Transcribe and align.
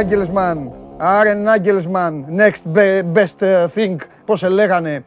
Άρε 0.00 0.08
Νάγκελσμαν. 0.08 0.72
Άρε 0.96 1.34
Νάγκελσμαν. 1.34 2.26
Next 2.36 2.76
best 3.14 3.38
uh, 3.38 3.66
thing. 3.74 3.96
Πώς 4.24 4.38
σε 4.38 4.48
λέγανε. 4.48 5.04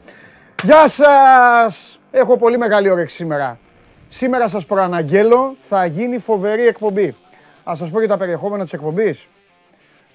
Γεια 0.64 0.88
σας. 0.88 2.00
Έχω 2.12 2.38
πολύ 2.38 2.58
μεγάλη 2.58 2.90
όρεξη 2.90 3.16
σήμερα. 3.16 3.60
Σήμερα 4.08 4.48
σας 4.48 4.66
προαναγγέλω 4.66 5.56
θα 5.60 5.86
γίνει 5.86 6.18
φοβερή 6.18 6.68
εκπομπή. 6.68 7.16
Ας 7.64 7.78
σας 7.78 7.92
πω 7.92 8.00
για 8.00 8.08
τα 8.08 8.18
περιεχόμενα 8.18 8.64
της 8.64 8.74
εκπομπής. 8.74 9.28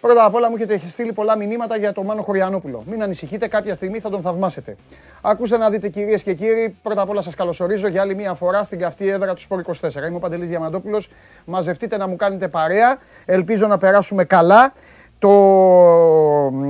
Πρώτα 0.00 0.24
απ' 0.24 0.34
όλα 0.34 0.48
μου 0.48 0.56
έχετε 0.56 0.78
στείλει 0.78 1.12
πολλά 1.12 1.36
μηνύματα 1.36 1.76
για 1.76 1.92
τον 1.92 2.04
Μάνο 2.04 2.22
Χωριανόπουλο. 2.22 2.82
Μην 2.86 3.02
ανησυχείτε, 3.02 3.48
κάποια 3.48 3.74
στιγμή 3.74 4.00
θα 4.00 4.10
τον 4.10 4.20
θαυμάσετε. 4.20 4.76
Ακούστε 5.22 5.56
να 5.56 5.70
δείτε 5.70 5.88
κυρίες 5.88 6.22
και 6.22 6.34
κύριοι, 6.34 6.76
πρώτα 6.82 7.02
απ' 7.02 7.08
όλα 7.08 7.22
σας 7.22 7.34
καλωσορίζω 7.34 7.88
για 7.88 8.00
άλλη 8.00 8.14
μια 8.14 8.34
φορά 8.34 8.64
στην 8.64 8.78
καυτή 8.78 9.08
έδρα 9.08 9.34
του 9.34 9.40
Σπορ 9.40 9.60
24. 9.60 10.06
Είμαι 10.06 10.16
ο 10.16 10.18
Παντελής 10.18 10.48
Διαμαντόπουλος, 10.48 11.10
μαζευτείτε 11.44 11.96
να 11.96 12.06
μου 12.06 12.16
κάνετε 12.16 12.48
παρέα, 12.48 12.98
ελπίζω 13.24 13.66
να 13.66 13.78
περάσουμε 13.78 14.24
καλά. 14.24 14.72
Το... 15.18 15.30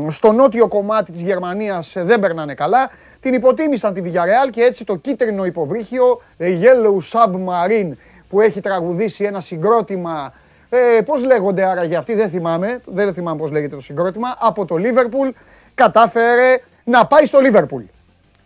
Στο 0.09 0.33
νότιο 0.33 0.69
κομμάτι 0.69 1.13
της 1.13 1.23
Γερμανίας 1.23 1.95
δεν 1.97 2.21
περνάνε 2.21 2.55
καλά. 2.55 2.91
Την 3.21 3.35
υποτίμησαν 3.35 3.95
τη 3.95 4.03
Villarreal 4.05 4.51
και 4.51 4.61
έτσι 4.63 4.85
το 4.85 4.97
κίτρινο 4.97 5.45
υποβρύχιο, 5.45 6.21
The 6.39 6.45
Yellow 6.45 6.99
Submarine, 7.13 7.91
που 8.29 8.41
έχει 8.41 8.61
τραγουδήσει 8.61 9.25
ένα 9.25 9.41
συγκρότημα 9.41 10.33
ε, 10.69 11.01
Πώς 11.05 11.25
λέγονται 11.25 11.65
άραγε 11.65 11.97
αυτοί, 11.97 12.15
δεν 12.15 12.29
θυμάμαι. 12.29 12.81
Δεν 12.85 13.15
θυμάμαι 13.15 13.39
πώς 13.39 13.51
λέγεται 13.51 13.75
το 13.75 13.83
συγκρότημα. 13.83 14.37
Από 14.39 14.65
το 14.65 14.77
Λίβερπουλ 14.77 15.29
κατάφερε 15.75 16.61
να 16.85 17.07
πάει 17.07 17.27
στο 17.27 17.41
Λίβερπουλ. 17.41 17.83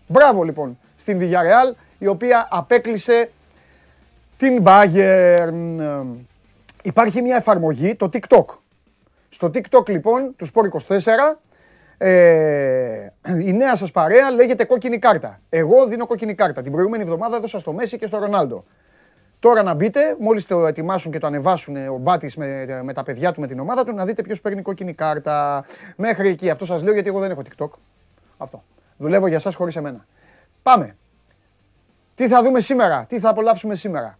Μπράβο 0.06 0.42
λοιπόν 0.42 0.78
στην 0.96 1.18
Villarreal 1.20 1.74
η 1.98 2.06
οποία 2.06 2.48
απέκλεισε 2.50 3.30
την 4.36 4.62
Bayern. 4.66 6.04
Υπάρχει 6.82 7.22
μια 7.22 7.36
εφαρμογή, 7.36 7.94
το 7.94 8.08
TikTok. 8.12 8.44
Στο 9.28 9.50
TikTok 9.54 9.88
λοιπόν 9.88 10.34
του 10.36 10.46
Sport 10.54 10.68
24 10.88 10.98
ε, 12.04 13.12
η 13.44 13.52
νέα 13.52 13.76
σας 13.76 13.90
παρέα 13.90 14.30
λέγεται 14.30 14.64
κόκκινη 14.64 14.98
κάρτα. 14.98 15.40
Εγώ 15.48 15.86
δίνω 15.86 16.06
κόκκινη 16.06 16.34
κάρτα. 16.34 16.62
Την 16.62 16.72
προηγούμενη 16.72 17.02
εβδομάδα 17.02 17.36
έδωσα 17.36 17.58
στο 17.58 17.72
Μέση 17.72 17.98
και 17.98 18.06
στο 18.06 18.18
Ρονάλντο. 18.18 18.64
Τώρα 19.42 19.62
να 19.62 19.74
μπείτε, 19.74 20.16
μόλις 20.18 20.46
το 20.46 20.66
ετοιμάσουν 20.66 21.12
και 21.12 21.18
το 21.18 21.26
ανεβάσουν 21.26 21.88
ο 21.88 21.96
Μπάτης 21.96 22.36
με, 22.36 22.80
με 22.82 22.92
τα 22.92 23.02
παιδιά 23.02 23.32
του, 23.32 23.40
με 23.40 23.46
την 23.46 23.60
ομάδα 23.60 23.84
του, 23.84 23.94
να 23.94 24.04
δείτε 24.04 24.22
ποιος 24.22 24.40
παίρνει 24.40 24.62
κόκκινη 24.62 24.92
κάρτα. 24.94 25.64
Μέχρι 25.96 26.28
εκεί. 26.28 26.50
Αυτό 26.50 26.64
σας 26.64 26.82
λέω 26.82 26.92
γιατί 26.92 27.08
εγώ 27.08 27.18
δεν 27.18 27.30
έχω 27.30 27.42
TikTok. 27.44 27.68
Αυτό. 28.36 28.64
Δουλεύω 28.96 29.26
για 29.26 29.36
εσά 29.36 29.52
χωρίς 29.52 29.76
εμένα. 29.76 30.06
Πάμε. 30.62 30.96
Τι 32.14 32.28
θα 32.28 32.42
δούμε 32.42 32.60
σήμερα, 32.60 33.04
τι 33.08 33.18
θα 33.18 33.28
απολαύσουμε 33.28 33.74
σήμερα; 33.74 34.18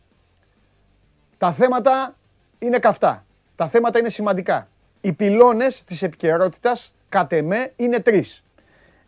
Τα 1.39 1.53
θέματα 1.53 2.17
είναι 2.59 2.79
καυτά. 2.79 3.25
Τα 3.55 3.67
θέματα 3.67 3.99
είναι 3.99 4.09
σημαντικά. 4.09 4.69
Οι 5.01 5.13
πυλώνες 5.13 5.85
της 5.85 6.03
επικαιρότητας, 6.03 6.95
κατ' 7.09 7.33
εμέ, 7.33 7.73
είναι 7.77 8.01
τρεις. 8.01 8.45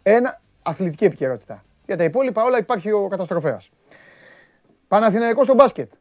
Ένα, 0.03 0.41
αθλητική 0.63 1.05
επικαιρότητα. 1.05 1.65
Για 1.87 1.97
τα 1.97 2.05
υπόλοιπα 2.05 2.43
όλα 2.43 2.59
υπάρχει 2.59 2.91
ο 2.91 3.09
καταστροφέας. 3.09 3.71
Παναθηναϊκός 4.89 5.45
στο 5.45 5.55
μπάσκετ. 5.55 5.93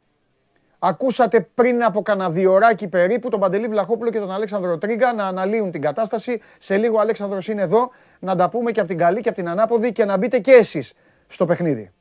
Ακούσατε 0.86 1.42
πριν 1.42 1.84
από 1.84 2.02
κανένα 2.02 2.30
διωράκι 2.30 2.88
περίπου 2.88 3.30
τον 3.30 3.40
Παντελή 3.40 3.68
Βλαχόπουλο 3.68 4.10
και 4.10 4.20
τον 4.20 4.32
Αλέξανδρο 4.32 4.78
Τρίγκα 4.78 5.14
να 5.14 5.28
αναλύουν 5.28 5.72
την 5.72 5.82
κατάσταση. 5.82 6.42
Σε 6.60 6.78
λίγο 6.78 6.98
ο 6.98 7.00
Αλέξανδρος 7.00 7.48
είναι 7.48 7.62
εδώ 7.62 7.92
να 8.20 8.36
τα 8.36 8.50
πούμε 8.50 8.72
και 8.72 8.80
από 8.80 8.90
την 8.90 8.98
καλή 8.98 9.22
και 9.22 9.30
από 9.30 9.38
την 9.38 9.50
ανάποδη 9.50 9.92
και 9.92 10.06
να 10.06 10.18
μπείτε 10.18 10.40
και 10.40 10.52
εσείς 10.52 10.94
στο 11.28 11.46
παιχνίδι. 11.46 11.92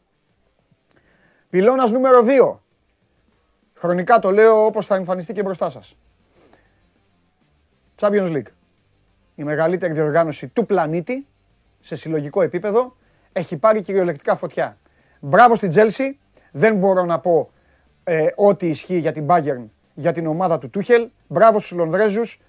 Πυλώνας 1.50 1.90
νούμερο 1.90 2.24
2. 2.24 2.58
Χρονικά 3.74 4.18
το 4.18 4.30
λέω 4.30 4.64
όπως 4.64 4.86
θα 4.86 4.94
εμφανιστεί 4.94 5.32
και 5.32 5.42
μπροστά 5.42 5.70
σας. 5.70 5.96
Champions 8.00 8.32
League. 8.32 8.50
Η 9.34 9.44
μεγαλύτερη 9.44 9.92
διοργάνωση 9.92 10.48
του 10.48 10.66
πλανήτη 10.66 11.26
σε 11.80 11.96
συλλογικό 11.96 12.42
επίπεδο 12.42 12.96
έχει 13.32 13.56
πάρει 13.56 13.80
κυριολεκτικά 13.80 14.36
φωτιά. 14.36 14.78
Μπράβο 15.20 15.54
στην 15.54 15.68
Τζέλσι. 15.68 16.18
Δεν 16.52 16.76
μπορώ 16.76 17.04
να 17.04 17.18
πω 17.18 17.50
ε, 18.04 18.26
ό,τι 18.36 18.68
ισχύει 18.68 18.98
για 18.98 19.12
την 19.12 19.26
Bayern, 19.28 19.64
για 19.94 20.12
την 20.12 20.26
ομάδα 20.26 20.58
του 20.58 20.70
Τούχελ. 20.70 21.08
Μπράβο 21.26 21.58
στους 21.58 21.76
Λονδρέζους. 21.76 22.40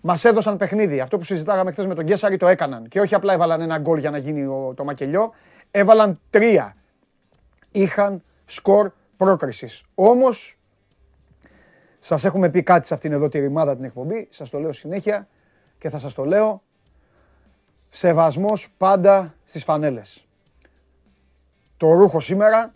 Μας 0.00 0.24
έδωσαν 0.24 0.56
παιχνίδι. 0.56 1.00
Αυτό 1.00 1.18
που 1.18 1.24
συζητάγαμε 1.24 1.70
χθες 1.70 1.86
με 1.86 1.94
τον 1.94 2.04
Γκέσαρη 2.04 2.36
το 2.36 2.46
έκαναν. 2.46 2.88
Και 2.88 3.00
όχι 3.00 3.14
απλά 3.14 3.32
έβαλαν 3.32 3.60
ένα 3.60 3.78
γκολ 3.78 3.98
για 3.98 4.10
να 4.10 4.18
γίνει 4.18 4.74
το 4.74 4.84
μακελιό. 4.84 5.32
Έβαλαν 5.70 6.20
τρία. 6.30 6.76
Είχαν 7.70 8.22
σκορ 8.44 8.90
πρόκρισης. 9.16 9.82
Όμως, 9.94 10.58
σας 11.98 12.24
έχουμε 12.24 12.48
πει 12.48 12.62
κάτι 12.62 12.86
σε 12.86 12.94
αυτήν 12.94 13.12
εδώ 13.12 13.28
τη 13.28 13.38
ρημάδα 13.38 13.76
την 13.76 13.84
εκπομπή. 13.84 14.28
Σας 14.30 14.50
το 14.50 14.58
λέω 14.58 14.72
συνέχεια 14.72 15.28
και 15.78 15.88
θα 15.88 15.98
σας 15.98 16.14
το 16.14 16.24
λέω. 16.24 16.62
Σεβασμός 17.88 18.68
πάντα 18.76 19.34
στις 19.44 19.64
φανέλες. 19.64 20.26
Το 21.76 21.92
ρούχο 21.92 22.20
σήμερα 22.20 22.74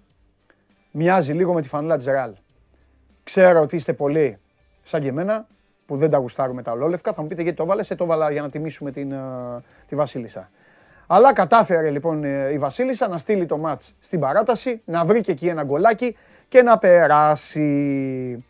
μοιάζει 0.97 1.33
λίγο 1.33 1.53
με 1.53 1.61
τη 1.61 1.69
φανέλα 1.69 1.97
της 1.97 2.07
Ρεάλ. 2.07 2.33
Ξέρω 3.25 3.61
ότι 3.61 3.77
είστε 3.77 3.93
πολλοί 3.93 4.39
σαν 4.83 5.01
και 5.01 5.09
εμένα 5.09 5.47
που 5.87 5.97
δεν 5.97 6.11
τα 6.11 6.19
γουστάρουμε 6.19 6.63
τα 6.63 6.73
ολόλευκα. 6.73 7.13
Θα 7.13 7.23
μου 7.23 7.29
πείτε 7.29 7.43
γιατί 7.43 7.57
το 7.57 7.67
βάλε, 7.67 7.83
το 7.83 8.05
έβαλα 8.05 8.31
για 8.31 8.43
να 8.43 8.51
τιμήσουμε 8.51 8.91
την, 8.91 9.13
ε, 9.13 9.17
τη 9.87 9.95
Βασίλισσα. 9.95 10.51
Αλλά 11.07 11.33
κατάφερε 11.33 11.91
λοιπόν 11.91 12.25
ε, 12.25 12.53
η 12.53 12.59
Βασίλισσα 12.59 13.09
να 13.09 13.19
στείλει 13.19 13.47
το 13.47 13.59
μάτς 13.59 13.95
στην 14.01 14.21
παράταση, 14.21 14.83
να 14.85 15.05
βρει 15.05 15.21
και 15.21 15.33
εκεί 15.33 15.47
ένα 15.47 15.63
γκολάκι 15.63 16.17
και 16.49 16.63
να 16.63 16.79
περάσει. 16.79 18.45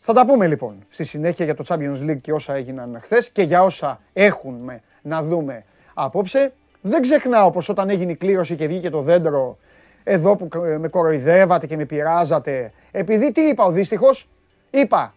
Θα 0.00 0.12
τα 0.12 0.26
πούμε 0.26 0.46
λοιπόν 0.46 0.84
στη 0.88 1.04
συνέχεια 1.04 1.44
για 1.44 1.54
το 1.54 1.64
Champions 1.68 2.10
League 2.10 2.20
και 2.20 2.32
όσα 2.32 2.54
έγιναν 2.54 2.98
χθες 3.02 3.30
και 3.30 3.42
για 3.42 3.62
όσα 3.62 4.00
έχουμε 4.12 4.82
να 5.02 5.22
δούμε 5.22 5.64
απόψε. 5.94 6.52
Δεν 6.80 7.02
ξεχνάω 7.02 7.50
πως 7.50 7.68
όταν 7.68 7.90
έγινε 7.90 8.12
η 8.12 8.16
κλήρωση 8.16 8.54
και 8.54 8.66
βγήκε 8.66 8.90
το 8.90 9.00
δέντρο 9.00 9.58
εδώ 10.04 10.36
που 10.36 10.48
με 10.78 10.88
κοροϊδεύατε 10.88 11.66
και 11.66 11.76
με 11.76 11.84
πειράζατε. 11.84 12.72
Επειδή 12.90 13.32
τι 13.32 13.40
είπα 13.40 13.64
ο 13.64 13.70
δύστιχος, 13.70 14.28
είπα 14.70 15.14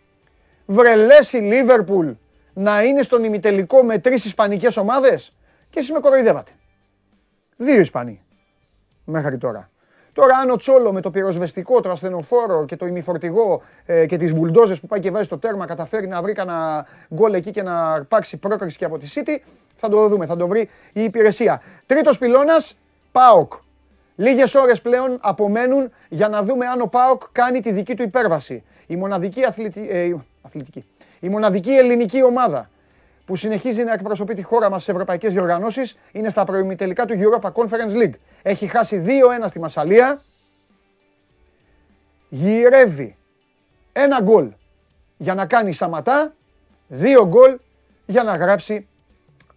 βρελές 0.66 1.34
η 1.34 1.38
Λίβερπουλ 1.38 2.10
να 2.54 2.84
είναι 2.84 3.02
στον 3.02 3.24
ημιτελικό 3.24 3.84
με 3.84 3.98
τρεις 3.98 4.26
ισπανικές 4.26 4.78
ομάδες; 4.78 5.34
Και 5.70 5.80
εσείς 5.80 5.92
με 5.92 6.00
κοροϊδεύατε. 6.00 6.52
Δύο 7.58 7.80
Ισπανοί 7.80 8.22
μέχρι 9.04 9.38
τώρα. 9.38 9.70
Τώρα 10.14 10.38
αν 10.38 10.50
ο 10.50 10.56
Τσόλο 10.56 10.94
με 10.94 11.02
το 11.02 11.10
πυροσβεστικό, 11.10 11.82
το 11.82 11.90
ασθενοφόρο 11.92 12.66
και 12.66 12.76
το 12.76 12.86
ημιφορτηγό 12.86 13.62
ε, 13.86 14.06
και 14.06 14.18
τις 14.18 14.34
μπουλντόζες 14.34 14.80
που 14.80 14.88
πάει 14.88 15.00
και 15.00 15.12
βάζει 15.12 15.28
το 15.28 15.38
τέρμα 15.38 15.66
καταφέρει 15.66 16.08
να 16.08 16.22
βρει 16.22 16.34
κανένα 16.34 16.86
γκολ 17.14 17.34
εκεί 17.34 17.52
και 17.52 17.64
να 17.64 17.92
αρπάξει 17.92 18.38
πρόκριση 18.38 18.78
και 18.78 18.86
από 18.86 18.98
τη 18.98 19.08
City, 19.16 19.38
θα 19.76 19.90
το 19.90 20.08
δούμε, 20.08 20.26
θα 20.26 20.36
το 20.36 20.48
βρει 20.48 20.70
η 20.94 21.04
υπηρεσία. 21.04 21.62
Τρίτος 21.86 22.18
πυλώνας, 22.18 22.78
ΠΑΟΚ. 23.12 23.54
Λίγες 24.20 24.56
ώρες 24.56 24.82
πλέον 24.82 25.18
απομένουν 25.22 25.92
για 26.10 26.28
να 26.28 26.44
δούμε 26.44 26.66
αν 26.66 26.82
ο 26.82 26.86
Πάοκ 26.86 27.22
κάνει 27.32 27.60
τη 27.60 27.72
δική 27.72 27.96
του 27.96 28.04
υπέρβαση. 28.04 28.64
Η 28.88 28.96
μοναδική, 28.96 29.46
αθλητι... 29.46 29.88
ε, 29.90 30.16
αθλητική. 30.42 30.86
Η 31.20 31.30
μοναδική 31.30 31.72
ελληνική 31.72 32.24
ομάδα 32.24 32.70
που 33.26 33.36
συνεχίζει 33.36 33.84
να 33.84 33.94
εκπροσωπεί 33.94 34.34
τη 34.34 34.42
χώρα 34.42 34.70
μας 34.70 34.84
σε 34.84 34.92
ευρωπαϊκές 34.92 35.34
διοργανώσεις 35.34 35.98
είναι 36.12 36.30
στα 36.30 36.44
προημιτελικά 36.44 37.06
του 37.06 37.16
Europa 37.20 37.52
Conference 37.52 38.04
League. 38.04 38.14
Έχει 38.42 38.68
χάσει 38.68 39.04
2-1 39.42 39.46
στη 39.48 39.60
Μασαλία. 39.60 40.22
Γυρεύει 42.30 43.16
ένα 43.94 44.22
γκολ 44.22 44.52
για 45.18 45.34
να 45.34 45.46
κάνει 45.46 45.74
σαματά, 45.74 46.34
δύο 46.88 47.28
γκολ 47.28 47.58
για 48.06 48.24
να 48.24 48.36
γράψει 48.36 48.88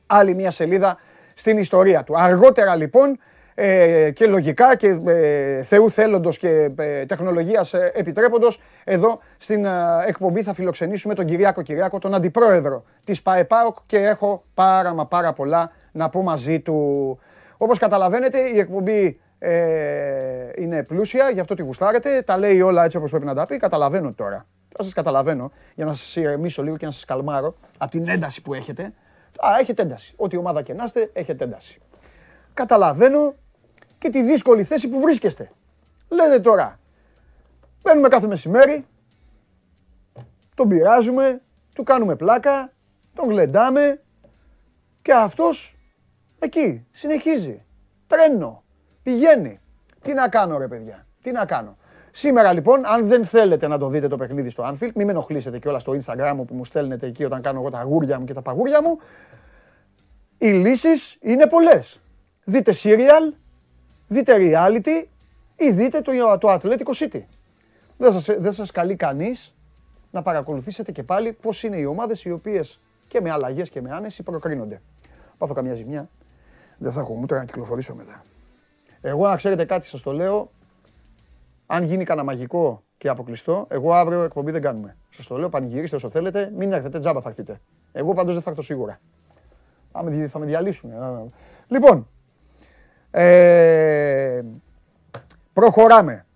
άλλη 0.07 0.35
μια 0.35 0.51
σελίδα 0.51 0.99
στην 1.35 1.59
ιστορία 1.59 2.05
του. 2.05 2.19
Αργότερα 2.19 2.77
λοιπόν 2.77 3.19
ε, 3.63 4.11
και 4.11 4.27
λογικά 4.27 4.77
και 4.77 5.01
ε, 5.07 5.63
θεού 5.63 5.91
θέλοντος 5.91 6.39
και 6.39 6.71
ε, 6.77 7.05
τεχνολογίας 7.07 7.75
ε, 7.75 7.93
επιτρέποντος 7.95 8.61
εδώ 8.85 9.21
στην 9.39 9.67
εκπομπή 10.07 10.43
θα 10.43 10.55
φιλοξενήσουμε 10.55 11.15
τον 11.15 11.25
Κυριάκο 11.25 11.63
Κυριάκο, 11.63 11.99
τον 11.99 12.15
αντιπρόεδρο 12.15 12.85
της 13.05 13.23
ΠαΕΠΑΟΚ 13.23 13.77
και 13.87 13.97
έχω 13.99 14.45
πάρα 14.55 14.95
μα 14.95 15.07
πάρα 15.07 15.33
πολλά 15.33 15.73
να 15.93 16.09
πω 16.09 16.23
μαζί 16.23 16.61
του. 16.61 17.19
Όπως 17.57 17.79
καταλαβαίνετε 17.79 18.39
η 18.39 18.59
εκπομπή 18.59 19.21
είναι 20.57 20.83
πλούσια, 20.83 21.31
γι' 21.31 21.41
αυτό 21.41 21.55
τη 21.55 21.63
γουστάρετε, 21.63 22.23
τα 22.23 22.39
λέει 22.39 22.61
όλα 22.61 22.85
έτσι 22.85 22.97
όπως 22.97 23.11
πρέπει 23.11 23.25
να 23.25 23.35
τα 23.35 23.47
πει, 23.47 23.57
καταλαβαίνω 23.57 24.13
τώρα. 24.13 24.47
Θα 24.77 24.83
σας 24.83 24.93
καταλαβαίνω 24.93 25.53
για 25.75 25.85
να 25.85 25.95
σας 25.95 26.17
ηρεμήσω 26.17 26.63
λίγο 26.63 26.77
και 26.77 26.87
να 26.87 26.93
σας 26.93 27.05
καλμάρω 27.05 27.55
από 27.79 27.91
την 27.91 28.09
ένταση 28.09 28.43
που 28.43 28.55
έχετε. 28.55 28.83
Α, 29.37 29.49
έχετε 29.61 29.83
ένταση. 29.83 30.15
Ό,τι 30.17 30.37
ομάδα 30.37 30.63
και 30.63 30.75
να 30.75 30.85
είστε, 30.85 31.11
έχετε 31.13 31.45
ένταση. 31.45 31.81
Καταλαβαίνω 32.55 33.35
και 34.01 34.09
τη 34.11 34.23
δύσκολη 34.23 34.65
θέση 34.65 34.89
που 34.89 35.01
βρίσκεστε. 35.01 35.51
Λέτε 36.09 36.41
τώρα, 36.41 36.79
μπαίνουμε 37.83 38.09
κάθε 38.09 38.27
μεσημέρι, 38.27 38.87
τον 40.55 40.69
πειράζουμε, 40.69 41.41
του 41.75 41.83
κάνουμε 41.83 42.17
πλάκα, 42.17 42.73
τον 43.15 43.29
γλεντάμε 43.29 44.01
και 45.03 45.13
αυτός 45.13 45.77
εκεί 46.39 46.87
συνεχίζει. 46.91 47.65
Τρένο, 48.07 48.63
πηγαίνει. 49.03 49.61
Τι 50.03 50.13
να 50.13 50.29
κάνω 50.29 50.59
ρε 50.59 50.69
παιδιά, 50.69 51.07
τι 51.23 51.31
να 51.31 51.45
κάνω. 51.45 51.77
Σήμερα 52.11 52.53
λοιπόν, 52.53 52.87
αν 52.87 53.07
δεν 53.07 53.25
θέλετε 53.25 53.67
να 53.67 53.79
το 53.79 53.89
δείτε 53.89 54.09
το 54.09 54.17
παιχνίδι 54.17 54.51
στο 54.51 54.65
Anfield, 54.65 54.93
μην 54.95 55.07
με 55.07 55.13
ενοχλήσετε 55.13 55.59
κιόλας 55.59 55.83
στο 55.83 55.93
Instagram 55.93 56.33
μου 56.37 56.45
που 56.45 56.55
μου 56.55 56.65
στέλνετε 56.65 57.07
εκεί 57.07 57.25
όταν 57.25 57.43
κάνω 57.43 57.61
εγώ 57.61 57.71
τα 57.71 57.83
γούρια 57.83 58.19
μου 58.19 58.25
και 58.25 58.33
τα 58.33 58.43
παγούρια 58.43 58.83
μου. 58.83 58.99
Οι 60.39 60.49
λύσεις 60.49 61.17
είναι 61.21 61.47
πολλές. 61.47 62.01
Δείτε 62.45 62.75
serial, 62.83 63.35
δείτε 64.11 64.37
reality 64.39 65.05
ή 65.57 65.71
δείτε 65.71 66.01
το, 66.01 66.13
το 66.39 66.53
Atletico 66.53 66.93
City. 66.95 67.23
Δεν 67.97 68.13
σας, 68.13 68.25
δεν 68.39 68.53
σας 68.53 68.71
καλεί 68.71 68.97
κανείς 68.97 69.55
να 70.11 70.23
παρακολουθήσετε 70.23 70.93
και 70.93 71.03
πάλι 71.03 71.33
πώς 71.33 71.63
είναι 71.63 71.77
οι 71.77 71.85
ομάδες 71.85 72.25
οι 72.25 72.31
οποίες 72.31 72.81
και 73.07 73.21
με 73.21 73.31
αλλαγές 73.31 73.71
και 73.71 73.81
με 73.81 73.91
άνεση 73.91 74.23
προκρίνονται. 74.23 74.83
Πάθω 75.39 75.55
καμιά 75.55 75.75
ζημιά. 75.75 76.11
Δεν 76.79 76.93
θα 76.93 77.01
έχω 77.01 77.15
μούτρα 77.15 77.39
να 77.39 77.45
κυκλοφορήσω 77.45 77.95
μετά. 77.95 78.25
Εγώ 79.01 79.27
να 79.27 79.37
ξέρετε 79.37 79.65
κάτι 79.65 79.87
σας 79.87 80.03
το 80.03 80.13
λέω, 80.13 80.51
αν 81.67 81.85
γίνει 81.85 82.05
κανένα 82.05 82.27
μαγικό 82.27 82.83
και 82.99 83.09
αποκλειστό, 83.09 83.67
εγώ 83.69 83.95
αύριο 83.95 84.23
εκπομπή 84.23 84.51
δεν 84.51 84.63
κάνουμε. 84.63 84.97
Σας 85.11 85.27
το 85.27 85.37
λέω, 85.37 85.49
πανηγυρίστε 85.49 85.97
όσο 85.97 86.11
θέλετε, 86.11 86.53
μην 86.57 86.73
έρθετε, 86.73 86.99
τζάμπα 86.99 87.21
θα 87.21 87.29
έρθετε. 87.29 87.61
Εγώ 87.93 88.15
πάντως 88.15 88.35
δεν 88.35 88.43
θα 88.43 88.51
έρθω 88.51 88.63
σίγουρα. 88.63 89.01
Θα 90.29 90.39
με 90.39 90.47
διαλύσουν. 90.47 90.91
Λοιπόν, 91.67 92.09
ε, 93.11 94.41
προχωράμε. 95.53 96.27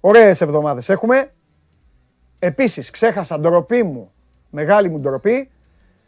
Ωραίες 0.00 0.40
εβδομάδες 0.40 0.88
έχουμε. 0.88 1.30
Επίσης, 2.38 2.90
ξέχασα 2.90 3.40
ντροπή 3.40 3.82
μου, 3.82 4.12
μεγάλη 4.50 4.88
μου 4.88 4.98
ντροπή. 4.98 5.50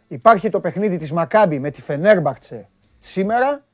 Υπάρχει 0.09 0.49
το 0.49 0.61
παιχνίδι 0.61 0.97
της 0.97 1.13
Μακάμπη 1.13 1.59
με 1.59 1.71
τη 1.71 1.83
Φενέρμπαχτσε 1.83 2.69
σήμερα, 2.99 3.65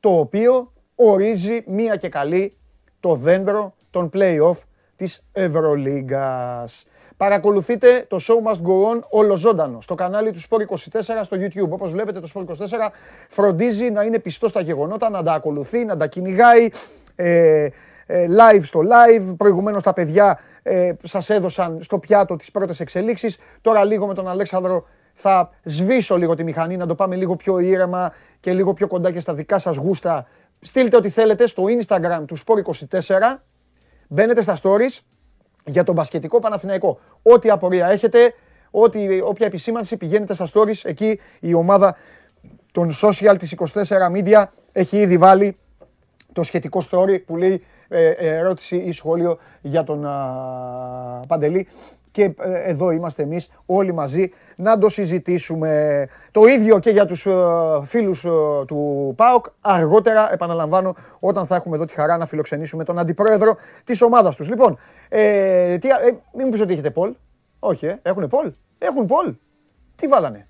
το 0.00 0.18
οποίο 0.18 0.72
ορίζει 0.94 1.64
μία 1.66 1.96
και 1.96 2.08
καλή 2.08 2.56
το 3.00 3.14
δέντρο 3.14 3.74
των 3.90 4.10
play-off 4.12 4.56
της 4.96 5.26
Ευρωλίγκας. 5.32 6.84
Παρακολουθείτε 7.16 8.04
το 8.08 8.18
Show 8.20 8.50
Must 8.50 8.56
Go 8.56 8.94
On 8.94 9.00
ολοζώντανο 9.08 9.80
στο 9.80 9.94
κανάλι 9.94 10.32
του 10.32 10.40
Sport 10.40 10.60
24 10.60 10.76
στο 11.22 11.36
YouTube. 11.40 11.68
Όπως 11.68 11.90
βλέπετε 11.90 12.20
το 12.20 12.28
Sport 12.34 12.44
24 12.44 12.44
φροντίζει 13.28 13.90
να 13.90 14.02
είναι 14.02 14.18
πιστό 14.18 14.48
στα 14.48 14.60
γεγονότα, 14.60 15.10
να 15.10 15.22
τα 15.22 15.32
ακολουθεί, 15.32 15.84
να 15.84 15.96
τα 15.96 16.06
κυνηγάει 16.06 16.68
ε, 17.14 17.68
ε, 18.06 18.26
live 18.30 18.62
στο 18.62 18.80
live. 18.80 19.36
Προηγουμένως 19.36 19.82
τα 19.82 19.92
παιδιά 19.92 20.38
ε, 20.62 20.92
σας 21.02 21.30
έδωσαν 21.30 21.78
στο 21.82 21.98
πιάτο 21.98 22.36
τις 22.36 22.50
πρώτες 22.50 22.80
εξελίξεις. 22.80 23.38
Τώρα 23.60 23.84
λίγο 23.84 24.06
με 24.06 24.14
τον 24.14 24.28
Αλέξανδρο 24.28 24.86
θα 25.14 25.50
σβήσω 25.62 26.16
λίγο 26.16 26.34
τη 26.34 26.44
μηχανή, 26.44 26.76
να 26.76 26.86
το 26.86 26.94
πάμε 26.94 27.16
λίγο 27.16 27.36
πιο 27.36 27.58
ήρεμα 27.58 28.12
και 28.40 28.52
λίγο 28.52 28.72
πιο 28.72 28.86
κοντά 28.86 29.10
και 29.10 29.20
στα 29.20 29.34
δικά 29.34 29.58
σας 29.58 29.76
γούστα. 29.76 30.26
Στείλτε 30.60 30.96
ό,τι 30.96 31.08
θέλετε 31.08 31.46
στο 31.46 31.64
Instagram 31.80 32.22
του 32.26 32.36
Sport 32.38 32.62
24. 32.98 33.36
Μπαίνετε 34.08 34.42
στα 34.42 34.56
stories 34.62 34.98
για 35.66 35.84
τον 35.84 35.94
μπασκετικό 35.94 36.38
Παναθηναϊκό. 36.38 36.98
Ό,τι 37.22 37.50
απορία 37.50 37.86
έχετε, 37.86 38.34
ό,τι, 38.70 39.20
όποια 39.20 39.46
επισήμανση 39.46 39.96
πηγαίνετε 39.96 40.34
στα 40.34 40.48
stories, 40.54 40.80
εκεί 40.82 41.20
η 41.40 41.54
ομάδα 41.54 41.96
των 42.72 42.90
social 43.02 43.36
της 43.38 43.54
24 43.74 43.84
Media 44.14 44.44
έχει 44.72 44.96
ήδη 44.96 45.16
βάλει 45.18 45.56
το 46.32 46.42
σχετικό 46.42 46.82
story 46.90 47.24
που 47.26 47.36
λέει 47.36 47.62
ε, 47.88 48.08
ε, 48.08 48.36
ερώτηση 48.36 48.76
ή 48.76 48.92
σχόλιο 48.92 49.38
για 49.60 49.84
τον 49.84 50.06
Παντελή 51.28 51.66
και 52.16 52.34
ε, 52.38 52.70
εδώ 52.70 52.90
είμαστε 52.90 53.22
εμείς 53.22 53.50
όλοι 53.66 53.92
μαζί 53.92 54.30
να 54.56 54.78
το 54.78 54.88
συζητήσουμε. 54.88 56.08
Το 56.30 56.44
ίδιο 56.44 56.78
και 56.78 56.90
για 56.90 57.06
τους 57.06 57.26
φίλους 57.84 58.20
του 58.66 59.12
ΠΑΟΚ. 59.16 59.46
Αργότερα, 59.60 60.32
επαναλαμβάνω, 60.32 60.94
όταν 61.20 61.46
θα 61.46 61.56
έχουμε 61.56 61.76
εδώ 61.76 61.84
τη 61.84 61.94
χαρά 61.94 62.16
να 62.16 62.26
φιλοξενήσουμε 62.26 62.84
τον 62.84 62.98
αντιπρόεδρο 62.98 63.56
της 63.84 64.02
ομάδας 64.02 64.36
τους. 64.36 64.48
Λοιπόν, 64.48 64.78
ε, 65.08 65.78
τι, 65.78 65.88
ε, 65.88 65.94
μην 66.34 66.44
μου 66.44 66.50
πεις 66.50 66.60
ότι 66.60 66.72
έχετε 66.72 66.90
Πολ. 66.90 67.14
Όχι, 67.58 67.86
ε, 67.86 67.98
έχουνε 68.02 68.28
Πολ. 68.28 68.52
Έχουν 68.78 69.06
Πολ. 69.06 69.34
Τι 69.96 70.06
βάλανε; 70.06 70.48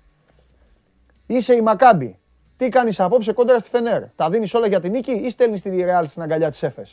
Είσαι 1.25 1.55
η 1.55 1.61
Μακάμπη. 1.61 2.19
Τι 2.57 2.69
κάνεις 2.69 2.99
απόψε 2.99 3.33
κόντρα 3.33 3.59
στη 3.59 3.69
Φενέρ; 3.69 4.03
Τα 4.15 4.29
δίνεις 4.29 4.53
όλα 4.53 4.67
για 4.67 4.79
την 4.79 4.91
νίκη 4.91 5.11
ή 5.11 5.29
στέλνεις 5.29 5.61
τη 5.61 5.81
Ρεάλ 5.81 6.07
στην 6.07 6.21
αγκαλιά 6.21 6.49
της 6.49 6.63
Έφε. 6.63 6.83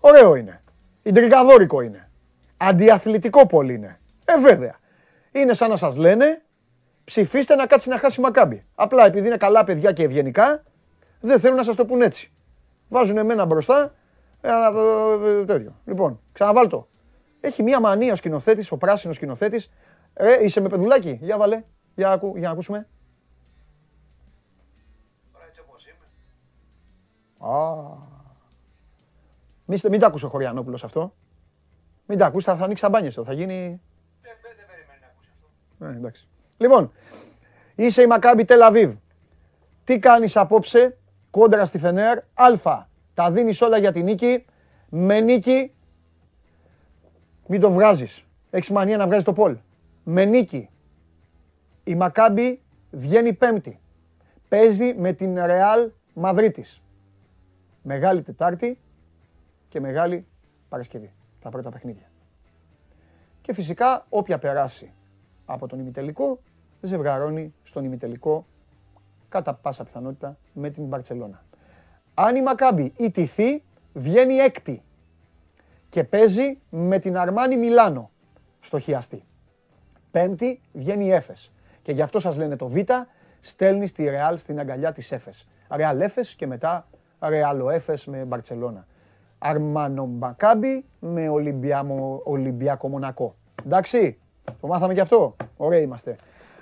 Ωραίο 0.00 0.34
είναι. 0.34 0.62
Ιντριγκαδόρικο 1.02 1.80
είναι. 1.80 2.07
Αντιαθλητικό 2.58 3.46
πολύ 3.46 3.74
είναι. 3.74 4.00
Ε, 4.24 4.40
βέβαια. 4.40 4.78
Είναι 5.32 5.54
σαν 5.54 5.70
να 5.70 5.76
σας 5.76 5.96
λένε 5.96 6.42
ψηφίστε 7.04 7.54
να 7.54 7.66
κάτσει 7.66 7.88
να 7.88 7.98
χάσει 7.98 8.20
Μακάμπη. 8.20 8.66
Απλά 8.74 9.06
επειδή 9.06 9.26
είναι 9.26 9.36
καλά 9.36 9.64
παιδιά 9.64 9.92
και 9.92 10.02
ευγενικά, 10.02 10.62
δεν 11.20 11.38
θέλουν 11.40 11.56
να 11.56 11.62
σας 11.62 11.76
το 11.76 11.84
πούν 11.84 12.02
έτσι. 12.02 12.32
Βάζουν 12.88 13.16
εμένα 13.16 13.44
μπροστά. 13.44 13.94
Ε, 14.40 14.50
ε, 14.50 15.44
τέτοιο. 15.44 15.80
Λοιπόν, 15.84 16.20
ξαναβάλτο. 16.32 16.88
Έχει 17.40 17.62
μία 17.62 17.80
μανία 17.80 18.12
ο 18.12 18.16
σκηνοθέτης, 18.16 18.70
ο 18.70 18.76
πράσινος 18.76 19.16
σκηνοθέτης. 19.16 19.70
Ε, 20.14 20.44
είσαι 20.44 20.60
με 20.60 20.68
παιδουλάκι; 20.68 21.18
Για 21.20 21.38
βάλε. 21.38 21.64
Για, 21.94 22.10
ακού, 22.10 22.32
για 22.36 22.46
να 22.46 22.52
ακούσουμε. 22.52 22.88
Α. 27.38 28.06
Μην, 29.64 29.80
μην 29.90 30.00
τα 30.00 30.06
ακούσε 30.06 30.26
ο 30.26 30.28
Χωριανόπουλος 30.28 30.84
αυτό. 30.84 31.14
Μην 32.10 32.18
τα 32.18 32.26
ακούς, 32.26 32.44
θα, 32.44 32.56
θα 32.56 32.64
ανοίξει 32.64 32.82
σαμπάνιες 32.82 33.16
εδώ, 33.16 33.24
θα 33.24 33.32
γίνει... 33.32 33.80
Δεν 34.22 34.32
περιμένει 34.42 35.00
να 35.00 35.06
ακούσει 35.06 35.30
αυτό. 35.32 35.84
Ε, 35.84 35.96
εντάξει. 35.96 36.28
Λοιπόν, 36.56 36.92
είσαι 37.74 38.02
η 38.02 38.06
Μακάμπι 38.06 38.44
Τελαβίβ. 38.44 38.94
Τι 39.84 39.98
κάνεις 39.98 40.36
απόψε 40.36 40.96
κόντρα 41.30 41.64
στη 41.64 41.78
Φενέρ. 41.78 42.18
Α, 42.18 42.86
τα 43.14 43.30
δίνεις 43.30 43.60
όλα 43.60 43.78
για 43.78 43.92
τη 43.92 44.02
νίκη. 44.02 44.44
Με 44.88 45.20
νίκη, 45.20 45.74
μην 47.46 47.60
το 47.60 47.70
βγάζεις. 47.70 48.24
Έχεις 48.50 48.70
μανία 48.70 48.96
να 48.96 49.06
βγάζεις 49.06 49.24
το 49.24 49.32
πόλ. 49.32 49.58
Με 50.04 50.24
νίκη, 50.24 50.70
η 51.84 51.94
Μακάμπι 51.94 52.62
βγαίνει 52.90 53.32
πέμπτη. 53.32 53.80
Παίζει 54.48 54.94
με 54.94 55.12
την 55.12 55.44
Ρεάλ 55.44 55.90
Μαδρίτης. 56.14 56.82
Μεγάλη 57.82 58.22
Τετάρτη 58.22 58.80
και 59.68 59.80
Μεγάλη 59.80 60.26
Παρασκευή. 60.68 61.12
Τα 61.40 61.48
πρώτα 61.48 61.70
παιχνίδια. 61.70 62.10
Και 63.40 63.54
φυσικά 63.54 64.06
όποια 64.08 64.38
περάσει 64.38 64.92
από 65.46 65.66
τον 65.66 65.78
ημιτελικό 65.78 66.40
ζευγαρώνει 66.80 67.54
στον 67.62 67.84
ημιτελικό 67.84 68.46
κατά 69.28 69.54
πάσα 69.54 69.84
πιθανότητα 69.84 70.38
με 70.52 70.70
την 70.70 70.84
Μπαρτσελώνα. 70.84 71.44
Αν 72.14 72.36
η 72.36 72.42
Μακάμπη 72.42 72.92
ιτηθεί 72.96 73.62
βγαίνει 73.92 74.34
έκτη 74.34 74.82
και 75.88 76.04
παίζει 76.04 76.58
με 76.70 76.98
την 76.98 77.16
Αρμάνι 77.16 77.56
Μιλάνο 77.56 78.10
στο 78.60 78.78
χιαστή. 78.78 79.24
Πέμπτη 80.10 80.60
βγαίνει 80.72 81.04
η 81.04 81.12
Έφες. 81.12 81.52
Και 81.82 81.92
γι' 81.92 82.02
αυτό 82.02 82.18
σας 82.18 82.36
λένε 82.36 82.56
το 82.56 82.68
Β, 82.68 82.76
στέλνει 83.40 83.86
στη 83.86 84.04
Ρεάλ 84.04 84.38
στην 84.38 84.58
αγκαλιά 84.58 84.92
της 84.92 85.12
Έφες. 85.12 85.48
Ρεάλ 85.70 86.00
Έφες 86.00 86.34
και 86.34 86.46
μετά 86.46 86.88
Ρεάλο 87.20 87.70
Έφες 87.70 88.06
με 88.06 88.24
Μπαρτσελώνα. 88.24 88.86
Αρμάνο 89.38 90.04
Μπακάμπι 90.10 90.84
με 90.98 91.28
Ολυμπιακό 92.24 92.88
Μονακό. 92.88 93.34
Εντάξει, 93.66 94.18
το 94.60 94.66
μάθαμε 94.66 94.94
και 94.94 95.00
αυτό. 95.00 95.36
Ωραία 95.56 95.80
είμαστε. 95.80 96.16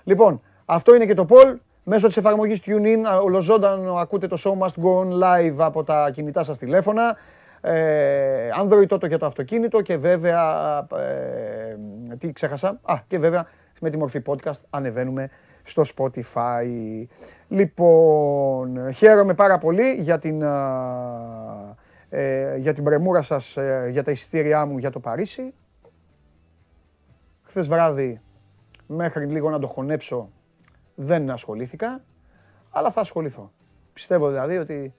Λοιπόν, 0.05 0.41
αυτό 0.65 0.95
είναι 0.95 1.07
και 1.07 1.15
το 1.15 1.25
Πολ. 1.25 1.59
Μέσω 1.89 2.07
της 2.07 2.17
εφαρμογής 2.17 2.63
TuneIn, 2.67 3.23
ολοζώντανο 3.23 3.95
ακούτε 3.95 4.27
το 4.27 4.37
Show 4.45 4.67
Must 4.67 4.85
Go 4.85 5.01
On 5.01 5.09
live 5.23 5.57
από 5.59 5.85
τα 5.85 6.11
κινητά 6.11 6.45
σας 6.45 6.59
τηλέφωνα. 6.59 7.17
Ε, 7.61 8.49
Android 8.63 8.87
τότε 8.89 9.07
για 9.07 9.19
το 9.19 9.27
αυτοκίνητο 9.27 9.81
και 9.81 9.97
βέβαια, 9.97 10.79
ε, 10.97 11.77
τι 12.19 12.33
ξέχασα, 12.33 12.81
α, 12.83 12.95
και 13.07 13.19
βέβαια 13.19 13.47
με 13.81 13.91
τη 13.91 13.97
μορφή 13.97 14.23
podcast 14.27 14.61
ανεβαίνουμε 14.71 15.31
στο 15.63 15.83
Spotify. 15.97 16.67
Λοιπόν, 17.49 18.93
χαίρομαι 18.93 19.35
πάρα 19.35 19.59
πολύ 19.59 19.95
για 19.99 20.19
την, 20.19 20.43
ε, 22.11 22.57
για 22.57 22.73
την 22.73 22.85
πρεμούρα 22.85 23.23
σας, 23.23 23.57
ε, 23.57 23.89
για 23.91 24.03
τα 24.03 24.11
εισιτήριά 24.11 24.67
μου 24.67 24.79
για 24.79 24.91
το 24.91 25.01
Παρίσι. 25.01 25.55
Χθες 27.43 27.67
βράδυ, 27.67 28.21
μέχρι 28.87 29.27
λίγο 29.27 29.51
να 29.51 29.59
το 29.59 29.67
χωνέψω, 29.67 30.31
δεν 30.95 31.31
ασχολήθηκα, 31.31 32.05
αλλά 32.71 32.91
θα 32.91 33.01
ασχοληθώ. 33.01 33.53
Πιστεύω 33.93 34.29
δηλαδή 34.29 34.57
ότι 34.57 34.95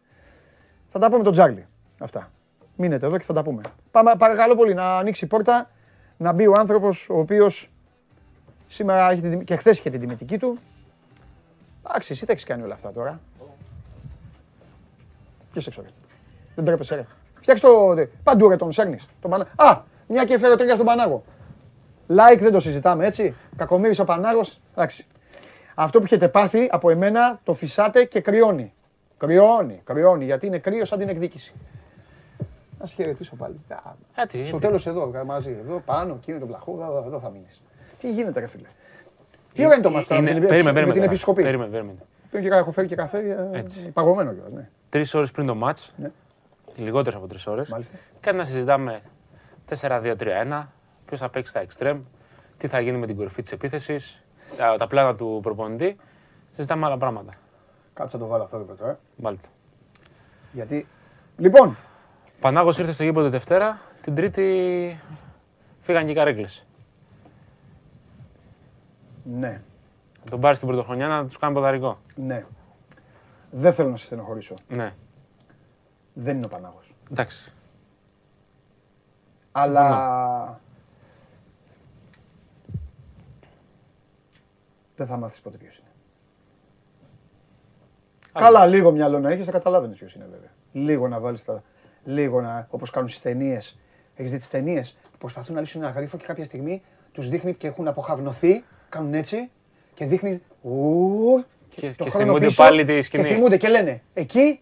θα 0.88 1.00
τα 1.00 1.10
πούμε 1.10 1.24
τον 1.24 1.34
Τζάρλι. 1.34 1.66
Αυτά. 2.00 2.32
Μείνετε 2.76 3.06
εδώ 3.06 3.18
και 3.18 3.24
θα 3.24 3.34
τα 3.34 3.44
πούμε. 3.44 3.62
Πάμε, 3.92 4.12
παρακαλώ 4.18 4.56
πολύ 4.56 4.74
να 4.74 4.98
ανοίξει 4.98 5.26
η 5.26 5.28
πόρτα, 5.28 5.72
να 6.18 6.34
μπει 6.34 6.48
ο 6.48 6.54
άνθρωπος 6.58 7.10
ο 7.10 7.20
οποίος 7.20 7.72
Σήμερα 8.68 9.12
έχει 9.12 9.22
την, 9.22 9.44
και 9.44 9.56
χθες 9.56 9.80
είχε 9.80 9.90
την 9.90 10.00
τιμητική 10.00 10.38
του. 10.38 10.58
Εντάξει, 11.88 12.12
εσύ 12.12 12.26
τα 12.26 12.32
έχεις 12.32 12.44
κάνει 12.44 12.64
όλα 12.64 12.74
αυτά 12.74 12.94
τώρα. 12.94 13.20
Ποιος 15.52 15.68
έξω, 15.68 15.84
Δεν 16.58 16.66
τρέπεσαι, 16.66 16.96
ρε. 16.96 17.06
Φτιάξε 17.40 17.64
το. 17.66 17.94
Παντού 18.24 18.50
ρε 18.50 18.56
τον 18.56 18.72
σέρνει. 18.72 18.98
Πανα... 19.30 19.48
Α, 19.56 19.82
μια 20.08 20.26
και 20.26 20.38
φέρω 20.38 20.56
τρίγκα 20.56 20.74
στον 20.74 20.86
Πανάγο. 20.86 21.24
Like 22.10 22.38
δεν 22.40 22.52
το 22.52 22.60
συζητάμε 22.60 23.06
έτσι. 23.06 23.36
Κακομίρι 23.56 24.00
ο 24.02 24.04
Πανάγος. 24.04 24.60
Εντάξει. 24.76 25.06
Αυτό 25.76 25.98
που 26.00 26.06
έχετε 26.06 26.28
πάθει 26.28 26.68
από 26.72 26.90
εμένα 26.90 27.40
το 27.44 27.54
φυσάτε 27.54 28.04
και 28.04 28.20
κρυώνει. 28.22 28.74
Κρυώνει, 29.18 29.82
κρυώνει 29.84 30.26
γιατί 30.26 30.46
είναι 30.46 30.58
κρύο 30.58 30.86
σαν 30.86 31.00
την 31.00 31.10
εκδίκηση. 31.10 31.54
Να 32.80 32.86
σε 32.86 32.96
χαιρετήσω 32.96 33.36
πάλι. 33.36 33.60
Α, 33.70 34.22
Ε, 34.22 34.26
τι, 34.26 34.46
Στο 34.46 34.56
τι. 34.56 34.62
τέλος 34.62 34.88
εδώ, 34.88 35.12
μαζί. 35.26 35.58
Εδώ 35.66 35.82
πάνω, 35.86 36.14
εκεί 36.22 36.32
με 36.32 36.40
τον 36.40 36.48
πλαχό, 36.48 36.78
εδώ, 36.82 37.04
εδώ 37.06 37.20
θα 37.20 37.30
μείνεις. 37.30 37.62
Τι 38.00 38.12
γίνεται, 38.12 38.40
ρε 38.40 38.48
φίλε; 38.48 38.68
Τι 39.54 39.66
ώρα 39.66 39.74
είναι 39.74 39.84
το 39.84 39.90
μάτι 39.90 40.08
τώρα 40.08 40.22
με 40.22 40.30
Είναι- 40.30 40.40
την, 40.40 40.48
περίμενε, 40.50 40.72
με 40.72 40.80
την 40.80 40.86
περίμενε, 40.88 41.12
επισκοπή. 41.12 41.44
Περίμενε, 41.44 41.72
περίμενε. 41.72 41.98
Πριν 42.32 42.44
και 42.44 42.56
έχω 42.56 42.72
φέρει 42.72 42.88
και 42.88 42.96
καφέ. 42.96 43.18
ε, 43.54 43.60
Έτσι. 43.60 43.90
Παγωμένο 43.92 44.34
κιόλας. 44.34 44.52
Ναι. 44.52 44.70
Τρεις 44.90 45.14
ώρες 45.14 45.32
πριν 45.32 45.48
το 45.48 45.58
match, 45.64 45.90
Ναι. 45.98 46.12
Λιγότερες 46.82 47.20
από 47.20 47.28
τρεις 47.28 47.48
ώρες, 47.48 47.70
Μάλιστα. 47.70 47.98
κάτι 48.20 48.38
να 48.38 48.44
συζητάμε 48.44 49.02
4-2-3-1, 49.82 50.64
ποιος 51.06 51.20
θα 51.20 51.30
παίξει 51.30 51.52
στα 51.52 51.66
extreme, 51.68 52.00
τι 52.58 52.68
θα 52.68 52.80
γίνει 52.80 52.98
με 52.98 53.06
την 53.06 53.16
κορυφή 53.16 53.42
της 53.42 53.52
επίθεσης, 53.52 54.24
τα, 54.58 54.78
τα 54.78 54.88
πλάνα 54.88 55.16
του 55.16 55.40
προπονητή. 55.44 55.96
Συζητάμε 56.52 56.86
άλλα 56.86 56.98
πράγματα. 56.98 57.34
Κάτσε 57.94 58.18
να 58.18 58.24
το 58.24 58.30
βάλω 58.30 58.44
αυτό 58.44 58.58
εδώ 58.58 58.74
τώρα. 58.74 59.00
Μάλιστα. 59.16 59.48
Γιατί. 60.52 60.88
Λοιπόν, 61.38 61.78
Πανάγος 62.40 62.78
ήρθε 62.78 62.92
στο 62.92 63.04
γήπεδο 63.04 63.30
Δευτέρα, 63.30 63.80
την 64.02 64.16
Τρίτη 64.16 65.00
φύγαν 65.82 66.06
και 66.06 66.12
οι 66.12 66.16
καρέκλες. 66.16 66.66
ναι, 69.24 69.62
Να 70.24 70.30
τον 70.30 70.40
πάρει 70.40 70.56
στην 70.56 70.68
πρωτοχρονιά 70.68 71.08
να 71.08 71.26
τους 71.26 71.38
κάνει 71.38 71.54
ποδαρικό. 71.54 71.98
ναι. 72.16 72.46
Δεν 73.52 73.74
θέλω 73.74 73.90
να 73.90 73.96
σε 73.96 74.06
στενοχωρήσω. 74.06 74.56
Ναι, 74.68 74.94
Δεν 76.20 76.36
είναι 76.36 76.46
ο 76.46 76.50
Πανάγος. 76.50 76.94
εντάξει. 77.12 77.54
Αλλά. 79.52 80.60
Δεν 84.96 85.08
θα 85.08 85.18
μάθεις 85.18 85.42
ποτέ 85.42 85.58
ποιος 85.58 85.78
είναι. 85.78 85.88
Καλά, 88.34 88.66
λίγο 88.66 88.92
μυαλό 88.92 89.20
να 89.20 89.32
έχεις, 89.32 89.46
θα 89.46 89.52
καταλάβαινες 89.52 89.98
ποιος 89.98 90.14
είναι 90.14 90.28
βέβαια. 90.32 90.50
Λίγο 90.72 91.08
να 91.08 91.20
βάλεις 91.20 91.44
τα... 91.44 91.64
Λίγο 92.04 92.42
να... 92.42 92.68
Όπως 92.70 92.90
κάνουν 92.90 93.10
στις 93.10 93.22
ταινίες. 93.22 93.80
Έχεις 94.16 94.32
δει 94.32 94.38
τις 94.38 94.50
ταινίες; 94.50 94.98
Που 95.12 95.18
προσπαθούν 95.18 95.56
να 95.56 95.62
λύσουν 95.62 95.82
ένα 95.84 95.92
γρίφο 95.92 96.18
και 96.18 96.26
κάποια 96.26 96.46
στιγμή 96.46 96.82
τους 97.12 97.30
δείχνει 97.30 97.54
και 97.56 97.68
έχουν 97.68 97.88
αποχαυνωθεί, 97.88 98.64
κάνουν 98.90 99.14
έτσι 99.14 99.50
και 99.94 100.06
δείχνει... 100.06 100.42
ου, 100.62 101.44
Και- 101.70 101.94
το 101.98 102.04
και 102.04 102.10
χρόνο 102.10 102.26
θυμούνται 102.26 102.46
πίσω 102.46 102.64
πάλι 102.64 102.86
τη 102.86 102.94
Και 102.94 103.02
σκηνή. 103.02 103.24
θυμούνται 103.24 103.58
και 103.58 103.68
λένε, 103.68 104.02
εκεί 104.14 104.62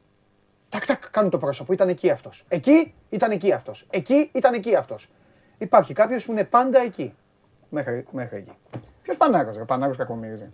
Τακ, 0.75 0.85
τακ, 0.85 1.09
κάνουν 1.09 1.29
το 1.29 1.37
πρόσωπο. 1.37 1.73
Ήταν 1.73 1.89
εκεί 1.89 2.09
αυτός. 2.09 2.43
Εκεί 2.47 2.93
ήταν 3.09 3.31
εκεί 3.31 3.51
αυτός. 3.51 3.85
Εκεί 3.89 4.29
ήταν 4.33 4.53
εκεί 4.53 4.75
αυτός. 4.75 5.09
Υπάρχει 5.57 5.93
κάποιος 5.93 6.25
που 6.25 6.31
είναι 6.31 6.43
πάντα 6.43 6.79
εκεί. 6.79 7.13
Μέχρι, 7.69 8.05
μέχρι 8.11 8.37
εκεί. 8.37 8.51
Ποιος 9.01 9.17
Πανάγος, 9.17 9.55
Πανάγος 9.67 9.97
κακομίρι. 9.97 10.51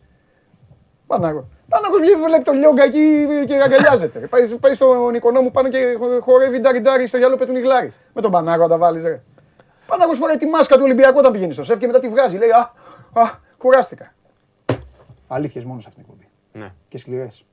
Πανάγος. 1.07 1.43
Πανάγος 1.69 1.99
βλέπει 2.25 2.43
το 2.43 2.51
λιόγκα 2.51 2.83
εκεί 2.83 3.25
και 3.45 3.55
αγκαλιάζεται. 3.61 4.19
ρε. 4.19 4.27
πάει, 4.27 4.47
πάει 4.47 4.73
στον 4.73 5.13
οικονόμο 5.13 5.49
πάνω 5.49 5.69
και 5.69 5.95
χο- 5.99 6.21
χορεύει 6.21 6.59
ντάρι 6.59 6.79
ντάρι 6.79 7.07
στο 7.07 7.17
γυαλό 7.17 7.35
πετούν 7.37 7.57
γλάρι. 7.59 7.93
Με 8.13 8.21
τον 8.21 8.31
Πανάγο 8.31 8.61
να 8.61 8.67
τα 8.69 8.77
βάλεις. 8.77 9.03
Ρε. 9.03 9.21
Πανάγος 9.87 10.17
φοράει 10.17 10.37
τη 10.37 10.45
μάσκα 10.45 10.75
του 10.75 10.81
Ολυμπιακού 10.83 11.17
όταν 11.17 11.31
πηγαίνει 11.31 11.53
στο 11.53 11.63
σεφ 11.63 11.77
και 11.79 11.85
μετά 11.87 11.99
τη 11.99 12.09
βγάζει. 12.09 12.37
Λέει 12.37 12.49
Α, 12.49 12.73
α 13.21 13.29
κουράστηκα. 13.57 14.13
Αλήθειες 15.27 15.63
μόνο 15.63 15.79
σε 15.81 15.87
αυτήν 15.89 16.03
την 16.03 16.13
εκπομπή. 16.13 16.31
Ναι. 16.65 16.71
Και 16.87 16.97
σκληρές. 16.97 17.45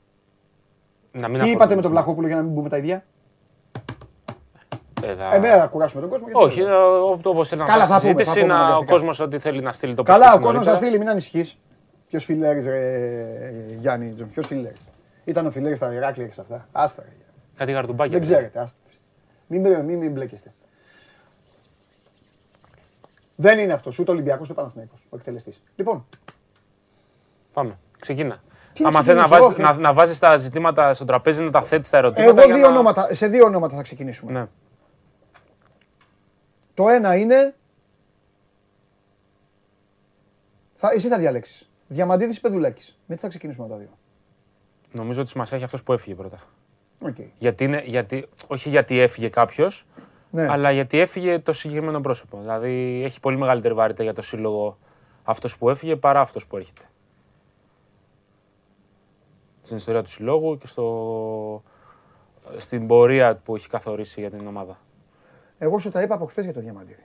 Να 1.12 1.28
μην 1.28 1.40
Τι 1.42 1.50
είπατε 1.50 1.74
με 1.74 1.82
τον 1.82 1.90
αφορμητίζουμε. 1.90 1.90
Βλαχόπουλο 1.90 2.26
για 2.26 2.36
να 2.36 2.42
μην 2.42 2.54
πούμε 2.54 2.68
τα 2.68 2.76
ίδια; 2.76 3.04
Ε, 5.02 5.14
θα- 5.14 5.34
Ε, 5.34 5.38
δεν 5.40 5.58
θα 5.60 5.66
κουράσουμε 5.66 6.00
τον 6.00 6.10
κόσμο. 6.10 6.26
γιατί 6.26 6.44
Όχι, 6.44 6.62
δεν- 6.62 6.72
όπως 7.24 7.48
θέλει 7.48 7.60
να 7.60 7.66
Καλά, 7.66 7.78
πάει 7.78 7.88
θα 7.88 7.98
στη 7.98 8.06
πούμε, 8.08 8.22
συζήτηση, 8.22 8.40
θα 8.40 8.44
πούμε 8.44 8.52
να- 8.54 8.58
ο 8.60 8.62
αναγκαστικά. 8.64 8.92
κόσμος 8.92 9.20
ό,τι 9.20 9.38
θέλει 9.38 9.60
να 9.60 9.72
στείλει 9.72 9.94
το 9.94 10.02
Καλά, 10.02 10.24
ποστί 10.24 10.36
ο 10.38 10.40
κόσμος 10.40 10.52
θα 10.64 10.70
νωρίτερα. 10.70 10.76
στείλει, 10.86 10.98
μην 10.98 11.08
ανησυχείς. 11.08 11.58
Ποιος 12.08 12.24
φιλέρι, 12.24 12.62
ρε 12.62 13.74
Γιάννη, 13.76 14.26
ποιος 14.32 14.46
φιλέρι. 14.46 14.74
Ήταν 15.24 15.46
ο 15.46 15.50
φιλέρι 15.50 15.76
στα 15.76 15.92
Ηράκλεια 15.92 16.26
και 16.26 16.32
σε 16.32 16.40
αυτά. 16.40 16.68
Άστα. 16.72 17.02
ρε, 17.02 17.08
Γιάννη. 17.08 17.32
Κάτι 17.56 17.72
γαρτουμπάκια. 17.72 18.12
Δεν 18.18 18.22
δηλαδή. 18.26 18.42
ξέρετε, 18.44 18.64
άστα. 18.64 18.78
Μην, 19.46 19.60
μπλε- 19.60 19.82
μην, 19.82 19.98
μην 19.98 20.12
μπλέκεστε. 20.12 20.52
Δεν 23.36 23.58
είναι 23.58 23.72
αυτός 23.72 23.98
ούτε 23.98 24.10
ο 24.10 24.14
Ολυμπιακός 24.14 24.42
ούτε 24.42 24.52
ο 24.52 24.54
Παναθηναϊκός, 24.62 24.98
ο 25.10 25.16
εκτελεστής. 25.16 25.62
Λοιπόν, 25.76 26.06
Πάμε. 27.52 27.78
Ξεκίνα. 27.98 28.42
Τι 28.78 28.84
να 28.84 28.88
Άμα 28.88 29.02
θες 29.02 29.16
να, 29.16 29.22
ξεκινήσω, 29.22 29.44
βάζεις- 29.48 29.64
όχι. 29.66 29.76
να, 29.76 29.82
να 29.88 29.92
βάζεις 29.92 30.18
τα 30.18 30.36
ζητήματα 30.36 30.94
στο 30.94 31.04
τραπέζι, 31.04 31.42
να 31.42 31.50
τα 31.50 31.62
θέτεις 31.62 31.90
τα 31.90 31.96
ερωτήματα. 31.98 32.30
εγώ 32.30 32.44
για 32.46 32.54
δύο 32.54 32.64
να... 32.64 32.70
ονόματα, 32.72 33.14
σε 33.14 33.26
δύο 33.26 33.44
ονόματα 33.44 33.76
θα 33.76 33.82
ξεκινήσουμε. 33.82 34.32
Ναι. 34.32 34.46
Το 36.74 36.88
ένα 36.88 37.16
είναι. 37.16 37.54
Θα, 40.74 40.90
εσύ 40.94 41.08
θα 41.08 41.18
διαλέξεις. 41.18 41.70
Διαμαντίδης 41.88 42.36
ή 42.36 42.40
Πεδουλάκης. 42.40 42.98
Με 43.06 43.14
τι 43.14 43.20
θα 43.20 43.28
ξεκινήσουμε 43.28 43.66
με 43.66 43.72
τα 43.72 43.78
δύο; 43.78 43.88
Νομίζω 44.92 45.20
ότι 45.20 45.30
σημασία 45.30 45.56
έχει 45.56 45.64
αυτός 45.64 45.82
που 45.82 45.92
έφυγε 45.92 46.14
πρώτα. 46.14 46.38
Οκ. 47.02 47.16
Γιατί 47.38 47.64
είναι, 47.64 47.82
γιατί, 47.86 48.26
όχι 48.46 48.68
γιατί 48.68 48.98
έφυγε 49.00 49.28
κάποιος, 49.28 49.86
Ναι. 50.30 50.48
αλλά 50.50 50.70
γιατί 50.70 50.98
έφυγε 50.98 51.38
το 51.38 51.52
συγκεκριμένο 51.52 52.00
πρόσωπο. 52.00 52.38
Δηλαδή 52.40 53.02
έχει 53.04 53.20
πολύ 53.20 53.36
μεγαλύτερη 53.36 53.74
βαρύτητα 53.74 54.02
για 54.02 54.14
το 54.14 54.22
σύλλογο 54.22 54.78
αυτός 55.24 55.58
που 55.58 55.70
έφυγε 55.70 55.96
παρά 55.96 56.20
αυτός 56.20 56.46
που 56.46 56.56
έρχεται. 56.56 56.82
Στην 59.68 59.80
ιστορία 59.80 60.02
του 60.02 60.10
συλλόγου 60.10 60.58
και 60.58 60.66
στο, 60.66 61.62
στην 62.56 62.86
πορεία 62.86 63.36
που 63.36 63.56
έχει 63.56 63.68
καθορίσει 63.68 64.20
για 64.20 64.30
την 64.30 64.46
ομάδα. 64.46 64.78
Εγώ 65.58 65.78
σου 65.78 65.90
τα 65.90 66.02
είπα 66.02 66.14
από 66.14 66.26
χθες 66.26 66.44
για 66.44 66.52
το 66.54 66.60
Διαμαντίδη. 66.60 67.04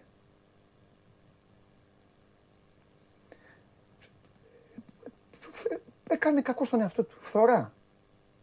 Έκανε 6.09 6.41
κακό 6.41 6.63
στον 6.63 6.81
εαυτό 6.81 7.03
του. 7.03 7.15
Φθορά. 7.19 7.73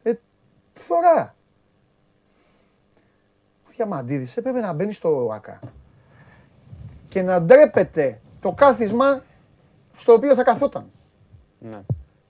Ε, 0.03 0.13
φθορά. 0.73 1.35
Ο 3.67 3.69
Διαμαντίδης 3.69 4.37
έπρεπε 4.37 4.61
να 4.61 4.73
μπαίνει 4.73 4.93
στο 4.93 5.31
ΑΚΑ 5.33 5.61
και 7.09 7.23
να 7.23 7.43
ντρέπεται 7.43 8.21
το 8.41 8.53
κάθισμα 8.53 9.25
στο 9.93 10.13
οποίο 10.13 10.35
θα 10.35 10.43
καθόταν. 10.43 10.91
Ναι. 11.59 11.83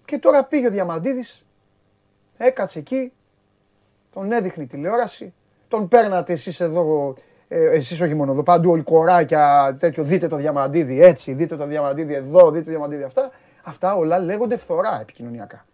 Και 0.05 0.19
τώρα 0.19 0.45
πήγε 0.45 0.67
ο 0.67 0.71
Διαμαντίδης, 0.71 1.45
έκατσε 2.45 2.79
εκεί, 2.79 3.13
τον 4.13 4.33
έδειχνε 4.33 4.63
η 4.63 4.67
τηλεόραση, 4.67 5.35
τον 5.69 5.89
παίρνατε 5.89 6.33
εσείς 6.33 6.61
εδώ, 6.61 7.15
ε, 7.49 7.65
εσείς 7.71 8.01
όχι 8.01 8.15
μόνο 8.15 8.33
εδώ, 8.33 8.43
παντού 8.43 8.71
όλοι 8.71 8.83
κοράκια, 8.83 9.77
τέτοιο, 9.81 10.03
δείτε 10.03 10.29
το 10.29 10.37
Διαμαντίδη 10.37 11.03
έτσι, 11.03 11.33
δείτε 11.33 11.57
το 11.57 11.67
Διαμαντίδη 11.67 12.15
εδώ, 12.15 12.51
δείτε 12.51 12.65
το 12.65 12.71
Διαμαντίδη 12.71 13.03
αυτά. 13.03 13.31
Αυτά 13.63 13.95
όλα 13.95 14.19
λέγονται 14.19 14.57
φθορά 14.57 14.99
επικοινωνιακά. 15.01 15.65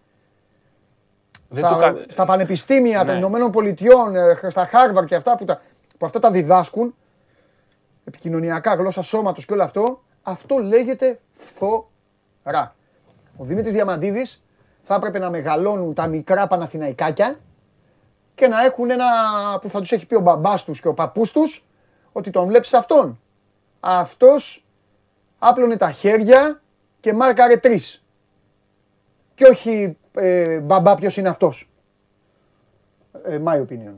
Δεν 1.48 1.64
Στα, 1.64 1.74
το 1.74 1.78
κα- 1.80 2.04
στα 2.08 2.24
πανεπιστήμια 2.24 2.98
των 2.98 3.06
Ναι. 3.12 3.18
Ηνωμένων 3.18 3.50
Πολιτειών, 3.50 4.16
ε, 4.16 4.38
στα 4.50 4.66
Χάρβαρ 4.66 5.04
και 5.04 5.14
αυτά 5.14 5.36
που, 5.36 5.44
τα, 5.44 5.60
που 5.98 6.06
αυτά 6.06 6.18
τα 6.18 6.30
διδάσκουν, 6.30 6.94
επικοινωνιακά, 8.04 8.74
γλώσσα 8.74 9.02
σώματος 9.02 9.44
και 9.46 9.52
όλο 9.52 9.62
αυτό, 9.62 10.02
αυτό 10.22 10.56
λέγεται 10.58 11.20
φθορά. 11.34 12.74
Ο 13.36 13.44
Δημήτρης 13.44 13.72
Διαμαντίδης 13.72 14.44
θα 14.88 14.94
έπρεπε 14.94 15.18
να 15.18 15.30
μεγαλώνουν 15.30 15.94
τα 15.94 16.06
μικρά 16.06 16.46
Παναθηναϊκάκια 16.46 17.38
και 18.34 18.46
να 18.46 18.64
έχουν 18.64 18.90
ένα 18.90 19.06
που 19.60 19.68
θα 19.68 19.80
τους 19.80 19.92
έχει 19.92 20.06
πει 20.06 20.14
ο 20.14 20.20
μπαμπάς 20.20 20.64
τους 20.64 20.80
και 20.80 20.88
ο 20.88 20.94
παππούς 20.94 21.32
τους 21.32 21.64
ότι 22.12 22.30
τον 22.30 22.46
βλέπεις 22.46 22.74
αυτόν. 22.74 23.20
Αυτός 23.80 24.64
άπλωνε 25.38 25.76
τα 25.76 25.90
χέρια 25.90 26.60
και 27.00 27.12
μάρκαρε 27.12 27.56
τρεις. 27.56 28.04
Και 29.34 29.44
όχι 29.44 29.96
ε, 30.12 30.58
μπαμπά 30.60 30.94
ποιος 30.94 31.16
είναι 31.16 31.28
αυτός. 31.28 31.70
Ε, 33.24 33.40
my 33.44 33.60
opinion. 33.60 33.94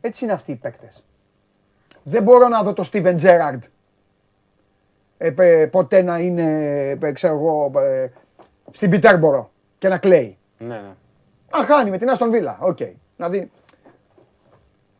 Έτσι 0.00 0.24
είναι 0.24 0.32
αυτοί 0.32 0.52
οι 0.52 0.56
παίκτες. 0.56 1.04
Δεν 2.02 2.22
μπορώ 2.22 2.48
να 2.48 2.62
δω 2.62 2.72
το 2.72 2.88
Steven 2.92 3.20
Gerrard 3.20 3.60
ε, 5.18 5.30
πε- 5.30 5.70
ποτέ 5.70 6.02
να 6.02 6.18
είναι, 6.18 6.88
ε, 7.02 7.12
ξέρω 7.12 7.34
εγώ, 7.34 7.72
ε, 7.80 8.10
στην 8.70 8.90
Πιτέρμπορο 8.90 9.50
και 9.78 9.88
να 9.88 9.98
κλαίει. 9.98 10.38
Ναι, 10.58 10.66
ναι. 10.66 10.94
Α, 11.58 11.64
χάνει 11.66 11.90
με 11.90 11.98
την 11.98 12.10
Άστον 12.10 12.30
Βίλα. 12.30 12.58
Οκ. 12.60 12.78
Να 13.16 13.28
δει. 13.28 13.50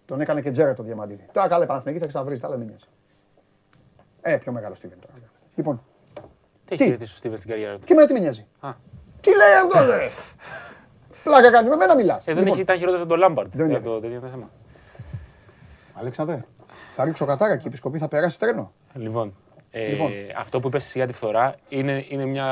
Τον 0.06 0.20
έκανε 0.20 0.40
και 0.40 0.50
Τζέραρντ 0.50 0.74
το 0.74 0.82
Διαμαντίδη. 0.82 1.26
Τώρα 1.32 1.48
καλά, 1.48 1.66
Παναθηναϊκή 1.66 2.00
θα 2.00 2.06
ξαναβρεις, 2.08 2.44
αλλά 2.44 2.56
δεν 2.56 2.66
νοιάζει. 2.66 2.84
Ε, 4.20 4.36
πιο 4.36 4.52
μεγάλο 4.52 4.74
Στίβεν 4.74 4.98
τώρα. 5.00 5.12
Λοιπόν, 5.54 5.82
Τι 6.14 6.20
Τι; 6.64 6.74
έχει 6.74 6.84
χαιρετήσει 6.84 7.12
ο 7.12 7.16
Στίβεν 7.16 7.38
στην 7.38 7.50
καριέρα 7.50 7.78
του; 7.78 7.84
και 7.84 7.92
εμένα 7.92 8.08
τι 8.08 8.12
με 8.12 8.18
νοιάζει. 8.18 8.46
Α. 8.60 8.72
Τι 9.20 9.30
λέει 9.36 9.54
αυτό, 9.64 9.96
ρε. 9.96 10.08
Πλάκα 11.24 11.50
κάνει, 11.50 11.68
με 11.68 11.76
μένα 11.76 11.96
μιλάς. 11.96 12.26
Ε, 12.26 12.34
δεν 12.34 12.46
είχε, 12.46 12.60
ήταν 12.60 12.78
χειρότερο 12.78 13.06
τον 13.06 13.18
Λάμπαρντ. 13.18 13.52
Δεν 13.54 13.68
για 13.68 13.78
είχε. 13.78 13.86
το 13.88 14.00
τέτοιο 14.00 14.20
θέμα. 14.30 14.50
Αλέξανδρε, 15.94 16.44
θα 16.92 17.04
ρίξω 17.04 17.24
κατάρα 17.24 17.56
και 17.56 17.62
η 17.64 17.68
επισκοπή 17.68 17.98
θα 17.98 18.08
περάσει 18.08 18.38
τρένο. 18.38 18.72
Λοιπόν, 18.94 19.34
ε, 19.76 19.88
Λοιπόν. 19.88 20.10
αυτό 20.38 20.60
που 20.60 20.66
είπες 20.66 20.92
για 20.94 21.06
τη 21.06 21.12
φθορά 21.12 21.54
είναι, 21.68 22.04
είναι 22.08 22.24
μια 22.24 22.46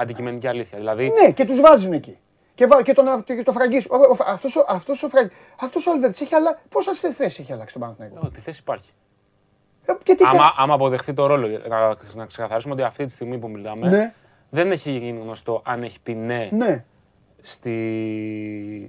αντικειμενική 0.00 0.46
αλήθεια. 0.46 0.78
Δηλαδή, 0.78 1.12
Ναι, 1.22 1.30
και 1.32 1.44
τους 1.44 1.60
βάζουν 1.60 1.92
εκεί. 1.92 2.18
Και, 2.54 2.66
βα- 2.66 2.82
και 2.82 2.92
τον, 2.92 3.24
και 3.24 3.42
το 3.42 3.52
φραγκίσουν. 3.52 3.90
Αυτός 4.26 4.56
ο, 4.56 4.64
αυτός 4.68 5.02
ο, 5.02 5.08
φραγ- 5.08 5.32
αυτός 5.60 5.86
ο 5.86 5.90
Αλβέρτης 5.90 6.20
έχει 6.20 6.34
αλλάξει. 6.34 6.62
Πόσα 6.68 6.92
θέση 6.94 7.40
έχει 7.42 7.52
αλλάξει 7.52 7.72
τον 7.72 7.82
Παναθηναϊκό; 7.82 8.20
ό,τι 8.24 8.40
θέση 8.40 8.60
υπάρχει. 8.62 8.90
Ε, 9.84 9.92
και 10.02 10.14
τι 10.14 10.24
Άμα, 10.26 10.38
κα- 10.38 10.54
άμα 10.56 10.74
αποδεχθεί 10.74 11.12
το 11.12 11.26
ρόλο, 11.26 11.48
να, 11.68 11.96
να 12.14 12.26
ξεκαθαρίσουμε 12.26 12.74
ότι 12.74 12.82
αυτή 12.82 13.04
τη 13.04 13.12
στιγμή 13.12 13.38
που 13.38 13.48
μιλάμε 13.48 13.88
Ναι. 13.88 14.12
δεν 14.50 14.72
έχει 14.72 14.90
γίνει 14.90 15.20
γνωστό 15.20 15.62
αν 15.64 15.82
έχει 15.82 16.00
πει 16.00 16.14
ναι, 16.14 16.48
Ναι. 16.52 16.84
στη... 17.40 17.70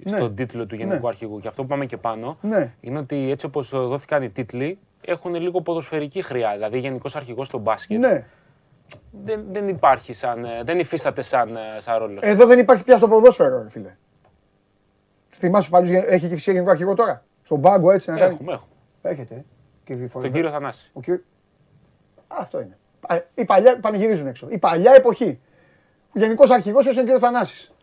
Ναι. 0.04 0.18
στον 0.18 0.36
τίτλο 0.36 0.66
του 0.66 0.76
Γενικού 0.76 1.02
Ναι. 1.02 1.08
Αρχηγού. 1.08 1.40
Και 1.40 1.48
αυτό 1.48 1.62
που 1.62 1.68
πάμε 1.68 1.86
και 1.86 1.98
πάνω 1.98 2.38
Ναι. 2.42 2.74
είναι 2.82 3.00
ότι 3.00 3.32
έτσι 3.32 3.46
όπως 3.46 3.70
δόθηκαν 3.70 4.24
οι 4.24 4.30
τίτλοι 4.30 4.80
έχουν 5.06 5.36
λίγο 5.36 5.62
ποδοσφαιρική 5.62 6.22
χρειά. 6.22 6.52
Δηλαδή 6.54 6.80
Γενικός 6.80 7.16
Αρχηγός 7.16 7.48
στο 7.48 7.60
μπάσκετ 7.60 8.00
Ναι. 8.00 8.26
δεν, 9.24 9.46
δεν 9.52 9.68
υπάρχει 9.68 10.14
σαν, 10.14 10.46
ε, 10.46 10.62
δεν 10.64 10.80
υφίσταται 10.80 11.22
σαν, 11.22 11.56
ε, 11.56 11.60
σαν 11.80 11.98
ρόλο. 11.98 12.20
Εδώ 12.22 12.46
δεν 12.46 12.60
υπάρχει 12.60 12.84
πια 12.84 12.98
στο 12.98 13.08
ποδόσφαιρο, 13.08 13.62
ρε 13.62 13.70
φίλε. 13.70 13.96
Θυμάσαι 15.30 15.70
παλιούς, 15.70 15.92
έχει 16.06 16.28
και 16.28 16.36
φυσικά 16.36 16.52
γενικό 16.52 16.72
αρχηγό 16.72 16.94
τώρα; 16.94 17.24
Στον 17.44 17.62
πάγκο 17.62 17.92
έτσι 17.92 18.10
να 18.12 18.18
κάνει; 18.18 18.34
έχουμε, 18.34 18.52
έχουμε. 18.54 18.72
Έχετε. 19.02 19.36
ε. 19.36 19.44
Και 19.84 19.94
η 19.94 19.98
Τον 19.98 20.10
φορά- 20.10 20.30
κύριο 20.30 20.50
Θανάση. 20.50 20.90
Ο 20.94 21.00
κύριο... 21.02 21.22
Α, 22.28 22.36
αυτό 22.40 22.60
είναι. 22.62 22.78
Α, 23.08 23.18
Η 23.36 23.46
παλιά 23.46 23.80
πανηγυρίζουν 23.80 24.28
έξω. 24.28 24.48
Η 24.50 24.58
παλιά 24.58 24.92
εποχή. 24.94 25.40
Ο 26.16 26.20
γενικός 26.20 26.50
αρχηγός 26.50 26.84
είναι 26.86 26.94
ο 27.00 27.04
κύριος 27.04 27.20
Θανάσης. 27.20 27.74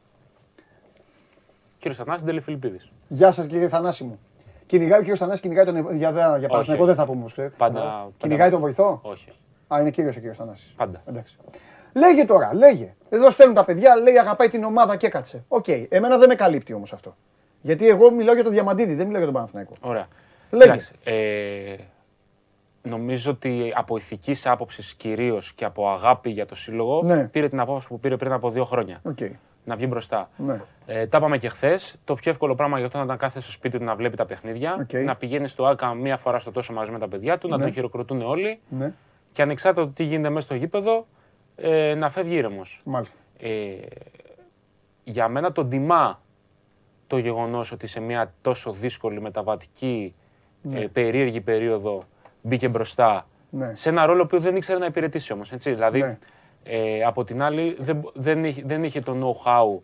Κύριος 1.78 1.96
Θανάσης 1.96 2.24
Ντελεφιλιππίδης. 2.26 2.90
Γεια 3.08 3.32
σας 3.32 3.46
κύριε 3.46 3.68
Θανάση 3.68 4.04
μου. 4.04 4.18
Κυνηγάει 4.70 4.98
ο 4.98 5.00
κύριος 5.00 5.18
Θανάσης, 5.18 5.40
κυνηγάει 5.40 5.64
τον. 5.64 5.74
Για, 5.76 6.10
για 6.10 6.48
Παναθηναϊκό 6.48 6.72
όχι. 6.72 6.84
δεν 6.84 6.94
θα 6.94 7.06
πούμε 7.06 7.18
όμως, 7.18 7.32
ξέρετε. 7.32 7.54
Πάντα- 7.58 7.80
Α, 7.80 7.82
πάντα- 7.84 8.10
Κυνηγάει 8.16 8.50
τον 8.50 8.60
βοηθό; 8.60 9.00
Όχι. 9.02 9.30
Α, 9.74 9.80
είναι 9.80 9.90
κύριος 9.90 10.14
ο 10.16 10.18
κύριος 10.18 10.36
Θανάσης. 10.36 10.74
Πάντα. 10.76 11.02
Εντάξει. 11.06 11.36
Λέγε 11.94 12.24
τώρα, 12.24 12.54
λέγε. 12.54 12.94
Εδώ 13.08 13.30
στέλνουν 13.30 13.54
τα 13.54 13.64
παιδιά, 13.64 13.96
λέει 13.96 14.18
αγαπάει 14.18 14.48
την 14.48 14.64
ομάδα 14.64 14.96
και 14.96 15.06
έκατσε. 15.06 15.44
Οκ. 15.48 15.64
Εμένα 15.68 16.18
δεν 16.18 16.28
με 16.28 16.34
καλύπτει 16.34 16.72
όμως 16.72 16.92
αυτό. 16.92 17.16
Γιατί 17.60 17.88
εγώ 17.88 18.10
μιλάω 18.10 18.34
για 18.34 18.44
το 18.44 18.50
Διαμαντίδη, 18.50 18.94
δεν 18.94 19.06
μιλάω 19.06 19.22
για 19.22 19.24
τον 19.32 19.34
Παναθηναϊκό. 19.34 19.72
Ωραία. 19.80 20.06
Λέγε. 20.50 20.64
Εντάξει, 20.64 20.92
ε, 21.04 21.74
νομίζω 22.82 23.30
ότι 23.30 23.72
από 23.76 23.96
ηθικής 23.96 24.46
άποψης 24.46 24.94
κυρίως 24.94 25.52
και 25.52 25.64
από 25.64 25.90
αγάπη 25.90 26.30
για 26.30 26.46
το 26.46 26.54
σύλλογο 26.54 27.02
Ναι. 27.04 27.24
πήρε 27.24 27.48
την 27.48 27.60
απόφαση 27.60 27.88
που 27.88 28.00
πήρε 28.00 28.16
πριν 28.16 28.32
από 28.32 28.50
δύο 28.50 28.64
χρόνια. 28.64 29.00
Οκ. 29.02 29.18
Να 29.64 29.76
βγει 29.76 29.86
μπροστά. 29.88 30.30
Ναι. 30.36 30.60
Ε, 30.86 31.06
τα 31.06 31.18
είπαμε 31.18 31.38
και 31.38 31.48
χθες. 31.48 31.96
Το 32.04 32.14
πιο 32.14 32.30
εύκολο 32.30 32.54
πράγμα 32.54 32.76
για 32.76 32.86
αυτό 32.86 32.98
να 32.98 33.04
ήταν 33.04 33.16
κάθε 33.16 33.40
στο 33.40 33.50
σπίτι 33.52 33.78
του 33.78 33.84
να 33.84 33.94
βλέπει 33.94 34.16
τα 34.16 34.26
παιχνίδια. 34.26 34.76
Οκ. 34.80 34.92
Να 34.92 35.16
πηγαίνει 35.16 35.48
στο 35.48 35.64
ΟΑΚΑ 35.66 35.94
μία 35.94 36.16
φορά 36.16 36.38
στο 36.38 36.50
τόσο 36.52 36.72
μαζί 36.72 36.90
με 36.90 36.98
τα 36.98 37.08
παιδιά 37.08 37.38
του, 37.38 37.48
να 37.48 37.56
Ναι. 37.56 37.62
τον 37.62 37.72
χειροκροτούν 37.72 38.22
όλοι. 38.22 38.60
Ναι, 38.68 38.92
Και 39.32 39.42
ανεξάρτητα 39.42 39.86
το 39.86 39.92
τι 39.92 40.04
γίνεται 40.04 40.28
μέσα 40.28 40.46
στο 40.46 40.54
γήπεδο, 40.54 41.06
ε, 41.56 41.94
να 41.94 42.10
φεύγει 42.10 42.34
ήρεμος. 42.34 42.80
μάλιστα. 42.84 43.18
Ε, 43.38 43.74
για 45.04 45.28
μένα 45.28 45.52
τον 45.52 45.68
τιμά 45.68 46.20
το 47.06 47.18
γεγονός 47.18 47.72
ότι 47.72 47.86
σε 47.86 48.00
μια 48.00 48.32
τόσο 48.42 48.72
δύσκολη 48.72 49.20
μεταβατική 49.20 50.14
ε, 50.72 50.86
περίεργη 50.92 51.40
περίοδο 51.40 52.00
μπήκε 52.42 52.68
μπροστά 52.68 53.26
Ναι. 53.50 53.74
σε 53.74 53.88
ένα 53.88 54.06
ρόλο 54.06 54.26
που 54.26 54.38
δεν 54.40 54.56
ήξερε 54.56 54.78
να 54.78 54.86
υπηρετήσει 54.86 55.32
όμως. 55.32 55.52
Έτσι. 55.52 55.72
Δηλαδή, 55.72 56.00
Ναι. 56.00 56.18
Ε, 56.62 57.02
από 57.04 57.24
την 57.24 57.42
άλλη 57.42 57.76
δεν, 57.78 58.10
δεν, 58.14 58.44
είχε, 58.44 58.62
δεν 58.66 58.84
είχε 58.84 59.00
το 59.00 59.14
know-how 59.44 59.80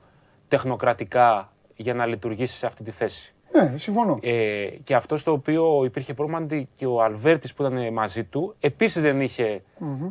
τεχνοκρατικά 0.48 1.52
για 1.76 1.94
να 1.94 2.06
λειτουργήσει 2.06 2.56
σε 2.56 2.66
αυτή 2.66 2.82
τη 2.84 2.90
θέση. 2.90 3.34
Ναι, 3.52 3.72
συμφωνώ. 3.76 4.18
Ε, 4.22 4.66
και 4.84 4.94
αυτό 4.94 5.16
στο 5.16 5.32
οποίο 5.32 5.82
υπήρχε 5.84 6.14
πρόβλημα 6.14 6.40
είναι 6.40 6.54
ότι 6.54 6.68
και 6.74 6.86
ο 6.86 7.02
Αλβέρτης 7.02 7.54
που 7.54 7.62
ήταν 7.62 7.92
μαζί 7.92 8.24
του 8.24 8.54
επίσης 8.60 9.02
δεν 9.02 9.20
είχε 9.20 9.62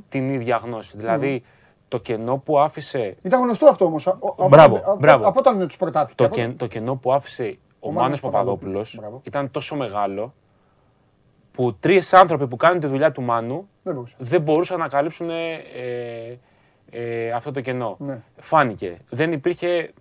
την 0.10 0.30
ίδια 0.30 0.58
γνώση. 0.64 0.98
Δηλαδή 0.98 1.44
το 1.88 2.00
κενό 2.00 2.38
που 2.38 2.60
άφησε 2.60 3.16
Ήταν 3.22 3.42
γνωστό 3.42 3.66
αυτό 3.66 3.86
όμως. 3.86 4.18
Μπράβο, 4.50 4.76
από, 4.76 4.96
μπράβο. 5.00 5.28
από 5.28 5.40
όταν 5.40 5.68
τους 5.68 5.78
προτάθηκε. 5.78 6.16
το, 6.16 6.26
από- 6.26 6.36
κεν- 6.36 6.58
το 6.58 6.68
κενό 6.68 6.96
που 6.96 7.14
άφησε 7.14 7.44
ο, 7.44 7.88
Ο 7.88 7.92
Μάνος 7.92 8.02
Μάνος 8.04 8.20
Παπαδόπουλος 8.22 8.98
Μπράβο. 9.00 9.22
ήταν 9.24 9.52
τόσο 9.52 9.76
μεγάλο 9.76 10.34
που 11.52 11.76
τρεις 11.80 12.14
άνθρωποι 12.14 12.48
που 12.48 12.56
κάνουν 12.56 12.80
τη 12.80 12.88
δουλειά 12.88 13.12
του 13.12 13.22
Μάνου 13.22 13.70
Δεν 13.84 13.94
μπορούσε. 13.94 14.16
δεν 14.20 14.42
μπορούσαν 14.42 14.80
να 14.80 14.88
καλύψουν 14.88 15.30
ε, 15.30 15.54
ε, 16.96 17.32
αυτό 17.32 17.52
το 17.52 17.62
κενό. 17.62 17.96
Ναι. 18.00 18.22
Φάνηκε. 18.38 18.98
Δεν 19.10 19.32
υπήρχε 19.32 19.94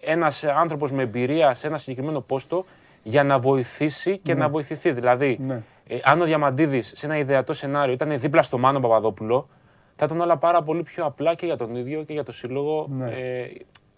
ένας 0.00 0.44
άνθρωπος 0.44 0.92
με 0.92 1.02
εμπειρία 1.02 1.54
σε 1.54 1.66
ένα 1.66 1.76
συγκεκριμένο 1.76 2.20
πόστο 2.20 2.64
για 3.02 3.24
να 3.24 3.38
βοηθήσει 3.38 4.18
και 4.18 4.34
να 4.34 4.48
βοηθηθεί. 4.48 4.92
Δηλαδή, 4.92 5.38
Ναι. 5.46 5.62
ε, 5.88 5.98
αν 6.04 6.20
ο 6.20 6.24
Διαμαντίδης 6.24 6.92
σε 6.96 7.06
ένα 7.06 7.16
ιδεατό 7.18 7.52
σενάριο 7.52 7.92
ήταν 7.94 8.20
δίπλα 8.20 8.42
στο 8.42 8.58
Μάνο 8.58 8.80
Παπαδόπουλο, 8.80 9.48
θα 9.96 10.04
ήταν 10.04 10.20
όλα 10.20 10.36
πάρα 10.36 10.62
πολύ 10.62 10.82
πιο 10.82 11.04
απλά 11.04 11.34
και 11.34 11.46
για 11.46 11.56
τον 11.56 11.76
ίδιο 11.76 12.02
και 12.02 12.12
για 12.12 12.24
το 12.24 12.32
σύλλογο. 12.32 12.86
Ναι. 12.90 13.04
Ε, 13.06 13.50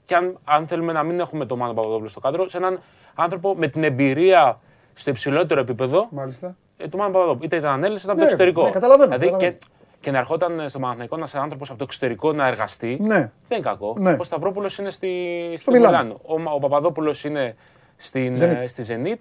και 0.05 0.15
αν, 0.15 0.39
αν 0.45 0.67
θέλουμε 0.67 0.93
να 0.93 1.03
μην 1.03 1.21
έχουμε 1.21 1.47
τον 1.47 1.59
Μάνο 1.59 1.73
Παπαδόπουλο 1.75 2.09
στο 2.09 2.21
κάδρο, 2.21 2.49
σε 2.49 2.57
έναν 2.57 2.81
άνθρωπο 3.15 3.55
με 3.57 3.69
την 3.69 3.85
εμπειρία 3.85 4.61
στο 4.95 5.11
υψηλότερο 5.11 5.61
επίπεδο 5.61 6.09
Μάλιστα. 6.11 6.57
ε, 6.77 6.89
του 6.89 6.97
Μάνου 6.97 7.13
Παπαδόπουλου. 7.13 7.45
Είτε 7.45 7.57
ήταν 7.57 7.85
Έλληνα 7.85 7.87
είτε 7.89 7.99
ήταν 8.01 8.11
από 8.11 8.19
Ναι, 8.21 8.25
το 8.27 8.33
εξωτερικό. 8.33 8.63
ναι, 8.65 8.71
καταλαβαίνω, 8.71 9.05
δηλαδή, 9.19 9.25
καταλαβαίνω. 9.25 9.53
Και, 9.59 9.67
και 10.01 10.11
να 10.11 10.19
ερχόταν 10.19 10.69
στο 10.69 10.79
Παναθηναϊκό 10.79 11.17
ένας 11.17 11.35
άνθρωπος 11.35 11.69
από 11.69 11.79
το 11.79 11.85
εξωτερικό 11.85 12.33
να 12.33 12.47
εργαστεί. 12.47 12.99
Ναι. 13.01 13.15
Δεν 13.17 13.31
είναι 13.49 13.61
κακό. 13.61 13.95
Ναι. 13.99 14.17
Ο 14.19 14.23
Σταυρόπουλος 14.25 14.79
είναι 14.79 14.91
στη, 14.91 15.11
στο 15.57 15.71
Μιλάνο. 15.71 15.91
Μιλάνο. 15.97 16.21
Ο, 16.27 16.39
Μα- 16.39 16.53
ο 16.53 16.59
Παπαδόπουλος 16.59 17.25
είναι 17.25 17.57
στην, 17.97 18.35
Zenit. 18.37 18.41
ε, 18.41 18.67
στη 18.67 18.85
Zenit. 18.89 19.19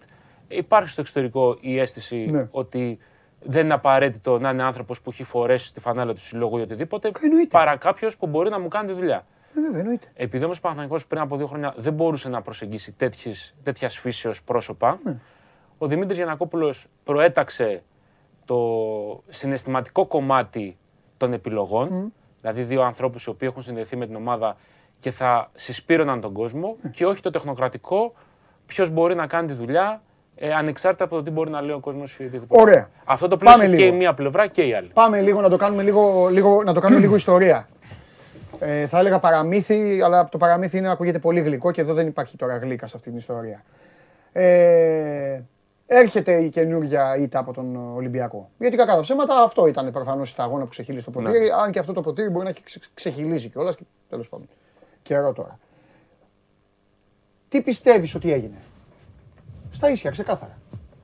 Υπάρχει 0.47 0.89
στο 0.89 1.01
εξωτερικό 1.01 1.57
η 1.59 1.79
αίσθηση 1.79 2.15
Ναι. 2.31 2.47
ότι 2.51 2.97
δεν 3.39 3.63
είναι 3.65 3.73
απαραίτητο 3.73 4.39
να 4.39 4.49
είναι 4.49 4.63
άνθρωπος 4.63 5.01
που 5.01 5.09
έχει 5.09 5.23
φορέσει 5.23 5.73
τη 5.73 5.79
φανέλα 5.79 6.13
του 6.13 6.19
συλλόγου 6.21 6.57
ή 6.57 6.61
οτιδήποτε. 6.61 7.11
Εννοείται. 7.21 7.47
Παρά 7.57 7.75
κάποιος 7.75 8.17
που 8.17 8.27
μπορεί 8.27 8.49
να 8.49 8.59
μου 8.59 8.67
κάνει 8.67 8.87
τη 8.87 8.93
δουλειά. 8.93 9.25
Ε, 9.57 9.61
βέβαια, 9.61 9.79
εννοείται. 9.79 10.07
Επειδή 10.13 10.43
όμως 10.43 10.57
ο 10.57 10.61
Παναθηναϊκός 10.61 11.05
πριν 11.07 11.21
από 11.21 11.37
δύο 11.37 11.47
χρόνια 11.47 11.73
δεν 11.77 11.93
μπορούσε 11.93 12.29
να 12.29 12.41
προσεγγίσει 12.41 12.95
τέτοιας 13.63 13.97
φύσεως 13.99 14.43
πρόσωπα, 14.43 14.99
Ναι. 15.03 15.15
ο 15.77 15.87
Δημήτρης 15.87 16.17
Γιανακόπουλος 16.17 16.87
προέταξε 17.03 17.83
το 18.47 19.23
συναισθηματικό 19.27 20.05
κομμάτι 20.05 20.77
των 21.17 21.33
επιλογών. 21.33 22.13
Δηλαδή, 22.41 22.61
δύο 22.63 22.81
ανθρώπους 22.81 23.23
οι 23.25 23.29
οποίοι 23.29 23.47
έχουν 23.51 23.63
συνδεθεί 23.63 23.95
με 23.95 24.05
την 24.05 24.15
ομάδα 24.15 24.57
και 24.99 25.11
θα 25.11 25.49
συσπήρωναν 25.55 26.21
τον 26.21 26.33
κόσμο, 26.33 26.75
Ναι. 26.81 26.89
και 26.89 27.05
όχι 27.05 27.21
το 27.21 27.31
τεχνοκρατικό, 27.31 28.13
ποιος 28.65 28.89
μπορεί 28.89 29.15
να 29.15 29.27
κάνει 29.27 29.47
τη 29.47 29.53
δουλειά, 29.53 30.01
ε, 30.35 30.53
ανεξάρτητα 30.53 31.03
από 31.03 31.15
το 31.15 31.23
τι 31.23 31.29
μπορεί 31.31 31.49
να 31.49 31.61
λέει 31.61 31.75
ο 31.75 31.79
κόσμος 31.79 32.19
ή 32.19 32.23
οτιδήποτε. 32.23 32.61
Ωραία. 32.61 32.89
Αυτό 33.05 33.27
το 33.27 33.37
Πάμε 33.37 33.57
πλαίσιο 33.57 33.75
και 33.75 33.81
η 33.81 33.85
λίγο. 33.85 33.97
μία 33.97 34.13
πλευρά 34.13 34.47
και 34.47 34.61
η 34.67 34.73
άλλη. 34.73 34.89
Πάμε 34.93 35.21
λίγο 35.21 35.41
να 35.41 35.49
το 35.49 35.57
κάνουμε 35.57 35.83
λίγο, 35.83 36.27
λίγο, 36.31 36.63
να 36.63 36.73
το 36.73 36.79
κάνουμε 36.79 37.01
λίγο 37.01 37.15
ιστορία. 37.25 37.67
Ε, 38.59 38.87
θα 38.87 38.99
έλεγα 38.99 39.19
παραμύθι, 39.19 40.01
αλλά 40.01 40.29
το 40.29 40.37
παραμύθι 40.37 40.77
είναι, 40.77 40.91
ακούγεται 40.91 41.19
πολύ 41.19 41.39
γλυκό 41.39 41.71
και 41.71 41.81
εδώ 41.81 41.93
δεν 41.93 42.07
υπάρχει 42.07 42.37
τώρα 42.37 42.57
γλύκας 42.57 42.89
σε 42.89 42.95
αυτή 42.97 43.09
την 43.09 43.17
ιστορία. 43.17 43.63
Ε, 44.31 45.41
έρχεται 45.87 46.41
η 46.43 46.49
καινούργια 46.49 47.17
ήττα 47.17 47.39
από 47.39 47.53
τον 47.53 47.95
Ολυμπιακό. 47.95 48.49
Γιατί 48.59 48.75
κακά 48.77 48.95
τα 48.95 49.01
ψέματα 49.01 49.41
αυτό 49.41 49.67
ήταν 49.67 49.91
προφανώς 49.91 50.29
στα 50.29 50.43
αγώνα 50.43 50.63
που 50.63 50.69
ξεχύλισε 50.69 51.05
το 51.05 51.11
ποτήρι. 51.11 51.49
Αν 51.51 51.71
και 51.71 51.79
αυτό 51.79 51.93
το 51.93 52.01
ποτήρι 52.01 52.29
μπορεί 52.29 52.43
να 52.43 52.49
έχει 52.49 52.63
ξε- 52.63 52.83
ξεχυλίζει 52.93 53.49
κιόλας 53.49 53.75
και 53.75 53.83
τέλος 54.09 54.29
πάντων. 54.29 54.47
Καιρό 55.01 55.33
τώρα. 55.33 55.59
Τι 57.49 57.61
πιστεύεις 57.61 58.15
ότι 58.15 58.31
έγινε; 58.31 58.57
Στα 59.71 59.89
ίσια, 59.89 60.11
ξεκάθαρα. 60.11 60.57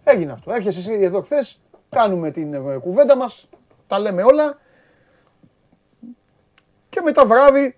Έγινε 0.04 0.32
αυτό. 0.32 0.52
Έρχεσαι 0.54 0.80
εσύ 0.80 0.92
εδώ 1.04 1.22
χθες, 1.22 1.60
κάνουμε 1.90 2.32
την 2.32 2.54
ε, 2.54 2.78
κουβέντα 2.78 3.18
μας, 3.18 3.48
τα 3.88 4.00
λέμε 4.00 4.24
όλα. 4.24 4.60
Και 6.90 7.02
μετά 7.02 7.26
βράδυ 7.26 7.78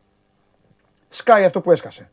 σκάει 1.10 1.44
αυτό 1.46 1.62
που 1.62 1.72
έσκασε. 1.72 2.10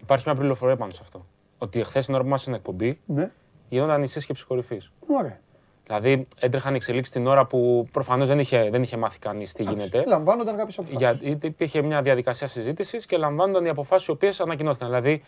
Υπάρχει 0.00 0.24
μια 0.28 0.38
πληροφορία 0.38 0.76
πάνω 0.76 0.92
σε 0.92 1.00
αυτό. 1.02 1.26
Ότι 1.58 1.80
εχθέ 1.80 2.00
την 2.00 2.14
ώρα 2.14 2.22
που 2.22 2.28
ήμασταν 2.28 2.54
στην 2.54 2.72
εκπομπή 2.72 3.00
Ναι. 3.06 3.30
Γινόταν 3.70 4.02
η 4.02 4.06
σύσκεψη 4.08 4.44
κορυφής. 4.46 4.90
Ωραία. 5.06 5.38
Δηλαδή 5.86 6.26
έτρεχαν 6.38 6.74
εξελίξεις 6.74 7.14
την 7.14 7.26
ώρα 7.26 7.46
που 7.46 7.88
προφανώς 7.92 8.28
δεν 8.28 8.38
είχε, 8.38 8.68
δεν 8.70 8.82
είχε 8.82 8.96
μάθει 8.96 9.18
κανείς 9.18 9.52
τι 9.52 9.62
γίνεται. 9.62 10.04
Λαμβάνονταν 10.06 10.56
κάποιες 10.56 10.78
αποφάσεις. 10.78 11.00
Γιατί 11.26 11.46
υπήρχε 11.46 11.82
μια 11.82 12.02
διαδικασία 12.02 12.46
συζήτησης 12.46 13.06
και 13.06 13.16
λαμβάνονταν 13.16 13.64
οι 13.64 13.68
αποφάσεις 13.68 14.06
οι 14.08 14.10
οποίες 14.10 14.40
ανακοινώθηκαν. 14.40 14.88
Δηλαδή, 14.88 15.22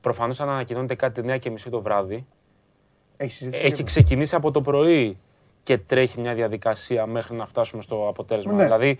προφανώς 0.00 0.40
αν 0.40 0.48
ανακοινώνεται 0.48 0.94
κάτι 0.94 1.20
9 1.20 1.38
και 1.38 1.50
μισή 1.50 1.70
το 1.70 1.80
βράδυ, 1.80 2.26
Έχει 3.16 3.32
συζητήσει. 3.32 3.64
έχει 3.64 3.82
ξεκινήσει 3.82 4.34
από 4.34 4.50
το 4.50 4.60
πρωί 4.60 5.18
και 5.62 5.78
τρέχει 5.78 6.20
μια 6.20 6.34
διαδικασία 6.34 7.06
μέχρι 7.06 7.36
να 7.36 7.46
φτάσουμε 7.46 7.82
στο 7.82 8.08
αποτέλεσμα. 8.08 8.52
Ναι. 8.52 8.64
Δηλαδή, 8.64 8.98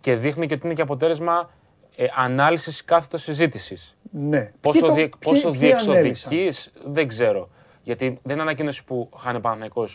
και 0.00 0.16
δείχνει 0.16 0.46
και 0.46 0.54
ότι 0.54 0.66
είναι 0.66 0.74
και 0.74 0.82
αποτέλεσμα 0.82 1.50
ε, 1.96 2.06
ανάλυσης 2.16 2.84
κάθετος 2.84 3.22
συζήτησης. 3.22 3.96
Ναι. 4.10 4.52
Πόσο, 4.60 4.78
Ποιοι 4.78 4.88
το- 4.88 4.94
διε, 4.94 5.08
ποιοι- 5.08 5.18
πόσο 5.20 5.50
ποιοι 5.50 5.60
ανέλησαν. 5.72 6.02
διεξοδικής 6.02 6.72
δεν 6.84 7.08
ξέρω. 7.08 7.48
Γιατί 7.82 8.18
δεν 8.22 8.32
είναι 8.32 8.42
ανακοίνωση 8.42 8.84
που 8.84 9.08
χάνε 9.16 9.40
Παναθυναϊκό 9.40 9.86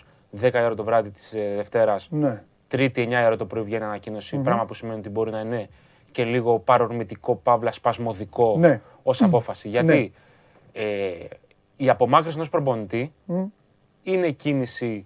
10 0.42 0.54
η 0.54 0.64
ώρα 0.64 0.74
το 0.76 0.84
βράδυ 0.84 1.10
της 1.10 1.34
ε, 1.34 1.54
Δευτέρας, 1.56 2.08
Ναι. 2.12 2.44
Τρίτη 2.68 3.08
9 3.10 3.12
η 3.12 3.26
ώρα 3.26 3.36
το 3.36 3.46
πρωί 3.46 3.64
βγαίνει 3.64 3.84
ανακοίνωση, 3.84 4.38
πράγμα 4.38 4.66
που 4.66 4.74
σημαίνει 4.74 5.00
ότι 5.00 5.10
μπορεί 5.10 5.32
να 5.32 5.40
είναι 5.40 5.68
και 6.12 6.24
λίγο 6.24 6.60
παρορμητικό, 6.60 7.36
παύλα 7.36 7.72
σπασμωδικό 7.72 8.56
Ναι. 8.60 8.82
ως 9.04 9.22
απόφαση. 9.22 9.70
Γιατί 9.70 10.12
ε, 10.74 11.12
η 11.76 11.90
απομάκρυνση 11.90 12.36
ενός 12.38 12.50
προπονητή 12.50 13.14
είναι 14.04 14.32
κίνηση 14.32 15.06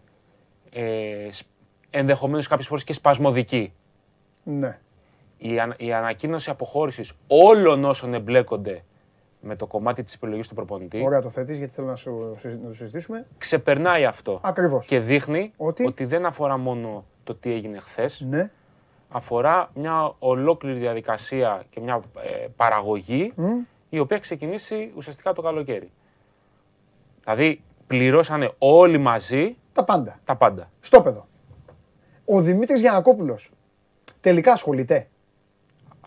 ε, 0.71 1.27
σ- 1.31 1.45
ενδεχομένως 1.89 2.47
κάποιες 2.47 2.67
φορές 2.67 2.83
και 2.83 2.93
σπασμωδική. 2.93 3.73
Ναι. 4.43 4.79
Η, 5.37 5.59
ανα- 5.59 5.75
η 5.77 5.93
ανακοίνωση 5.93 6.49
αποχώρησης 6.49 7.13
όλων 7.27 7.83
όσων 7.83 8.13
εμπλέκονται 8.13 8.83
με 9.41 9.55
το 9.55 9.67
κομμάτι 9.67 10.03
της 10.03 10.13
επιλογής 10.13 10.47
του 10.47 10.55
προπονητή 10.55 11.03
Ωραία 11.05 11.21
το 11.21 11.29
θέτεις 11.29 11.57
γιατί 11.57 11.73
θέλω 11.73 11.87
να, 11.87 11.95
σου, 11.95 12.37
να 12.43 12.67
το 12.67 12.73
συζητήσουμε. 12.73 13.27
ξεπερνάει 13.37 14.05
αυτό 14.05 14.39
Ακριβώς. 14.43 14.87
και 14.87 14.99
δείχνει 14.99 15.53
Ότι; 15.57 15.85
ότι 15.85 16.05
δεν 16.05 16.25
αφορά 16.25 16.57
μόνο 16.57 17.05
το 17.23 17.35
τι 17.35 17.51
έγινε 17.53 17.77
χθες, 17.79 18.21
Ναι. 18.29 18.51
αφορά 19.09 19.69
μια 19.73 20.15
ολόκληρη 20.19 20.79
διαδικασία 20.79 21.63
και 21.69 21.79
μια 21.79 22.01
ε, 22.41 22.47
παραγωγή 22.55 23.33
η 23.89 23.99
οποία 23.99 24.15
έχει 24.15 24.25
ξεκινήσει 24.25 24.91
ουσιαστικά 24.95 25.33
το 25.33 25.41
καλοκαίρι. 25.41 25.91
Δηλαδή 27.23 27.61
πληρώσανε 27.87 28.51
όλοι 28.57 28.97
μαζί 28.97 29.57
Τα 29.73 29.83
πάντα. 29.83 30.19
τα 30.23 30.35
πάντα. 30.35 30.71
Στο 30.79 31.01
παιδό. 31.01 31.27
Ο 32.25 32.41
Δημήτρης 32.41 32.79
Γιανακόπουλος 32.81 33.51
τελικά 34.21 34.51
ασχολείται; 34.51 35.07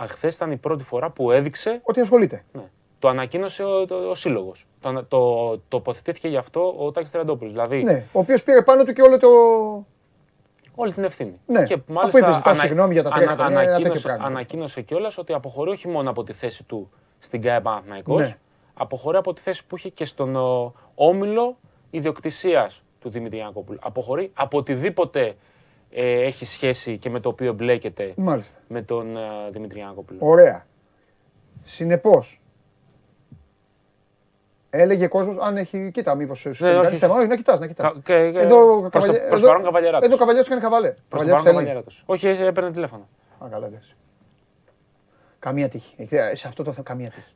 Χθες 0.08 0.34
ήταν 0.36 0.50
η 0.50 0.56
πρώτη 0.56 0.84
φορά 0.84 1.10
που 1.10 1.30
έδειξε. 1.30 1.80
Ότι 1.84 2.00
ασχολείται. 2.00 2.44
Ναι, 2.52 2.70
το 3.04 3.10
ανακοίνωσε 3.10 3.64
ο, 3.64 3.86
το, 3.86 3.94
ο 4.10 4.14
σύλλογος. 4.14 4.66
Το, 4.80 4.88
ανα- 4.88 5.06
το, 5.06 5.58
τοποθετήθηκε 5.68 6.28
γι' 6.28 6.36
αυτό 6.36 6.74
ο 6.78 6.90
Τάκης 6.90 7.10
Τρεντόπουλο. 7.10 7.50
Δηλαδή 7.50 7.82
Ναι. 7.82 8.04
Ο 8.12 8.18
οποίος 8.18 8.42
πήρε 8.42 8.62
πάνω 8.62 8.84
του 8.84 8.92
και 8.92 9.02
όλο 9.02 9.18
το. 9.18 9.28
όλη 10.74 10.92
την 10.92 11.04
ευθύνη. 11.04 11.40
Ναι, 11.46 11.62
Και 11.62 11.74
αφού 11.74 11.92
μάλιστα 11.92 12.18
είπες, 12.18 12.34
ζητάς 12.34 12.58
συγγνώμη 12.58 12.92
για 12.92 13.02
τα 13.02 13.10
τρία 13.10 13.22
εκατομμύρια, 13.22 13.60
ένα 13.60 13.70
τέτοιο 13.70 13.76
ανακοίνωσε, 13.80 14.06
πράγμα. 14.08 14.26
ανακοίνωσε 14.26 14.80
κιόλας 14.82 15.18
ότι 15.18 15.32
αποχωρεί 15.32 15.70
όχι 15.70 15.88
μόνο 15.88 16.10
από 16.10 16.24
τη 16.24 16.32
θέση 16.32 16.64
του 16.64 16.90
στην 17.18 17.42
ΚΑΕ 17.42 17.60
Παναθηναϊκός, 17.60 18.20
Ναι. 18.20 18.36
αποχωρεί 18.74 19.16
από 19.16 19.32
τη 19.32 19.40
θέση 19.40 19.66
που 19.66 19.76
είχε 19.76 19.88
και 19.88 20.04
στον 20.04 20.36
ο, 20.36 20.72
όμιλο 20.94 21.56
ιδιοκτησίας 21.90 22.82
του 23.00 23.10
Δημήτρη 23.10 23.36
Γιανακόπουλου. 23.36 23.78
Αποχωρεί 23.82 24.30
από 24.34 24.58
οτιδήποτε 24.58 25.34
ε, 25.90 26.12
έχει 26.12 26.44
σχέση 26.44 26.98
και 26.98 27.10
με 27.10 27.20
το 27.20 27.28
οποίο 27.28 27.48
εμπλέκεται 27.48 28.12
Μάλιστα. 28.16 28.58
με 28.68 28.82
τον 28.82 29.16
ε, 29.16 29.20
Δημήτρη 29.52 29.78
Γιανακόπουλο. 29.78 30.18
Ωραία. 30.22 30.66
Συνεπώς. 31.62 32.38
Έλεγε 34.76 35.06
κόσμος, 35.06 35.36
αν 35.40 35.56
έχει. 35.56 35.90
Κοίτα, 35.90 36.14
μήπως 36.14 36.38
σου 36.38 36.50
Ναι, 36.58 36.72
ναι, 36.72 36.78
όχι. 36.78 36.86
όχι, 36.86 36.96
θέμα. 36.96 37.14
Όχι, 37.14 37.26
να 37.26 37.36
κοιτάς, 37.36 37.60
να 37.60 37.66
κοιτάς. 37.66 37.92
Κα- 37.92 38.00
και- 38.02 38.30
και- 38.32 38.38
Εδώ 38.38 38.56
προς 38.66 38.82
το- 38.82 38.88
καβαλιέ- 38.90 39.18
προς 39.28 39.30
το 39.30 39.36
εδώ- 39.36 39.46
παρόν 39.46 39.62
καβαλιεράτος. 39.62 40.08
Εδώ 40.08 40.16
καβαλιέρα 40.16 40.48
κάνει 40.48 40.60
καβαλέ. 40.60 40.88
Προς 40.90 41.00
το 41.08 41.08
Καβαλιέρας 41.10 41.42
παρόν 41.42 41.44
θέλει. 41.58 41.66
καβαλιέρατος. 41.66 42.02
Όχι, 42.06 42.26
ε, 42.26 42.46
έπαιρνε 42.46 42.70
τηλέφωνο. 42.70 43.08
Α, 43.44 43.46
καλά, 43.50 43.66
εντάξει. 43.66 43.96
Καμία 45.38 45.68
τύχη. 45.68 45.94
Ε, 46.10 46.34
Σε 46.34 46.46
αυτό 46.48 46.62
το 46.62 46.72
θέμα 46.72 46.84
καμία 46.84 47.10
τύχη. 47.10 47.32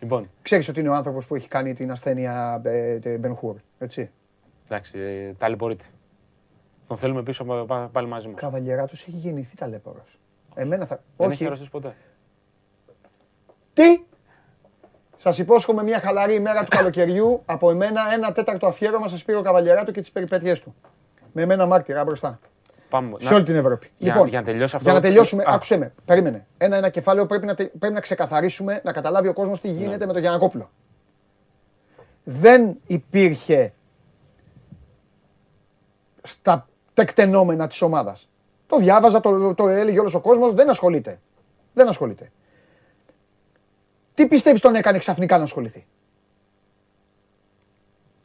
Λοιπόν, 0.00 0.30
Ξέρεις 0.42 0.68
ότι 0.68 0.80
είναι 0.80 0.88
ο 0.88 0.94
άνθρωπος 0.94 1.26
που 1.26 1.34
έχει 1.34 1.48
κάνει 1.48 1.74
την 1.74 1.90
ασθένεια 1.90 2.62
Μπενχούρ. 3.18 3.56
Έτσι. 3.78 4.10
εντάξει, 4.68 4.98
ε, 4.98 5.32
ταλαιπωρείται. 5.38 5.84
Τον 6.86 6.96
θέλουμε 6.96 7.22
πίσω 7.22 7.44
πα- 7.44 7.64
πα- 7.64 7.88
πάλι 7.92 8.08
μαζί 8.08 8.28
μας. 8.28 8.40
Καβαλιεράτος 8.40 9.00
έχει 9.00 9.16
γεννηθεί 9.16 9.56
ταλέπορο. 9.56 10.04
Εμένα 10.54 10.86
θα. 10.86 11.00
Δεν 11.16 11.26
Όχι. 11.26 11.34
έχει 11.34 11.44
αρρωστήσει 11.44 11.70
ποτέ. 11.70 11.94
Τι! 13.74 14.02
Σας 15.20 15.38
υπόσχομαι 15.38 15.82
μια 15.82 16.00
χαλαρή 16.00 16.34
ημέρα 16.34 16.60
του 16.64 16.68
καλοκαιριού 16.76 17.42
από 17.46 17.70
εμένα 17.70 18.00
ένα 18.12 18.32
τέταρτο 18.32 18.66
αφιέρωμα 18.66 19.08
σε 19.08 19.16
Σπύρο 19.16 19.42
Καβαλιεράτο 19.42 19.90
και 19.92 20.00
τις 20.00 20.10
περιπέτειές 20.10 20.60
του. 20.60 20.74
Με 21.32 21.42
εμένα 21.42 21.66
μάρτυρα 21.66 22.04
μπροστά. 22.04 22.38
Πάμε. 22.90 23.12
Σε 23.18 23.34
όλη 23.34 23.42
την 23.44 23.56
Ευρώπη. 23.56 23.88
Για- 23.98 24.12
λοιπόν, 24.12 24.28
για 24.28 24.38
να 24.40 24.44
τελειώσει 24.44 24.76
αυτό- 24.76 24.88
Για 24.90 24.98
να 24.98 25.04
τελειώσουμε, 25.04 25.42
Α. 25.42 25.54
άκουσε 25.54 25.76
με. 25.76 25.92
Περίμενε. 26.04 26.46
Ένα-ένα 26.58 26.88
κεφάλαιο 26.88 27.26
πρέπει 27.26 27.46
να, 27.46 27.54
τε- 27.54 27.70
πρέπει 27.78 27.94
να 27.94 28.00
ξεκαθαρίσουμε, 28.00 28.80
να 28.84 28.92
καταλάβει 28.92 29.28
ο 29.28 29.32
κόσμος 29.32 29.60
τι 29.60 29.68
γίνεται 29.68 29.96
Ναι. 29.98 30.06
με 30.06 30.12
τον 30.12 30.20
Γιανακόπουλο. 30.20 30.70
Δεν 32.24 32.76
υπήρχε 32.86 33.72
στα 36.22 36.68
τεκτενόμενα 36.94 37.66
της 37.66 37.82
ομάδας. 37.82 38.28
Το 38.66 38.76
διάβαζα, 38.76 39.20
το, 39.20 39.54
το 39.54 39.68
έλεγε 39.68 39.98
όλος 40.00 40.14
ο 40.14 40.20
κόσμος, 40.20 40.52
δεν 40.54 40.70
ασχολείται. 40.70 41.18
Δεν 41.74 41.88
ασχολείται. 41.88 42.30
Τι 44.18 44.26
πιστεύεις 44.26 44.60
τον 44.60 44.74
έκανε 44.74 44.98
ξαφνικά 44.98 45.36
να 45.36 45.42
ασχοληθεί; 45.42 45.86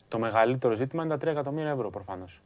Το 0.08 0.20
μεγαλύτερο 0.20 0.74
ζήτημα 0.74 1.04
είναι 1.04 1.18
τα 1.18 1.28
3 1.28 1.32
εκατομμύρια 1.32 1.72
ευρώ 1.72 1.90
προφανώς. 1.90 2.42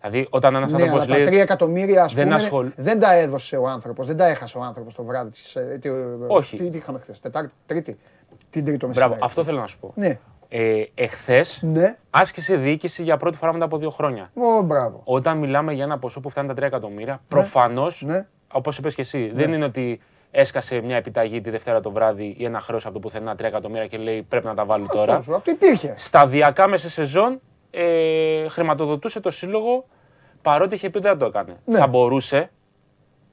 Δηλαδή, 0.00 0.26
όταν 0.30 0.54
ένας 0.54 0.70
Ναι, 0.72 0.82
άνθρωπος 0.82 1.06
αλλά 1.06 1.12
τα 1.16 1.30
λέει. 1.30 1.38
3 1.38 1.42
εκατομμύρια 1.42 2.04
ας 2.04 2.14
δεν 2.14 2.22
πούμε, 2.24 2.34
ασχολ- 2.34 2.72
δεν 2.76 3.00
τα 3.00 3.12
έδωσε 3.14 3.56
ο 3.56 3.68
άνθρωπος, 3.68 4.06
δεν 4.06 4.16
τα 4.16 4.26
έχασε 4.26 4.58
ο 4.58 4.62
άνθρωπος 4.62 4.94
το 4.94 5.02
βράδυ 5.04 5.30
της... 5.30 5.54
ε, 5.56 5.78
τι- 5.80 5.88
Όχι. 6.26 6.56
Τι, 6.56 6.70
τι 6.70 6.76
είχαμε 6.78 6.98
χθες, 6.98 7.20
Τετάρτη, 7.20 7.52
Τρίτη, 7.66 7.98
την 8.50 8.64
Τρίτο 8.64 8.86
Μπράβο, 8.86 8.98
μεσημέρι. 9.08 9.20
αυτό 9.22 9.44
θέλω 9.44 9.60
να 9.60 9.66
σου 9.66 9.78
πω. 9.78 9.92
Ναι, 9.96 10.18
Ε, 10.48 10.84
Εχθές 10.94 11.62
ναι. 11.62 11.96
άσκησε 12.10 12.56
διοίκηση 12.56 13.02
για 13.02 13.16
πρώτη 13.16 13.36
φορά 13.36 13.52
μετά 13.52 13.64
από 13.64 13.78
δύο 13.78 13.90
χρόνια. 13.90 14.30
Ω, 14.34 14.62
μπράβο. 14.62 15.00
Όταν 15.04 15.38
μιλάμε 15.38 15.72
για 15.72 15.84
ένα 15.84 15.98
ποσό 15.98 16.20
που 16.20 16.30
φτάνει 16.30 16.48
τα 16.48 16.54
3 16.54 16.62
εκατομμύρια, 16.62 17.20
προφανώς, 17.28 18.02
Ναι. 18.06 18.26
όπως 18.52 18.78
είπες 18.78 18.94
και 18.94 19.00
εσύ, 19.00 19.30
δεν 19.34 19.52
είναι 19.52 19.64
ότι 19.64 20.00
έσκασε 20.30 20.80
μια 20.80 20.96
επιταγή 20.96 21.40
τη 21.40 21.50
Δευτέρα 21.50 21.80
το 21.80 21.90
βράδυ 21.90 22.34
ή 22.38 22.44
ένα 22.44 22.60
χρέος 22.60 22.84
από 22.84 22.94
το 22.94 23.00
πουθενά 23.00 23.34
3 23.34 23.40
εκατομμύρια 23.40 23.86
και 23.86 23.96
λέει 23.98 24.22
πρέπει 24.22 24.46
να 24.46 24.54
τα 24.54 24.64
βάλει 24.64 24.86
τώρα. 24.88 25.14
Αυτό, 25.14 25.34
αυτό 25.34 25.50
υπήρχε. 25.50 25.94
Σταδιακά 25.96 26.68
μέσα 26.68 26.82
σε 26.88 26.90
σεζόν 27.02 27.40
ε, 27.70 28.48
χρηματοδοτούσε 28.48 29.20
το 29.20 29.30
σύλλογο 29.30 29.86
παρότι 30.42 30.74
είχε 30.74 30.90
πει 30.90 30.96
ότι 30.98 31.06
δεν 31.08 31.18
το 31.18 31.24
έκανε. 31.24 31.56
Ναι. 31.64 31.78
Θα 31.78 31.86
μπορούσε, 31.86 32.50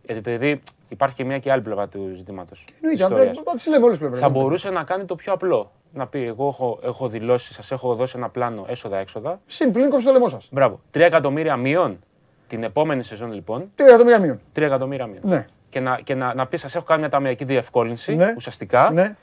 γιατί 0.06 0.22
παιδί 0.22 0.62
υπάρχει 0.90 1.16
και 1.16 1.24
μια 1.26 1.40
και 1.40 1.52
άλλη 1.52 1.62
πλευρά 1.62 1.88
του 1.88 2.12
ζητήματος. 2.14 2.66
Εννοείται, 2.82 3.04
αν 3.04 3.14
δεν- 3.14 3.34
θα 3.46 3.54
τις 3.56 3.68
λέμε 3.68 3.78
όλες 3.86 3.90
τις 3.90 4.00
πλευρές. 4.00 4.20
Θα 4.20 4.30
μπορούσε 4.30 4.70
να 4.70 4.84
κάνει 4.84 5.06
το 5.06 5.16
πιο 5.16 5.34
απλό. 5.34 5.72
Να 5.94 6.08
πει: 6.08 6.24
Εγώ 6.26 6.48
έχω, 6.48 6.80
έχω 6.84 7.08
δηλώσεις, 7.08 7.56
σας 7.56 7.72
έχω 7.72 7.96
δώσει 7.96 8.14
ένα 8.18 8.30
πλάνο 8.30 8.66
έσοδα-έξοδα. 8.70 9.40
Συν 9.46 9.72
πλήν 9.72 9.90
κόψε 9.90 10.06
το 10.06 10.12
λαιμό 10.12 10.30
σας. 10.30 10.48
Μπράβο. 10.52 10.80
3 10.92 11.00
εκατομμύρια 11.06 11.56
μείον 11.58 12.00
την 12.48 12.64
επόμενη 12.64 13.04
σεζόν 13.04 13.32
λοιπόν. 13.34 13.72
3 13.76 13.88
εκατομμύρια 13.88 14.20
μείον. 14.20 14.40
3 14.56 14.62
εκατομμύρια 14.62 15.06
μείον. 15.06 15.22
Ναι. 15.24 15.46
Και 15.70 15.80
να, 15.80 16.00
και 16.04 16.16
να, 16.16 16.34
να 16.34 16.48
πεις: 16.48 16.62
Σα 16.68 16.78
έχω 16.78 16.88
κάνει 16.88 17.00
μια 17.00 17.10
ταμιακή 17.10 17.46
διευκόλυνση 17.46 18.16
Ναι. 18.16 18.34
ουσιαστικά. 18.38 18.92
Ναι, 18.92 19.16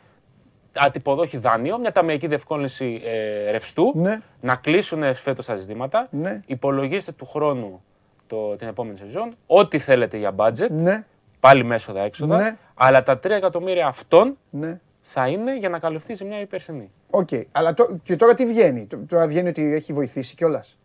Ατυποδόχη 0.77 1.37
δάνειο, 1.39 1.79
μια 1.79 1.93
ταμιακή 1.93 2.27
διευκόλυνση 2.27 3.01
ε, 3.05 3.51
ρευστού. 3.51 3.93
Ναι. 3.95 4.21
Να 4.41 4.55
κλείσουν 4.57 5.15
φέτος 5.15 5.47
τα 5.47 5.57
ζητήματα. 5.57 6.07
Ναι. 6.11 6.41
Υπολογίστε 6.47 7.13
του 7.13 7.27
χρόνου 7.27 7.83
το, 8.27 8.57
την 8.57 8.69
επόμενη 8.69 8.97
σεζόν. 8.99 9.35
Ό,τι 9.47 9.79
θέλετε 9.79 10.17
για 10.17 10.33
budget. 10.37 10.71
ναι, 10.71 11.05
Πάλι 11.41 11.65
με 11.65 11.75
έσοδα-έξοδα. 11.75 12.37
Ναι. 12.37 12.57
Αλλά 12.75 13.03
τα 13.03 13.13
3 13.19 13.25
εκατομμύρια 13.31 13.87
αυτών 13.87 14.39
ναι. 14.51 14.81
θα 15.01 15.29
είναι 15.29 15.57
για 15.59 15.69
να 15.69 15.79
καλυφθεί 15.79 16.13
η 16.13 16.15
ζημιά 16.15 16.41
η 16.41 16.47
περσινή. 16.47 16.91
Οκ. 17.11 17.29
Αλλά 17.53 17.75
το- 17.75 17.97
και 18.03 18.17
τώρα 18.17 18.35
τι 18.35 18.47
βγαίνει; 18.47 18.87
Τ- 18.87 19.09
Τώρα 19.09 19.27
βγαίνει 19.27 19.49
ότι 19.49 19.75
έχει 19.75 19.93
βοηθήσει 19.93 20.35
κιόλας; 20.35 20.79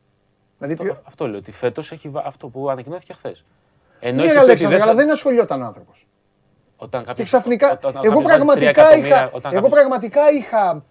Δηλαδή, 0.58 0.76
Το- 0.78 0.84
ποιο... 0.84 1.02
Αυτό 1.04 1.28
λέω, 1.28 1.38
ότι 1.38 1.52
φέτος 1.52 1.92
έχει 1.92 2.10
βα- 2.10 2.24
αυτό 2.26 2.48
που 2.48 2.70
ανακοινώθηκε 2.70 3.14
χθες. 3.14 3.46
Ενώ 4.00 4.16
Ναι, 4.16 4.24
είχε 4.24 4.32
ρε 4.34 4.38
πει 4.38 4.40
ότι 4.40 4.50
Αλέξανδρε, 4.50 4.78
δεν 4.78 4.88
αλλά 4.88 4.96
θα- 4.96 5.06
δεν 5.06 5.12
ασχολιόταν 5.12 5.62
ο 5.62 5.66
άνθρωπος. 5.66 6.08
Όταν 6.78 7.02
Και 7.02 7.08
κάποιος- 7.08 7.28
ξαφνικά. 7.28 7.72
όταν- 7.72 7.90
όταν 7.90 8.02
εγώ 8.06 8.22
κάποιος 8.22 8.46
βάζει 8.46 8.60
τρία 8.60 8.72
πραγματικά 8.74 8.82
εκατομμύρια- 8.82 9.16
είχα. 9.18 9.26
όταν 9.38 9.52
Εγώ 9.54 9.62
κάποιος- 9.62 9.74
πραγματικά 9.74 10.32
είχα. 10.32 10.84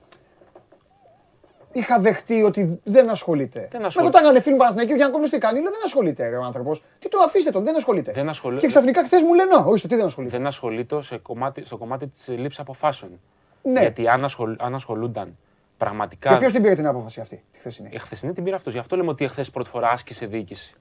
Είχα 1.72 1.98
δεχτεί 2.00 2.42
ότι 2.42 2.80
δεν 2.84 3.10
ασχολείται. 3.10 3.68
Δεν 3.70 3.80
Με 3.80 3.86
ασχολείται. 3.86 4.12
ρωτάγανε 4.16 4.40
φίλοι 4.40 4.56
Παναθηναϊκοί, 4.56 4.92
ο 4.92 4.96
Γιάννη 4.96 5.28
τι 5.28 5.38
κάνει. 5.38 5.60
Λέω 5.60 5.70
δεν 5.70 5.80
ασχολείται 5.84 6.28
ρε, 6.28 6.36
ο 6.36 6.42
άνθρωπος. 6.44 6.82
Τι 6.98 7.08
το 7.08 7.18
αφήστε 7.18 7.50
τον, 7.50 7.64
δεν 7.64 7.76
ασχολείται. 7.76 8.12
Δεν 8.12 8.28
ασχολεί- 8.28 8.60
Και 8.60 8.66
ξαφνικά 8.66 9.04
χθες 9.04 9.22
μου 9.22 9.34
λένε, 9.34 9.54
Όχι, 9.66 9.78
στο 9.78 9.88
τι 9.88 9.94
δεν 9.96 10.04
ασχολείται. 10.06 10.36
δεν 10.36 10.46
ασχολείται 10.46 11.02
σε 11.02 11.16
κομμάτι, 11.18 11.64
στο 11.64 11.76
κομμάτι 11.76 12.06
της 12.06 12.28
λήψης 12.28 12.58
αποφάσεων. 12.60 13.20
Ναι. 13.62 13.80
Γιατί 13.80 14.08
αν, 14.08 14.24
ασχολ, 14.24 14.56
αν 14.58 14.74
ασχολούνταν 14.74 15.36
πραγματικά. 15.76 16.30
Και 16.30 16.36
ποιος 16.36 16.52
την 16.52 16.62
πήρε 16.62 16.74
την 16.74 16.86
απόφαση 16.86 17.20
αυτή 17.20 17.42
τη 17.52 17.58
χθεσινή; 17.58 17.88
Η 17.92 17.98
χθεσινή 17.98 18.32
την 18.32 18.44
πήρε 18.44 18.56
αυτός. 18.56 18.72
Γι' 18.72 18.78
αυτό 18.78 18.96
λέμε 18.96 19.08
ότι 19.10 19.24
εχθέ 19.24 19.44
πρώτη 19.52 19.68
φορά 19.68 19.90
άσκησε 19.90 20.26
διοίκηση. 20.26 20.74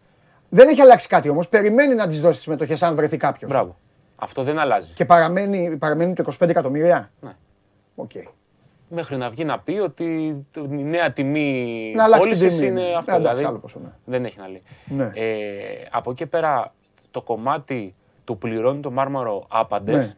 Δεν 0.50 0.68
έχει 0.68 0.82
αλλάξει 0.82 1.08
κάτι 1.08 1.30
όμως. 1.30 1.48
Περιμένει 1.50 1.96
να 1.96 2.08
της 2.08 2.22
δώσει 2.22 2.38
τις 2.38 2.48
μετοχέ 2.48 2.78
αν 2.86 2.96
βρεθεί 2.96 3.18
κάποιος. 3.18 3.50
Μπράβο. 3.52 3.78
Αυτό 4.16 4.44
δεν 4.44 4.60
αλλάζει. 4.60 4.94
Και 4.94 5.06
παραμένει, 5.06 5.78
παραμένει 5.78 6.14
το 6.14 6.24
25 6.40 6.50
εκατομμύρια. 6.50 7.12
Ναι. 7.22 7.32
Οκ. 7.96 8.12
Μέχρι 8.90 9.18
να 9.18 9.30
βγει 9.30 9.44
να 9.46 9.60
πει 9.60 9.72
ότι 9.80 10.36
το- 10.52 10.68
η 10.72 10.84
νέα 10.84 11.12
τιμή 11.14 11.94
Να 11.96 12.04
αλλάξει 12.04 12.30
την 12.30 12.38
πώλησης 12.40 12.60
τιμή. 12.60 12.70
είναι 12.72 12.82
Ναι, 12.82 12.96
αυτό. 12.96 13.12
εντάξει, 13.12 13.28
δηλαδή, 13.28 13.44
άλλο 13.44 13.58
ποσό, 13.58 13.80
ναι. 13.80 13.90
Δεν 14.06 14.26
έχει 14.26 14.40
να 14.40 14.48
λέει. 14.48 14.62
Ναι. 14.86 15.12
Ε, 15.14 15.88
από 15.92 16.12
εκεί 16.12 16.26
πέρα 16.26 16.74
το 17.12 17.22
κομμάτι 17.22 17.96
του 18.24 18.38
πληρώνει 18.38 18.80
το 18.80 18.92
μάρμαρο 18.92 19.46
άπαντες. 19.48 19.96
Ναι. 20.06 20.14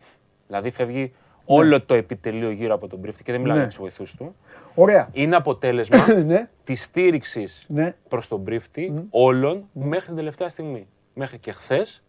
Δηλαδή 0.48 0.72
φεύγει 0.72 1.14
όλο 1.52 1.82
το 1.82 1.94
επιτελείο 1.94 2.50
γύρω 2.52 2.74
από 2.74 2.88
τον 2.88 3.02
Πρίφτη 3.02 3.24
και 3.24 3.32
δεν 3.32 3.42
μιλάμε 3.42 3.60
Ναι. 3.60 3.66
για 3.66 3.74
τους 3.76 3.82
βοηθούς 3.84 4.16
του. 4.16 4.36
Ωραία. 4.76 5.10
Είναι 5.12 5.36
αποτέλεσμα 5.36 5.98
Ναι. 6.26 6.50
της 6.64 6.84
στήριξης 6.84 7.66
Ναι. 7.68 7.96
προς 8.08 8.28
τον 8.28 8.44
Πρίφτη 8.44 9.08
όλων 9.10 9.66
μέχρι 9.74 10.06
την 10.06 10.16
τελευταία 10.16 10.50
στιγμή. 10.50 10.88
Μέχρι 11.14 11.38
και 11.38 11.52
χθες. 11.52 12.04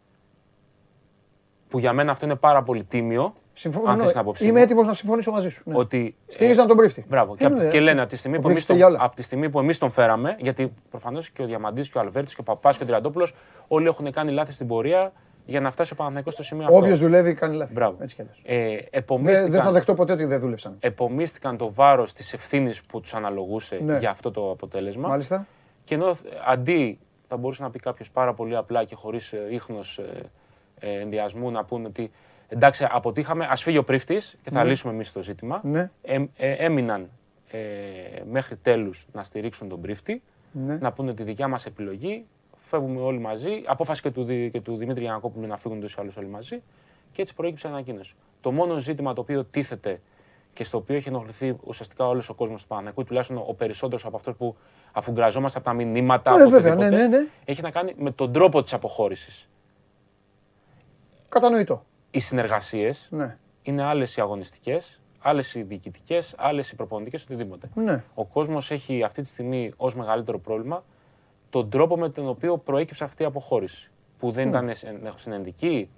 Που 1.69 1.79
για 1.79 1.93
μένα 1.93 2.11
αυτό 2.13 2.25
είναι 2.25 2.35
πάρα 2.35 2.63
πολύ 2.63 2.85
τίμιο. 2.85 3.35
Συμφωνώ. 3.53 3.91
αν 3.91 3.99
θες 3.99 4.11
την 4.11 4.21
άποψή 4.21 4.45
Είμαι 4.45 4.53
μου, 4.53 4.59
έτοιμος 4.65 4.87
να 4.87 4.93
συμφωνήσω 4.93 5.31
μαζί 5.31 5.49
σου. 5.49 5.63
Ναι. 5.65 5.75
Ότι, 5.77 6.17
Στήριζαν 6.27 6.67
τον 6.67 6.77
πρίφτη. 6.77 7.05
Μπράβο. 7.09 7.37
Και, 7.37 7.45
Ε, 7.45 7.47
απ' 7.47 7.55
τις- 7.55 7.65
ναι. 7.65 7.71
και 7.71 7.81
λένε 7.81 8.01
από 8.01 8.11
τη 8.11 8.17
στιγμή 8.17 8.37
Ο 8.37 8.41
που 8.41 8.49
εμείς 8.49 8.65
πρίφτης 8.65 8.83
τον, 8.85 8.91
για 8.91 8.97
όλα. 8.99 9.07
από 9.07 9.17
τη 9.17 9.23
στιγμή 9.23 9.51
που 9.51 9.59
εμείς 9.59 9.79
τον 9.79 9.91
φέραμε, 9.91 10.37
γιατί 10.39 10.73
προφανώς 10.91 11.31
και 11.31 11.43
ο 11.43 11.47
Διαμαντής 11.47 11.91
και 11.91 11.99
ο 11.99 12.01
Αλβέρτης 12.01 12.35
και 12.35 12.41
ο 12.41 12.45
Παπάς 12.45 12.77
και 12.77 12.83
ο 12.83 12.87
Τριαντόπουλος 12.87 13.35
όλοι 13.69 13.87
έχουν 13.87 14.13
κάνει 14.13 14.31
λάθη 14.33 14.53
στην 14.53 14.67
πορεία 14.67 15.13
για 15.47 15.61
να 15.61 15.71
φτάσει 15.71 15.93
ο 15.93 15.97
Παναθηναϊκός 15.97 16.33
στο 16.35 16.43
σημείο 16.43 16.65
αυτό. 16.67 16.79
Όποιο 16.79 16.97
δουλεύει 16.97 17.35
κάνει 17.35 17.57
λάθη. 17.57 17.73
Μπράβο. 17.73 17.97
Έτσι 18.01 18.15
κι 18.15 18.21
αλλιώς. 18.21 18.43
Ε, 18.45 18.55
Δεν, 18.55 18.69
δεν 18.71 18.81
θα 18.83 18.89
επομίστηκαν, 18.91 19.73
δεχτώ 19.73 19.95
ποτέ 19.95 20.13
ότι 20.13 20.25
δεν 20.25 20.41
δούλεψαν. 20.41 20.77
επομίστηκαν 20.81 21.57
το 21.57 21.73
βάρος 21.73 22.13
της 22.13 22.33
ευθύνης 22.33 22.81
που 22.83 23.01
τους 23.01 23.15
αναλογούσε 23.15 23.81
Ναι. 23.85 23.99
για 23.99 24.11
αυτό 24.11 24.31
το 24.31 24.51
αποτέλεσμα. 24.51 25.09
Μάλιστα. 25.09 25.47
Και 25.85 25.95
ενώ 25.95 26.09
ε, 26.09 26.15
αντί, 26.47 26.99
θα 27.29 27.37
μπορούσε 27.37 27.63
να 27.63 27.71
πει 27.71 27.79
κάποιος 27.79 28.11
πάρα 28.11 28.35
πολύ 28.35 28.57
απλά 28.57 28.85
και 28.85 28.95
χωρίς 28.95 29.35
ίχνος 29.51 29.99
ε, 30.79 31.01
ενδιασμού 31.01 31.51
να 31.51 31.65
πούνε 31.65 31.87
ότι 31.87 32.11
εντάξει, 32.49 32.87
αποτύχαμε, 32.91 33.47
ας 33.51 33.63
φύγει 33.63 33.79
ο 33.79 33.85
πρίφτης 33.85 34.37
και 34.43 34.51
θα 34.51 34.65
λύσουμε 34.65 34.93
εμείς 34.93 35.13
το 35.13 35.23
ζήτημα. 35.23 35.61
Ναι. 35.65 35.91
Ε, 36.03 36.25
ε, 36.37 36.53
έμειναν 36.53 37.09
ε, 37.51 37.59
μέχρι 38.31 38.57
τέλους 38.57 39.07
να 39.13 39.23
στηρίξουν 39.23 39.69
τον 39.69 39.81
πρίφτη, 39.81 40.23
Ναι. 40.53 40.77
να 40.77 40.93
πούνε 40.93 41.15
τη 41.15 41.23
δικιά 41.23 41.49
μας 41.49 41.67
επιλογή. 41.67 42.25
Φεύγουμε 42.71 43.01
όλοι 43.01 43.19
μαζί. 43.19 43.63
Απόφαση 43.67 44.03
και 44.03 44.11
του, 44.11 44.25
Δη- 44.25 44.51
και 44.51 44.61
του 44.61 44.77
Δημήτρη 44.77 45.03
Γιανακόπουλου 45.03 45.47
να 45.47 45.57
φύγουν 45.57 45.81
του 45.81 45.89
άλλους 45.97 46.17
όλοι 46.17 46.27
μαζί. 46.29 46.63
Και 47.13 47.23
έτσι 47.23 47.35
προέκυψε 47.35 47.69
η 47.69 47.71
ανακοίνωση. 47.71 48.15
Το 48.41 48.53
μόνο 48.53 48.79
ζήτημα 48.79 49.13
το 49.13 49.21
οποίο 49.21 49.45
τίθεται 49.45 50.01
και 50.53 50.65
στο 50.65 50.79
οποίο 50.79 50.97
έχει 50.97 51.09
ενοχληθεί 51.09 51.57
ουσιαστικά 51.65 52.09
όλος 52.09 52.29
ο 52.29 52.35
κόσμος 52.35 52.63
του 52.63 52.69
Παναθηναϊκού, 52.69 53.05
τουλάχιστον 53.05 53.37
ο 53.47 53.55
περισσότερος 53.55 54.05
από 54.05 54.17
αυτούς 54.17 54.37
που 54.37 54.57
αφουγκραζόμαστε 54.93 55.59
από 55.59 55.67
τα 55.69 55.75
μηνύματα. 55.75 56.31
Ε, 56.31 56.35
από 56.41 56.51
βέβαια, 56.51 56.73
οτιδήποτε, 56.73 57.03
ναι, 57.03 57.09
ναι, 57.09 57.19
ναι. 57.19 57.27
Έχει 57.45 57.63
να 57.63 57.71
κάνει 57.71 57.95
με 57.99 58.11
τον 58.11 58.33
τρόπο 58.33 58.63
της 58.63 58.73
αποχώρησης. 58.73 59.49
Κατανοητό. 61.29 61.85
Οι 62.11 62.19
συνεργασίες 62.21 63.09
Ναι. 63.11 63.37
είναι 63.63 63.83
άλλες 63.83 64.17
οι 64.17 64.21
αγωνιστικές, 64.21 65.01
άλλες 65.19 65.55
οι 65.55 65.63
διοικητικές, 65.63 66.35
άλλες 66.39 66.71
οι 66.71 66.77
προπονητικές, 66.77 67.23
οτιδήποτε. 67.23 67.71
Ναι. 67.75 68.05
Ο 68.15 68.25
κόσμος 68.25 68.71
έχει 68.71 69.03
αυτή 69.03 69.23
τη 69.23 69.29
στιγμή 69.29 69.73
ως 69.77 69.95
μεγαλύτερο 69.95 70.39
πρόβλημα 70.39 70.85
τον 71.51 71.71
τρόπο 71.71 71.97
με 71.97 72.09
τον 72.09 72.29
οποίο 72.29 72.59
προέκυψε 72.59 73.05
αυτή 73.05 73.23
η 73.23 73.27
αποχώρηση. 73.27 73.91
Που 74.19 74.27
Ναι. 74.27 74.33
δεν 74.33 74.49
ήταν 74.49 74.71
συν- 74.75 75.13
συνεντική, 75.17 75.91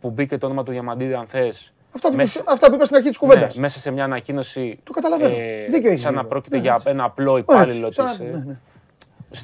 που 0.00 0.10
μπήκε 0.10 0.38
το 0.38 0.46
όνομα 0.46 0.62
του 0.62 0.70
Διαμαντίδη, 0.70 1.14
αν 1.14 1.26
θες. 1.26 1.72
Αυτά 1.94 2.08
που, 2.08 2.14
είπες- 2.14 2.42
αυτά 2.46 2.68
που 2.68 2.74
είπα 2.74 2.84
στην 2.84 2.96
αρχή 2.96 3.08
της 3.08 3.18
κουβέντας. 3.18 3.54
Ναι, 3.54 3.60
μέσα 3.60 3.78
σε 3.78 3.90
μια 3.90 4.04
ανακοίνωση. 4.04 4.78
Το 4.84 4.92
καταλαβαίνω. 4.92 5.34
Δίκιο 5.68 5.88
έχεις, 5.90 6.00
Σαν 6.00 6.10
να 6.14 6.20
Γιώργο. 6.20 6.28
πρόκειται 6.28 6.56
Ναι, 6.56 6.62
για 6.62 6.72
έτσι. 6.74 6.88
ένα 6.88 7.04
απλό 7.04 7.36
υπάλληλο 7.36 7.92
σαν 7.92 8.04
να- 8.04 8.16
τη. 8.16 8.22
ναι, 8.24 8.30
ναι. 8.30 8.56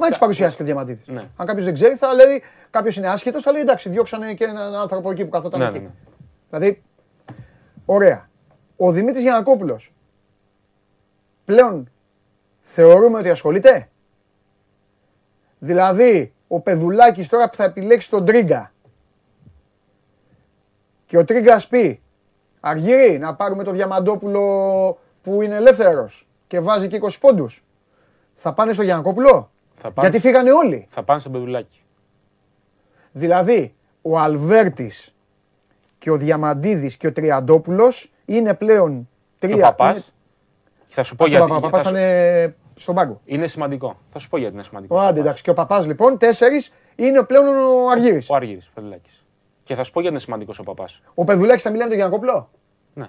Μα 0.01 0.07
έτσι 0.07 0.19
παρουσιάστηκε 0.19 0.63
ο 0.63 0.65
Διαμαντίδη. 0.65 1.01
Ναι. 1.07 1.23
Αν 1.37 1.47
κάποιος 1.47 1.65
δεν 1.65 1.75
ξέρει, 1.75 1.95
θα 1.95 2.15
λέει 2.15 2.43
κάποιος 2.71 2.97
είναι 2.97 3.09
άσχετος, 3.09 3.43
θα 3.43 3.53
λέει 3.53 3.61
εντάξει, 3.61 3.89
διώξανε 3.89 4.35
και 4.35 4.45
έναν 4.45 4.75
άνθρωπο 4.75 5.11
εκεί 5.11 5.25
που 5.25 5.31
καθόταν 5.31 5.61
Ναι, 5.61 5.67
εκεί. 5.67 5.79
ναι, 5.79 5.85
ναι. 5.85 5.91
Δηλαδή, 6.51 6.83
ωραία. 7.85 8.29
Ο 8.77 8.91
Δημήτρης 8.93 9.23
Γιανακόπουλος 9.23 9.93
πλέον 11.45 11.91
θεωρούμε 12.61 13.19
ότι 13.19 13.31
ασχολείται; 13.31 13.89
Δηλαδή, 15.65 16.33
ο 16.49 16.61
Πεδουλάκης 16.61 17.29
τώρα 17.29 17.49
που 17.49 17.57
θα 17.57 17.65
επιλέξει 17.65 18.11
τον 18.11 18.25
Τρίγκα 18.25 18.73
και 21.07 21.19
ο 21.19 21.25
Τρίγκας 21.25 21.67
πει 21.69 22.01
Αργύρι, 22.61 23.19
να 23.19 23.35
πάρουμε 23.35 23.65
το 23.65 23.71
Διαμαντόπουλο 23.71 24.99
που 25.23 25.43
είναι 25.43 25.55
ελεύθερος 25.57 26.27
και 26.47 26.61
βάζει 26.61 26.87
και 26.87 26.97
20 26.97 27.19
πόντους. 27.21 27.65
Θα 28.35 28.53
πάνε 28.53 28.73
στο 28.73 28.83
Γιανακόπουλο; 28.83 29.51
Θα 29.75 29.91
πάνε- 29.91 30.11
Γιατί 30.11 30.27
φύγανε 30.27 30.53
όλοι. 30.53 30.87
Θα 30.91 31.03
πάνε 31.03 31.21
στον 31.21 31.33
Πεδουλάκη. 31.33 31.81
Δηλαδή, 33.13 33.75
ο 34.03 34.19
Αλβέρτης 34.19 35.15
και 35.99 36.11
ο 36.11 36.17
Διαμαντίδης 36.17 36.97
και 36.97 37.07
ο 37.07 37.13
Τριαντόπουλος 37.13 38.13
είναι 38.25 38.55
πλέον 38.55 39.09
Και 39.39 39.47
τρία. 39.49 39.57
ο 39.67 39.71
Παπάς. 39.71 39.97
είναι- 39.97 40.05
Θα 40.87 41.03
σου 41.03 41.17
πω 41.17 41.25
Ο 41.25 41.27
γιατί. 41.27 41.49
Παπα- 41.49 41.61
θα 41.63 41.71
Παπάς 41.71 41.87
σου- 41.87 41.95
θα 41.95 42.01
είναι 42.01 42.57
στον 42.83 42.95
πάγκο. 42.95 43.21
Είναι 43.25 43.47
σημαντικό. 43.47 43.97
Θα 44.11 44.19
σου 44.19 44.29
πω 44.29 44.37
γιατί 44.39 44.55
είναι 44.55 44.63
σημαντικό. 44.63 44.95
Ο 44.97 44.99
ο 44.99 45.01
Άντε, 45.03 45.09
Παπάς. 45.11 45.25
εντάξει. 45.25 45.43
Και 45.43 45.51
ο 45.51 45.55
Παπάς 45.55 45.87
λοιπόν, 45.87 46.19
τέσσερις, 46.19 46.73
είναι 46.97 47.23
πλέον 47.23 47.47
ο 47.47 47.89
Αργύρης. 47.91 48.31
Ο 48.31 48.35
Αργύρης, 48.35 48.71
Πεδουλάκης. 48.75 49.27
Και 49.63 49.75
θα 49.75 49.83
σου 49.85 49.93
πω 49.93 50.01
γιατί 50.01 50.15
είναι 50.15 50.25
σημαντικός 50.25 50.59
ο 50.59 50.63
Παπάς. 50.63 51.01
Ο 51.15 51.25
Πεδουλάκης 51.25 51.63
θα 51.63 51.71
μιλάει 51.71 51.85
με 51.89 51.95
τον 51.95 52.01
Γιανακόπουλο; 52.03 52.51
Ναι. 52.95 53.09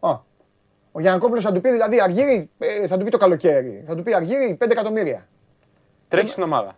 Α. 0.00 0.18
Ο 0.92 1.00
Γιανακόπουλος 1.00 1.42
θα 1.44 1.52
του 1.52 1.60
πει 1.60 1.70
δηλαδή 1.70 2.00
Αργύρη, 2.00 2.50
ε, 2.58 2.86
θα 2.86 2.96
του 2.98 3.04
πει 3.04 3.10
το 3.10 3.16
καλοκαίρι. 3.18 3.84
Θα 3.86 3.94
του 3.94 4.02
πει 4.02 4.14
Αργύρη 4.14 4.56
5 4.60 4.70
εκατομμύρια. 4.70 5.26
Τρέχει 6.08 6.28
στην 6.28 6.42
ομάδα. 6.42 6.76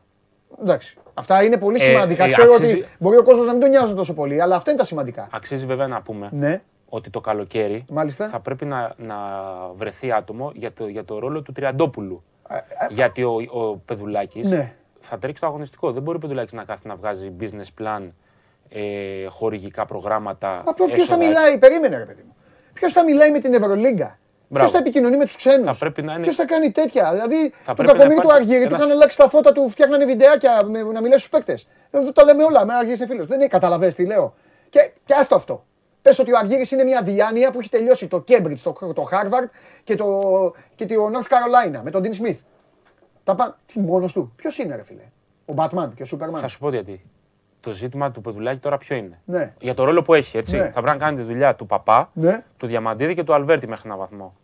Εντάξει. 0.61 0.97
Αυτά 1.15 1.43
είναι 1.43 1.57
πολύ 1.57 1.83
Ε, 1.83 1.85
σημαντικά. 1.85 2.25
ε, 2.25 2.29
Ξέρω 2.29 2.53
αξίζει- 2.55 2.75
ότι 2.79 2.87
μπορεί 2.99 3.17
ο 3.17 3.23
κόσμος 3.23 3.47
να 3.47 3.53
μην 3.53 3.61
τον 3.61 3.71
νοιάζουν 3.71 3.97
τόσο 3.97 4.15
πολύ, 4.15 4.41
αλλά 4.41 4.57
αυτά 4.57 4.71
είναι 4.71 4.81
τα 4.81 4.87
σημαντικά. 4.87 5.29
Αξίζει 5.33 5.67
βέβαια 5.67 5.87
να 5.87 6.03
πούμε 6.03 6.29
Ναι, 6.33 6.63
ότι 6.95 7.11
το 7.11 7.21
καλοκαίρι 7.21 7.85
μάλιστα. 7.91 8.29
θα 8.29 8.41
πρέπει 8.41 8.65
να, 8.65 8.95
να 8.97 9.17
βρεθεί 9.75 10.13
άτομο 10.13 10.53
για 10.55 10.73
το, 10.73 10.87
για 10.87 11.05
το 11.05 11.19
ρόλο 11.19 11.43
του 11.43 11.53
Τριαντόπουλου. 11.53 12.23
Γιατί 12.91 13.23
ο, 13.23 13.35
ο 13.51 13.77
Πεδουλάκης 13.77 14.49
Ναι. 14.51 14.73
θα 15.01 15.19
τρέξει 15.19 15.41
το 15.41 15.47
αγωνιστικό. 15.47 15.93
Δεν 15.93 16.03
μπορεί 16.03 16.17
ο 16.17 16.21
Πεδουλάκης 16.21 16.53
να 16.53 16.65
κάθεται 16.65 16.89
να 16.89 16.97
βγάζει 16.97 17.33
business 17.41 17.83
plan, 17.83 18.11
ε, 18.69 19.27
χορηγικά 19.29 19.85
προγράμματα. 19.85 20.63
Απλό 20.67 20.87
ποιο 20.87 20.95
θα 20.97 21.03
έσοδα. 21.03 21.27
μιλάει, 21.27 21.59
περίμενε 21.59 21.97
ρε 21.97 22.05
παιδί 22.05 22.23
μου. 22.27 22.35
Ποιος 22.73 22.93
θα 22.93 23.05
μιλάει 23.05 23.31
με 23.31 23.39
την 23.39 23.55
Ευρωλίγκα; 23.55 24.07
Ποιος 24.07 24.19
Μπράβο. 24.49 24.71
θα 24.71 24.79
επικοινωνεί 24.79 25.17
με 25.17 25.25
τους 25.25 25.37
ξένους; 25.37 25.67
Θα 25.67 25.75
πρέπει 25.75 26.03
να 26.03 26.13
είναι- 26.13 26.23
Ποιος 26.23 26.35
θα 26.37 26.45
κάνει 26.45 26.71
τέτοια; 26.71 27.11
Δηλαδή, 27.13 27.51
το 27.67 27.75
πρέπει 27.75 27.83
να 27.83 27.87
κακομίρι 27.93 28.21
του 28.21 28.27
υπάρχει 28.27 28.41
Αργύρι 28.43 28.61
του 28.61 28.67
ένας- 28.69 28.81
είχαν 28.81 28.91
αλλάξει 28.91 29.17
τα 29.17 29.29
φώτα 29.29 29.53
του, 29.53 29.69
φτιάχνανε 29.69 30.05
βιντεάκια 30.05 30.65
με, 30.67 30.83
να 30.83 31.01
μιλάει 31.01 31.19
στους 31.19 31.29
παίκτες. 31.31 31.67
Εδώ 31.91 32.13
τα 32.13 32.25
λέμε 32.25 32.45
όλα. 32.45 32.65
Με 32.65 32.75
Αργύρι 32.75 32.97
είναι 32.97 33.07
φίλο. 33.07 33.25
Δεν 33.25 33.39
είναι, 33.41 33.49
καταλαβαίνει 33.49 33.93
τι 33.93 34.07
λέω. 34.07 34.35
Και, 34.71 34.93
και 35.05 35.15
άστο 35.15 35.35
αυτό. 35.35 35.65
Πες 36.05 36.19
ότι 36.19 36.33
ο 36.33 36.39
Αργύρι 36.39 36.67
είναι 36.73 36.85
μια 36.85 37.03
διάνοια 37.03 37.51
που 37.51 37.59
έχει 37.59 37.69
τελειώσει 37.69 38.07
το 38.09 38.25
Cambridge, 38.29 38.59
το, 38.63 38.73
το 38.95 39.09
Harvard 39.11 39.49
και 39.85 39.95
το, 39.97 40.21
και 40.75 40.87
το 40.87 40.95
North 41.13 41.27
Carolina 41.33 41.81
με 41.83 41.91
τον 41.91 42.03
Dean 42.05 42.09
Smith. 42.09 42.39
Τα 43.25 43.35
πα... 43.35 43.59
Τι 43.67 43.81
μόνος 43.81 44.13
του; 44.13 44.33
Ποιος 44.37 44.59
είναι, 44.59 44.77
ρε 44.77 44.83
φίλε; 44.83 45.03
Ο 45.47 45.55
Batman 45.57 45.89
και 45.95 46.03
ο 46.03 46.07
Superman. 46.11 46.39
Θα 46.39 46.49
σου 46.49 46.59
πω 46.59 46.71
γιατί. 46.71 47.05
Το 47.61 47.73
ζήτημα 47.73 48.11
του 48.11 48.21
Πεδουλάκη 48.21 48.61
τώρα 48.61 48.79
ποιο 48.79 48.97
είναι; 48.97 49.21
Ναι. 49.25 49.55
Για 49.61 49.75
το 49.75 49.85
ρόλο 49.85 50.03
που 50.03 50.15
έχει, 50.15 50.37
έτσι. 50.37 50.57
Ναι. 50.57 50.65
Θα 50.65 50.83
πρέπει 50.83 50.87
να 50.87 51.05
κάνει 51.05 51.17
τη 51.17 51.23
δουλειά 51.23 51.55
του 51.55 51.67
Παπά, 51.67 52.11
Ναι. 52.13 52.45
του 52.57 52.67
Διαμαντίδη 52.67 53.15
και 53.15 53.25
του 53.25 53.35
Αλβέρτη 53.35 53.69
μέχρι 53.69 53.83
έναν 53.87 53.99
βαθμό. 53.99 54.35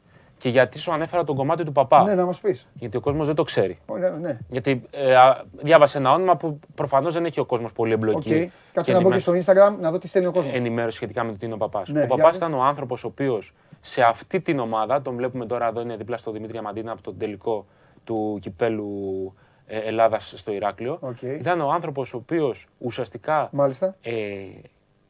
Και 0.40 0.48
γιατί 0.48 0.78
σου 0.78 0.92
ανέφερα 0.92 1.24
το 1.24 1.36
κομμάτι 1.36 1.64
του 1.64 1.72
Παπά. 1.72 2.02
Ναι, 2.02 2.14
να 2.14 2.24
μας 2.24 2.40
πεις. 2.40 2.66
Γιατί 2.72 2.96
ο 2.96 3.00
κόσμος 3.00 3.26
δεν 3.26 3.36
το 3.36 3.42
ξέρει. 3.42 3.78
Ναι, 3.98 4.08
ναι. 4.08 4.38
Γιατί 4.48 4.82
ε, 4.90 5.14
α, 5.16 5.44
διάβασε 5.52 5.98
ένα 5.98 6.12
όνομα 6.12 6.36
που 6.36 6.58
προφανώς 6.74 7.14
δεν 7.14 7.24
έχει 7.24 7.40
ο 7.40 7.44
κόσμος 7.44 7.72
πολύ 7.72 7.92
Οκ. 7.92 7.98
εμπλοκή. 8.02 8.52
Κάτσε 8.72 8.92
να 8.92 9.00
μπω 9.00 9.10
και 9.10 9.18
στο 9.18 9.32
Instagram 9.32 9.74
να 9.80 9.90
δω 9.90 9.98
τι 9.98 10.08
στέλνει 10.08 10.28
ο 10.28 10.32
κόσμος. 10.32 10.54
Ενημέρωση 10.54 10.96
σχετικά 10.96 11.24
με 11.24 11.30
το 11.30 11.36
τι 11.38 11.44
είναι 11.44 11.54
ο 11.54 11.56
Παπάς. 11.56 11.88
Ναι, 11.88 11.98
ο 12.00 12.04
για 12.04 12.08
Παπάς 12.08 12.26
πες. 12.28 12.36
ήταν 12.36 12.54
ο 12.54 12.62
άνθρωπος 12.62 13.04
ο 13.04 13.06
οποίος 13.06 13.54
σε 13.80 14.02
αυτή 14.02 14.40
την 14.40 14.58
ομάδα, 14.58 15.02
τον 15.02 15.16
βλέπουμε 15.16 15.46
τώρα 15.46 15.68
εδώ 15.68 15.80
είναι 15.80 15.96
δίπλα 15.96 16.16
στο 16.16 16.30
Δημήτρη 16.30 16.58
Διαμαντίδη 16.58 16.92
από 16.92 17.02
τον 17.02 17.18
τελικό 17.18 17.66
του 18.04 18.38
κυπέλου 18.40 19.34
ε, 19.66 19.78
Ελλάδας 19.78 20.32
στο 20.36 20.52
Ηράκλειο. 20.52 20.98
Οκ. 21.00 21.22
Ήταν 21.22 21.60
ο 21.60 21.70
άνθρωπος 21.70 22.14
ο 22.14 22.16
οποίος 22.16 22.68
ουσιαστικά 22.78 23.48
Μάλιστα. 23.52 23.94
ε, 24.00 24.12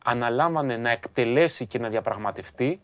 αναλάμβανε 0.05 0.77
να 0.77 0.91
εκτελέσει 0.91 1.67
και 1.67 1.79
να 1.79 1.89
διαπραγματευτεί 1.89 2.81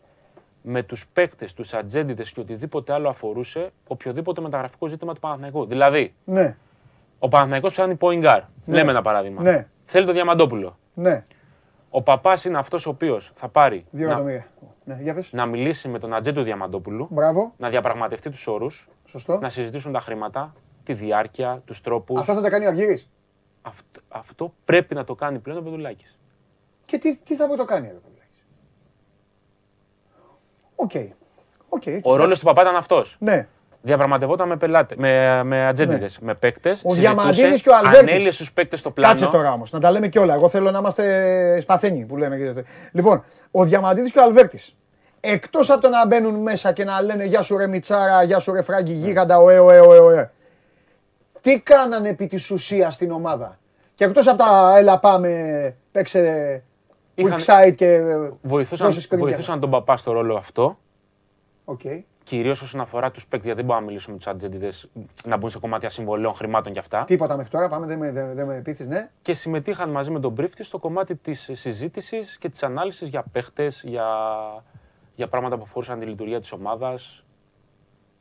με 0.69 0.83
τους 0.83 1.07
παίκτες, 1.07 1.53
τους 1.53 1.73
ατζέντιδες 1.73 2.31
και 2.31 2.39
οτιδήποτε 2.39 2.93
άλλο 2.93 3.09
αφορούσε 3.09 3.69
οποιοδήποτε 3.87 4.41
μεταγραφικό 4.41 4.87
ζήτημα 4.87 5.13
του 5.13 5.19
Παναθηναϊκού. 5.19 5.65
Δηλαδή, 5.65 6.13
Ναι, 6.23 6.57
ο 7.19 7.27
Παναθηναϊκός 7.27 7.71
ψάχνει 7.73 7.97
point 7.99 8.23
guard. 8.23 8.41
Λέμε 8.65 8.91
ένα 8.91 9.01
παράδειγμα. 9.01 9.41
Ναι. 9.41 9.67
Θέλει 9.85 10.05
το 10.05 10.11
Διαμαντόπουλο. 10.11 10.77
ναι. 10.93 11.23
Ο 11.89 12.01
Παπάς 12.01 12.45
είναι 12.45 12.57
αυτός 12.57 12.85
ο 12.85 12.89
οποίος 12.89 13.31
θα 13.35 13.47
πάρει 13.47 13.85
Δύο 13.91 14.05
να, 14.05 14.11
εκατομμύρια. 14.11 14.47
Ναι, 14.83 14.97
για 15.01 15.13
πες. 15.13 15.29
να 15.31 15.45
μιλήσει 15.45 15.87
με 15.87 15.99
τον 15.99 16.13
ατζέντη 16.13 16.33
του 16.33 16.41
Διαμαντόπουλου, 16.43 17.07
Μπράβο. 17.11 17.53
να 17.57 17.69
διαπραγματευτεί 17.69 18.29
τους 18.29 18.47
όρους, 18.47 18.89
Σωστό. 19.05 19.39
να 19.39 19.49
συζητήσουν 19.49 19.91
τα 19.91 19.99
χρήματα, 19.99 20.53
τη 20.83 20.93
διάρκεια, 20.93 21.61
τους 21.65 21.81
τρόπους. 21.81 22.19
Αυτό 22.19 22.33
θα 22.33 22.41
τα 22.41 22.49
κάνει 22.49 22.65
ο 22.65 22.67
Αργύρης. 22.67 23.09
Αυτό, 23.61 23.99
αυτό 24.07 24.53
πρέπει 24.65 24.95
να 24.95 25.03
το 25.03 25.15
κάνει 25.15 25.39
πλέον 25.39 25.57
ο 25.59 25.61
Πεδουλάκης. 25.61 26.19
Και 26.85 26.97
τι, 26.97 27.17
τι 27.17 27.35
θα 27.35 27.47
το 27.55 27.65
κάνει 27.65 27.87
εδώ; 27.87 27.99
Οκ. 30.79 30.91
Οκ. 31.69 31.83
Ο 32.01 32.15
ρόλος 32.15 32.39
του 32.39 32.45
Παπά 32.45 32.61
ήταν 32.61 32.75
αυτός. 32.75 33.15
Ναι. 33.19 33.47
Διαπραγματευόταν 33.81 34.47
με 34.47 34.57
πελάτε, 34.57 34.95
με, 34.97 35.43
με 35.43 35.65
ατζέντιδες, 35.65 36.19
με 36.19 36.33
παίκτες. 36.33 36.81
Ο 36.85 36.93
Διαμαντίδης 36.93 37.61
και 37.61 37.69
ο 37.69 37.75
Αλβέρτης. 37.75 38.11
Ανέλυε 38.13 38.31
στους 38.31 38.53
παίκτες 38.53 38.79
στο 38.79 38.91
πλάνο. 38.91 39.13
Κάτσε 39.13 39.29
τώρα 39.37 39.51
όμως, 39.51 39.71
να 39.71 39.79
τα 39.79 39.91
λέμε 39.91 40.07
κιόλας. 40.07 40.33
Εγώ 40.33 40.49
θέλω 40.49 40.71
να 40.71 40.77
είμαστε 40.77 41.59
σπαθάτοι 41.61 42.05
που 42.05 42.17
λένε. 42.17 42.63
Λοιπόν, 42.91 43.23
ο 43.51 43.63
Διαμαντίδης 43.63 44.11
και 44.11 44.19
ο 44.19 44.23
Αλβέρτης. 44.23 44.75
Εκτός 45.19 45.69
από 45.69 45.81
το 45.81 45.89
να 45.89 46.07
μπαίνουν 46.07 46.35
μέσα 46.35 46.71
και 46.71 46.83
να 46.83 47.01
λένε 47.01 47.23
Γεια 47.25 47.41
σου 47.41 47.57
ρε 47.57 47.67
Μιτσάρα, 47.67 48.23
Γεια 48.23 48.39
σου 48.39 48.53
ρε 48.53 48.61
Φράγκι, 48.61 48.93
γίγαντα, 48.93 49.39
ωε, 49.39 49.59
ωε, 49.59 49.79
ωε, 49.79 49.99
ωε. 49.99 50.31
Τι 51.41 51.59
κάνανε 51.59 52.09
επί 52.09 52.27
της 52.27 52.51
ουσίας 52.51 52.93
στην 52.93 53.11
ομάδα; 53.11 53.57
Και 53.95 54.03
εκτός 54.03 54.27
από 54.27 54.37
τα 54.37 54.73
έλα 54.77 54.99
πάμε, 54.99 55.75
παίξε 55.91 56.63
Είχαν- 57.19 57.41
weak 57.41 57.58
side 57.58 57.75
και 57.75 57.99
Βοηθούσαν, 58.41 58.87
δώσε 58.91 59.07
screen 59.11 59.17
βοηθούσαν 59.17 59.59
τον 59.59 59.69
Παπά 59.69 59.97
στο 59.97 60.11
ρόλο 60.11 60.35
αυτό. 60.35 60.77
Οκ. 61.65 61.81
Κυρίως 62.23 62.61
όσον 62.61 62.81
αφορά 62.81 63.11
τους 63.11 63.23
παίκτες, 63.27 63.45
γιατί 63.45 63.57
δεν 63.59 63.65
μπορούμε 63.65 63.79
να 63.85 63.87
μιλήσουμε 63.91 64.13
με 64.13 64.17
τους 64.19 64.27
ατζέντιδες 64.27 64.89
να 65.25 65.37
μπουν 65.37 65.49
σε 65.49 65.59
κομμάτια 65.59 65.89
συμβολέων, 65.89 66.33
χρημάτων 66.33 66.73
και 66.73 66.79
αυτά. 66.79 67.03
Τίποτα 67.03 67.35
μέχρι 67.35 67.51
τώρα, 67.51 67.69
πάμε, 67.69 67.85
δεν 67.85 67.97
με, 67.97 68.11
δεν, 68.11 68.35
δεν 68.35 68.45
με 68.45 68.61
πείθεις, 68.63 68.87
ναι. 68.87 69.09
Και 69.21 69.33
συμμετείχαν 69.33 69.89
μαζί 69.89 70.11
με 70.11 70.19
τον 70.19 70.31
Μπρίφτη 70.31 70.63
στο 70.63 70.79
κομμάτι 70.79 71.15
της 71.15 71.49
συζήτησης 71.53 72.37
και 72.37 72.49
της 72.49 72.63
ανάλυσης 72.63 73.07
για 73.09 73.23
παίκτε, 73.31 73.71
για, 73.83 74.05
για 75.15 75.27
πράγματα 75.27 75.57
που 75.57 75.63
αφορούσαν 75.65 75.99
τη 75.99 76.05
λειτουργία 76.05 76.39
της 76.39 76.51
ομάδας. 76.51 77.23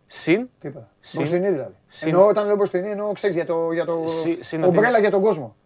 Συν, 0.06 0.48
Τίποτα. 0.58 0.88
Συν- 1.00 1.20
Μπροστινή 1.20 1.50
δηλαδή. 1.50 1.74
συν- 1.86 2.08
Εννοώ 2.08 2.26
όταν 2.26 2.46
λέω 2.46 2.56
μπροστινή, 2.56 2.88
εννοώ 2.90 3.12
ξέρεις 3.12 3.36
για 3.36 3.46
το, 3.46 3.72
για 3.72 3.84
το 3.84 4.02
Συ- 4.06 4.42
συν 4.42 4.58
ότι 4.58 4.68
ομπρέλα 4.68 4.88
είναι- 4.88 5.00
για 5.00 5.10
τον 5.10 5.20
κόσμο. 5.22 5.56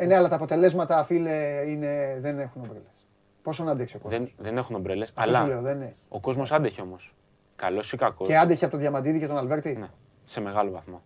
Ε, 0.00 0.06
ναι, 0.06 0.16
αλλά 0.16 0.28
τα 0.28 0.34
αποτελέσματα, 0.34 1.04
φίλε, 1.04 1.62
είναι, 1.66 2.16
δεν 2.20 2.38
έχουν 2.38 2.62
ομπρέλες. 2.62 3.06
Πόσο 3.42 3.64
να 3.64 3.70
αντέξει 3.70 3.96
ο 3.96 3.98
κόσμος; 3.98 4.20
δεν, 4.20 4.32
δεν 4.38 4.56
έχουν 4.56 4.76
ομπρέλες, 4.76 5.08
Αυτό 5.08 5.20
αλλά 5.20 5.38
σου 5.38 5.46
λέω, 5.46 5.60
δεν 5.60 5.82
έχει. 5.82 6.00
ο 6.08 6.20
κόσμος 6.20 6.52
άντεχε 6.52 6.80
όμως. 6.80 7.14
Καλός 7.56 7.92
ή 7.92 7.96
κακός. 7.96 8.26
Και 8.26 8.36
άντεχε 8.38 8.64
από 8.64 8.72
τον 8.72 8.80
Διαμαντίδη 8.80 9.18
και 9.18 9.26
τον 9.26 9.38
Αλβέρτη; 9.38 9.76
Ναι, 9.76 9.86
σε 10.24 10.40
μεγάλο 10.40 10.70
βαθμό. 10.70 11.02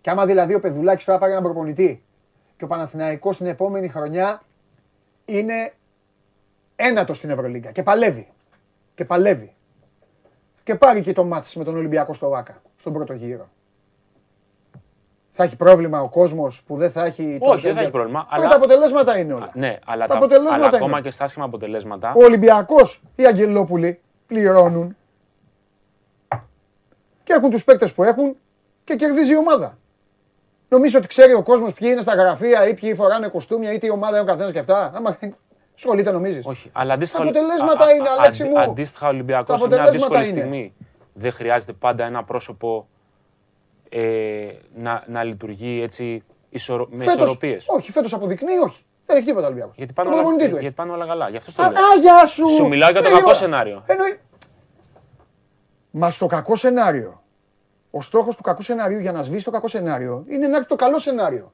Και 0.00 0.10
άμα 0.10 0.26
δηλαδή 0.26 0.54
ο 0.54 0.60
Πεδουλάκης 0.60 1.04
τώρα 1.04 1.18
πάρει 1.18 1.32
έναν 1.32 1.44
προπονητή 1.44 2.02
και 2.56 2.64
ο 2.64 2.66
Παναθηναϊκός 2.66 3.36
την 3.36 3.46
επόμενη 3.46 3.88
χρονιά 3.88 4.42
είναι 5.24 5.72
ένατος 6.76 7.16
στην 7.16 7.30
Ευρωλίγκα 7.30 7.72
και 7.72 7.82
παλεύει. 7.82 8.28
Και 8.94 9.04
παλεύει. 9.04 9.54
Και 10.62 10.74
πάρει 10.74 11.00
και 11.00 11.12
το 11.12 11.24
μάτς 11.24 11.56
με 11.56 11.64
τον 11.64 11.76
Ολυμπιακό 11.76 12.12
στο 12.12 12.28
ΒΑΚΑ, 12.28 12.62
στον 12.76 12.92
πρώτο 12.92 13.12
γύρο. 13.12 13.48
Θα 15.34 15.44
έχει 15.44 15.56
πρόβλημα 15.56 16.00
ο 16.00 16.08
κόσμος 16.08 16.62
που 16.66 16.76
δεν 16.76 16.90
θα 16.90 17.04
έχει... 17.04 17.38
το- 17.40 17.50
Όχι, 17.50 17.66
δεν 17.66 17.74
θα 17.74 17.80
έχει 17.80 17.90
πρόβλημα, 17.90 18.20
Ρε, 18.20 18.26
αλλά- 18.36 18.48
Τα 18.48 18.56
αποτελέσματα 18.56 19.18
είναι 19.18 19.32
όλα; 19.32 19.50
Ναι, 19.54 19.78
αλλά 19.86 20.06
Τα 20.06 20.12
τα, 20.12 20.18
αποτελέσματα 20.18 20.54
αλλά 20.54 20.66
είναι. 20.66 20.76
ακόμα 20.76 21.00
και 21.00 21.10
στα 21.10 21.24
άσχημα 21.24 21.44
αποτελέσματα. 21.44 22.12
Ο 22.16 22.22
Ολυμπιακός, 22.24 23.02
οι 23.14 23.26
Αγγελόπουλοι, 23.26 24.00
πληρώνουν 24.26 24.96
και 27.22 27.32
έχουν 27.32 27.50
τους 27.50 27.64
παίκτες 27.64 27.92
που 27.92 28.02
έχουν 28.04 28.36
και 28.84 28.94
κερδίζει 28.94 29.32
η 29.32 29.36
ομάδα. 29.36 29.78
Νομίζω 30.68 30.98
ότι 30.98 31.06
ξέρει 31.06 31.32
ο 31.32 31.42
κόσμος 31.42 31.72
ποιοι 31.72 31.88
είναι 31.92 32.00
στα 32.02 32.14
γραφεία 32.14 32.68
ή 32.68 32.74
ποιοι 32.74 32.94
φοράνε 32.94 33.28
κοστούμια 33.28 33.72
ή 33.72 33.78
τι 33.78 33.90
ομάδα 33.90 34.10
είναι 34.10 34.20
ο 34.30 34.32
καθένας 34.32 34.52
και 34.52 34.58
αυτά. 34.58 34.92
Άμα 34.94 35.18
σχολείται 35.74 36.10
νομίζεις. 36.10 36.46
Όχι, 36.46 36.70
αλλά 36.72 36.92
αντίστοιχα. 36.94 37.22
Τα 37.22 37.28
αποτελέσματα 37.28 37.90
είναι, 37.92 38.08
Αλέξη 38.18 38.44
μου. 38.44 38.58
Αντίστοιχα, 38.60 39.06
ο 39.06 39.10
Ολυμπιακός 39.10 39.46
Τα 39.46 39.56
σε 39.58 39.66
μια 39.66 39.76
αποτελέσματα 39.76 40.18
δύσκολη 40.18 40.38
είναι. 40.40 40.40
στιγμή 40.40 40.74
δεν 41.12 41.32
χρειάζεται 41.32 41.72
πάντα 41.72 42.04
ένα 42.04 42.24
πρόσωπο 42.24 42.88
ε, 43.94 44.48
να, 44.74 45.04
να 45.06 45.22
λειτουργεί 45.24 45.80
έτσι 45.82 46.22
ισορο... 46.50 46.86
με 46.90 47.04
Φέτος- 47.04 47.14
ισορροπίες. 47.14 47.64
Όχι, 47.68 47.90
φέτος 47.92 48.12
αποδεικνύει 48.12 48.56
όχι. 48.56 48.84
Δεν 49.06 49.16
έχει 49.16 49.26
τίποτα 49.26 49.46
Ολυμπιακός. 49.46 49.74
Γιατί 49.76 49.92
πάνε, 49.92 50.08
Τον 50.08 50.18
όλα, 50.18 50.26
προπονητή 50.26 50.48
του 50.50 50.54
έχει. 50.56 50.62
γιατί 50.64 50.76
πάνε 50.76 50.92
όλα 50.92 51.06
καλά. 51.06 51.28
Γι' 51.28 51.36
αυτό 51.36 51.52
το 51.54 51.62
Α, 51.62 51.70
λέω. 51.70 51.80
α, 51.82 51.96
γεια 52.00 52.26
σου! 52.26 52.46
Σου 52.48 52.66
μιλάω 52.68 52.90
για 52.90 53.00
το 53.00 53.06
Ε, 53.06 53.10
κακό 53.10 53.22
ωραία. 53.24 53.34
σενάριο. 53.34 53.82
Εννοεί. 53.86 54.20
Μας 55.90 56.14
στο 56.14 56.26
κακό 56.26 56.56
σενάριο. 56.56 57.22
Ο 57.90 58.00
στόχος 58.00 58.36
του 58.36 58.42
κακού 58.42 58.62
σενάριου 58.62 58.98
για 58.98 59.12
να 59.12 59.22
σβήσει 59.22 59.44
το 59.44 59.50
κακό 59.50 59.68
σενάριο 59.68 60.24
είναι 60.28 60.46
να 60.46 60.56
έρθει 60.56 60.68
το 60.68 60.76
καλό 60.76 60.98
σενάριο. 60.98 61.52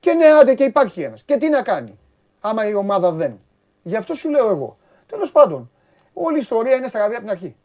Και 0.00 0.12
ναι, 0.12 0.26
άντε 0.26 0.54
και 0.54 0.64
υπάρχει 0.64 1.02
ένας. 1.02 1.22
Και 1.22 1.36
τι 1.36 1.48
να 1.48 1.62
κάνει, 1.62 1.98
άμα 2.40 2.68
η 2.68 2.74
ομάδα 2.74 3.10
δεν. 3.12 3.40
Γι' 3.82 3.96
αυτό 3.96 4.14
σου 4.14 4.30
λέω 4.30 4.48
εγώ. 4.50 4.76
Τέλος 5.06 5.32
πάντων, 5.32 5.70
όλη 6.12 6.36
η 6.36 6.38
ιστορία 6.38 6.74
είναι 6.76 6.88
στραβή 6.88 7.12
από 7.14 7.22
την 7.22 7.30
αρχή. 7.30 7.56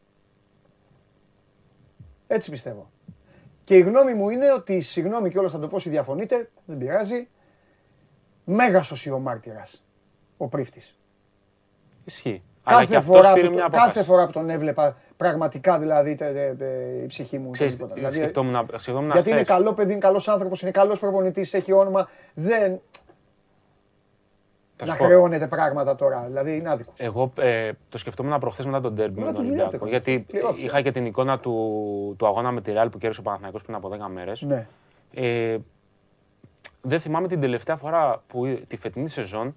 Έτσι 2.28 2.50
πιστεύω. 2.52 2.89
Και 3.71 3.77
η 3.77 3.81
γνώμη 3.81 4.13
μου 4.13 4.29
είναι 4.29 4.51
ότι, 4.51 4.81
συγγνώμη 4.81 5.29
κιόλας 5.29 5.51
θα 5.51 5.60
το 5.60 5.67
πω, 5.67 5.75
όσοι 5.75 5.89
διαφωνείτε, 5.89 6.49
δεν 6.65 6.77
πειράζει. 6.77 7.27
Μέγα 8.43 8.81
σωσιομάρτυρα 8.84 9.62
ο 10.38 10.47
πρίφτης. 10.47 10.97
Ισχύει. 12.05 12.43
Αλλά 12.63 12.79
και 12.79 12.86
Κάθε 12.86 12.95
αυτός 12.97 13.15
φορά, 13.15 13.34
πήρε 13.34 13.47
που, 13.47 13.53
μια 13.53 13.62
το- 13.62 13.67
απόφαση. 13.67 13.88
κάθε 13.93 14.03
φορά 14.05 14.25
που 14.25 14.31
τον 14.31 14.49
έβλεπα, 14.49 14.97
πραγματικά 15.17 15.79
δηλαδή 15.79 16.15
τε- 16.15 16.34
τε- 16.34 16.57
τε- 16.57 17.01
η 17.01 17.05
ψυχή 17.05 17.39
μου. 17.39 17.49
Ξέρεις, 17.51 17.75
ήταν 17.75 17.88
τι, 17.88 17.93
τίποτα. 17.93 18.12
Δηλαδή, 18.12 18.27
σκεφτόμουν, 18.27 18.67
σκεφτόμουν 18.77 19.12
γιατί 19.12 19.29
είναι 19.29 19.43
χθες. 19.43 19.55
καλό 19.55 19.73
παιδί, 19.73 19.91
είναι 19.91 19.99
καλός 19.99 20.27
άνθρωπος, 20.27 20.62
είναι 20.62 20.71
καλός 20.71 20.99
προπονητής, 20.99 21.53
έχει 21.53 21.71
όνομα. 21.71 22.10
Δεν. 22.34 22.81
Θα 24.86 24.91
να 24.91 24.98
σου 24.98 24.98
πω. 24.98 25.04
χρεώνεται 25.06 25.48
πράγματα 25.48 25.96
τώρα. 25.96 26.24
Δηλαδή 26.28 26.56
είναι 26.56 26.70
άδικο. 26.70 26.94
Εγώ 26.98 27.32
ε, 27.38 27.72
το 27.89 27.98
σκεφτόμουν 27.98 28.39
προχθές 28.39 28.65
μετά 28.65 28.82
τον 28.82 28.96
τέρμπι 28.96 29.20
Μετά 29.20 29.26
με 29.26 29.34
τον 29.34 29.44
τη 29.44 29.50
δουλειά 29.50 29.63
του 29.63 29.70
Ολυμπιακό. 29.82 29.98
έκανε. 29.98 30.13
Γιατί 30.15 30.32
Πληρώθηκε. 30.32 30.65
είχα 30.65 30.82
και 30.82 30.91
την 30.91 31.06
εικόνα 31.06 31.39
του, 31.39 32.15
του 32.17 32.28
αγώνα 32.28 32.52
με 32.52 32.62
τη 32.62 32.72
Real 32.76 32.88
που 32.91 32.98
κέρδισε 32.98 33.20
ο 33.20 33.24
Παναθηναϊκός 33.24 33.62
πριν 33.63 33.76
από 33.76 33.89
10 33.89 33.98
μέρες. 34.13 34.41
Ναι. 34.41 34.67
Ε, 35.13 35.58
δεν 36.82 37.00
θυμάμαι 37.00 37.28
την 37.28 37.41
τελευταία 37.41 37.76
φορά 37.76 38.24
που 38.28 38.46
εί- 38.46 38.63
τη 38.67 38.78
φετινή 38.78 39.10
σεζόν 39.10 39.56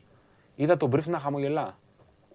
είδα 0.54 0.76
τον 0.76 0.88
Μπρίφ 0.88 1.06
να 1.06 1.18
χαμογελά. 1.18 1.76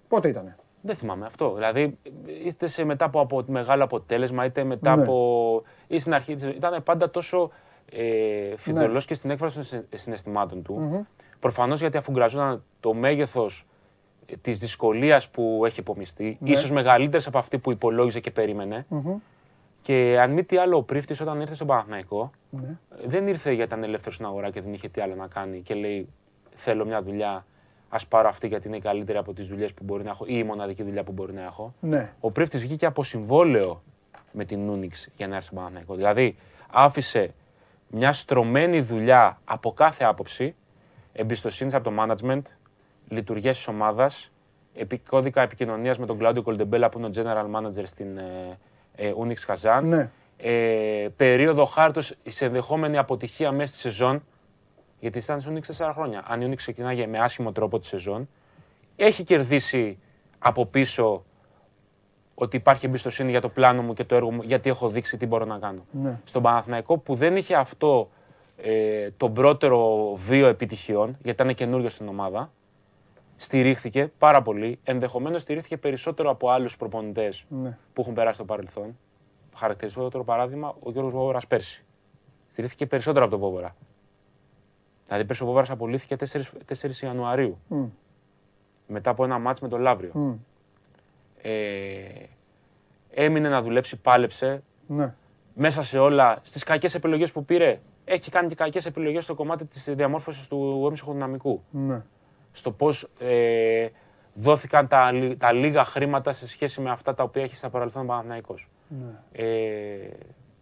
Πότε 0.07 0.27
ήτανε; 0.27 0.55
Δεν 0.81 0.95
θυμάμαι 0.95 1.25
αυτό. 1.25 1.53
Δηλαδή, 1.53 1.97
είτε 2.45 2.67
σε 2.67 2.83
μετά 2.83 3.05
από, 3.05 3.19
από 3.19 3.43
μεγάλο 3.47 3.83
αποτέλεσμα, 3.83 4.45
είτε 4.45 4.63
μετά 4.63 4.95
Ναι. 4.95 5.01
από. 5.01 5.63
ή 5.87 5.99
στην 5.99 6.13
αρχή 6.13 6.35
της. 6.35 6.43
ήταν 6.43 6.83
πάντα 6.83 7.09
τόσο 7.09 7.49
ε, 7.91 8.55
φιδωλός 8.57 9.05
και 9.05 9.13
στην 9.13 9.29
έκφραση 9.29 9.55
των 9.55 9.63
συ- 9.63 9.83
συναισθημάτων 9.97 10.61
του. 10.63 11.07
Προφανώς 11.39 11.79
γιατί 11.79 11.97
αφού 11.97 12.11
γκραζόταν 12.11 12.63
το 12.79 12.93
μέγεθος 12.93 13.65
ε, 14.25 14.35
της 14.41 14.59
δυσκολίας 14.59 15.29
που 15.29 15.63
έχει 15.65 15.79
υπομειστεί, 15.79 16.37
Ναι. 16.41 16.49
ίσως 16.49 16.71
μεγαλύτερες 16.71 17.27
από 17.27 17.37
αυτή 17.37 17.57
που 17.57 17.71
υπολόγιζε 17.71 18.19
και 18.19 18.31
περίμενε. 18.31 18.85
Και 19.81 20.17
αν 20.21 20.31
μη 20.31 20.43
τι 20.43 20.57
άλλο, 20.57 20.77
ο 20.77 20.83
Πρίφτης 20.83 21.21
όταν 21.21 21.39
ήρθε 21.41 21.53
στον 21.55 21.67
Παναθηναϊκό, 21.67 22.31
Ναι. 22.49 22.77
δεν 23.05 23.27
ήρθε 23.27 23.51
γιατί 23.51 23.69
ήταν 23.73 23.83
ελεύθερο 23.83 24.11
στην 24.13 24.25
αγορά 24.25 24.49
και 24.49 24.61
δεν 24.61 24.73
είχε 24.73 24.87
τι 24.89 25.01
άλλο 25.01 25.15
να 25.15 25.27
κάνει 25.27 25.59
και 25.61 25.73
λέει 25.73 26.07
θέλω 26.55 26.85
μια 26.85 27.01
δουλειά, 27.01 27.45
ας 27.89 28.07
πάρω 28.07 28.27
αυτή 28.27 28.47
γιατί 28.47 28.67
είναι 28.67 28.77
η 28.77 28.81
καλύτερη 28.81 29.17
από 29.17 29.33
τις 29.33 29.47
δουλειές 29.47 29.73
που 29.73 29.83
μπορεί 29.83 30.03
να 30.03 30.09
έχω 30.09 30.25
ή 30.27 30.33
η 30.35 30.43
μοναδική 30.43 30.83
δουλειά 30.83 31.03
που 31.03 31.11
μπορεί 31.11 31.33
να 31.33 31.41
έχω. 31.43 31.73
Ναι. 31.79 32.13
Ο 32.19 32.31
Πρίφτης 32.31 32.61
βγήκε 32.61 32.85
από 32.85 33.03
συμβόλαιο 33.03 33.81
με 34.31 34.45
την 34.45 34.59
Νούνιξ 34.65 35.09
για 35.15 35.27
να 35.27 35.33
έρθει 35.35 35.45
στον 35.45 35.57
Παναθηναϊκό. 35.57 35.95
Δηλαδή 35.95 36.35
άφησε 36.71 37.33
μια 37.87 38.13
στρωμένη 38.13 38.81
δουλειά 38.81 39.39
από 39.45 39.71
κάθε 39.71 40.03
άποψη, 40.03 40.55
εμπιστοσύνης 41.19 41.73
από 41.73 41.89
το 41.89 41.95
management, 41.99 42.41
λειτουργίας 43.07 43.57
της 43.57 43.67
ομάδας, 43.67 44.31
κώδικα 45.09 45.41
επικοινωνίας 45.41 45.97
με 45.97 46.05
τον 46.05 46.17
Κλάουδιο 46.17 46.41
Κολντεμπέλα 46.41 46.89
που 46.89 46.97
είναι 46.97 47.07
ο 47.07 47.11
general 47.15 47.55
manager 47.55 47.81
στην 47.83 48.17
ε, 48.17 48.57
ε, 48.95 49.13
Unix 49.19 49.53
Kazan. 49.53 49.81
Ναι. 49.83 50.09
Ε, 50.37 51.07
περίοδο 51.15 51.65
χάρτος 51.65 52.15
σε 52.27 52.45
ενδεχόμενη 52.45 52.97
αποτυχία 52.97 53.51
μέσα 53.51 53.71
στη 53.71 53.79
σεζόν. 53.79 54.23
Γιατί 54.99 55.17
ήταν 55.17 55.41
στην 55.41 55.59
Unix 55.59 55.85
4 55.85 55.91
χρόνια. 55.93 56.23
Αν 56.27 56.41
η 56.41 56.49
Unix 56.49 56.55
ξεκινάγε 56.55 57.07
με 57.07 57.17
άσχημο 57.17 57.51
τρόπο 57.51 57.79
τη 57.79 57.85
σεζόν, 57.85 58.29
έχει 58.95 59.23
κερδίσει 59.23 59.99
από 60.39 60.65
πίσω 60.65 61.23
ότι 62.35 62.57
υπάρχει 62.57 62.85
εμπιστοσύνη 62.85 63.29
για 63.29 63.41
το 63.41 63.49
πλάνο 63.49 63.81
μου 63.81 63.93
και 63.93 64.03
το 64.03 64.15
έργο 64.15 64.31
μου, 64.31 64.41
γιατί 64.43 64.69
έχω 64.69 64.89
δείξει 64.89 65.17
τι 65.17 65.25
μπορώ 65.25 65.45
να 65.45 65.57
κάνω. 65.57 65.85
Ναι. 65.91 66.19
Στον 66.23 66.41
Παναθηναϊκό 66.41 66.97
που 66.97 67.15
δεν 67.15 67.35
είχε 67.35 67.55
αυτό 67.55 68.09
ε, 68.61 69.11
τον 69.17 69.33
πρώτερο 69.33 70.13
βίο 70.15 70.47
επιτυχιών, 70.47 71.07
γιατί 71.09 71.29
ήταν 71.43 71.55
καινούριο 71.55 71.89
στην 71.89 72.07
ομάδα, 72.07 72.51
στηρίχθηκε 73.35 74.11
πάρα 74.17 74.41
πολύ. 74.41 74.79
Ενδεχομένως 74.83 75.41
στηρίχθηκε 75.41 75.77
περισσότερο 75.77 76.29
από 76.29 76.49
άλλους 76.49 76.77
προπονητές 76.77 77.45
Ναι. 77.49 77.77
που 77.93 78.01
έχουν 78.01 78.13
περάσει 78.13 78.35
στο 78.35 78.45
παρελθόν. 78.45 78.97
Χαρακτηριστικό 79.55 80.23
παράδειγμα, 80.23 80.75
ο 80.79 80.91
Γιώργος 80.91 81.13
Βόβορας 81.13 81.47
πέρσι. 81.47 81.83
Στηρίχθηκε 82.47 82.85
περισσότερο 82.85 83.25
από 83.25 83.33
τον 83.37 83.43
Βόβορα. 83.43 83.75
Δηλαδή, 85.05 85.25
πέρσι 85.25 85.43
ο 85.43 85.45
Βόβορας 85.45 85.69
απολύθηκε 85.69 86.15
4, 86.15 86.41
4 86.65 87.01
Ιανουαρίου. 87.01 87.57
Μμ. 87.67 87.85
Μετά 88.87 89.09
από 89.09 89.23
ένα 89.23 89.39
μάτς 89.39 89.59
με 89.61 89.67
τον 89.67 89.81
Λαύριο. 89.81 90.11
Μμ. 90.13 90.33
Ε, 91.41 91.51
έμεινε 93.09 93.49
να 93.49 93.61
δουλέψει, 93.61 93.97
πάλεψε. 93.97 94.63
Ναι. 94.87 95.13
Μέσα 95.53 95.81
σε 95.81 95.99
όλα, 95.99 96.39
στις 96.41 96.63
κακές 96.63 96.95
επιλογές 96.95 97.31
που 97.31 97.45
πήρε, 97.45 97.79
έχει 98.09 98.31
κάνει 98.31 98.47
και 98.47 98.55
κακές 98.55 98.85
επιλογές 98.85 99.23
στο 99.23 99.35
κομμάτι 99.35 99.65
της 99.65 99.89
διαμόρφωσης 99.95 100.47
του 100.47 100.83
έμψυχου 100.87 101.11
δυναμικού. 101.13 101.61
Ναι. 101.71 102.01
Στο 102.51 102.71
πώς 102.71 103.09
ε, 103.19 103.87
δόθηκαν 104.33 104.87
τα, 104.87 105.11
λι- 105.11 105.37
τα 105.39 105.53
λίγα 105.53 105.83
χρήματα 105.83 106.31
σε 106.33 106.47
σχέση 106.47 106.81
με 106.81 106.89
αυτά 106.89 107.13
τα 107.13 107.23
οποία 107.23 107.43
έχει 107.43 107.55
στα 107.55 107.69
παρελθόν 107.69 108.03
ο 108.03 108.05
Παναθηναϊκός. 108.05 108.69
Ναι. 108.87 109.43
Ε, 109.43 110.09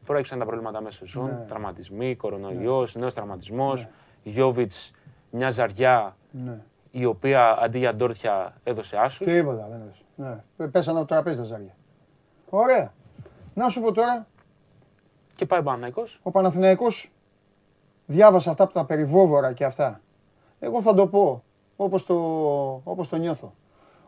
προέκυψαν 0.05 0.39
τα 0.39 0.45
προβλήματα 0.45 0.81
μέσα 0.81 0.95
στη 0.95 1.05
σεζόν, 1.05 1.25
Ναι. 1.29 1.45
τραυματισμοί, 1.47 2.15
κορονοϊός, 2.15 2.95
νέος 2.95 3.13
τραυματισμός, 3.13 3.87
Γιώβιτς, 4.23 4.91
μια 5.29 5.49
ζαριά 5.49 6.15
Ναι. 6.31 6.59
η 6.91 7.05
οποία 7.05 7.57
αντί 7.61 7.77
για 7.77 7.95
ντόρτια 7.95 8.53
έδωσε 8.63 8.97
άσους. 8.97 9.25
Τίποτα 9.27 9.67
δεν 9.71 9.81
έδωσε. 9.81 10.01
Ναι. 10.15 10.43
Ε, 10.65 10.67
Πέσανε 10.69 10.99
από 10.99 11.07
το 11.07 11.13
τραπέζι 11.13 11.37
τα 11.39 11.43
ζάρια. 11.45 11.75
Ωραία. 12.49 12.93
Να 13.53 13.69
σου 13.69 13.81
πω 13.81 13.91
τώρα, 13.91 14.27
Και 15.35 15.45
πάει 15.45 15.59
ο 15.59 15.63
Παναθηναϊκός. 15.63 16.19
ο 16.23 16.31
Παναθηναϊκός 16.31 17.11
διάβασα 18.07 18.49
αυτά 18.49 18.63
από 18.63 18.73
τα 18.73 18.85
περιβόβορα 18.85 19.53
και 19.53 19.65
αυτά. 19.65 20.01
Εγώ 20.59 20.81
θα 20.81 20.93
το 20.93 21.07
πω 21.07 21.43
όπως 21.75 22.05
το, 22.05 22.15
όπως 22.83 23.09
το 23.09 23.15
νιώθω. 23.15 23.53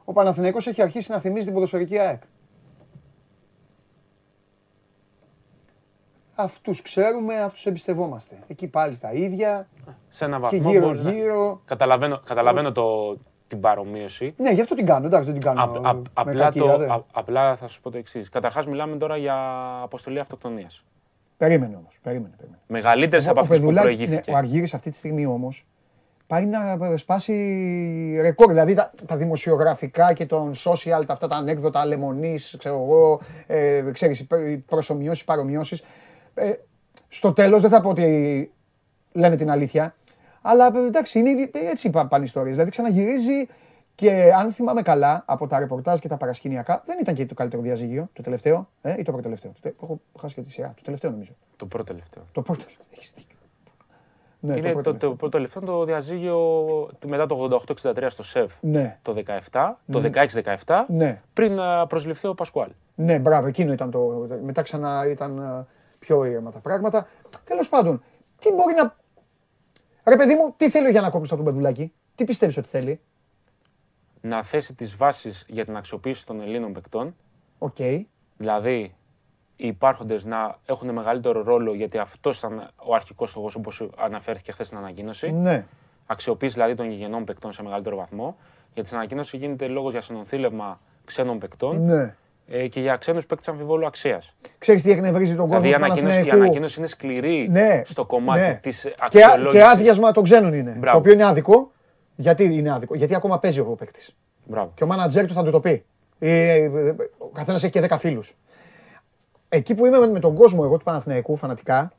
Ο 0.06 0.14
Παναθηναϊκός 0.14 0.68
έχει 0.68 0.82
αρχίσει 0.82 1.12
να 1.12 1.20
θυμίζει 1.20 1.46
την 1.46 1.54
ποδοσφαιρική 1.54 1.98
ΑΕΚ. 2.00 2.22
Αυτούς 6.36 6.82
ξέρουμε, 6.82 7.36
αυτούς 7.36 7.66
εμπιστευόμαστε. 7.66 8.40
Εκεί 8.48 8.68
πάλι 8.68 8.98
τα 8.98 9.12
ίδια 9.12 9.68
Σε 10.10 10.26
ένα 10.26 10.36
και 10.36 10.42
βαθμό 10.42 10.70
γύρω 10.72 10.86
μπορεί 10.88 11.00
να- 11.00 11.12
γύρω. 11.12 11.62
Καταλαβαίνω, 11.66 12.20
καταλαβαίνω 12.26 12.72
το, 12.72 13.18
την 13.48 13.60
παρομοίωση. 13.60 14.34
Ναι, 14.38 14.52
γι' 14.52 14.62
αυτό 14.62 14.76
την 14.76 14.86
κάνω, 14.86 15.06
εντάξει, 15.06 15.32
δεν 15.32 15.40
την 15.40 15.44
κάνω 15.44 15.62
Α, 15.62 15.90
α, 15.90 15.94
με 15.94 16.02
απλά, 16.14 16.44
κακία, 16.44 16.62
το, 16.62 16.78
δεν. 16.78 16.92
α- 16.92 17.06
απλά 17.12 17.56
θα 17.56 17.68
σου 17.68 17.82
πω 17.82 17.90
το 17.92 17.98
εξής. 17.98 18.30
Καταρχάς, 18.30 18.66
μιλάμε 18.68 18.98
τώρα 18.98 19.18
για 19.18 19.36
αποστολή 19.82 20.20
αυτοκτονίας. 20.20 20.86
Περίμενε 21.40 21.76
όμως, 21.76 22.00
περίμενε, 22.04 22.34
περίμενε. 22.38 22.62
Μεγαλύτερες 22.68 23.28
Ο- 23.28 23.30
από 23.30 23.40
ο 23.40 23.42
αυτές 23.44 23.58
που 23.60 23.64
Πεδουλάκη- 23.64 23.96
προηγήθηκε. 23.98 24.32
ναι, 24.32 24.36
ο 24.36 24.38
Αργύρης 24.40 24.74
αυτή 24.74 24.90
τη 24.90 24.96
στιγμή 24.96 25.26
όμως 25.26 25.66
πάει 26.28 26.46
να 26.46 26.98
σπάσει 26.98 27.34
ρεκόρ. 28.22 28.48
Δηλαδή 28.48 28.74
τα, 28.74 28.92
τα 29.06 29.16
δημοσιογραφικά 29.18 30.14
και 30.14 30.26
τον 30.26 30.54
social, 30.66 31.04
τα, 31.06 31.14
αυτά 31.14 31.28
τα 31.28 31.36
ανέκδοτα 31.38 31.86
λεμονής, 31.86 32.56
ξέρω 32.60 32.76
εγώ, 32.76 33.20
ε, 33.48 33.84
ξέρεις, 33.92 34.20
οι 34.20 34.58
προσωμιώσεις, 34.58 35.24
παρομοιώσεις. 35.24 35.84
Ε, 36.34 36.52
στο 37.08 37.34
τέλος 37.34 37.62
δεν 37.62 37.70
θα 37.70 37.82
πω 37.82 37.90
ότι 37.90 38.52
λένε 39.12 39.36
την 39.36 39.52
αλήθεια, 39.52 39.96
αλλά 40.42 40.72
ε, 40.76 40.86
εντάξει, 40.86 41.20
είναι 41.20 41.30
ήδη- 41.30 41.52
έτσι 41.72 41.90
πα- 41.90 42.08
πάνε 42.08 42.24
οι 42.24 42.26
ιστορίες. 42.28 42.54
Δηλαδή 42.54 42.72
ξαναγυρίζει 42.72 43.48
και 44.00 44.32
αν 44.34 44.52
θυμάμαι 44.52 44.82
καλά 44.82 45.24
από 45.26 45.48
τα 45.48 45.60
ρεπορτάζ 45.60 46.00
και 46.00 46.08
τα 46.08 46.18
παρασκηνιακά, 46.18 46.82
δεν 46.86 46.98
ήταν 47.02 47.14
και 47.16 47.26
το 47.26 47.34
καλύτερο 47.34 47.62
διαζύγιο, 47.62 48.10
το 48.14 48.22
τελευταίο, 48.22 48.70
ε, 48.82 48.96
ή 49.00 49.04
το 49.04 49.12
προτελευταίο. 49.12 49.52
Το 49.52 49.60
τε- 49.62 49.74
Έχω 49.84 50.00
χάσει 50.20 50.36
και 50.36 50.42
τη 50.42 50.52
σειρά. 50.52 50.74
Το 50.76 50.82
τελευταίο 50.84 51.12
νομίζω. 51.12 51.32
Το 51.58 51.66
πρώτο 51.66 51.84
τελευταίο. 51.84 52.24
Το 52.32 52.42
πρώτο. 52.42 52.64
Έχεις 52.96 53.12
δίκιο. 53.16 53.36
Ναι, 54.40 54.58
Είναι 54.58 54.68
το, 54.72 54.76
το, 54.76 54.82
τελευταίο. 54.84 55.14
πρώτο 55.14 55.30
τελευταίο 55.38 55.62
το 55.62 55.84
διαζύγιο 55.86 56.38
του 57.00 57.10
μετά 57.10 57.26
το 57.26 57.64
88-63 57.84 58.06
στο 58.08 58.24
ΣΕΒ 58.24 58.52
Ναι, 58.62 59.00
το 59.02 59.16
17, 59.52 59.72
το 59.92 60.02
16-17, 60.66 60.84
ναι, 60.88 61.22
πριν 61.34 61.60
α, 61.60 61.88
προσληφθεί 61.88 62.28
ο 62.28 62.34
Πασκουάλ. 62.36 62.70
ναι, 62.96 63.20
μπράβο, 63.20 63.48
εκείνο 63.48 63.74
ήταν 63.74 63.92
το. 63.92 64.28
Μετά 64.44 64.62
ξανά 64.62 65.10
ήταν 65.10 65.40
α, 65.44 65.66
πιο 66.00 66.26
ήρεμα 66.26 66.52
τα 66.52 66.60
πράγματα. 66.60 67.08
Τέλος 67.44 67.70
πάντων, 67.70 68.04
τι 68.40 68.52
μπορεί 68.54 68.74
να. 68.74 68.96
Ρε 70.04 70.16
παιδί 70.16 70.36
μου, 70.36 70.54
τι 70.58 70.70
θέλει 70.70 70.88
ο 70.88 70.90
Γιανακόπουλος 70.90 71.32
από 71.32 71.44
τον 71.44 71.52
Πεδουλάκη, 71.52 71.94
τι 72.16 72.24
πιστεύεις 72.24 72.58
ότι 72.58 72.68
θέλει; 72.68 73.00
Να 74.22 74.44
θέσει 74.44 74.74
τις 74.76 74.96
βάσεις 74.96 75.46
για 75.48 75.66
την 75.66 75.78
αξιοποίηση 75.78 76.26
των 76.26 76.42
Ελλήνων 76.42 76.74
παικτών 76.74 77.16
Οκ. 77.58 77.76
Δηλαδή, 78.38 78.96
οι 79.56 79.68
υπάρχοντες 79.68 80.26
να 80.26 80.58
έχουν 80.66 80.90
μεγαλύτερο 80.94 81.44
ρόλο, 81.44 81.74
γιατί 81.74 81.98
αυτός 81.98 82.38
ήταν 82.38 82.70
ο 82.76 82.94
αρχικός 82.96 83.30
στόχος, 83.30 83.56
όπως 83.56 83.90
αναφέρθηκε 83.98 84.52
χθες 84.52 84.68
στην 84.68 84.80
ανακοίνωση. 84.80 85.32
Ναι. 85.32 85.66
Αξιοποίηση 86.06 86.54
δηλαδή 86.54 86.76
των 86.76 86.90
γηγενών 86.90 87.24
παικτών 87.24 87.52
σε 87.54 87.64
μεγαλύτερο 87.64 87.96
βαθμό. 87.96 88.38
Για 88.74 88.84
την 88.84 88.96
ανακοίνωση 88.96 89.38
γίνεται 89.38 89.68
λόγος 89.68 89.92
για 89.92 90.02
συνονθύλευμα 90.02 90.80
ξένων 91.06 91.40
παικτών 91.40 91.84
Ναι. 91.86 92.16
ε, 92.48 92.68
και 92.68 92.80
για 92.80 92.96
ξένους 92.96 93.26
παίκτες 93.26 93.48
αμφιβόλου 93.48 93.86
αξίας. 93.86 94.34
Ξέρεις 94.58 94.82
τι 94.82 94.92
εκνευρίζει 94.92 95.36
τον 95.36 95.48
κόσμο 95.48 95.60
Δηλαδή, 95.60 95.76
η 95.76 95.80
του 95.80 95.86
ανακοίνωση, 95.86 96.16
η 96.16 96.20
Παναθηναϊκού. 96.20 96.44
ανακοίνωση 96.44 96.80
είναι 96.80 96.88
σκληρή 96.88 97.48
Ναι, 97.50 97.82
στο 97.86 98.06
κομμάτι 98.06 98.40
ναι. 98.42 98.60
της 98.62 98.82
Και, 98.82 98.94
αξιολόγηση. 99.00 99.52
και 99.52 99.64
άδειασμα 99.64 100.12
των 100.12 100.24
ξένων 100.24 100.54
είναι. 100.54 100.72
Μπράβο. 100.72 100.92
Το 100.92 100.98
οποίο 100.98 101.12
είναι 101.12 101.26
άδικο. 101.26 101.72
Γιατί 102.20 102.44
είναι 102.44 102.74
άδικο. 102.74 102.96
Γιατί 102.96 103.16
ακόμα 103.16 103.40
παίζει 103.40 103.60
ο 103.60 103.64
παίκτης. 103.66 104.16
Μπράβο. 104.46 104.72
Και 104.76 104.84
ο 104.84 104.88
μάνατζερ 104.88 105.26
του 105.28 105.34
θα 105.34 105.44
του 105.44 105.52
το 105.52 105.60
πει. 105.60 105.86
Ε, 106.20 106.70
Ο 107.18 107.26
καθένας 107.26 107.64
έχει 107.64 107.72
και 107.72 107.86
10 107.90 107.98
φίλους. 108.00 108.36
Εκεί 109.50 109.76
που 109.76 109.86
είμαι 109.86 110.08
με 110.08 110.20
τον 110.20 110.36
κόσμο 110.36 110.62
εγώ 110.64 110.78
του 110.78 110.84
Παναθηναϊκού 110.84 111.36
φανατικά 111.36 111.94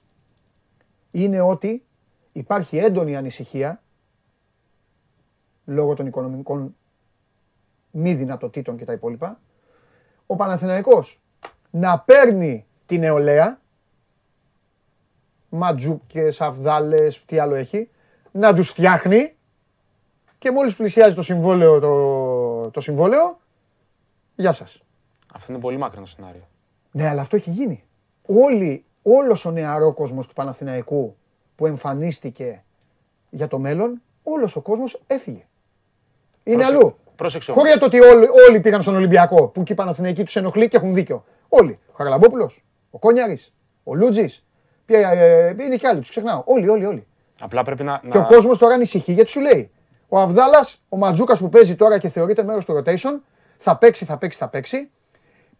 είναι 1.10 1.40
ότι 1.40 1.84
υπάρχει 2.32 2.78
έντονη 2.78 3.16
ανησυχία 3.16 3.82
λόγω 5.64 5.94
των 5.94 6.06
οικονομικών 6.06 6.76
μη 7.90 8.14
δυνατοτήτων 8.14 8.76
και 8.76 8.84
τα 8.84 8.92
υπόλοιπα 8.92 9.40
ο 10.26 10.36
Παναθηναϊκός 10.36 11.20
να 11.70 11.98
παίρνει 11.98 12.66
την 12.86 13.00
νεολαία 13.00 13.60
ματζούκες, 15.48 16.40
αυδάλες, 16.40 17.24
τι 17.26 17.38
άλλο 17.38 17.54
έχει 17.54 17.90
να 18.32 18.54
τους 18.54 18.68
φτιάχνει 18.68 19.34
και 20.40 20.50
μόλις 20.50 20.76
πλησιάζει 20.76 21.14
το 21.14 21.22
συμβόλαιο, 21.22 21.78
το, 21.80 22.70
το 22.70 22.80
συμβόλαιο 22.80 23.38
γεια 24.36 24.52
σας. 24.52 24.82
Αυτό 25.34 25.52
είναι 25.52 25.60
πολύ 25.60 25.76
μακρινό 25.76 26.06
σενάριο. 26.06 26.48
Ναι, 26.90 27.08
αλλά 27.08 27.20
αυτό 27.20 27.36
έχει 27.36 27.50
γίνει. 27.50 27.84
Όλοι, 28.26 28.84
όλος 29.02 29.44
ο 29.44 29.50
νεαρό 29.50 29.92
κόσμος 29.92 30.26
του 30.26 30.32
Παναθηναϊκού 30.34 31.16
που 31.54 31.66
εμφανίστηκε 31.66 32.64
για 33.30 33.48
το 33.48 33.58
μέλλον, 33.58 34.02
όλος 34.22 34.56
ο 34.56 34.60
κόσμος 34.60 35.00
έφυγε. 35.06 35.44
Είναι 36.42 36.56
Πρόσεξε- 36.56 36.82
αλλού. 36.84 36.96
πρόσεξε 37.16 37.50
όμως. 37.50 37.62
Χωρί 37.64 37.78
το 37.78 37.84
ότι 37.86 38.00
όλοι, 38.00 38.26
όλοι 38.48 38.60
πήγαν 38.60 38.82
στον 38.82 38.94
Ολυμπιακό, 38.96 39.48
που 39.48 39.62
και 39.62 39.72
οι 39.72 39.76
Παναθηναϊκοί 39.76 40.24
τους 40.24 40.36
ενοχλεί 40.36 40.68
και 40.68 40.76
έχουν 40.76 40.94
δίκιο. 40.94 41.24
Όλοι. 41.48 41.78
Ο 41.90 41.92
Χαραλαμπόπουλος, 41.96 42.64
ο 42.90 42.98
Κόνιαρης, 42.98 43.52
ο 43.84 43.94
Λούτζης, 43.94 44.44
ποια, 44.84 45.10
ε, 45.10 45.56
είναι 45.58 45.76
και 45.76 45.86
άλλοι, 45.86 46.00
τους 46.00 46.10
ξεχνάω. 46.10 46.42
Όλοι, 46.46 46.68
όλοι, 46.68 46.84
όλοι. 46.84 47.06
Απλά 47.40 47.62
πρέπει 47.62 47.82
να. 47.82 48.00
Και 48.10 48.16
ο 48.16 48.20
να- 48.20 48.26
κόσμος 48.26 48.58
τώρα 48.58 48.74
ανησυχεί 48.74 49.12
γιατί 49.12 49.30
σου 49.30 49.40
λέει. 49.40 49.70
Ο 50.12 50.18
Αβδάλας, 50.18 50.80
ο 50.88 50.96
Ματζούκας 50.96 51.38
που 51.38 51.48
παίζει 51.48 51.74
τώρα 51.76 51.98
και 51.98 52.08
θεωρείται 52.08 52.42
μέρος 52.44 52.64
του 52.64 52.82
rotation, 52.84 53.20
θα 53.56 53.76
παίξει, 53.76 54.04
θα 54.04 54.16
παίξει, 54.16 54.38
θα 54.38 54.48
παίξει. 54.48 54.90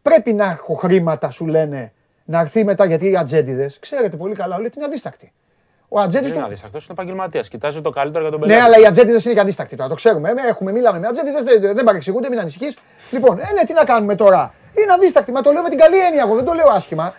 Πρέπει 0.02 0.32
να 0.32 0.44
έχω 0.44 0.74
χρήματα, 0.74 1.30
σου 1.30 1.46
λένε, 1.46 1.92
να 2.24 2.40
έρθει 2.40 2.64
μετά 2.64 2.84
γιατί 2.84 3.10
οι 3.10 3.16
ατζέντιδες, 3.16 3.78
ξέρετε 3.80 4.16
πολύ 4.16 4.34
καλά 4.34 4.56
όλοι 4.56 4.66
ότι 4.66 4.74
είναι 4.76 4.86
αδίστακτοι. 4.86 5.32
Ο 5.88 6.00
ατζέντη 6.00 6.24
Δεν 6.24 6.32
είναι 6.32 6.40
του. 6.42 6.46
αδίστακτος, 6.46 6.84
είναι 6.84 6.92
επαγγελματίας. 6.98 7.48
Κοιτάζει 7.48 7.80
το 7.80 7.90
καλύτερο 7.90 8.22
για 8.22 8.30
τον 8.30 8.40
Ναι, 8.40 8.46
πελάτη. 8.46 8.64
αλλά 8.64 8.78
οι 8.78 8.86
ατζέντιδες 8.86 9.24
είναι 9.24 9.34
και 9.34 9.40
αδίστακτοι 9.40 9.76
τώρα, 9.76 9.88
το 9.88 9.94
ξέρουμε. 9.94 10.28
Ε, 10.30 10.48
έχουμε, 10.48 10.72
μιλάμε 10.72 10.98
με 10.98 11.06
ατζέντιδες, 11.06 11.44
δεν, 11.44 11.74
δεν 11.74 11.84
παρεξηγούνται, 11.84 12.28
μην 12.28 12.38
ανησυχείς. 12.38 12.76
Λοιπόν, 13.10 13.38
ε, 13.38 13.52
ναι, 13.54 13.64
τι 13.64 13.72
να 13.72 13.84
κάνουμε 13.84 14.14
τώρα; 14.14 14.54
Είναι 14.78 14.92
αδίστακτοι, 14.92 15.32
μα 15.32 15.40
το 15.40 15.50
λέω 15.52 15.62
με 15.62 15.68
την 15.68 15.78
καλή 15.78 15.98
έννοια, 15.98 16.22
εγώ 16.26 16.34
δεν 16.34 16.44
το 16.44 16.52
λέω 16.52 16.68
άσχημα. 16.68 17.14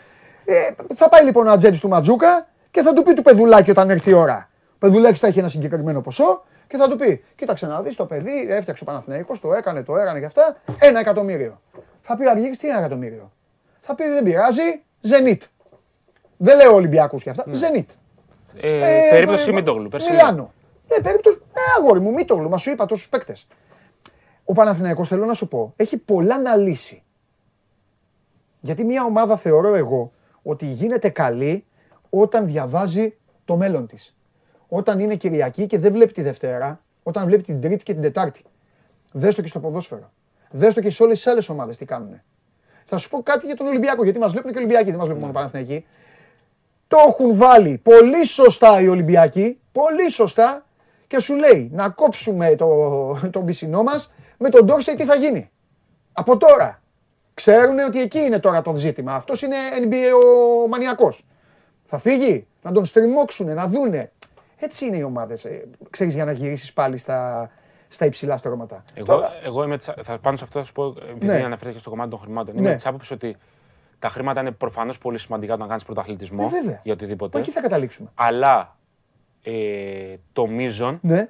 Ε, 0.46 0.54
θα 0.96 1.10
πάει 1.10 1.24
λοιπόν 1.24 1.48
ο 1.48 1.52
ατζέντης 1.52 1.80
του 1.80 1.88
Ματζούκα 1.88 2.48
και 2.72 2.82
θα 2.82 2.94
του 2.94 3.04
πει 3.04 3.14
του 3.14 3.22
παιδουλάκι 3.22 3.70
όταν 3.72 3.90
έρθει 3.90 4.10
η 4.10 4.14
ώρα. 4.14 4.50
Ο 4.74 4.76
παιδουλάκι 4.80 5.20
θα 5.20 5.28
έχει 5.28 5.40
ένα 5.40 5.50
συγκεκριμένο 5.50 6.02
ποσό 6.02 6.44
και 6.72 6.78
θα 6.78 6.90
του 6.90 6.96
πει: 6.96 7.24
Κοίταξε 7.36 7.68
να 7.68 7.82
δεις 7.82 7.96
το 7.96 8.06
παιδί, 8.06 8.48
έφτιαξε 8.50 8.84
ο 8.84 8.86
Παναθηναϊκός, 8.86 9.40
το 9.40 9.54
έκανε, 9.54 9.84
το 9.84 9.98
έκανε 9.98 10.20
και 10.20 10.26
αυτά. 10.26 10.58
Ένα 10.80 11.00
εκατομμύριο. 11.00 11.62
Θα 12.02 12.18
πει 12.18 12.26
ο 12.26 12.30
Αργύρης, 12.30 12.58
τι 12.58 12.68
ένα 12.70 12.78
εκατομμύριο. 12.78 13.32
Θα 13.80 13.96
πει: 13.96 14.04
Δεν 14.08 14.24
πειράζει, 14.24 14.82
Ζενίτ. 15.02 15.44
Δεν 16.38 16.58
λέω 16.58 16.74
Ολυμπιακούς 16.74 17.24
και 17.24 17.30
αυτά. 17.30 17.46
Ζενίτ. 17.52 17.90
Ε, 18.62 19.08
περίπτωση 19.12 19.52
Μίτογλου. 19.52 19.90
πέρσι. 19.90 20.12
Μιλάνο. 20.12 20.54
Ναι, 20.88 21.04
περίπτωση. 21.04 21.42
Ε, 21.54 21.60
αγόρι 21.80 22.00
μου, 22.00 22.12
Μίτογλου, 22.12 22.50
μα 22.50 22.58
σου 22.58 22.72
είπα 22.72 22.86
τόσους 22.86 23.10
παίκτες. 23.10 23.48
Ο 24.46 24.54
Παναθηναϊκός 24.54 25.08
θέλω 25.08 25.26
να 25.26 25.34
σου 25.34 25.48
πω, 25.48 25.74
έχει 25.76 25.98
πολλά 25.98 26.40
να 26.40 26.56
λύσει. 26.56 27.04
Γιατί 28.60 28.84
μια 28.84 29.04
ομάδα 29.04 29.38
θεωρώ 29.38 29.76
εγώ 29.76 30.12
ότι 30.44 30.66
γίνεται 30.66 31.10
καλή 31.10 31.66
όταν 32.10 32.46
διαβάζει 32.46 33.18
το 33.46 33.56
μέλλον 33.56 33.88
της. 33.88 34.16
Όταν 34.74 35.00
είναι 35.00 35.16
Κυριακή 35.16 35.66
και 35.66 35.78
δεν 35.78 35.92
βλέπει 35.92 36.14
τη 36.14 36.22
Δευτέρα, 36.22 36.82
όταν 37.04 37.26
βλέπει 37.26 37.44
την 37.44 37.62
Τρίτη 37.62 37.84
και 37.84 37.94
την 37.94 38.02
Τετάρτη. 38.02 38.44
Δες 39.12 39.36
το 39.36 39.42
και 39.42 39.48
στο 39.48 39.60
ποδόσφαιρο. 39.60 40.12
Δες 40.52 40.74
το 40.74 40.82
και 40.82 40.90
σε 40.90 41.04
όλες 41.04 41.18
τις 41.18 41.28
άλλες 41.28 41.50
ομάδες 41.50 41.78
τι 41.78 41.86
κάνουν. 41.86 42.22
Θα 42.84 42.98
σου 42.98 43.10
πω 43.10 43.24
κάτι 43.24 43.46
για 43.46 43.56
τον 43.56 43.68
Ολυμπιακό, 43.68 44.04
γιατί 44.04 44.20
μας 44.20 44.32
βλέπουν 44.32 44.52
και 44.52 44.58
Ολυμπιακοί, 44.58 44.90
δεν 44.90 44.96
μας 44.96 45.06
βλέπουν 45.06 45.22
μόνο 45.22 45.34
Παναθηναϊκοί. 45.34 45.86
Το 46.88 46.98
έχουν 47.08 47.36
βάλει 47.36 47.78
πολύ 47.84 48.26
σωστά 48.26 48.82
οι 48.82 48.88
Ολυμπιακοί, 48.88 49.60
πολύ 49.72 50.10
σωστά 50.10 50.66
και 51.08 51.20
σου 51.20 51.36
λέει 51.36 51.70
να 51.74 51.90
κόψουμε 51.90 52.56
το, 52.56 52.68
τον 53.32 53.46
πισινό 53.46 53.84
μας 53.84 54.12
με 54.38 54.50
τον 54.50 54.66
Ντόρσεϊ 54.66 54.96
τι 54.96 55.04
θα 55.04 55.16
γίνει. 55.16 55.52
Από 56.14 56.38
τώρα. 56.38 56.82
Ξέρουν 57.34 57.80
ότι 57.80 58.02
εκεί 58.02 58.20
είναι 58.20 58.40
τώρα 58.40 58.62
το 58.62 58.76
ζήτημα. 58.76 59.14
Αυτός 59.14 59.42
είναι 59.42 59.56
NBA 59.82 60.12
ο 60.64 60.68
μανιακός. 60.68 61.26
Θα 61.86 61.98
φύγει, 61.98 62.48
να 62.62 62.72
τον 62.72 62.86
στριμώξουν, 62.86 63.54
να 63.54 63.68
δούνε. 63.68 64.12
Έτσι 64.64 64.86
είναι 64.86 64.98
οι 64.98 65.04
ομάδες, 65.04 65.46
ε, 65.46 65.68
ξέρεις, 65.90 66.14
για 66.14 66.26
να 66.26 66.32
γυρίσεις 66.32 66.74
πάλι 66.74 66.98
στα, 66.98 67.50
στα 67.88 68.06
υψηλά 68.06 68.38
στρώματα. 68.38 68.84
Εγώ, 68.94 69.06
Τώρα- 69.06 69.32
εγώ 69.44 69.64
είμαι 69.64 69.78
της, 69.78 69.90
θα 70.04 70.18
πάνω 70.20 70.38
σε 70.38 70.44
αυτό 70.44 70.60
θα 70.60 70.66
σου 70.66 70.74
πω, 70.74 70.96
επειδή 71.10 71.26
Ναι. 71.26 71.44
αναφέρθηκε 71.44 71.80
στο 71.80 71.90
κομμάτι 71.90 72.10
των 72.10 72.20
χρημάτων. 72.20 72.58
Είμαι 72.58 72.70
Ναι. 72.70 72.76
της 72.76 72.86
άποψης 72.86 73.12
ότι 73.12 73.36
τα 74.00 74.10
χρήματα 74.10 74.40
είναι 74.42 74.52
προφανώς 74.52 74.98
πολύ 74.98 75.18
σημαντικά 75.18 75.54
όταν 75.54 75.68
κάνεις 75.68 75.86
πρωταθλητισμό 75.86 76.44
Ε, 76.46 76.50
βέβαια. 76.62 76.80
για 76.84 76.94
οτιδήποτε. 76.94 77.38
Μα 77.38 77.44
εκεί 77.44 77.52
θα 77.54 77.62
καταλήξουμε. 77.62 78.10
Αλλά 78.16 78.76
ε, 79.44 80.16
το 80.34 80.48
μείζον 80.48 81.00
Ναι, 81.02 81.30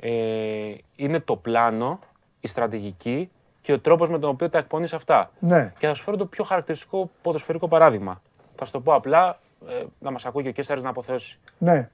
ε, 0.00 0.74
είναι 0.96 1.20
το 1.20 1.36
πλάνο, 1.36 1.98
η 2.40 2.48
στρατηγική 2.48 3.30
και 3.60 3.72
ο 3.72 3.80
τρόπος 3.80 4.08
με 4.08 4.18
τον 4.18 4.30
οποίο 4.30 4.50
τα 4.50 4.58
εκπονείς 4.58 4.92
αυτά. 4.92 5.30
ναι. 5.38 5.72
Και 5.78 5.86
θα 5.86 5.94
σου 5.94 6.02
φέρω 6.02 6.16
το 6.16 6.26
πιο 6.26 6.44
χαρακτηριστικό 6.44 7.10
ποδοσφαιρικό 7.22 7.68
παράδειγμα. 7.68 8.22
Θα 8.54 8.64
σου 8.64 8.72
το 8.72 8.80
πω 8.80 8.94
απλά, 8.94 9.38
ε, 9.68 9.84
να 9.98 10.10
μας 10.10 10.26
ακούει 10.26 10.42
και 10.42 10.48
ο 10.48 10.52
Κέσταρης 10.52 10.82
να 10.82 10.88
αποθεώσει. 10.88 11.38
Ναι, 11.58 11.88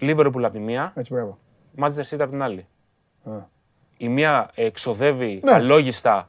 Liverpool 0.00 0.42
από 0.42 0.50
τη 0.50 0.58
μία, 0.58 0.92
έτσι 0.96 1.12
μπράβο. 1.14 1.38
Manchester 1.78 2.02
City 2.14 2.20
από 2.20 2.30
την 2.30 2.42
άλλη. 2.42 2.66
Α. 3.24 3.30
Η 3.96 4.08
μία 4.08 4.50
εξοδεύει 4.54 5.40
Ναι. 5.44 5.52
αλόγιστα. 5.52 6.28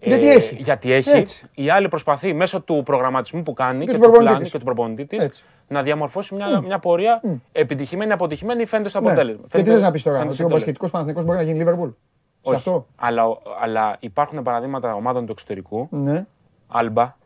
ε, 0.00 0.06
Γιατί 0.08 0.30
έχει. 0.30 0.54
γιατί 0.54 0.92
έχει. 0.92 1.10
Έτσι. 1.10 1.46
Η 1.54 1.70
άλλη 1.70 1.88
προσπαθεί 1.88 2.32
μέσω 2.34 2.60
του 2.60 2.82
προγραμματισμού 2.84 3.42
που 3.42 3.52
κάνει 3.52 3.84
και, 3.84 3.86
του 3.86 3.92
του 3.92 3.98
προπονητή 4.00 4.24
πλάνου 4.28 4.42
της. 4.42 4.50
και 4.52 4.58
του 4.58 4.64
προπονητή 4.64 5.04
της 5.06 5.24
Έτσι. 5.24 5.44
να 5.68 5.82
διαμορφώσει 5.82 6.34
μια, 6.34 6.60
μια 6.60 6.78
πορεία 6.78 7.20
επιτυχημένη, 7.52 8.12
αποτυχημένη 8.12 8.64
φαίνεται 8.64 8.88
στο 8.88 9.00
Ναι. 9.00 9.06
αποτέλεσμα. 9.06 9.42
Και 9.42 9.46
τι 9.48 9.50
Φαίνεται- 9.52 9.72
θες 9.72 9.82
να 9.82 9.90
πεις 9.90 10.02
τώρα, 10.02 10.16
φαίνεται 10.16 10.34
ότι 10.34 10.34
στο 10.34 10.44
ο 10.44 10.46
αποτέλεσμα. 10.46 10.56
μπασκετικός 10.56 10.90
Παναθηναϊκός 10.90 11.24
μπορεί 11.24 11.38
να 11.38 11.44
γίνει 11.44 11.58
Λίβερπουλ; 11.58 11.88
Σε 11.88 11.94
Όχι. 12.42 12.56
αυτό; 12.56 12.86
Αλλά, 12.96 13.22
αλλά 13.60 13.96
υπάρχουν 14.00 14.42
παραδείγματα 14.42 14.94
ομάδων 14.94 15.26
του 15.26 15.32
εξωτερικού. 15.32 15.88
Ναι, 15.90 16.26
Άλμπα, 16.68 17.16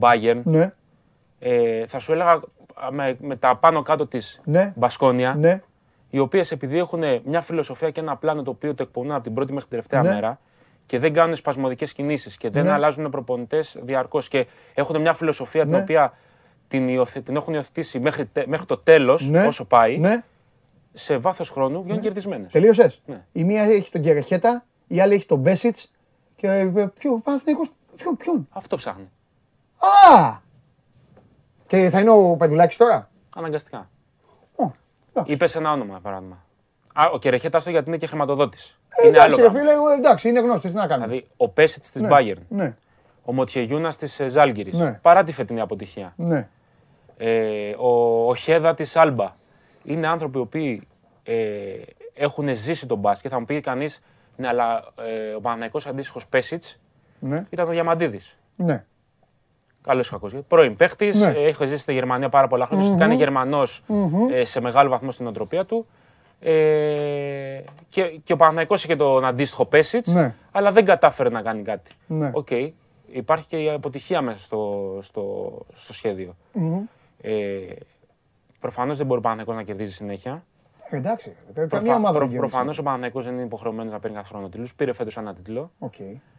Bayern. 0.00 0.40
ναι, 0.44 0.72
Ε, 1.38 1.86
θα 1.86 1.98
σου 1.98 2.12
έλεγα 2.12 2.40
με, 2.90 3.16
με 3.20 3.36
τα 3.36 3.56
πάνω 3.56 3.82
κάτω 3.82 4.06
της 4.06 4.40
ναι, 4.44 4.72
Μπασκόνια. 4.76 5.34
ναι. 5.34 5.62
οι 6.10 6.18
οποίες 6.18 6.50
επειδή 6.50 6.78
έχουν 6.78 7.02
μια 7.24 7.40
φιλοσοφία 7.40 7.90
και 7.90 8.00
ένα 8.00 8.16
πλάνο 8.16 8.42
το 8.42 8.50
οποίο 8.50 8.74
το 8.74 8.82
εκπονούν 8.82 9.12
από 9.12 9.22
την 9.22 9.34
πρώτη 9.34 9.52
μέχρι 9.52 9.68
την 9.68 9.78
τελευταία 9.78 10.02
Ναι. 10.02 10.14
μέρα 10.20 10.40
και 10.86 10.98
δεν 10.98 11.12
κάνουν 11.12 11.34
σπασμωδικές 11.36 11.92
κινήσεις 11.92 12.36
και 12.36 12.50
δεν 12.50 12.64
Ναι. 12.64 12.72
αλλάζουν 12.72 13.10
προπονητές 13.10 13.78
διαρκώς 13.82 14.28
και 14.28 14.46
έχουν 14.74 15.00
μια 15.00 15.12
φιλοσοφία 15.12 15.62
την 15.62 15.70
Ναι. 15.70 15.78
οποία 15.78 16.12
την, 16.68 16.88
υιοθε- 16.88 17.24
την 17.24 17.36
έχουν 17.36 17.54
υιοθετήσει 17.54 18.00
μέχρι, 18.00 18.26
τε- 18.26 18.46
μέχρι 18.46 18.66
το 18.66 18.76
τέλος, 18.78 19.28
ναι. 19.28 19.46
όσο 19.46 19.64
πάει, 19.64 19.98
Ναι, 19.98 20.22
σε 20.92 21.16
βάθος 21.16 21.50
χρόνου 21.50 21.82
βγαίνουν 21.82 22.00
κερδισμένες. 22.00 22.52
τελείωσες. 22.52 23.02
Ναι. 23.06 23.24
Η 23.32 23.44
μία 23.44 23.62
έχει 23.62 23.90
τον 23.90 24.00
Κερεχέτα, 24.00 24.64
η 24.86 25.00
άλλη 25.00 25.14
έχει 25.14 25.26
τον 25.26 25.38
Μπέσιτς 25.38 25.90
και 26.36 26.46
ε, 26.46 26.64
ποιο, 26.98 27.12
ο 27.12 27.18
Παναθηναϊκός, 27.18 27.68
ποιον, 27.96 28.16
ποιον; 28.16 28.48
Αυτό 28.50 28.76
ψάχνει. 28.76 29.08
Α! 29.78 30.36
Και 31.72 31.90
θα 31.90 32.00
είναι 32.00 32.10
ο 32.10 32.36
Πεδουλάκης 32.38 32.76
τώρα; 32.76 33.10
Αναγκαστικά. 33.36 33.90
Ω, 34.56 34.70
εντάξει. 35.12 35.32
Είπες 35.32 35.54
ένα 35.56 35.72
όνομα, 35.72 35.90
για 35.90 36.00
παράδειγμα. 36.00 36.44
Α, 36.94 37.08
ο 37.12 37.18
Κερεχέτα 37.18 37.58
αυτό 37.58 37.70
γιατί 37.70 37.88
είναι 37.88 37.96
και 37.98 38.06
χρηματοδότης. 38.06 38.78
Ε, 38.88 39.06
είναι 39.06 39.18
άλλο 39.20 39.34
εντάξει, 39.34 39.40
ρε 39.40 39.42
πράγμα. 39.42 39.58
φίλε, 39.60 39.72
εγώ, 39.72 39.88
εντάξει, 39.90 40.28
είναι 40.28 40.40
γνώστης, 40.40 40.70
τι 40.70 40.76
να 40.76 40.86
κάνουμε. 40.86 41.06
Δηλαδή, 41.06 41.28
ο 41.36 41.48
Πέσιτς 41.48 41.90
της 41.90 42.02
ναι, 42.02 42.08
Bayern, 42.12 42.38
Ναι, 42.48 42.76
ο 43.22 43.32
Μοτιεγιούνας 43.32 43.96
της 43.96 44.20
Ζάλγκηρη, 44.26 44.76
Ναι. 44.76 44.92
παρά 45.02 45.24
τη 45.24 45.32
φετινή 45.32 45.60
αποτυχία. 45.60 46.12
ναι. 46.16 46.48
ε, 47.16 47.74
ο, 47.78 47.88
ο 48.28 48.34
Χέδα 48.34 48.74
της 48.74 48.96
Άλμπα. 48.96 49.32
Είναι 49.84 50.06
άνθρωποι 50.06 50.38
οι 50.38 50.40
οποίοι 50.40 50.88
ε, 51.22 51.34
έχουν 52.14 52.48
ζήσει 52.56 52.86
τον 52.86 52.98
μπάσκετ. 52.98 53.30
Θα 53.34 53.38
μου 53.38 53.44
πει 53.44 53.60
κανείς, 53.60 54.02
ναι, 54.36 54.48
αλλά 54.48 54.84
ε, 55.30 55.34
ο 55.34 55.40
Παναναϊκό 55.40 55.80
αντίστοιχος 55.88 56.26
Πέσιτς 56.26 56.80
Ναι, 57.18 57.42
ήταν 57.50 57.66
ο 57.66 57.70
Διαμαντίδης. 57.70 58.36
ναι. 58.56 58.84
Καλός 59.82 60.08
ή 60.08 60.10
κακός. 60.10 60.34
Πρώην 60.48 60.76
παίχτης, 60.76 61.20
Ναι. 61.20 61.26
ε, 61.36 61.46
έχει 61.46 61.66
ζήσει 61.66 61.82
στη 61.82 61.92
Γερμανία 61.92 62.28
πάρα 62.28 62.48
πολλά 62.48 62.66
χρόνια. 62.66 62.84
Ουσιαστικά 62.84 63.10
είναι 63.12 63.22
Γερμανός, 63.22 63.82
ε, 64.32 64.44
σε 64.44 64.60
μεγάλο 64.60 64.90
βαθμό 64.90 65.10
στην 65.10 65.26
οτροπία 65.26 65.64
του. 65.64 65.86
Ε, 66.40 67.62
και, 67.88 68.02
και 68.02 68.32
ο 68.32 68.36
Παναθηναϊκός 68.36 68.84
είχε 68.84 68.96
τον 68.96 69.24
αντίστοιχο 69.24 69.64
Πέσιτς, 69.66 70.08
Ναι. 70.08 70.34
αλλά 70.52 70.72
δεν 70.72 70.84
κατάφερε 70.84 71.28
να 71.28 71.42
κάνει 71.42 71.62
κάτι. 71.62 71.90
Ναι. 72.06 72.30
Οκ. 72.34 72.48
Υπάρχει 73.12 73.46
και 73.46 73.56
η 73.56 73.70
αποτυχία 73.70 74.20
μέσα 74.22 74.38
στο, 74.38 74.98
στο, 75.02 75.52
στο 75.74 75.92
σχέδιο. 75.92 76.36
Ε, 77.20 77.58
Προφανώς 78.60 78.96
δεν 78.96 79.06
μπορεί 79.06 79.18
ο 79.18 79.22
Παναθηναϊκός 79.22 79.56
να 79.56 79.62
κερδίζει 79.62 79.92
συνέχεια. 79.92 80.44
Ε, 80.90 80.96
Εντάξει, 80.96 81.32
καμία 81.68 81.94
ομάδα 81.94 82.12
δεν 82.18 82.20
κέρδισε. 82.28 82.38
Προφανώς 82.38 82.78
ο 82.78 82.82
Παναθηναϊκός 82.82 83.24
δεν 83.24 83.34
είναι 83.34 83.42
υποχρεωμένος 83.42 83.92
να 83.92 83.98
παίρνει 84.00 84.16
κάθε 84.16 84.28
χρόνο 84.28 84.48
τίτλους. 84.48 84.74
Πήρε 84.74 84.92
φέτος 84.92 85.16
ένα 85.16 85.34
τίτλο. 85.34 85.70
Οκ. 85.78 85.94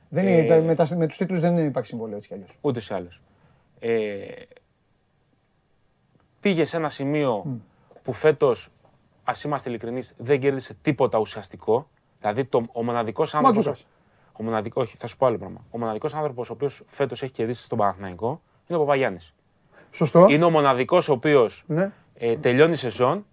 Δεν 0.10 0.28
Ε, 0.28 0.32
είναι, 0.32 0.44
τα- 0.44 0.62
με, 0.62 0.76
τα- 0.76 0.88
με 0.96 1.08
τους 1.08 1.18
τίτλους 1.18 1.40
δεν 1.40 1.58
υπάρχει 1.58 1.90
συμβόλαιο 1.90 2.16
έτσι 2.18 2.28
κι 2.28 2.34
αλλιώς. 2.34 2.58
Ούτε 2.62 2.80
ή 2.80 2.94
άλλως. 2.96 3.22
Ε, 3.86 4.24
πήγε 6.40 6.66
σε 6.66 6.78
ένα 6.78 6.90
σημείο 6.90 7.60
που 8.04 8.14
φέτος, 8.14 8.70
ας 9.24 9.44
είμαστε 9.44 9.70
ειλικρινείς, 9.70 10.14
δεν 10.18 10.40
κέρδισε 10.40 10.74
τίποτα 10.82 11.18
ουσιαστικό. 11.20 11.90
Δηλαδή 12.20 12.46
το, 12.46 12.66
ο 12.72 12.84
μοναδικός 12.84 13.36
άνθρωπο. 13.36 13.56
Ματζούκας. 13.56 13.86
Ο 14.34 14.44
μοναδικό, 14.44 14.82
όχι, 14.82 14.98
θα 14.98 15.08
σου 15.08 15.18
πω 15.18 15.26
άλλο 15.26 15.38
πράγμα. 15.38 15.66
Ο 15.72 15.78
μοναδικός 15.78 16.14
άνθρωπος 16.14 16.50
ο 16.50 16.54
οποίος 16.54 16.84
φέτος 16.86 17.24
έχει 17.24 17.32
κερδίσει 17.32 17.64
στον 17.64 17.78
Παναθηναϊκό 17.78 18.42
είναι 18.68 18.78
ο 18.80 18.82
Παπαγιάννης. 18.82 19.34
Σωστό. 19.92 20.26
Είναι 20.30 20.46
ο 20.46 20.50
μοναδικός 20.50 21.10
ο 21.10 21.14
οποίος 21.14 21.64
Ναι. 21.68 21.92
ε, 22.14 22.36
τελειώνει 22.36 22.72
η 22.72 22.76
σεζόν, 22.76 23.26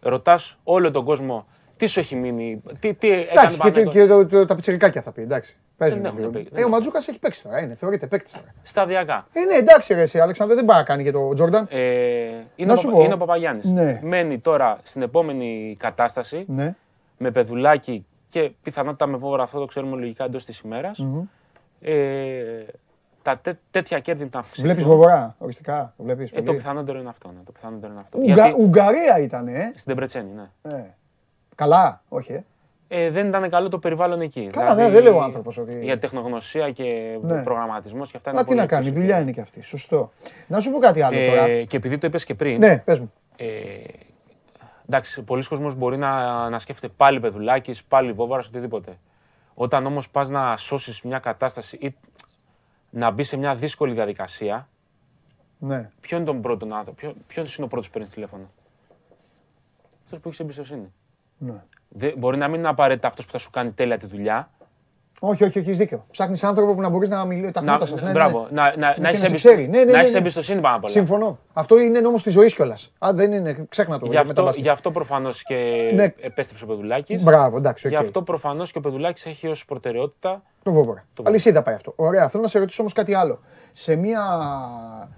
ρωτάς 0.00 0.58
όλο 0.64 0.90
τον 0.90 1.04
κόσμο 1.04 1.46
τι 1.76 1.86
σου 1.86 2.00
έχει 2.00 2.16
μείνει, 2.16 2.62
τι, 2.80 2.94
τι 2.94 3.10
έκανε 3.10 3.28
Εντάξει, 3.30 3.56
και, 3.58 3.62
το- 3.62 3.72
Παναθηναϊκός. 3.72 3.92
και 3.94 4.06
το- 4.06 4.26
το- 4.26 4.44
τα 4.46 4.54
πιτσιρικάκια 4.54 5.02
θα 5.02 5.12
πει. 5.12 5.22
Εντάξει. 5.22 5.56
Παίζουν. 5.76 6.04
έχουν 6.04 6.18
λίγο. 6.18 6.30
παίξει, 6.30 6.48
Ε, 6.52 6.56
δεν 6.56 6.64
ο 6.64 6.68
Ματζούκα 6.68 6.98
έχει 6.98 7.18
παίξει 7.18 7.42
τώρα. 7.42 7.60
Είναι, 7.62 7.74
θεωρείται 7.74 8.06
παίκτης 8.06 8.32
τώρα. 8.32 8.44
Σταδιακά. 8.62 9.26
Ε, 9.32 9.40
ναι, 9.40 9.54
εντάξει, 9.54 9.94
ρε, 9.94 10.02
εσύ, 10.02 10.20
Αλέξανδρε, 10.20 10.56
δεν 10.56 10.64
πάει 10.64 10.76
να 10.78 10.84
κάνει 10.84 11.02
και 11.02 11.10
το 11.10 11.32
Τζόρνταν. 11.32 11.66
Ε, 11.70 11.78
είναι, 12.56 12.66
Να 12.66 12.72
ο, 12.72 12.76
σου 12.76 12.84
Παπα- 12.86 12.98
πω. 12.98 13.04
είναι 13.04 13.14
ο 13.14 13.16
Παπαγιάννης. 13.16 13.64
Ναι. 13.64 14.00
Μένει 14.02 14.38
τώρα 14.38 14.78
στην 14.82 15.02
επόμενη 15.02 15.76
κατάσταση 15.78 16.44
Ναι. 16.48 16.74
με 17.18 17.30
πεδουλάκι 17.30 18.06
και 18.28 18.50
πιθανότητα 18.62 19.06
με 19.06 19.16
βόβορα, 19.16 19.42
αυτό 19.42 19.58
το 19.58 19.64
ξέρουμε 19.64 19.96
λογικά 19.96 20.24
εντός 20.24 20.44
της 20.44 20.58
ημερα 20.58 20.90
Ε, 21.80 22.64
τα 23.22 23.38
τέ, 23.42 23.58
τέτοια 23.70 23.98
κέρδη 23.98 24.28
να 24.32 24.40
αυξηθούν. 24.40 24.64
Βλέπεις 24.64 24.84
βοβορά, 24.84 25.34
οριστικά. 25.38 25.92
Το 25.96 26.02
βλέπεις, 26.02 26.30
Ε, 26.32 26.34
το 26.36 26.42
πολύ. 26.42 26.56
πιθανότερο 26.56 26.98
είναι 26.98 27.08
αυτό. 27.08 27.28
Ναι, 27.28 27.42
το 27.44 27.52
πιθανότερο 27.52 27.92
είναι 27.92 28.00
αυτό. 28.00 28.18
Ουγγα- 28.18 28.34
Γιατί 28.34 28.60
Ουγγαρία 28.62 29.18
ήταν, 29.18 29.46
ε. 29.48 29.60
στην 29.74 29.84
Τεμπρετσένη, 29.86 30.30
ναι. 30.34 30.76
Ε. 30.76 30.84
Καλά, 31.54 32.02
όχι. 32.08 32.32
Ε. 32.32 32.44
Ε, 32.94 33.10
δεν 33.10 33.28
ήταν 33.28 33.50
καλό 33.50 33.68
το 33.68 33.78
περιβάλλον 33.78 34.20
εκεί. 34.20 34.40
Δηλαδή, 34.40 34.56
Καλά, 34.58 34.74
δεν- 34.74 34.92
δεν 34.92 35.02
λέει 35.02 35.12
ο 35.12 35.22
άνθρωπος 35.22 35.58
ότι- 35.58 35.84
Για 35.84 35.98
τεχνογνωσία 35.98 36.70
και 36.70 37.18
Ναι. 37.20 37.42
προγραμματισμός 37.42 38.10
και 38.10 38.16
αυτά 38.16 38.30
Αλλά 38.30 38.38
είναι 38.40 38.48
τι 38.48 38.54
να 38.54 38.60
πολύ 38.66 38.70
κάνει, 38.74 38.84
πίσω. 38.88 38.94
δουλειά 39.00 39.20
είναι 39.20 39.30
και 39.32 39.40
αυτή. 39.40 39.62
Σωστό. 39.62 40.12
Να 40.46 40.60
σου 40.60 40.70
πω 40.70 40.78
κάτι 40.78 41.02
άλλο 41.02 41.16
τώρα. 41.30 41.44
Ε, 41.46 41.64
και 41.64 41.76
επειδή 41.76 41.98
το 41.98 42.06
είπες 42.06 42.24
και 42.24 42.34
πριν, 42.34 42.58
Ναι, 42.58 42.78
πες 42.78 42.98
μου. 42.98 43.12
Ε, 43.36 43.46
εντάξει, 44.88 45.22
πολλοί 45.22 45.44
κόσμος 45.48 45.74
μπορεί 45.74 45.96
να, 45.96 46.48
να 46.48 46.58
σκέφτεται 46.58 46.92
πάλι 46.96 47.20
Πεδουλάκης, 47.20 47.84
πάλι 47.84 48.12
Βόβαρας, 48.12 48.46
οτιδήποτε. 48.46 48.98
Όταν 49.54 49.86
όμως 49.86 50.10
πας 50.10 50.28
να 50.28 50.56
σώσεις 50.56 51.02
μια 51.02 51.18
κατάσταση 51.18 51.76
ή 51.80 51.94
να 52.90 53.10
μπεις 53.10 53.28
σε 53.28 53.36
μια 53.36 53.54
δύσκολη 53.54 53.92
διαδικασία, 53.94 54.68
Ναι. 55.58 55.90
ποιο 56.00 56.16
είναι 56.16 56.26
τον 56.26 56.40
πρώτο 56.40 56.66
να 56.66 56.84
ποιο, 56.96 57.14
ποιος 57.26 57.56
είναι 57.56 57.66
ο 57.66 57.68
πρώτος 57.68 57.86
που 57.86 57.92
παίρνεις 57.92 58.10
τηλέφωνο; 58.10 58.50
Αυτός 60.04 60.18
που 60.18 60.28
έχεις 60.28 60.40
εμπιστοσύνη. 60.40 60.92
Ναι. 61.46 61.60
Δεν, 61.88 62.12
μπορεί 62.16 62.36
να 62.36 62.48
μην 62.48 62.58
είναι 62.58 62.68
απαραίτητα 62.68 63.06
αυτός 63.08 63.24
που 63.26 63.32
θα 63.32 63.38
σου 63.38 63.50
κάνει 63.50 63.70
τέλεια 63.70 63.98
τη 63.98 64.06
δουλειά. 64.06 64.50
Όχι, 65.24 65.44
όχι, 65.44 65.58
έχεις 65.58 65.78
δίκιο. 65.78 66.06
Ψάχνεις 66.10 66.44
άνθρωπο 66.44 66.74
που 66.74 66.80
να 66.80 66.88
μπορείς 66.88 67.08
να 67.08 67.24
μιλήσει 67.24 67.52
τα 67.52 67.62
Να, 67.62 67.70
χνώτα 67.70 67.86
σας. 67.86 68.04
Ναι, 68.04 68.10
μπράβο, 68.10 68.46
ναι. 68.50 68.60
να, 68.60 68.76
να, 68.76 68.92
Και 68.92 69.00
να 69.00 69.08
έχεις 69.08 69.20
σε 69.20 69.26
εμπιστο- 69.26 69.48
ξέρει. 69.50 69.68
Ναι, 69.68 69.78
ναι, 69.78 69.84
να 69.84 69.92
ναι, 69.92 69.98
έχεις 69.98 70.12
ναι. 70.12 70.18
εμπιστοσύνη 70.18 70.60
πάνω 70.60 70.76
απ' 70.76 70.82
όλα. 70.84 70.92
Συμφωνώ. 70.92 71.38
Αυτό 71.52 71.78
είναι 71.80 72.00
νόμος 72.00 72.22
της 72.22 72.32
ζωής 72.32 72.54
κιόλας. 72.54 72.92
Αν 72.98 73.16
δεν 73.16 73.32
είναι, 73.32 73.66
ξέχνα 73.68 73.98
το. 73.98 74.06
Γι' 74.06 74.10
με 74.12 74.16
τα 74.16 74.28
αυτό, 74.28 74.42
μπάσκετ. 74.42 74.62
γι 74.62 74.68
αυτό 74.68 74.90
προφανώς 74.90 75.42
και 75.42 75.90
Ναι. 75.94 76.02
επέστρεψε 76.20 76.64
ο 76.64 76.66
Πεδουλάκης. 76.66 77.22
Μπράβο, 77.22 77.56
εντάξει, 77.56 77.86
οκ. 77.86 77.92
Γι' 77.92 77.98
αυτό 77.98 78.22
προφανώς 78.22 78.72
και 78.72 78.78
ο 78.78 78.80
Πεδουλάκης 78.80 79.26
έχει 79.26 79.48
ως 79.48 79.64
προτεραιότητα 79.64 80.42
Το 80.62 80.72
Βόβορα. 80.72 81.04
Το 81.14 81.22
Αλυσίδα 81.26 81.62
πάει 81.62 81.74
αυτό. 81.74 81.92
Ωραία. 81.96 82.28
Θέλω 82.28 82.42
να 82.42 82.48
σε 82.48 82.58
ρωτήσω 82.58 82.80
όμως 82.80 82.92
κάτι 82.92 83.14
άλλο. 83.14 83.40
Σε 83.72 83.96
μια 83.96 84.24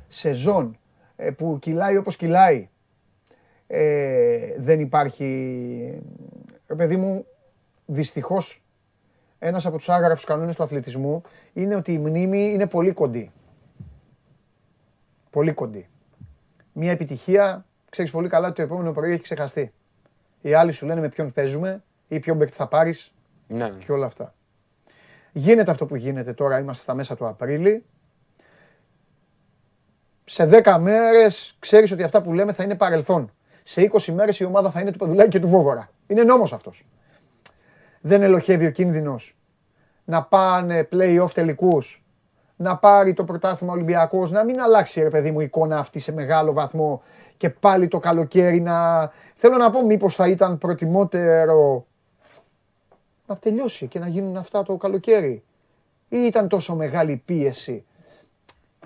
σεζόν 0.08 0.78
ε, 1.16 1.30
που 1.30 1.58
κυλάει 1.60 1.96
όπως 1.96 2.16
κυλάει, 2.16 2.68
ε, 3.66 4.54
δεν 4.58 4.80
υπάρχει. 4.80 6.02
Ρε 6.66 6.74
παιδί 6.74 6.96
μου, 6.96 7.26
δυστυχώς 7.86 8.62
ένας 9.38 9.66
από 9.66 9.76
τους 9.76 9.88
άγραφους 9.88 10.24
κανόνες 10.24 10.56
του 10.56 10.62
αθλητισμού 10.62 11.22
είναι 11.52 11.74
ότι 11.74 11.92
η 11.92 11.98
μνήμη 11.98 12.52
είναι 12.52 12.66
πολύ 12.66 12.92
κοντή. 12.92 13.32
Πολύ 15.30 15.52
κοντή. 15.52 15.88
Μια 16.72 16.90
επιτυχία, 16.90 17.66
ξέρεις 17.90 18.10
πολύ 18.10 18.28
καλά 18.28 18.46
ότι 18.46 18.56
το 18.56 18.62
επόμενο 18.62 18.92
πρωί 18.92 19.10
έχει 19.10 19.22
ξεχαστεί. 19.22 19.72
Οι 20.40 20.54
άλλοι 20.54 20.72
σου 20.72 20.86
λένε 20.86 21.00
με 21.00 21.08
ποιον 21.08 21.32
παίζουμε 21.32 21.82
ή 22.08 22.20
ποιον 22.20 22.38
παίκτη 22.38 22.54
θα 22.54 22.66
πάρεις 22.66 23.12
ναι, 23.46 23.68
ναι. 23.68 23.78
και 23.78 23.92
όλα 23.92 24.06
αυτά. 24.06 24.34
Γίνεται 25.32 25.70
αυτό 25.70 25.86
που 25.86 25.96
γίνεται 25.96 26.32
τώρα, 26.32 26.58
είμαστε 26.58 26.82
στα 26.82 26.94
μέσα 26.94 27.16
του 27.16 27.26
Απρίλη. 27.26 27.84
Σε 30.24 30.48
10 30.64 30.76
μέρες 30.80 31.56
ξέρεις 31.58 31.90
ότι 31.92 32.02
αυτά 32.02 32.22
που 32.22 32.32
λέμε 32.32 32.52
θα 32.52 32.62
είναι 32.62 32.74
παρελθόν. 32.74 33.32
Σε 33.66 33.90
20 33.92 34.12
μέρες 34.12 34.40
η 34.40 34.44
ομάδα 34.44 34.70
θα 34.70 34.80
είναι 34.80 34.90
του 34.90 34.98
Παδουλάκη 34.98 35.28
και 35.28 35.38
του 35.40 35.48
Βόβορα. 35.48 35.90
Είναι 36.06 36.22
νόμος 36.22 36.52
αυτός. 36.52 36.86
Δεν 38.00 38.22
ελοχεύει 38.22 38.66
ο 38.66 38.70
κίνδυνος 38.70 39.36
να 40.04 40.22
πάνε 40.22 40.88
play-off 40.92 41.30
τελικούς, 41.34 42.04
να 42.56 42.76
πάρει 42.76 43.12
το 43.14 43.24
πρωτάθλημα 43.24 43.72
Ολυμπιακός, 43.72 44.30
να 44.30 44.44
μην 44.44 44.60
αλλάξει 44.60 45.02
ρε 45.02 45.08
παιδί 45.08 45.30
μου 45.30 45.40
η 45.40 45.44
εικόνα 45.44 45.78
αυτή 45.78 45.98
σε 45.98 46.12
μεγάλο 46.12 46.52
βαθμό 46.52 47.02
και 47.36 47.50
πάλι 47.50 47.88
το 47.88 47.98
καλοκαίρι 47.98 48.60
να... 48.60 49.10
Θέλω 49.34 49.56
να 49.56 49.70
πω 49.70 49.82
μήπως 49.86 50.14
θα 50.14 50.28
ήταν 50.28 50.58
προτιμότερο 50.58 51.86
να 53.26 53.36
τελειώσει 53.36 53.86
και 53.86 53.98
να 53.98 54.08
γίνουν 54.08 54.36
αυτά 54.36 54.62
το 54.62 54.76
καλοκαίρι; 54.76 55.42
Ή 56.08 56.18
ήταν 56.18 56.48
τόσο 56.48 56.74
μεγάλη 56.74 57.22
πίεση; 57.24 57.84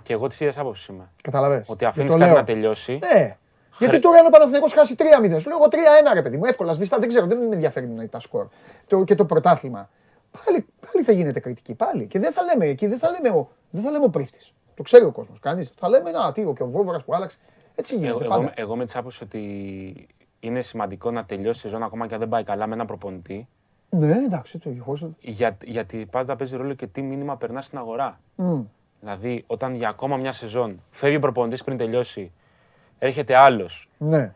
Και 0.02 0.12
εγώ 0.12 0.26
της 0.26 0.40
ίδιας 0.40 0.58
άποψης 0.58 0.86
είμαι. 0.86 1.10
Καταλαβες. 1.22 1.68
Ότι 1.68 1.78
Δεν 1.78 1.88
αφήνει 1.88 2.08
το 2.08 2.14
κάτι 2.14 2.24
λέω. 2.24 2.34
να 2.34 2.44
τελειώσει. 2.44 2.98
Ναι. 3.14 3.36
Γιατί 3.78 3.98
τώρα 3.98 4.18
είναι 4.18 4.26
ο 4.26 4.30
Παναθηναϊκός 4.30 4.72
χάσει 4.72 4.94
3-0. 4.98 5.02
Σου 5.40 5.48
λέω 5.48 5.58
εγώ 5.58 5.68
3-1 5.70 6.14
ρε 6.14 6.22
παιδί 6.22 6.36
μου. 6.36 6.44
Εύκολα 6.44 6.72
σβηστά. 6.72 6.98
Δεν 6.98 7.08
ξέρω. 7.08 7.26
Δεν 7.26 7.38
με 7.38 7.44
ενδιαφέρει 7.54 7.86
να 7.86 7.92
είναι 7.92 8.06
τα 8.06 8.20
σκορ. 8.20 8.46
Το, 8.86 9.04
και 9.04 9.14
το 9.14 9.24
πρωτάθλημα. 9.24 9.88
Πάλι, 10.44 10.66
πάλι 10.92 11.04
θα 11.04 11.12
γίνεται 11.12 11.40
κριτική. 11.40 11.74
Πάλι. 11.74 12.06
Και 12.06 12.18
δεν 12.18 12.32
θα 12.32 12.42
λέμε 12.42 12.66
εκεί. 12.66 12.86
Δεν 12.86 12.98
θα 12.98 13.10
λέμε 13.10 13.28
ο, 13.38 13.48
δεν 13.70 13.82
θα 13.82 13.90
λέμε 13.90 14.04
ο 14.04 14.08
πρίφτης. 14.10 14.52
Το 14.74 14.82
ξέρει 14.82 15.04
ο 15.04 15.10
κόσμος. 15.12 15.38
Κανείς. 15.40 15.72
Θα 15.76 15.88
λέμε 15.88 16.10
να 16.10 16.32
τι, 16.32 16.44
ο 16.44 16.52
και 16.52 16.62
ο 16.62 16.66
Βόβορας 16.68 17.04
που 17.04 17.14
άλλαξε. 17.14 17.36
Έτσι 17.74 17.94
γίνεται 17.96 18.10
Εγώ, 18.24 18.28
πάντα. 18.28 18.40
εγώ, 18.42 18.52
εγώ 18.56 18.76
με 18.76 18.84
της 18.84 18.96
άποψης 18.96 19.20
ότι 19.20 20.06
είναι 20.40 20.60
σημαντικό 20.60 21.10
να 21.10 21.24
τελειώσει 21.24 21.58
η 21.58 21.60
σεζόν 21.60 21.82
ακόμα 21.82 22.06
και 22.06 22.14
αν 22.14 22.20
δεν 22.20 22.28
πάει 22.28 22.42
καλά 22.44 22.66
με 22.66 22.74
έναν 22.74 22.86
προπονητή. 22.86 23.48
Ναι, 23.90 24.16
εντάξει. 24.24 24.58
Το 24.58 24.70
χωρίς 24.80 25.00
το- 25.00 25.14
Για, 25.20 25.56
γιατί 25.64 26.06
πάντα 26.10 26.36
παίζει 26.36 26.56
ρόλο 26.56 26.74
και 26.74 26.86
τι 26.86 27.02
μήνυμα 27.02 27.36
περνάς 27.36 27.66
στην 27.66 27.78
αγορά. 27.78 28.20
Μμ. 28.34 28.60
Δηλαδή, 29.00 29.44
όταν 29.46 29.74
για 29.74 29.88
ακόμα 29.88 30.16
μια 30.16 30.32
σεζόν 30.32 30.82
φεύγει 30.90 31.16
ο 31.16 31.20
προπονητής 31.20 31.64
πριν 31.64 31.76
τελειώσει, 31.76 32.32
έρχεται 32.98 33.36
άλλος. 33.36 33.88
Ναι. 33.98 34.34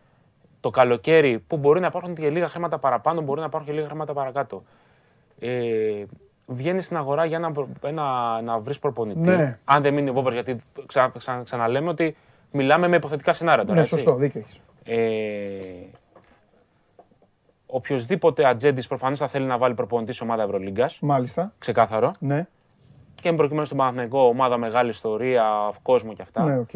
Το 0.60 0.70
καλοκαίρι 0.70 1.38
που 1.38 1.56
μπορεί 1.56 1.80
να 1.80 1.86
υπάρχουν 1.86 2.14
και 2.14 2.30
λίγα 2.30 2.48
χρήματα 2.48 2.78
παραπάνω, 2.78 3.20
μπορεί 3.20 3.40
να 3.40 3.46
υπάρχουν 3.46 3.68
και 3.68 3.74
λίγα 3.74 3.86
χρήματα 3.88 4.12
παρακάτω. 4.12 4.62
Ε, 5.38 6.04
βγαίνεις 6.46 6.84
στην 6.84 6.96
αγορά 6.96 7.24
για 7.24 7.38
να, 7.38 7.52
ένα, 7.82 8.40
να 8.42 8.58
βρεις 8.58 8.78
προπονητή. 8.78 9.18
Ναι. 9.20 9.58
Αν 9.64 9.82
δεν 9.82 9.94
μείνει 9.94 10.10
ο 10.10 10.12
Βόβαρ, 10.12 10.32
γιατί 10.32 10.56
ξα, 10.86 11.12
ξα- 11.18 11.42
ξαναλέμε 11.42 11.88
ότι 11.88 12.16
μιλάμε 12.50 12.88
με 12.88 12.96
υποθετικά 12.96 13.32
σενάρια 13.32 13.62
τώρα. 13.62 13.74
Ναι, 13.74 13.80
έτσι. 13.80 13.94
σωστό. 13.94 14.14
Δίκιο 14.14 14.40
έχεις. 14.40 14.60
Ε, 14.84 15.58
οποιοδήποτε 17.66 18.46
ατζέντης 18.46 18.86
προφανώς 18.86 19.18
θα 19.18 19.28
θέλει 19.28 19.46
να 19.46 19.58
βάλει 19.58 19.74
προπονητή 19.74 20.12
σε 20.12 20.24
ομάδα 20.24 20.42
Ευρωλίγκας. 20.42 20.98
Μάλιστα. 21.00 21.52
Ξεκάθαρο. 21.58 22.12
Ναι. 22.18 22.46
Και 23.14 23.28
εν 23.28 23.36
προκειμένου 23.36 23.66
στον 23.66 23.78
Παναθηναϊκό, 23.78 24.26
ομάδα 24.26 24.56
μεγάλη 24.56 24.90
ιστορία, 24.90 25.72
κόσμο 25.82 26.12
και 26.12 26.22
αυτά. 26.22 26.44
Ναι, 26.44 26.58
οκ. 26.58 26.70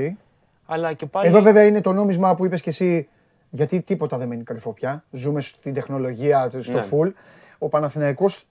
Αλλά 0.67 0.93
και 0.93 1.07
πάλι. 1.07 1.29
Εδώ 1.29 1.41
βέβαια 1.41 1.64
είναι 1.67 1.81
το 1.81 1.93
νόμισμα 1.93 2.35
που 2.35 2.45
είπες 2.45 2.62
και 2.62 2.71
εσύ, 2.71 3.09
γιατί 3.51 3.81
τίποτα 3.83 4.19
δεν 4.19 4.29
μένει 4.29 4.43
κρυφό 4.43 4.73
πια. 4.73 5.05
Ζούμε 5.11 5.41
στην 5.41 5.75
τεχνολογία, 5.75 6.51
στο 6.61 6.73
Ναι. 6.73 6.87
full. 6.91 7.12
Ο 7.59 7.69
Παναθηναϊκός 7.69 8.47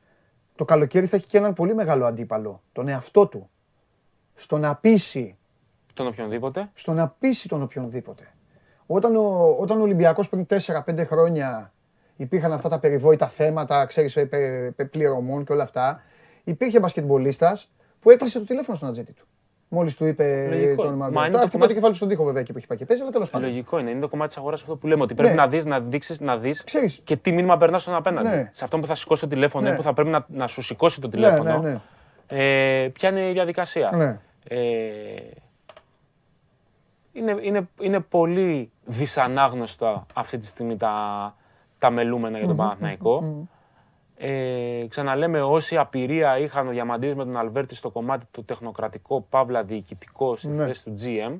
το 0.55 0.65
καλοκαίρι 0.65 1.05
θα 1.05 1.15
έχει 1.15 1.25
και 1.25 1.37
έναν 1.37 1.53
πολύ 1.53 1.75
μεγάλο 1.75 2.05
αντίπαλο, 2.05 2.61
τον 2.71 2.87
εαυτό 2.87 3.27
του. 3.27 3.49
Στο 4.35 4.57
να 4.57 4.75
πείσει, 4.75 5.37
Τον 5.93 6.07
οποιονδήποτε. 6.07 6.69
στο 6.73 6.93
να 6.93 7.09
πείσει 7.19 7.47
τον 7.47 7.61
οποιονδήποτε. 7.61 8.23
Όταν 8.85 9.15
ο, 9.15 9.55
όταν 9.59 9.79
ο 9.79 9.81
Ολυμπιακός 9.81 10.29
πριν 10.29 10.45
4-5 10.49 11.05
χρόνια 11.05 11.73
υπήρχαν 12.15 12.53
αυτά 12.53 12.69
τα 12.69 12.79
περιβόητα 12.79 13.27
θέματα, 13.27 13.85
ξέρεις, 13.85 14.15
ε, 14.15 14.25
πε- 14.25 14.71
πε- 14.75 14.89
πληρωμών 14.89 15.45
και 15.45 15.51
όλα 15.53 15.63
αυτά, 15.63 16.01
υπήρχε 16.43 16.79
μπασκετμπολίστας 16.79 17.71
που 17.99 18.09
έκλεισε 18.09 18.39
το 18.39 18.45
τηλέφωνο 18.45 18.77
στον 18.77 18.89
ατζέτη 18.89 19.13
του. 19.13 19.25
Μόλις 19.75 19.95
του 19.95 20.05
είπε 20.05 20.47
Λογικό. 20.49 20.81
το 20.81 20.87
όνομα 20.87 21.05
Μα 21.05 21.11
του. 21.11 21.17
είναι 21.19 21.27
Τώρα 21.27 21.31
το 21.31 21.37
χτυπάει 21.37 21.47
το 21.47 21.51
κομμάτι- 21.57 21.73
κεφάλι 21.75 21.95
στον 21.95 22.07
τοίχο 22.07 22.23
βέβαια 22.23 22.41
εκεί 22.41 22.51
που 22.51 22.57
έχει 22.57 22.67
πάει 22.67 22.77
και 22.77 22.85
παίζει, 22.85 23.01
αλλά 23.01 23.11
τέλος 23.11 23.29
πάντων. 23.29 23.49
Λογικό 23.49 23.79
είναι. 23.79 23.89
Είναι 23.89 23.99
το 23.99 24.07
κομμάτι 24.07 24.27
της 24.27 24.37
αγοράς 24.37 24.61
αυτό 24.61 24.75
που 24.75 24.87
λέμε. 24.87 25.01
Ότι 25.03 25.13
πρέπει 25.13 25.29
Ναι. 25.29 25.41
να 25.41 25.47
δεις, 25.47 25.65
να 25.65 25.79
δείξεις, 25.79 26.19
να 26.19 26.37
δεις 26.37 26.63
Ξέρεις. 26.63 26.99
και 27.03 27.15
τι 27.15 27.31
μήνυμα 27.31 27.57
περνάς 27.57 27.81
στον 27.81 27.95
απέναντι. 27.95 28.27
Ναι. 28.27 28.49
Σε 28.53 28.63
αυτόν 28.63 28.81
που 28.81 28.87
θα 28.87 28.95
σηκώσει 28.95 29.21
το 29.21 29.27
τηλέφωνο 29.27 29.67
Ναι. 29.67 29.73
ή 29.73 29.77
που 29.77 29.81
θα 29.83 29.93
πρέπει 29.93 30.09
να, 30.09 30.25
να 30.27 30.47
σου 30.47 30.61
σηκώσει 30.61 31.01
το 31.01 31.07
Ναι, 31.07 31.13
τηλέφωνο. 31.13 31.57
ναι, 31.57 31.69
ναι. 31.69 31.77
Ε, 32.83 32.87
ποια 32.87 33.09
είναι 33.09 33.29
η 33.29 33.31
διαδικασία. 33.31 33.91
Ναι. 33.95 34.19
Ε, 34.47 34.59
είναι, 37.13 37.35
είναι, 37.41 37.69
είναι 37.79 37.99
πολύ 37.99 38.71
δυσανάγνωστα 38.85 40.05
αυτή 40.13 40.37
τη 40.37 40.45
στιγμή 40.45 40.77
τα, 40.77 41.35
τα 41.79 41.89
μελούμενα 41.91 42.37
για 42.37 42.47
τον 42.47 42.55
Παναθηναϊκό. 42.55 43.47
Ε, 44.17 44.85
ξαναλέμε, 44.89 45.41
όση 45.41 45.77
απειρία 45.77 46.37
είχαν 46.39 46.67
ο 46.67 46.71
Διαμαντίδης 46.71 47.15
με 47.15 47.23
τον 47.23 47.37
Αλβέρτη 47.37 47.75
στο 47.75 47.89
κομμάτι 47.89 48.25
του 48.31 48.43
τεχνοκρατικό, 48.45 49.25
παύλα 49.29 49.63
διοικητικό 49.63 50.35
στη 50.37 50.47
Ναι. 50.47 50.65
θέση 50.65 50.83
του 50.83 50.93
GM, 51.03 51.37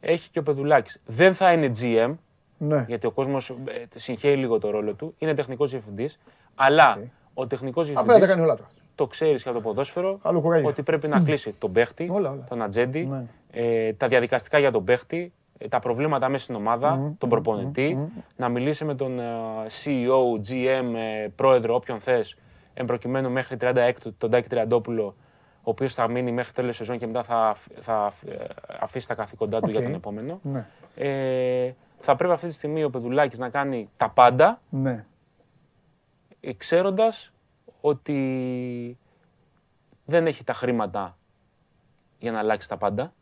έχει 0.00 0.30
και 0.30 0.38
ο 0.38 0.42
Πεδουλάκης. 0.42 1.00
Δεν 1.06 1.34
θα 1.34 1.52
είναι 1.52 1.70
GM, 1.80 2.14
Ναι. 2.58 2.84
γιατί 2.88 3.06
ο 3.06 3.10
κόσμος 3.10 3.50
ε, 3.50 3.54
συγχαίει 3.98 4.36
λίγο 4.36 4.58
το 4.58 4.70
ρόλο 4.70 4.92
του, 4.94 5.14
είναι 5.18 5.34
τεχνικός 5.34 5.70
διευθυντής, 5.70 6.18
αλλά 6.54 6.98
ο 7.34 7.46
τεχνικός 7.46 7.88
Απέναντι 7.88 8.06
τα 8.06 8.14
διευθυντής 8.14 8.34
κάνει 8.34 8.46
όλα 8.50 8.56
τώρα. 8.56 8.70
το 8.94 9.06
ξέρεις 9.06 9.42
και 9.42 9.48
από 9.48 9.58
το 9.58 9.64
ποδόσφαιρο 9.64 10.18
Άλλο 10.22 10.40
κουράγιο. 10.40 10.68
ότι 10.68 10.82
πρέπει 10.82 11.08
να 11.08 11.20
κλείσει 11.20 11.52
τον 11.58 11.72
παίχτη, 11.72 12.08
Όλα, 12.10 12.30
όλα. 12.30 12.44
τον 12.48 12.62
ατζέντη, 12.62 13.04
Ναι. 13.06 13.24
ε, 13.50 13.92
τα 13.92 14.08
διαδικαστικά 14.08 14.58
για 14.58 14.70
τον 14.70 14.84
παίχτη, 14.84 15.16
ε, 15.16 15.43
τα 15.68 15.78
προβλήματα 15.78 16.28
μέσα 16.28 16.42
στην 16.44 16.54
ομάδα, 16.54 17.14
τον 17.18 17.28
προπονητή, 17.28 18.10
να 18.36 18.48
μιλήσει 18.48 18.84
με 18.84 18.94
τον 18.94 19.18
ε, 19.18 19.24
CEO, 19.84 20.48
GM, 20.48 20.94
ε, 20.94 21.28
πρόεδρο, 21.36 21.74
όποιον 21.74 22.00
θες, 22.00 22.36
εν 22.74 22.83
προκειμένω 22.83 23.30
μέχρι 23.30 23.56
36 23.60 23.92
τον 24.18 24.30
Τάκη 24.30 24.48
Τριαντόπουλο, 24.48 25.14
ο 25.56 25.70
οποίος 25.70 25.94
θα 25.94 26.08
μείνει 26.08 26.32
μέχρι 26.32 26.52
τέλος 26.52 26.76
σεζόν 26.76 26.98
και 26.98 27.06
μετά 27.06 27.22
θα, 27.22 27.54
θα 27.80 28.12
ε, 28.28 28.44
αφήσει 28.80 29.08
τα 29.08 29.14
καθήκοντά 29.14 29.60
του 29.60 29.70
για 29.70 29.78
Οκ. 29.78 29.84
τον 29.84 29.94
επόμενο. 29.94 30.40
Ναι. 30.42 30.66
Ε, 30.96 31.72
θα 31.96 32.16
πρέπει 32.16 32.32
αυτή 32.32 32.46
τη 32.46 32.52
στιγμή 32.52 32.84
ο 32.84 32.90
Πεδουλάκης 32.90 33.38
να 33.38 33.48
κάνει 33.48 33.88
τα 33.96 34.10
πάντα 34.10 34.60
Ναι. 34.70 35.04
ξέροντας 36.56 37.32
ότι 37.80 38.98
δεν 40.04 40.26
έχει 40.26 40.44
τα 40.44 40.52
χρήματα 40.52 41.16
για 42.18 42.32
να 42.32 42.38
αλλάξει 42.38 42.68
τα 42.68 42.76
πάντα. 42.76 43.12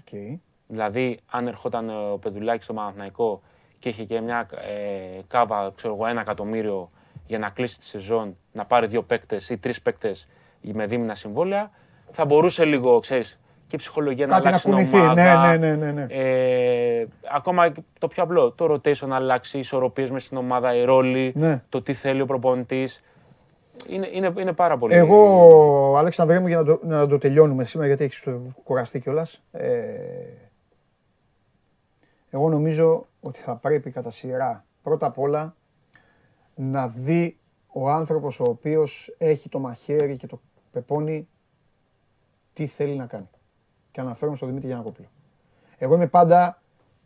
Οκ. 0.00 0.40
Δηλαδή, 0.68 1.18
αν 1.30 1.46
ερχόταν 1.46 1.88
ο 1.90 2.16
Πεδουλάκης 2.20 2.64
στο 2.64 2.74
Παναθηναϊκό 2.74 3.40
και 3.78 3.88
είχε 3.88 4.04
και 4.04 4.20
μια 4.20 4.46
ε, 4.54 5.20
κάβα, 5.28 5.72
ξέρω 5.76 5.94
εγώ, 5.94 6.06
ένα 6.06 6.20
εκατομμύριο 6.20 6.88
για 7.26 7.38
να 7.38 7.48
κλείσει 7.48 7.78
τη 7.78 7.84
σεζόν, 7.84 8.36
να 8.52 8.64
πάρει 8.64 8.86
δύο 8.86 9.02
παίκτες 9.02 9.48
ή 9.48 9.58
τρεις 9.58 9.82
παίκτες 9.82 10.28
με 10.60 10.86
δίμηνα 10.86 11.14
συμβόλαια, 11.14 11.70
θα 12.10 12.24
μπορούσε 12.24 12.64
λίγο, 12.64 12.98
ξέρεις, 13.00 13.40
και 13.66 13.76
η 13.76 13.78
ψυχολογία 13.78 14.26
Κάτι 14.26 14.30
να 14.30 14.40
να 14.42 14.46
αλλάξει 14.48 14.64
την 14.64 14.74
κουνηθεί. 14.74 14.96
ομάδα. 15.00 15.46
Ναι, 15.46 15.56
ναι, 15.56 15.74
ναι, 15.76 15.90
ναι, 15.92 15.92
ναι. 15.92 16.06
Ε, 16.14 17.06
ακόμα 17.34 17.68
και 17.68 17.80
το 17.98 18.08
πιο 18.08 18.22
απλό, 18.22 18.50
το 18.52 18.72
rotation 18.72 19.06
να 19.06 19.16
αλλάξει, 19.16 19.56
οι 19.56 19.60
ισορροπίες 19.60 20.10
μέσα 20.10 20.26
στην 20.26 20.36
ομάδα, 20.38 20.74
οι 20.76 20.84
ρόλοι, 20.84 21.32
Ναι. 21.36 21.62
το 21.68 21.82
τι 21.82 21.92
θέλει 21.92 22.20
ο 22.20 22.26
προπονητής. 22.26 23.02
Είναι, 23.88 24.08
είναι, 24.12 24.32
είναι 24.38 24.52
πάρα 24.52 24.78
πολύ. 24.78 24.94
Εγώ, 24.94 25.96
Αλέξανδρέ 25.98 26.38
μου, 26.40 26.46
για 26.46 26.56
να 26.56 26.64
το, 26.64 26.80
να 26.82 27.06
το 27.06 27.18
τελειώνουμε 27.18 27.64
σήμερα, 27.64 27.88
γιατί 27.88 28.04
έχεις 28.04 28.22
το 28.22 28.40
κουραστεί 28.64 29.00
κιόλας. 29.00 29.42
Ε, 29.52 29.66
εγώ 32.30 32.48
νομίζω 32.48 33.06
ότι 33.20 33.40
θα 33.40 33.56
πρέπει 33.56 33.90
κατά 33.90 34.10
σειρά 34.10 34.64
πρώτα 34.82 35.06
απ' 35.06 35.18
όλα 35.18 35.56
να 36.54 36.88
δει 36.88 37.38
ο 37.72 37.90
άνθρωπος 37.90 38.40
ο 38.40 38.44
οποίος 38.44 39.14
έχει 39.18 39.48
το 39.48 39.58
μαχαίρι 39.58 40.16
και 40.16 40.26
το 40.26 40.40
πεπόνι 40.70 41.28
τι 42.52 42.66
θέλει 42.66 42.94
να 42.94 43.06
κάνει. 43.06 43.28
Και 43.90 44.00
αναφέρομαι 44.00 44.36
στον 44.36 44.48
Δημήτρη 44.48 44.68
Γιανακόπουλο. 44.68 45.08
Εγώ 45.78 45.94
είμαι 45.94 46.06
πάντα, 46.06 46.62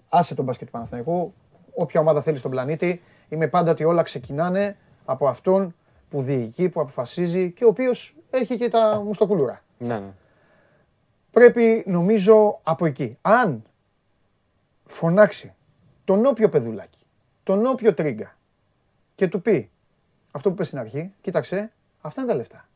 άσε 0.08 0.34
τον 0.34 0.44
μπάσκετ 0.44 0.66
του 0.66 0.72
Παναθηναϊκού, 0.72 1.34
όποια 1.74 2.00
ομάδα 2.00 2.22
θέλει 2.22 2.36
στον 2.36 2.50
πλανήτη, 2.50 3.00
είμαι 3.28 3.48
πάντα 3.48 3.70
ότι 3.70 3.84
όλα 3.84 4.02
ξεκινάνε 4.02 4.76
από 5.04 5.26
αυτόν 5.26 5.74
που 6.10 6.22
διοικεί, 6.22 6.68
που 6.68 6.80
αποφασίζει 6.80 7.50
και 7.50 7.64
ο 7.64 7.68
οποίος 7.68 8.16
έχει 8.30 8.56
και 8.56 8.68
τα 8.68 9.02
μουστοκουλούρα. 9.04 9.62
Ναι, 9.78 9.98
ναι. 9.98 10.12
Πρέπει 11.30 11.84
νομίζω 11.86 12.60
από 12.62 12.86
εκεί. 12.86 13.18
Αν 13.20 13.62
φωνάξει 14.92 15.54
τον 16.04 16.26
όποιο 16.26 16.48
παιδουλάκι, 16.48 17.04
τον 17.42 17.66
όποιο 17.66 17.94
τρίγκα 17.94 18.36
και 19.14 19.28
του 19.28 19.42
πει 19.42 19.70
αυτό 20.32 20.48
που 20.48 20.54
είπες 20.54 20.66
στην 20.66 20.78
αρχή, 20.78 21.12
κοίταξε, 21.20 21.72
αυτά 22.00 22.20
είναι 22.20 22.30
τα 22.30 22.36
λεφτά. 22.36 22.68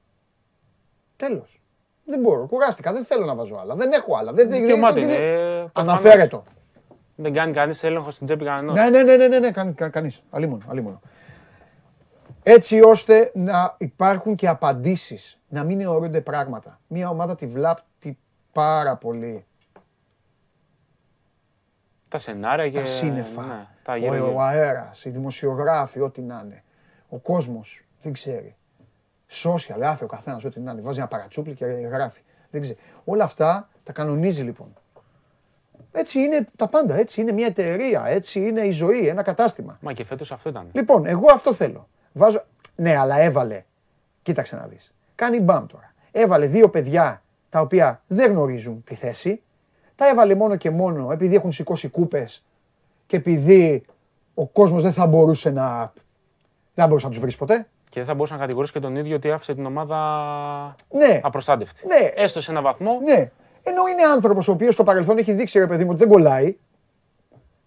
Τέλος. 1.17 1.61
Δεν 2.05 2.21
μπορώ, 2.21 2.47
κουράστηκα, 2.47 2.93
δεν 2.93 3.05
θέλω 3.05 3.25
να 3.25 3.35
βάζω 3.35 3.57
άλλα, 3.57 3.75
δεν 3.75 3.93
έχω 3.93 4.17
άλλα. 4.17 4.33
Δεν, 4.33 4.49
δεν, 4.51 4.61
Δικαίωμά 4.61 4.89
του 4.89 4.95
δεν- 4.95 5.03
είναι, 5.03 5.13
δεν- 5.13 5.23
ε, 5.23 5.71
προφανώς. 5.73 6.01
Αναφέρετο. 6.05 6.45
Δεν 7.17 7.33
κάνει 7.33 7.53
κανείς 7.53 7.83
έλεγχο 7.83 8.11
στην 8.11 8.27
τσέπη 8.27 8.45
κανένας. 8.45 8.75
Ναι, 8.75 8.91
ναι, 8.91 9.03
ναι, 9.03 9.17
ναι, 9.17 9.29
ναι, 9.29 9.39
ναι 9.39 9.51
κα, 9.51 9.73
κα, 9.73 9.89
κανείς. 9.89 10.23
Αλίμονο, 10.31 10.63
αλίμονο. 10.69 11.01
Έτσι 12.43 12.81
ώστε 12.81 13.31
να 13.35 13.75
υπάρχουν 13.79 14.35
και 14.35 14.49
απαντήσεις, 14.49 15.39
να 15.49 15.65
μην 15.65 15.81
αιωρούνται 15.81 16.21
πράγματα. 16.21 16.81
Μια 16.87 17.09
ομάδα 17.09 17.35
τη 17.35 17.47
βλάπτει 17.47 18.19
πάρα 18.53 18.97
πολύ. 18.97 19.47
Τα 22.17 22.23
σενάρια 22.23 22.71
και. 22.71 22.79
τα 22.79 22.85
σύννεφα, 22.85 23.43
ναι, 23.43 23.67
τα 23.83 23.93
ο, 23.93 23.97
γύρω, 23.97 24.13
ο 24.13 24.17
γύρω. 24.17 24.41
αέρας, 24.41 25.05
οι 25.05 25.11
δημοσιογράφοι, 25.11 26.01
ό,τι 26.01 26.23
να 26.23 26.43
είναι. 26.45 26.63
Ο 27.09 27.19
κόσμος 27.19 27.85
δεν 28.03 28.13
ξέρει. 28.13 28.57
Social, 29.43 29.77
γράφει 29.77 30.05
ο 30.05 30.07
καθένας 30.07 30.45
ό,τι 30.45 30.61
να 30.61 30.73
είναι. 30.73 30.81
Βάζει 30.81 30.99
ένα 30.99 31.09
παρατσούπλι 31.09 31.55
και 31.55 31.65
γράφει. 31.65 32.21
Δεν 32.51 32.61
ξέρει. 32.61 32.79
Όλα 33.05 33.25
αυτά 33.25 33.69
τα 33.83 33.93
κανονίζει 33.93 34.43
λοιπόν. 34.43 34.75
Έτσι 35.93 36.19
είναι 36.21 36.47
τα 36.57 36.69
πάντα. 36.69 36.95
Έτσι 36.95 37.21
είναι 37.21 37.33
μια 37.33 37.47
εταιρεία. 37.47 38.07
Έτσι 38.07 38.41
είναι 38.41 38.61
η 38.61 38.71
ζωή, 38.71 39.09
ένα 39.09 39.23
κατάστημα. 39.23 39.79
Μα 39.81 39.93
και 39.93 40.05
φέτος 40.05 40.33
αυτό 40.33 40.49
ήταν. 40.49 40.69
Λοιπόν, 40.73 41.07
εγώ 41.07 41.33
αυτό 41.33 41.53
θέλω. 41.53 41.89
Βάζω... 42.13 42.45
Ναι, 42.77 42.97
αλλά 42.97 43.19
έβαλε. 43.19 43.65
Κοίταξε 44.23 44.57
να 44.57 44.67
δεις. 44.67 44.95
Κάνει 45.15 45.41
μπαμ 45.41 45.67
τώρα. 45.67 45.95
Έβαλε 46.13 46.47
δύο 46.47 46.71
παιδιά 46.71 47.23
τα 47.49 47.61
οποία 47.61 48.03
δεν 48.07 48.33
γνωρίζουν 48.33 48.85
τη 48.85 48.95
θέση. 48.95 49.43
Τα 49.97 50.09
έβαλε 50.09 50.35
μόνο 50.35 50.57
και 50.57 50.71
μόνο 50.71 51.13
επειδή 51.13 51.35
έχουν 51.35 51.53
σηκώσει 51.53 51.89
κούπες 51.89 52.45
και 53.07 53.17
επειδή 53.17 53.85
ο 54.35 54.47
κόσμος 54.47 54.83
δεν 54.83 54.93
θα 54.93 55.07
μπορούσε 55.07 55.51
να... 55.51 55.93
Δεν 56.75 56.85
θα 56.85 56.87
μπορούσε 56.87 57.07
να 57.07 57.13
τους 57.13 57.21
βρεις 57.21 57.37
ποτέ. 57.37 57.67
Και 57.89 57.99
δεν 57.99 58.05
θα 58.05 58.15
μπορούσε 58.15 58.35
να 58.35 58.41
κατηγορήσει 58.41 58.73
και 58.73 58.81
τον 58.81 58.97
ίδιο 58.97 59.17
ότι 59.17 59.31
άφησε 59.31 59.55
την 59.55 59.67
ομάδα 59.67 59.97
Ναι, 60.91 61.21
απροστάτευτη. 61.23 61.87
Ναι. 61.87 62.11
Έστω 62.15 62.41
σε 62.41 62.51
ένα 62.51 62.61
βαθμό. 62.63 63.01
ναι. 63.05 63.31
Ενώ 63.63 63.83
είναι 63.93 64.03
άνθρωπος 64.13 64.49
ο 64.49 64.53
οποίος 64.53 64.75
στο 64.75 64.85
παρελθόν 64.85 65.19
έχει 65.19 65.33
δείξει 65.33 65.59
ρε 65.59 65.67
παιδί 65.67 65.85
μου 65.85 65.91
ότι 65.91 65.99
δεν 65.99 66.09
κολλάει. 66.09 66.57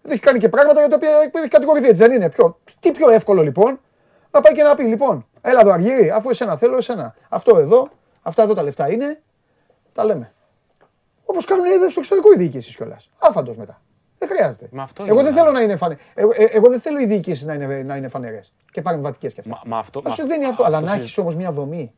Δεν 0.02 0.12
έχει 0.12 0.20
κάνει 0.20 0.38
και 0.38 0.48
πράγματα 0.48 0.80
για 0.80 0.88
τα 0.88 0.96
οποία 0.96 1.10
έχει 1.34 1.48
κατηγορηθεί 1.48 1.88
έτσι 1.88 2.02
δεν 2.02 2.12
είναι. 2.12 2.28
Πιο, 2.30 2.58
τι 2.80 2.92
πιο 2.92 3.10
εύκολο 3.10 3.42
λοιπόν 3.42 3.80
να 4.30 4.40
πάει 4.40 4.54
και 4.54 4.62
να 4.62 4.74
πει 4.74 4.82
λοιπόν, 4.84 5.26
έλα 5.40 5.60
εδώ 5.60 5.70
Αργύρι, 5.72 6.10
αφού 6.10 6.30
εσένα 6.30 6.56
θέλω, 6.56 6.76
εσένα. 6.76 7.14
Αυτό 7.28 7.58
εδώ, 7.58 7.86
αυτά 8.22 8.42
εδώ 8.42 8.54
τα 8.54 8.62
λεφτά 8.62 8.92
είναι, 8.92 9.20
τα 9.92 10.04
λέμε. 10.04 10.32
Όπως 11.30 11.44
κάνουν 11.44 11.64
στο 11.90 12.00
εξωτερικό 12.00 12.32
οι 12.32 12.36
διοικήσεις 12.36 12.76
κιόλας. 12.76 13.10
Άφαντος 13.18 13.56
μετά. 13.56 13.80
Δεν 14.18 14.28
χρειάζεται. 14.28 14.68
Μα 14.72 14.82
αυτό 14.82 15.02
εγώ 15.04 15.12
είναι, 15.12 15.22
δεν 15.22 15.32
ναι. 15.32 15.38
θέλω 15.38 15.52
να 15.52 15.60
είναι 15.60 15.76
φανε... 15.76 15.96
εγώ, 16.14 16.30
ε, 16.34 16.44
εγώ 16.44 16.68
δεν 16.68 16.80
θέλω 16.80 16.98
οι 17.00 17.06
διοικήσεις 17.06 17.44
να 17.44 17.54
είναι, 17.54 17.82
να 17.82 17.96
είναι 17.96 18.08
φανερές 18.08 18.52
και 18.72 18.82
παρεμβατικές 18.82 19.32
κι 19.34 19.40
αυτά. 19.40 19.52
Μα, 19.52 19.60
μα 19.66 19.78
αυτό, 19.78 20.00
Θα 20.02 20.08
μα 20.08 20.14
σου 20.14 20.26
δίνει 20.26 20.44
αυτό, 20.46 20.64
αλλά 20.64 20.80
να 20.80 20.86
συζη- 20.86 21.00
έχεις 21.02 21.18
όμως 21.18 21.34
μια 21.34 21.52
δομή. 21.52 21.90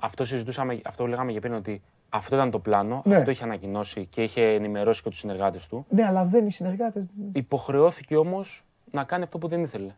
αυτό 0.00 0.24
συζητούσαμε, 0.24 0.80
αυτό 0.84 1.06
λέγαμε 1.06 1.32
και 1.32 1.40
πριν 1.40 1.54
ότι 1.54 1.82
αυτό 2.08 2.34
ήταν 2.34 2.50
το 2.50 2.58
πλάνο, 2.58 3.02
Ναι. 3.04 3.16
αυτό 3.16 3.30
είχε 3.30 3.44
ανακοινώσει 3.44 4.06
και 4.06 4.22
είχε 4.22 4.42
ενημερώσει 4.42 5.02
και 5.02 5.08
τους 5.08 5.18
συνεργάτες 5.18 5.66
του. 5.66 5.86
Ναι, 5.88 6.04
αλλά 6.04 6.24
δεν 6.24 6.46
οι 6.46 6.50
συνεργάτες. 6.50 7.06
Υποχρεώθηκε 7.32 8.16
όμως 8.16 8.64
να 8.90 9.04
κάνει 9.04 9.22
αυτό 9.22 9.38
που 9.38 9.48
δεν 9.48 9.62
ήθελε. 9.62 9.94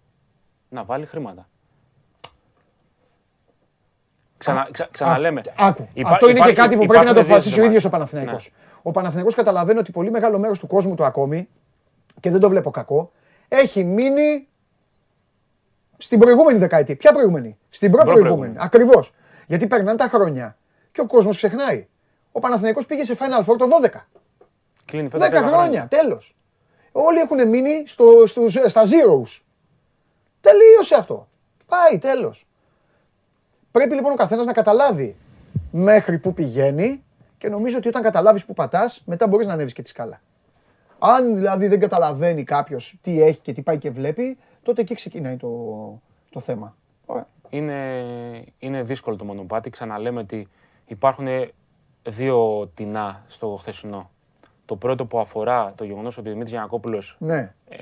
Να 0.68 0.84
βάλει 0.84 1.06
χρήματα. 1.06 1.48
Ξανα, 4.40 4.68
ξα, 4.70 4.88
ξαναλέμε. 4.90 5.40
Αυ- 5.40 5.60
Άκου. 5.60 5.88
Υπά- 5.94 6.10
Αυτό 6.12 6.24
είναι 6.28 6.34
και 6.40 6.50
υπάρχει- 6.50 6.60
κάτι 6.68 6.76
που 6.76 6.84
πρέπει 6.86 7.04
να 7.04 7.12
το 7.14 7.20
υπάρχουν 7.20 7.24
δύο 7.24 7.34
αποφασίσει 7.34 7.48
ο 7.48 7.50
ζητήματα. 7.50 7.68
ίδιος 7.68 7.84
ο 7.84 7.88
Παναθηναϊκός. 7.88 8.52
Ο 8.82 8.90
Παναθηναϊκός 8.90 9.34
καταλαβαίνει 9.34 9.78
ότι 9.78 9.92
πολύ 9.92 10.10
μεγάλο 10.10 10.38
μέρος 10.38 10.58
του 10.58 10.66
κόσμου 10.66 10.94
του 10.94 11.04
ακόμη, 11.04 11.48
και 12.20 12.30
δεν 12.30 12.40
το 12.40 12.48
βλέπω 12.48 12.70
κακό, 12.70 13.12
έχει 13.48 13.84
μείνει 13.84 14.48
στην 15.98 16.18
προηγούμενη 16.18 16.58
δεκαετία. 16.58 16.96
Ποια 16.96 17.12
προηγούμενη; 17.12 17.58
Στην 17.68 17.90
πρώτη 17.90 18.04
προηγούμενη. 18.06 18.34
Προ-προηγούμενη. 18.36 18.64
Ακριβώς. 18.66 19.12
Γιατί 19.46 19.66
περνάνε 19.66 19.98
τα 19.98 20.08
χρόνια 20.08 20.56
και 20.92 21.00
ο 21.00 21.06
κόσμος 21.06 21.36
ξεχνάει. 21.36 21.86
Ο 22.32 22.40
Παναθηναϊκός 22.40 22.86
πήγε 22.86 23.04
σε 23.04 23.16
Final 23.18 23.44
Four 23.44 23.56
το 23.58 23.66
12. 23.68 24.06
Κλείνει 24.84 25.08
φέτος 25.08 25.28
10 25.28 25.42
χρόνια, 25.46 25.86
τέλος. 25.90 26.34
Όλοι 26.92 27.18
έχουν 27.18 27.48
μείνει 27.48 27.82
στο, 27.86 28.04
στους, 28.26 28.52
στα 28.66 28.82
zeros. 28.84 29.40
Τελείωσε 30.40 30.94
αυτό. 30.94 31.28
Πάει, 31.66 31.98
τέλος. 31.98 32.46
Πρέπει 33.72 33.94
λοιπόν 33.94 34.12
ο 34.12 34.14
καθένας 34.14 34.46
να 34.46 34.52
καταλάβει 34.52 35.16
μέχρι 35.70 36.18
που 36.18 36.34
πηγαίνει 36.34 37.02
και 37.38 37.48
νομίζω 37.48 37.76
ότι 37.76 37.88
όταν 37.88 38.02
καταλάβεις 38.02 38.44
που 38.44 38.54
πατάς, 38.54 39.02
μετά 39.06 39.26
μπορείς 39.26 39.46
να 39.46 39.52
ανέβεις 39.52 39.72
και 39.72 39.82
τη 39.82 39.88
σκάλα. 39.88 40.20
Αν 40.98 41.34
δηλαδή 41.34 41.66
δεν 41.66 41.80
καταλαβαίνει 41.80 42.44
κάποιος 42.44 42.98
τι 43.02 43.22
έχει 43.22 43.40
και 43.40 43.52
τι 43.52 43.62
πάει 43.62 43.78
και 43.78 43.90
βλέπει, 43.90 44.38
τότε 44.62 44.80
εκεί 44.80 44.94
ξεκινάει 44.94 45.36
το, 45.36 45.48
το 46.30 46.40
θέμα. 46.40 46.76
Ωραία. 47.06 47.26
Είναι, 47.48 47.74
είναι 48.58 48.82
δύσκολο 48.82 49.16
το 49.16 49.24
μονοπάτι. 49.24 49.70
Ξαναλέμε 49.70 50.20
ότι 50.20 50.48
υπάρχουν 50.86 51.26
δύο 52.08 52.70
τεινά 52.74 53.24
στο 53.26 53.56
χθεσινό. 53.60 54.10
Το 54.64 54.76
πρώτο 54.76 55.06
που 55.06 55.18
αφορά 55.18 55.72
το 55.74 55.84
γεγονός 55.84 56.18
ότι 56.18 56.26
ο 56.26 56.30
Δημήτρης 56.30 56.52
Γιανακόπουλος 56.52 57.16
Ναι. 57.18 57.54
Ε, 57.72 57.76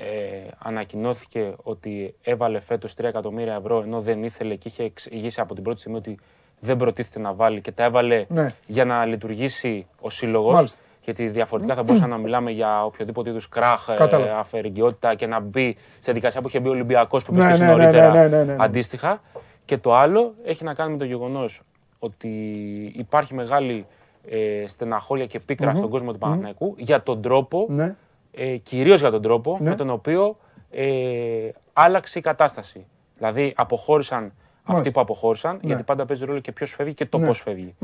ανακοινώθηκε 0.59 1.53
ότι 1.63 2.15
έβαλε 2.21 2.59
φέτος 2.59 2.93
3 3.01 3.03
εκατομμύρια 3.03 3.53
ευρώ 3.55 3.81
ενώ 3.85 4.01
δεν 4.01 4.23
ήθελε 4.23 4.55
και 4.55 4.67
είχε 4.67 4.83
εξηγήσει 4.83 5.41
από 5.41 5.53
την 5.53 5.63
πρώτη 5.63 5.79
στιγμή 5.79 5.97
ότι 5.97 6.17
δεν 6.59 6.77
προτίθεται 6.77 7.19
να 7.19 7.33
βάλει 7.33 7.61
και 7.61 7.71
τα 7.71 7.83
έβαλε 7.83 8.25
Ναι. 8.29 8.45
για 8.65 8.85
να 8.85 9.05
λειτουργήσει 9.05 9.87
ο 10.01 10.09
σύλλογος. 10.09 10.53
Μάλιστα. 10.53 10.77
Γιατί 11.03 11.27
διαφορετικά 11.27 11.75
θα 11.75 11.83
μπορούσαμε 11.83 12.11
να 12.15 12.17
μιλάμε 12.21 12.51
για 12.51 12.85
οποιοδήποτε 12.85 13.29
είδους 13.29 13.49
κράχ, 13.49 13.87
ε, 13.89 13.93
Κατάλαβα. 13.95 14.37
αφαιρεγγιότητα 14.39 15.15
και 15.15 15.27
να 15.27 15.39
μπει 15.39 15.77
σε 15.99 16.11
δικασία 16.11 16.41
που 16.41 16.47
είχε 16.47 16.59
μπει 16.59 16.67
ο 16.67 16.71
Ολυμπιακός 16.71 17.23
που 17.25 17.33
Ναι, 17.33 17.43
είπε 17.43 17.57
ναι, 17.57 17.65
ναι, 17.65 17.71
νωρίτερα 17.71 18.11
ναι, 18.11 18.27
ναι, 18.27 18.37
ναι, 18.37 18.43
ναι. 18.43 18.55
αντίστοιχα. 18.63 19.21
Και 19.65 19.77
το 19.77 19.95
άλλο 19.95 20.33
έχει 20.43 20.63
να 20.63 20.73
κάνει 20.73 20.91
με 20.91 20.97
το 20.97 21.05
γεγονός 21.05 21.61
ότι 21.99 22.29
υπάρχει 22.95 23.33
μεγάλη 23.33 23.85
ε, 24.29 24.63
στεναχώρια 24.67 25.25
και 25.25 25.39
πικρα 25.39 25.75
στον 25.75 25.89
κόσμο 25.89 26.11
του 26.11 26.17
Παναθηναϊκού 26.17 26.73
για 26.77 27.03
τον 27.03 27.21
τρόπο, 27.21 27.65
Ναι. 27.69 27.95
Ε, 28.31 28.57
κυρίως 28.57 28.99
για 28.99 29.11
τον 29.11 29.21
τρόπο 29.21 29.57
Ναι. 29.61 29.69
με 29.69 29.75
τον 29.75 29.89
οποίο 29.89 30.37
ε, 30.71 30.85
άλλαξε 31.73 32.19
η 32.19 32.21
κατάσταση. 32.21 32.85
Δηλαδή 33.17 33.53
αποχώρησαν 33.55 34.23
αυτοί 34.23 34.71
Μάλιστα. 34.71 34.91
που 34.91 34.99
αποχώρησαν, 34.99 35.59
γιατί 35.61 35.83
πάντα 35.83 36.05
παίζει 36.05 36.25
ρόλο 36.25 36.39
και 36.39 36.51
ποιος 36.51 36.73
φεύγει 36.73 36.93
και 36.93 37.05
το 37.05 37.17
Ναι. 37.17 37.25
πώς 37.27 37.41
φεύγει. 37.41 37.75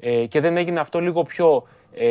Ε, 0.00 0.26
και 0.26 0.40
δεν 0.40 0.56
έγινε 0.56 0.80
αυτό 0.80 1.00
λίγο 1.00 1.22
πιο 1.22 1.66
ε, 1.94 2.06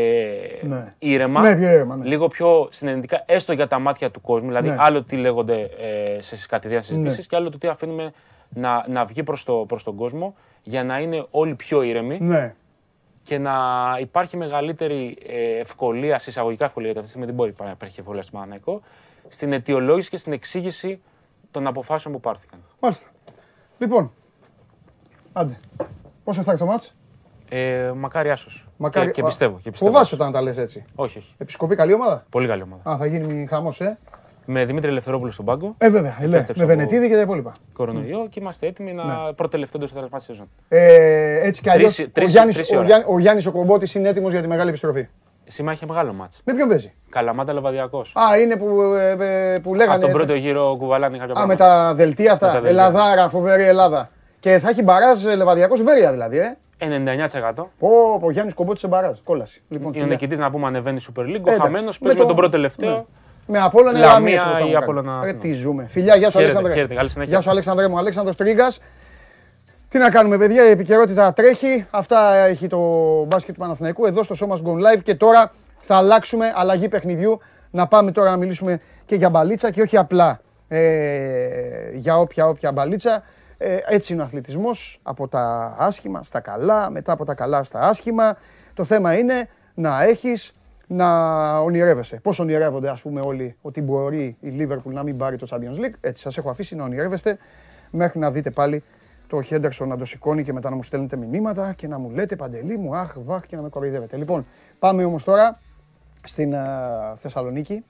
Ναι. 0.61 0.93
ήρεμα, 0.99 1.41
Ναι, 1.41 1.55
πιο 1.55 1.69
ήρεμα, 1.69 1.95
ναι. 1.95 2.05
λίγο 2.05 2.27
πιο 2.27 2.67
συνενετικά, 2.71 3.23
έστω 3.25 3.53
για 3.53 3.67
τα 3.67 3.79
μάτια 3.79 4.11
του 4.11 4.21
κόσμου. 4.21 4.47
Δηλαδή, 4.47 4.69
Ναι. 4.69 4.75
άλλο 4.79 5.03
τι 5.03 5.15
λέγονται 5.15 5.61
ε, 5.61 6.21
σε 6.21 6.47
κατηδίαν 6.47 6.83
συζητήσεις 6.83 7.27
και 7.27 7.35
άλλο 7.35 7.49
το 7.49 7.57
τι 7.57 7.67
αφήνουμε 7.67 8.11
να, 8.49 8.85
να 8.87 9.05
βγει 9.05 9.23
προς, 9.23 9.43
το, 9.43 9.53
προς 9.67 9.83
τον 9.83 9.95
κόσμο 9.95 10.35
για 10.63 10.83
να 10.83 10.99
είναι 10.99 11.25
όλοι 11.31 11.55
πιο 11.55 11.81
ήρεμοι 11.81 12.17
Ναι. 12.21 12.55
Και 13.25 13.37
να 13.37 13.53
υπάρχει 13.99 14.37
μεγαλύτερη 14.37 15.17
ε, 15.27 15.59
ευκολία, 15.59 16.19
σε 16.19 16.29
εισαγωγικά 16.29 16.65
ευκολία, 16.65 16.91
γιατί 16.91 17.05
αυτή 17.05 17.19
τη 17.19 17.19
στιγμή 17.19 17.25
δεν 17.25 17.55
μπορεί 17.55 17.65
να 17.67 17.75
υπάρχει 17.75 17.99
ευκολία 17.99 18.21
στο 18.21 18.31
Παναναϊκό, 18.31 18.81
στην 19.27 19.53
αιτιολόγηση 19.53 20.09
και 20.09 20.17
στην 20.17 20.33
εξήγηση 20.33 21.01
των 21.51 21.67
αποφάσεων 21.67 22.13
που 22.13 22.19
πάρθηκαν. 22.19 22.59
Μάλιστα. 22.79 23.07
Λοιπόν, 23.77 24.11
άντε. 25.33 25.57
Πόσο 26.23 26.41
θα 26.41 26.51
έχει 26.51 26.59
το 26.59 26.65
μάτς; 26.65 26.95
Ε, 27.49 27.91
μακάρι 27.95 28.29
άσος. 28.31 28.67
Μακάρι... 28.77 29.05
Και, 29.05 29.11
και 29.11 29.23
πιστεύω. 29.23 29.59
Και 29.63 29.71
πιστεύω. 29.71 29.91
Φοβάσαι 29.91 30.15
όταν 30.15 30.31
τα 30.31 30.41
λες 30.41 30.57
έτσι. 30.57 30.85
Όχι, 30.95 31.17
όχι. 31.17 31.33
Επισκοπή 31.37 31.75
καλή 31.75 31.93
ομάδα; 31.93 32.25
Πολύ 32.29 32.47
καλή 32.47 32.61
ομάδα. 32.61 32.91
Α, 32.91 32.97
θα 32.97 33.05
γίνει 33.05 33.45
χαμός, 33.45 33.81
ε. 33.81 33.99
Με 34.45 34.65
Δημήτρη 34.65 34.89
Ελευθερόπουλο 34.89 35.31
στον 35.31 35.45
πάγκο, 35.45 35.75
Ε, 35.77 35.89
βέβαια. 35.89 36.17
Ε, 36.21 36.25
λέ, 36.25 36.35
Επέστρεψε 36.35 36.65
με 36.65 36.71
από- 36.71 36.81
Βενετίδη 36.81 37.07
και 37.09 37.15
τα 37.15 37.21
υπόλοιπα. 37.21 37.51
κορονοϊό 37.73 38.27
και 38.29 38.39
είμαστε 38.39 38.67
έτοιμοι 38.67 38.93
να 38.93 39.03
Ναι. 39.03 39.33
προτελευτώνται 39.35 39.85
στο 39.87 39.95
τέλο 39.95 40.09
τη 40.17 40.23
σεζόν. 40.23 40.49
Ε, 40.67 41.47
έτσι 41.47 41.61
κι 41.61 41.69
αλλιώς, 41.69 41.95
Τρεις- 41.95 42.07
ο 42.07 42.11
τρεις- 42.13 42.31
Γιάννης, 42.31 42.55
τρεις 42.55 42.71
ο, 42.71 42.75
ώρα. 42.75 42.85
Γιάννης, 42.85 43.07
ο 43.09 43.19
Γιάννης 43.19 43.45
ο 43.45 43.51
Κομπότης 43.51 43.95
είναι 43.95 44.09
έτοιμος 44.09 44.31
για 44.31 44.41
τη 44.41 44.47
μεγάλη 44.47 44.69
επιστροφή. 44.69 45.07
Σήμερα 45.47 45.75
είχε 45.75 45.85
μεγάλο 45.85 46.13
μάτς. 46.13 46.41
Με 46.45 46.53
ποιον 46.53 46.67
παίζει; 46.67 46.93
Καλαμάτα 47.09 47.53
Λεβαδιακό. 47.53 47.99
Α, 47.99 48.37
είναι 48.37 48.55
που, 48.55 48.81
ε, 48.97 49.09
ε, 49.09 49.15
που 49.59 49.69
Από 49.69 49.75
λέγανε. 49.75 50.01
τον 50.01 50.11
πρώτο 50.11 50.33
γύρο 50.33 50.75
κουβαλάνε 50.79 51.17
κάποια 51.17 51.33
Α, 51.41 51.47
με 51.47 51.55
πράγματα. 51.55 51.87
τα 51.87 51.93
δελτία 51.93 52.31
αυτά. 52.31 52.47
Με 52.47 52.53
τα 52.53 52.61
δελτία. 52.61 52.85
Ελλαδάρα, 52.85 53.29
φοβερή 53.29 53.63
Ελλάδα. 53.63 54.09
Και 54.39 54.57
θα 54.59 54.69
έχει 54.69 54.83
μπαράζ 54.83 55.25
ε, 55.25 55.35
Λεβαδιακός 55.35 55.81
Βέρεια 55.81 56.11
δηλαδή, 56.11 56.37
ε. 56.37 56.57
99%. 56.77 57.69
Πω, 57.79 57.89
πω, 58.21 58.31
Γιάννης 58.31 58.53
Κομπότης 58.53 58.81
σε 58.81 58.87
μπαράζ. 58.87 59.17
Κόλαση. 59.23 59.61
Λοιπόν, 59.69 59.87
Ο 59.89 59.91
φιλιά. 59.93 60.07
νικητής 60.07 60.39
να 60.39 60.51
πούμε 60.51 60.67
ανεβαίνει 60.67 60.99
Super 61.07 61.21
League. 61.21 61.27
Ο 61.27 61.33
εντάξει. 61.35 61.59
χαμένος 61.61 61.99
Με 61.99 62.07
παίζει 62.07 62.15
με 62.17 62.21
το- 62.21 62.25
τον 62.27 62.35
πρώτο 62.35 62.51
τελευταίο. 62.51 63.05
Ναι. 63.45 63.57
Με 63.57 63.65
Απόλλωνα 63.65 63.99
Λαμία 63.99 64.13
Λαμία 64.13 64.33
έτσι 64.33 64.45
όπως 64.47 64.57
τα 64.59 64.63
ή 64.63 64.67
μου 64.67 64.71
κάνει. 64.71 64.83
Απόλλωνα 64.83 65.11
Ρε, 65.13 65.19
Αθήνα. 65.29 65.41
τι 65.41 65.53
ζούμε. 65.53 65.85
Φιλιά, 65.89 66.15
γεια 66.15 66.29
σου 66.29 66.37
Χαίρετε, 66.37 66.39
Αλέξανδρε. 66.57 66.73
χαίρετε, 66.73 66.93
καλή 66.95 67.09
συνέχεια. 67.09 67.33
Γεια 67.33 67.41
σου 67.41 67.49
Αλέξανδρε 67.49 67.87
μου, 67.87 67.97
Αλέξανδρος 67.97 68.35
Τρίγκας. 68.35 68.79
Τι 69.89 69.97
να 69.97 70.09
κάνουμε 70.09 70.37
παιδιά, 70.37 70.67
η 70.67 70.69
επικαιρότητα 70.69 71.33
τρέχει. 71.33 71.85
Αυτά 71.91 72.35
έχει 72.35 72.67
το 72.67 72.79
μπάσκετ 73.25 73.53
του 73.53 73.59
Παναθηναϊκού 73.59 74.05
εδώ 74.05 74.23
στο 74.23 74.35
Show 74.39 74.53
Must 74.53 74.61
Go 74.61 74.71
Live 74.97 75.01
και 75.03 75.15
τώρα 75.15 75.51
θα 75.77 75.95
αλλάξουμε 75.95 76.53
αλλαγή 76.55 76.89
παιχνιδιού. 76.89 77.39
Να 77.71 77.87
πάμε 77.87 78.11
τώρα 78.11 78.29
να 78.29 78.37
μιλήσουμε 78.37 78.79
και 79.05 79.15
για 79.15 79.29
μπαλίτσα 79.29 79.71
και 79.71 79.81
όχι 79.81 79.97
απλά 79.97 80.39
ε, 80.67 81.89
για 81.93 82.17
όποια 82.19 82.47
όποια 82.47 82.71
μπαλίτσα. 82.71 83.23
Ε, 83.57 83.77
έτσι 83.85 84.13
είναι 84.13 84.21
ο 84.21 84.25
αθλητισμός, 84.25 84.99
από 85.03 85.27
τα 85.27 85.75
άσχημα 85.77 86.23
στα 86.23 86.39
καλά, 86.39 86.89
μετά 86.89 87.11
από 87.11 87.25
τα 87.25 87.33
καλά 87.33 87.63
στα 87.63 87.79
άσχημα. 87.79 88.37
Το 88.73 88.83
θέμα 88.83 89.17
είναι 89.17 89.47
να 89.73 90.03
έχεις 90.03 90.53
να 90.87 91.57
ονειρεύεσαι. 91.57 92.19
Πώς 92.23 92.39
ονειρεύονται 92.39 92.89
ας 92.89 93.01
πούμε 93.01 93.21
όλοι 93.23 93.55
ότι 93.61 93.81
μπορεί 93.81 94.37
η 94.39 94.53
Liverpool 94.59 94.91
να 94.91 95.03
μην 95.03 95.17
πάρει 95.17 95.37
το 95.37 95.47
Champions 95.49 95.79
League. 95.79 95.93
Έτσι 96.01 96.21
σας 96.21 96.37
έχω 96.37 96.49
αφήσει 96.49 96.75
να 96.75 96.83
ονειρεύεστε 96.83 97.37
μέχρι 97.91 98.19
να 98.19 98.31
δείτε 98.31 98.51
πάλι 98.51 98.83
το 99.27 99.41
Χέντερσον 99.41 99.87
να 99.87 99.97
το 99.97 100.05
σηκώνει 100.05 100.43
και 100.43 100.53
μετά 100.53 100.69
να 100.69 100.75
μου 100.75 100.83
στέλνετε 100.83 101.15
μηνύματα 101.15 101.73
και 101.73 101.87
να 101.87 101.97
μου 101.97 102.09
λέτε 102.09 102.35
παντελή 102.35 102.77
μου, 102.77 102.95
αχ, 102.95 103.13
βαχ 103.17 103.45
και 103.45 103.55
να 103.55 103.61
με 103.61 103.69
κοροϊδεύετε. 103.69 104.17
Λοιπόν, 104.17 104.45
πάμε 104.79 105.03
όμως 105.03 105.23
τώρα 105.23 105.59
στην 106.23 106.53
ε, 106.53 106.59
Θεσσαλονίκη 107.15 107.85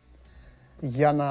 για 0.80 1.14
να 1.14 1.30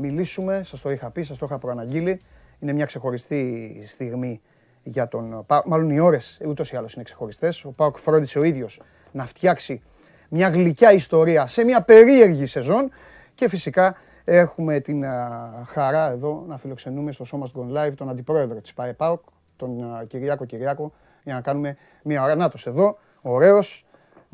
μιλήσουμε, 0.00 0.62
σας 0.64 0.80
το 0.80 0.90
είχα 0.90 1.10
πει, 1.10 1.22
σας 1.22 1.38
το 1.38 1.46
είχα 1.46 1.58
προαναγγείλει. 1.58 2.20
Είναι 2.58 2.72
μια 2.72 2.84
ξεχωριστή 2.84 3.82
στιγμή 3.86 4.40
για 4.82 5.08
τον 5.08 5.44
ΠΑΟΚ, 5.46 5.66
μάλλον 5.66 5.90
οι 5.90 5.98
ώρες 5.98 6.40
ούτως 6.46 6.72
ή 6.72 6.76
άλλως 6.76 6.94
είναι 6.94 7.04
ξεχωριστές. 7.04 7.64
Ο 7.64 7.72
ΠΑΟΚ 7.72 7.98
φρόντισε 7.98 8.38
ο 8.38 8.42
ίδιος 8.42 8.80
να 9.12 9.26
φτιάξει 9.26 9.82
μια 10.28 10.48
γλυκιά 10.48 10.92
ιστορία 10.92 11.46
σε 11.46 11.64
μια 11.64 11.82
περίεργη 11.82 12.46
σεζόν 12.46 12.90
και 13.34 13.48
φυσικά 13.48 13.96
έχουμε 14.24 14.80
την 14.80 15.04
α, 15.04 15.62
χαρά 15.66 16.10
εδώ 16.10 16.44
να 16.48 16.58
φιλοξενούμε 16.58 17.12
στο 17.12 17.24
Show 17.32 17.38
Must 17.38 17.60
Go 17.60 17.78
Live 17.78 17.94
τον 17.94 18.08
αντιπρόεδρο 18.08 18.60
της 18.60 18.74
ΠΑΕ 18.74 18.92
ΠΑΟΚ, 18.92 19.20
τον 19.56 19.94
α, 19.94 20.04
Κυριάκο 20.04 20.44
Κυριάκο, 20.44 20.92
για 21.24 21.34
να 21.34 21.40
κάνουμε 21.40 21.76
μια 22.02 22.22
ώρα. 22.22 22.34
Νάτος 22.34 22.66
εδώ, 22.66 22.98
ωραίος, 23.22 23.84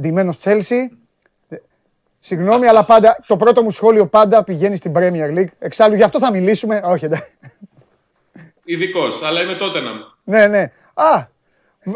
ντυμένος 0.00 0.36
Τσέλσι, 0.36 0.96
Συγγνώμη, 2.24 2.66
αλλά 2.66 2.84
πάντα 2.84 3.18
το 3.26 3.36
πρώτο 3.36 3.62
μου 3.62 3.70
σχόλιο 3.70 4.06
πάντα 4.06 4.44
πηγαίνει 4.44 4.76
στην 4.76 4.92
Premier 4.94 5.38
League. 5.38 5.52
Εξάλλου, 5.58 5.94
γι' 5.94 6.02
αυτό 6.02 6.18
θα 6.18 6.30
μιλήσουμε. 6.30 6.80
Όχι, 6.84 7.04
εντάξει. 7.04 7.34
Ειδικός, 8.64 9.22
αλλά 9.22 9.42
είμαι 9.42 9.54
τότε 9.54 9.80
να 9.80 9.90
Ναι, 10.24 10.46
ναι. 10.46 10.72
Α, 10.94 11.26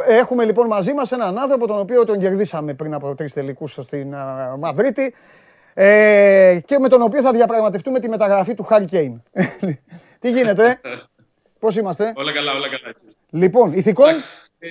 έχουμε 0.07 0.45
λοιπόν 0.45 0.67
μαζί 0.67 0.93
μας 0.93 1.13
έναν 1.13 1.39
άνθρωπο 1.39 1.67
τον 1.67 1.79
οποίο 1.79 2.05
τον 2.05 2.19
κερδίσαμε 2.19 2.75
πριν 2.75 2.95
από 2.95 3.15
τρεις 3.15 3.33
τελικούς 3.33 3.79
στην 3.83 4.15
α, 4.15 4.57
Μαδρίτη 4.59 5.15
ε, 5.75 6.59
και 6.65 6.79
με 6.79 6.89
τον 6.89 7.03
οποίο 7.03 7.21
θα 7.23 7.33
διαπραγματευτούμε 7.33 8.01
τη 8.01 8.09
μεταγραφή 8.09 8.55
του 8.55 8.65
Χάρη 8.65 8.85
Κέιν. 8.85 9.23
Τι 10.21 10.31
γίνεται, 10.31 10.81
πώς 11.61 11.77
είμαστε; 11.77 12.13
Όλα 12.17 12.33
καλά, 12.33 12.53
όλα 12.53 12.69
καλά. 12.69 12.95
εσείς. 12.95 13.19
Λοιπόν, 13.31 13.73
ηθικών. 13.73 14.09
Εντάξει, 14.09 14.29
ε, 14.59 14.69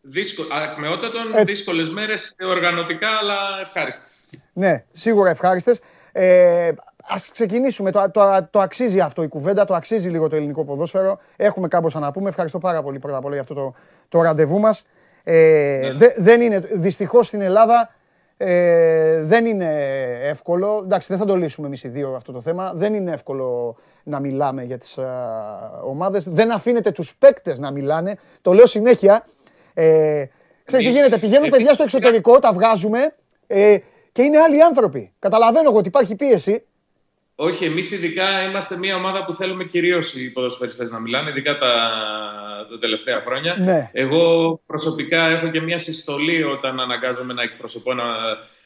δύσκο, 0.00 0.42
ακμεότατον, 0.52 1.32
Έτσι. 1.34 1.44
δύσκολες 1.54 1.88
μέρες 1.90 2.34
ε, 2.36 2.44
οργανωτικά, 2.44 3.08
αλλά 3.20 3.36
ευχάριστες. 3.60 4.30
Ναι, 4.52 4.84
σίγουρα 4.90 5.30
ευχάριστες. 5.30 5.80
Ε, 6.12 6.70
ας 7.08 7.30
ξεκινήσουμε. 7.30 7.90
Το, 7.90 8.10
το, 8.10 8.48
το 8.50 8.60
αξίζει 8.60 9.00
αυτό 9.00 9.22
η 9.22 9.28
κουβέντα, 9.28 9.64
το 9.64 9.74
αξίζει 9.74 10.08
λίγο 10.08 10.28
το 10.28 10.36
ελληνικό 10.36 10.64
ποδόσφαιρο. 10.64 11.18
Έχουμε 11.36 11.68
κάμποσα 11.68 11.98
να 11.98 12.12
πούμε. 12.12 12.28
Ευχαριστώ 12.28 12.58
πάρα 12.58 12.82
πολύ 12.82 12.98
πρώτα 12.98 13.16
απ' 13.16 13.24
όλα 13.24 13.32
για 13.32 13.42
αυτό 13.42 13.54
το, 13.54 13.74
το 14.12 14.22
ραντεβού 14.22 14.58
μας. 14.58 14.84
Ε, 15.24 15.90
δε- 15.92 16.14
δεν 16.16 16.40
είναι, 16.40 16.58
δυστυχώς 16.58 17.26
στην 17.26 17.40
Ελλάδα 17.40 17.94
ε, 18.36 19.20
δεν 19.22 19.46
είναι 19.46 19.74
εύκολο. 20.22 20.80
Εντάξει, 20.84 21.08
δεν 21.08 21.18
θα 21.18 21.24
το 21.24 21.36
λύσουμε 21.36 21.66
εμείς 21.66 21.84
οι 21.84 21.88
δύο 21.88 22.14
αυτό 22.14 22.32
το 22.32 22.40
θέμα. 22.40 22.72
Δεν 22.74 22.94
είναι 22.94 23.12
εύκολο 23.12 23.76
να 24.02 24.20
μιλάμε 24.20 24.62
για 24.62 24.78
τις 24.78 24.98
α, 24.98 25.80
ομάδες. 25.84 26.28
Δεν 26.28 26.52
αφήνετε 26.52 26.90
τους 26.90 27.14
παίκτες 27.16 27.58
να 27.58 27.70
μιλάνε. 27.70 28.16
Το 28.42 28.52
λέω 28.52 28.66
συνέχεια. 28.66 29.24
Ε, 29.74 30.24
ξέρεις 30.64 30.86
τι 30.86 30.92
γίνεται, 30.92 31.18
πηγαίνουν 31.18 31.48
παιδιά 31.48 31.72
στο 31.72 31.82
εξωτερικό, 31.82 32.38
τα 32.38 32.52
βγάζουμε 32.52 33.14
ε, 33.46 33.76
και 34.12 34.22
είναι 34.22 34.38
άλλοι 34.38 34.62
άνθρωποι. 34.62 35.12
Καταλαβαίνω 35.18 35.68
εγώ 35.68 35.78
ότι 35.78 35.88
υπάρχει 35.88 36.14
πίεση. 36.14 36.64
Όχι, 37.34 37.64
εμείς 37.64 37.90
ειδικά 37.92 38.42
είμαστε 38.48 38.76
μια 38.76 38.96
ομάδα 38.96 39.24
που 39.24 39.34
θέλουμε 39.34 39.64
κυρίως 39.64 40.14
οι 40.14 40.30
ποδοσφαιριστές 40.32 40.90
να 40.90 40.98
μιλάνε, 41.00 41.30
ειδικά 41.30 41.56
τα, 41.56 41.90
τα 42.70 42.78
τελευταία 42.78 43.20
χρόνια. 43.20 43.56
Ναι. 43.60 43.90
Εγώ 43.92 44.60
προσωπικά 44.66 45.28
έχω 45.28 45.50
και 45.50 45.60
μια 45.60 45.78
συστολή 45.78 46.42
όταν 46.42 46.80
αναγκάζομαι 46.80 47.32
να 47.32 47.42
εκπροσωπώ 47.42 47.90
ένα, 47.90 48.16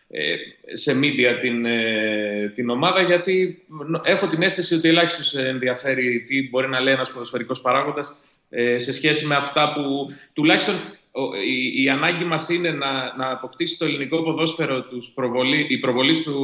ε, 0.09 0.35
σε 0.73 0.93
media 1.03 1.39
την, 1.41 1.65
ε, 1.67 2.51
την 2.55 2.71
ομάδα, 2.71 3.03
γιατί 3.03 3.65
έχω 4.05 4.27
την 4.27 4.43
αίσθηση 4.43 4.75
ότι 4.75 4.89
ελάχιστος 4.89 5.35
ενδιαφέρει 5.35 6.21
τι 6.27 6.49
μπορεί 6.49 6.69
να 6.69 6.81
λέει 6.81 6.95
ένας 6.95 7.11
ποδοσφαιρικός 7.11 7.61
παράγοντας 7.61 8.13
ε, 8.51 8.79
σε 8.79 8.93
σχέση 8.93 9.27
με 9.27 9.35
αυτά 9.35 9.73
που 9.73 10.07
τουλάχιστον 10.33 10.75
ο- 10.75 11.06
η, 11.47 11.83
η 11.83 11.89
ανάγκη 11.91 12.25
μας 12.25 12.49
είναι 12.49 12.71
να, 12.71 13.17
να 13.17 13.31
αποκτήσει 13.31 13.79
το 13.79 13.85
ελληνικό 13.85 14.23
ποδόσφαιρο 14.23 14.83
τους 14.83 15.07
προβολή, 15.15 15.67
η 15.69 15.79
προβολή 15.79 16.23
του, 16.23 16.35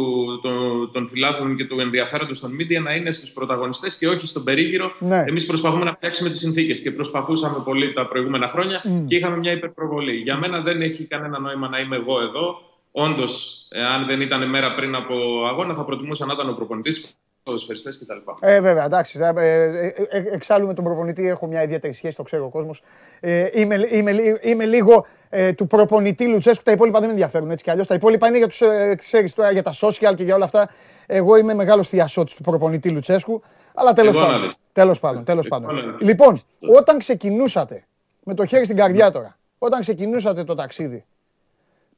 το- 0.43 0.89
των 0.93 1.09
φιλάθλων 1.09 1.57
και 1.57 1.65
του 1.65 1.81
ενδιαφέροντος 1.81 2.41
των 2.41 2.57
media 2.61 2.83
να 2.83 2.95
είναι 2.95 3.11
στους 3.11 3.31
πρωταγωνιστές 3.33 3.99
και 3.99 4.09
όχι 4.09 4.27
στον 4.27 4.45
περίγυρο. 4.45 4.93
Ναι. 4.99 5.25
Εμείς 5.27 5.47
προσπαθούμε 5.47 5.85
να 5.85 5.93
φτιάξουμε 5.95 6.29
τις 6.31 6.39
συνθήκες 6.39 6.81
και 6.81 6.91
προσπαθούσαμε 6.91 7.63
πολύ 7.65 7.93
τα 7.93 8.07
προηγούμενα 8.07 8.49
χρόνια 8.49 8.83
και 9.07 9.17
είχαμε 9.17 9.37
μια 9.37 9.53
υπερπροβολή. 9.53 10.15
Για 10.17 10.37
μένα 10.39 10.61
δεν 10.61 10.83
έχει 10.83 11.05
κανένα 11.05 11.39
νόημα 11.39 11.69
να 11.69 11.79
είμαι 11.79 11.97
εγώ 11.97 12.21
εδώ. 12.21 12.61
Όντως, 12.93 13.67
αν 13.95 14.07
δεν 14.07 14.21
ήταν 14.21 14.49
μέρα 14.51 14.75
πριν 14.75 14.95
από 14.95 15.15
αγώνα, 15.47 15.75
θα 15.75 15.85
προτιμούσα 15.85 16.27
να 16.27 16.33
ήταν 16.33 16.49
ο 16.49 16.53
προπονητής, 16.53 17.15
ποδοσφαιριστές 17.43 17.99
κτλ. 17.99 18.47
Ε, 18.47 18.61
βέβαια, 18.61 18.85
εντάξει. 18.85 19.19
Ε, 19.23 19.33
ε, 19.37 19.63
ε, 19.87 19.95
ε, 20.11 20.23
εξάλλου 20.31 20.67
με 20.67 20.75
τον 20.75 20.85
προπονητή 20.85 21.29
έχω 21.29 21.47
μια 21.47 21.63
ιδιαίτερη 21.63 21.93
σχέση, 21.93 22.17
το 22.17 22.23
ξέρει 22.23 22.43
ο 22.43 22.49
κόσμος. 22.49 22.83
Ε, 23.21 23.49
είμαι, 23.53 23.87
είμαι, 23.91 24.13
λι- 24.13 24.45
είμαι 24.45 24.65
λίγο 24.65 25.07
ε, 25.29 25.53
του 25.53 25.67
προπονητή 25.67 26.27
Λουτσέσκου. 26.29 26.63
Τα 26.63 26.73
υπόλοιπα 26.73 26.99
δεν 26.99 27.07
με 27.07 27.13
ενδιαφέρουν 27.15 27.51
έτσι 27.51 27.65
κι 27.65 27.71
αλλιώς. 27.71 27.87
Τα 27.87 27.95
υπόλοιπα 27.95 28.27
είναι 28.29 28.39
για 28.39 28.49
τους 28.49 28.61
ε, 28.61 28.95
ξέρεις, 28.99 29.35
τώρα, 29.35 29.51
για 29.51 29.63
τα 29.63 29.73
social 29.81 30.15
και 30.17 30.23
για 30.25 30.35
όλα 30.35 30.45
αυτά. 30.45 30.69
Εγώ 31.07 31.37
είμαι 31.37 31.55
μεγάλος 31.55 31.89
θειασότης 31.89 32.35
του 32.35 32.43
προπονητή 32.43 32.89
Λουτσέσκου. 32.91 33.43
Αλλά 33.75 33.93
τέλος 33.93 34.15
Εγώ 34.17 34.25
να 34.25 34.31
πάντων. 34.33 34.47
δεις. 34.47 34.57
Τέλος 34.73 35.01
πάντων, 35.01 35.25
τέλος 35.25 35.47
Εγώ 35.47 35.59
πάντων. 35.61 35.75
να 35.75 35.93
δεις. 35.93 36.09
Λοιπόν, 36.09 36.43
όταν 36.77 36.99
ξεκινούσατε, 36.99 37.85
με 38.25 38.35
το 38.35 38.45
χέρι 38.47 38.65
στην 38.65 38.77
καρδιά 38.77 39.11
τώρα, 39.11 39.37
όταν 39.59 39.81
ξεκινούσατε 39.81 40.45
το 40.45 40.55
ταξίδι, 40.55 41.05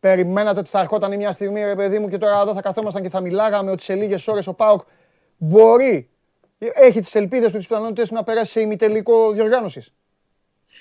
Περιμένατε 0.00 0.58
ότι 0.60 0.68
θα 0.70 0.80
ερχόταν 0.80 1.16
μια 1.16 1.32
στιγμή, 1.32 1.64
ρε 1.64 1.74
παιδί 1.74 1.98
μου, 1.98 2.08
και 2.08 2.18
τώρα 2.18 2.40
εδώ 2.40 2.54
θα 2.54 2.60
καθόμασταν 2.62 3.02
και 3.02 3.08
θα 3.08 3.20
μιλάγαμε 3.20 3.70
ότι 3.70 3.82
σε 3.82 3.94
λίγες 3.94 4.28
ώρες 4.28 4.46
ο 4.46 4.52
Πάοκ 4.52 4.80
μπορεί, 5.38 6.08
έχει 6.58 7.00
τις 7.00 7.14
ελπίδες 7.14 7.52
του, 7.52 7.58
τις 7.58 7.66
πιθανότητες 7.66 8.08
του 8.08 8.14
να 8.14 8.24
περάσει 8.24 8.52
σε 8.52 8.60
ημιτελικό 8.60 9.32
διοργάνωσης. 9.32 9.92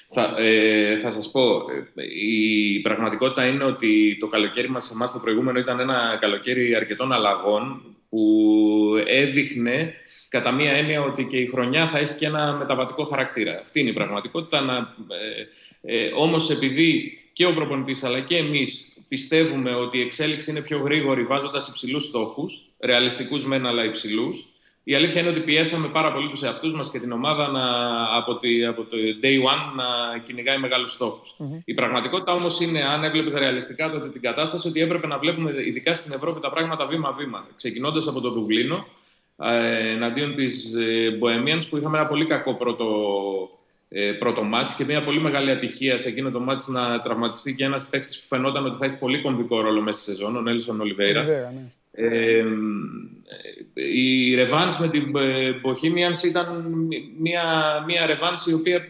Θα, 0.10 0.36
ε, 0.38 1.00
θα 1.00 1.12
σας 1.12 1.32
πω, 1.32 1.66
η 2.22 2.80
πραγματικότητα 2.80 3.46
είναι 3.46 3.64
ότι 3.64 4.18
το 4.20 4.28
καλοκαίρι 4.28 4.70
μας 4.70 4.92
εμάς 4.92 5.12
το 5.12 5.20
προηγούμενο 5.20 5.60
ήταν 5.60 5.80
ένα 5.80 6.18
καλοκαίρι 6.20 6.76
αρκετών 6.76 7.12
αλλαγών 7.12 7.82
που 8.10 9.04
έδειχνε 9.06 9.94
κατά 10.30 10.52
μία 10.52 10.72
έννοια 10.72 11.02
ότι 11.02 11.24
και 11.24 11.38
η 11.38 11.48
χρονιά 11.48 11.88
θα 11.88 11.98
έχει 11.98 12.14
και 12.14 12.26
ένα 12.26 12.54
μεταβατικό 12.54 13.04
χαρακτήρα. 13.04 13.60
Αυτή 13.62 13.80
είναι 13.80 13.90
η 13.90 13.94
πραγματικότητα. 13.94 14.62
Να, 14.62 14.96
ε, 15.82 15.98
ε, 15.98 16.12
όμως 16.16 16.50
επειδή 16.50 17.18
και 17.34 17.46
ο 17.46 17.54
προπονητής 17.54 18.04
αλλά 18.04 18.20
και 18.20 18.38
εμείς 18.38 18.98
πιστεύουμε 19.08 19.76
ότι 19.76 19.98
η 19.98 20.02
εξέλιξη 20.02 20.52
είναι 20.52 20.62
πιο 20.62 20.80
γρήγορη 20.80 21.24
βάζοντας 21.24 21.68
υψηλούς 21.68 22.04
στόχους, 22.04 22.73
ρεαλιστικούς 22.86 23.46
μεν 23.46 23.66
αλλά 23.66 23.84
υψηλούς, 23.84 24.48
η 24.84 24.96
αλήθεια 24.96 25.22
είναι 25.22 25.30
ότι 25.30 25.40
πιέσαμε 25.40 25.88
πάρα 25.88 26.14
πολύ 26.14 26.30
τους 26.30 26.44
εαυτούς 26.44 26.74
μας 26.74 26.92
και 26.92 27.00
την 27.00 27.12
ομάδα 27.12 27.48
να, 27.48 27.66
από, 28.18 28.38
τη, 28.38 28.66
από 28.66 28.84
το 28.84 28.98
day 29.22 29.36
one 29.36 29.76
να 29.76 30.18
κυνηγάει 30.20 30.58
μεγάλους 30.58 30.98
Η 31.66 31.74
πραγματικότητα 31.74 32.34
όμως 32.34 32.60
είναι, 32.60 32.84
αν 32.84 33.04
έβλεπες 33.04 33.34
ρεαλιστικά 33.34 33.92
τότε 33.92 34.10
την 34.10 34.22
κατάσταση, 34.22 34.68
ότι 34.68 34.82
έπρεπε 34.82 35.08
να 35.08 35.18
βλέπουμε 35.18 35.54
ειδικά 35.66 35.94
στην 35.94 36.14
Ευρώπη 36.14 36.40
τα 36.40 36.50
πράγματα 36.50 36.86
βήμα-βήμα. 36.86 37.48
Ξεκινώντας 37.56 38.08
από 38.08 38.22
το 38.22 38.32
Δουβλίνο, 38.32 38.88
ε, 39.38 39.90
εναντίον 39.92 40.34
της 40.34 40.74
ε, 40.74 41.18
που 41.70 41.78
είχαμε 41.78 41.98
ένα 41.98 42.08
πολύ 42.08 42.26
κακό 42.26 42.54
πρώτο, 42.54 42.88
ε, 43.90 44.12
πρώτο 44.12 44.44
μάτς 44.44 44.74
και 44.74 44.86
μια 44.86 45.04
πολύ 45.04 45.20
μεγάλη 45.20 45.52
ατυχία 45.52 45.98
σε 45.98 46.08
εκείνο 46.08 46.32
το 46.32 46.40
μάτς 46.40 46.68
να 46.68 47.02
τραυματιστεί 47.02 47.56
και 47.56 47.64
ένας 47.64 47.86
παίκτης 47.86 48.20
που 48.20 48.26
φαινόταν 48.28 48.66
ότι 48.66 48.78
θα 48.78 48.86
έχει 48.86 48.98
πολύ 48.98 49.22
κομβικό 49.22 49.62
ρόλο 49.62 49.82
μέσα 49.82 50.02
στη 50.02 50.12
σεζόν, 50.12 50.36
ο 50.36 50.42
Νέλσον 50.42 50.82
Ολιβέηρα. 50.82 51.24
Ναι. 51.24 51.72
Ε, 51.96 52.44
η 53.74 54.36
ρεβάνς 54.36 54.80
με 54.80 54.90
την 54.90 55.12
Bohemians 55.64 56.24
ήταν 56.26 56.76
μια, 57.20 57.44
μια 57.88 58.06
ρεβάνς 58.06 58.46
η 58.46 58.54
οποία 58.54 58.86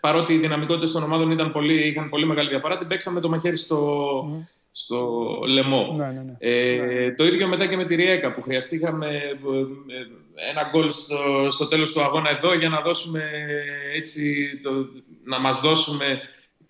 παρότι 0.00 0.32
οι 0.32 0.38
δυναμικότητες 0.38 0.92
των 0.92 1.02
ομάδων 1.02 1.30
ήταν 1.30 1.52
πολύ, 1.52 1.88
είχαν 1.88 2.08
πολύ 2.08 2.26
μεγάλη 2.26 2.48
διαφορά, 2.48 2.76
την 2.76 2.86
παίξαμε 2.86 3.20
το 3.20 3.28
μαχαίρι 3.28 3.56
στο, 3.56 4.42
στο 4.70 5.28
λαιμό. 5.46 5.94
Ναι, 5.96 6.06
ναι, 6.06 6.22
ναι. 6.22 6.36
Ε, 6.38 7.12
το 7.12 7.24
ίδιο 7.24 7.48
μετά 7.48 7.66
και 7.66 7.76
με 7.76 7.84
τη 7.84 7.94
Ριέκα 7.94 8.32
που 8.32 8.42
χρειαστήκαμε 8.42 9.20
ένα 10.50 10.68
γκολ 10.70 10.90
στο, 10.90 11.50
στο 11.50 11.68
τέλος 11.68 11.92
του 11.92 12.02
αγώνα 12.02 12.30
εδώ 12.30 12.54
για 12.54 12.68
να 12.68 12.80
δώσουμε 12.80 13.30
έτσι, 13.94 14.50
το, 14.62 14.70
να 15.24 15.40
μας 15.40 15.60
δώσουμε 15.60 16.20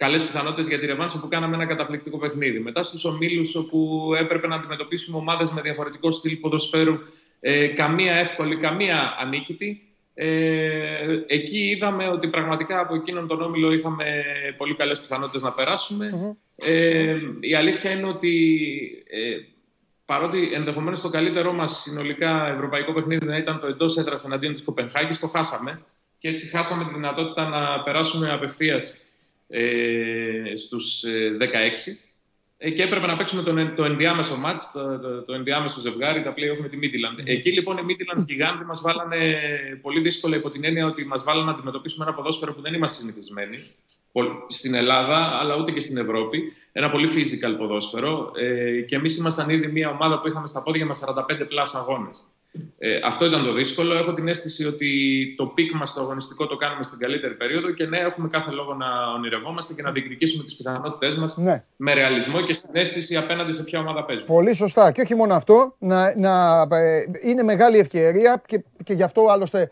καλές 0.01 0.23
πιθανότητες 0.25 0.69
για 0.69 0.79
τη 0.79 0.87
ρευάνση 0.87 1.21
που 1.21 1.29
κάναμε 1.29 1.55
ένα 1.55 1.67
καταπληκτικό 1.67 2.19
παιχνίδι. 2.19 2.59
Μετά 2.59 2.83
στους 2.83 3.05
ομίλους, 3.05 3.55
όπου 3.55 4.11
έπρεπε 4.19 4.47
να 4.47 4.55
αντιμετωπίσουμε 4.55 5.17
ομάδες 5.17 5.51
με 5.51 5.61
διαφορετικό 5.61 6.11
στυλ 6.11 6.37
ποδοσφαίρου, 6.37 6.99
ε, 7.41 7.67
καμία 7.67 8.15
εύκολη, 8.15 8.57
καμία 8.57 9.17
ανίκητη. 9.21 9.83
Ε, 10.15 11.25
εκεί 11.27 11.59
είδαμε 11.59 12.09
ότι 12.09 12.29
πραγματικά 12.29 12.81
από 12.81 12.95
εκείνον 12.95 13.27
τον 13.27 13.43
όμιλο 13.43 13.73
είχαμε 13.73 14.05
πολύ 14.57 14.75
καλές 14.75 15.01
πιθανότητες 15.01 15.43
να 15.43 15.53
περασουμε 15.53 16.37
Ε, 16.57 17.17
η 17.41 17.55
αλήθεια 17.55 17.91
είναι 17.91 18.07
ότι 18.07 18.35
ε, 19.11 19.37
παρότι 20.05 20.51
ενδεχομένως 20.53 21.01
το 21.01 21.09
καλύτερό 21.09 21.53
μας 21.53 21.81
συνολικά 21.81 22.49
ευρωπαϊκό 22.49 22.93
παιχνίδι 22.93 23.27
να 23.27 23.37
ήταν 23.37 23.61
το 23.61 23.67
εντός 23.67 23.97
έδρας 23.97 24.25
εναντίον 24.25 24.53
της 24.53 24.63
Κοπενχάγης, 24.63 25.19
το 25.19 25.27
χάσαμε. 25.27 25.83
Και 26.19 26.29
έτσι 26.29 26.47
χάσαμε 26.47 26.85
τη 26.85 26.91
δυνατότητα 26.95 27.49
να 27.49 27.83
περάσουμε 27.83 28.33
απευθείας 28.33 29.10
ε, 29.51 30.57
στους 30.57 31.03
16 31.41 31.43
ε, 31.43 32.67
ε, 32.67 32.71
και 32.71 32.83
έπρεπε 32.83 33.07
να 33.07 33.17
παίξουμε 33.17 33.43
το, 33.43 33.75
το 33.75 33.85
ενδιάμεσο 33.85 34.37
μάτς, 34.37 34.71
το, 34.73 34.99
το, 34.99 35.23
το 35.23 35.33
ενδιάμεσο 35.33 35.81
ζευγάρι, 35.81 36.23
τα 36.23 36.35
play-off 36.37 36.61
με 36.61 36.69
τη 36.69 36.79
Midland. 36.83 37.23
Εκεί 37.25 37.53
λοιπόν 37.53 37.77
οι 37.77 37.83
Midland 37.89 38.25
γιγάντοι 38.27 38.65
μας 38.65 38.81
βάλανε 38.81 39.41
πολύ 39.83 40.01
δύσκολα 40.01 40.37
υπό 40.37 40.51
την 40.51 40.65
έννοια 40.65 40.87
ότι 40.87 41.05
μας 41.05 41.25
βάλανε 41.25 41.45
να 41.45 41.53
αντιμετωπίσουμε 41.53 42.05
ένα 42.05 42.15
ποδόσφαιρο 42.15 42.55
που 42.55 42.61
δεν 42.61 42.75
είμαστε 42.75 43.01
συνηθισμένοι 43.01 43.59
στην 44.47 44.75
Ελλάδα, 44.75 45.17
αλλά 45.17 45.57
ούτε 45.57 45.73
και 45.73 45.81
στην 45.81 45.97
Ευρώπη. 45.97 46.53
Ένα 46.73 46.91
πολύ 46.91 47.09
physical 47.15 47.57
ποδόσφαιρο. 47.59 48.33
Ε, 48.37 48.81
και 48.81 48.97
εμείς 48.97 49.17
ήμασταν 49.17 49.51
ήδη 49.51 49.67
μια 49.67 49.91
ομάδα 49.91 50.21
που 50.21 50.29
είχαμε 50.29 50.47
στα 50.47 50.63
πόδια 50.63 50.87
μας 50.87 51.01
45 51.01 51.47
plus 51.49 51.75
αγώνες. 51.75 52.30
Ε, 52.79 53.01
αυτό 53.05 53.27
ήταν 53.27 53.45
το 53.45 53.53
δύσκολο. 53.53 53.95
Έχω 53.95 54.13
την 54.13 54.29
αίσθηση 54.29 54.67
ότι 54.67 55.35
το 55.37 55.47
peak 55.47 55.75
μας 55.75 55.93
το 55.93 56.01
αγωνιστικό 56.01 56.47
το 56.47 56.57
κάνουμε 56.57 56.85
στην 56.85 56.99
καλύτερη 56.99 57.35
περίοδο 57.35 57.71
και 57.71 57.87
ναι, 57.87 57.99
έχουμε 57.99 58.29
κάθε 58.29 58.51
λόγο 58.51 58.75
να 58.75 58.87
ονειρευόμαστε 59.17 59.75
και 59.75 59.83
να 59.83 59.93
διεκδικήσουμε 59.93 60.45
τις 60.45 60.57
πιθανότητές 60.57 61.17
μας 61.17 61.37
ναι. 61.37 61.65
με 61.77 61.95
ρεαλισμό 61.95 62.41
και 62.41 62.55
συναίσθηση 62.55 63.17
απέναντι 63.17 63.53
σε 63.53 63.63
ποια 63.63 63.79
ομάδα 63.79 64.05
παίζουμε. 64.05 64.27
Πολύ 64.27 64.55
σωστά. 64.55 64.93
Και 64.93 65.01
όχι 65.01 65.15
μόνο 65.15 65.35
αυτό, 65.35 65.75
να, 65.79 66.15
να, 66.19 66.63
ε, 66.71 67.05
είναι 67.23 67.43
μεγάλη 67.43 67.79
ευκαιρία 67.79 68.43
και, 68.47 68.65
και 68.85 68.93
γι' 68.93 69.03
αυτό 69.03 69.27
άλλωστε 69.31 69.71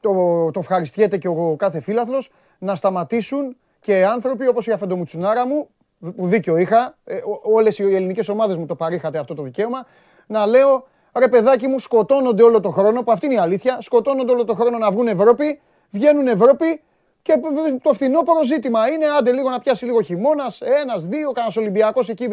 το, 0.00 0.10
το 0.50 0.58
ευχαριστιέται 0.60 1.18
και 1.18 1.28
ο 1.28 1.56
κάθε 1.58 1.80
φίλαθλος 1.80 2.30
να 2.58 2.74
σταματήσουν 2.74 3.56
και 3.80 4.04
άνθρωποι 4.04 4.46
όπως 4.48 4.66
η 4.66 4.72
Αφεντομουτσουνάρα 4.72 5.46
μου, 5.46 5.68
που 6.16 6.26
δίκιο 6.26 6.56
είχα, 6.56 6.96
ε, 7.04 7.18
όλες 7.42 7.78
οι 7.78 7.94
ελληνικές 7.94 8.28
ομάδες 8.28 8.56
μου 8.56 8.66
το 8.66 8.74
παρήχατε 8.74 9.18
αυτό 9.18 9.34
το 9.34 9.42
δικαίωμα, 9.42 9.86
να 10.26 10.46
λέω 10.46 10.86
ρε 11.18 11.28
παιδάκι 11.28 11.66
μου 11.66 11.78
σκοτώνονται 11.78 12.42
όλο 12.42 12.60
το 12.60 12.70
χρόνο, 12.70 13.02
που 13.02 13.12
αυτή 13.12 13.26
είναι 13.26 13.34
η 13.34 13.38
αλήθεια, 13.38 13.80
σκοτώνονται 13.80 14.32
όλο 14.32 14.44
το 14.44 14.54
χρόνο 14.54 14.78
να 14.78 14.90
βγουν 14.90 15.08
Ευρώπη, 15.08 15.60
βγαίνουν 15.90 16.26
Ευρώπη 16.26 16.80
και 17.22 17.40
το 17.82 17.92
φθινόπωρο 17.92 18.44
ζήτημα 18.44 18.88
είναι 18.88 19.06
άντε 19.18 19.32
λίγο 19.32 19.50
να 19.50 19.58
πιάσει 19.58 19.84
λίγο 19.84 20.02
χειμώνας, 20.02 20.60
ένας, 20.60 21.06
δύο, 21.06 21.32
κανένας 21.32 21.56
Ολυμπιακός 21.56 22.08
εκεί 22.08 22.28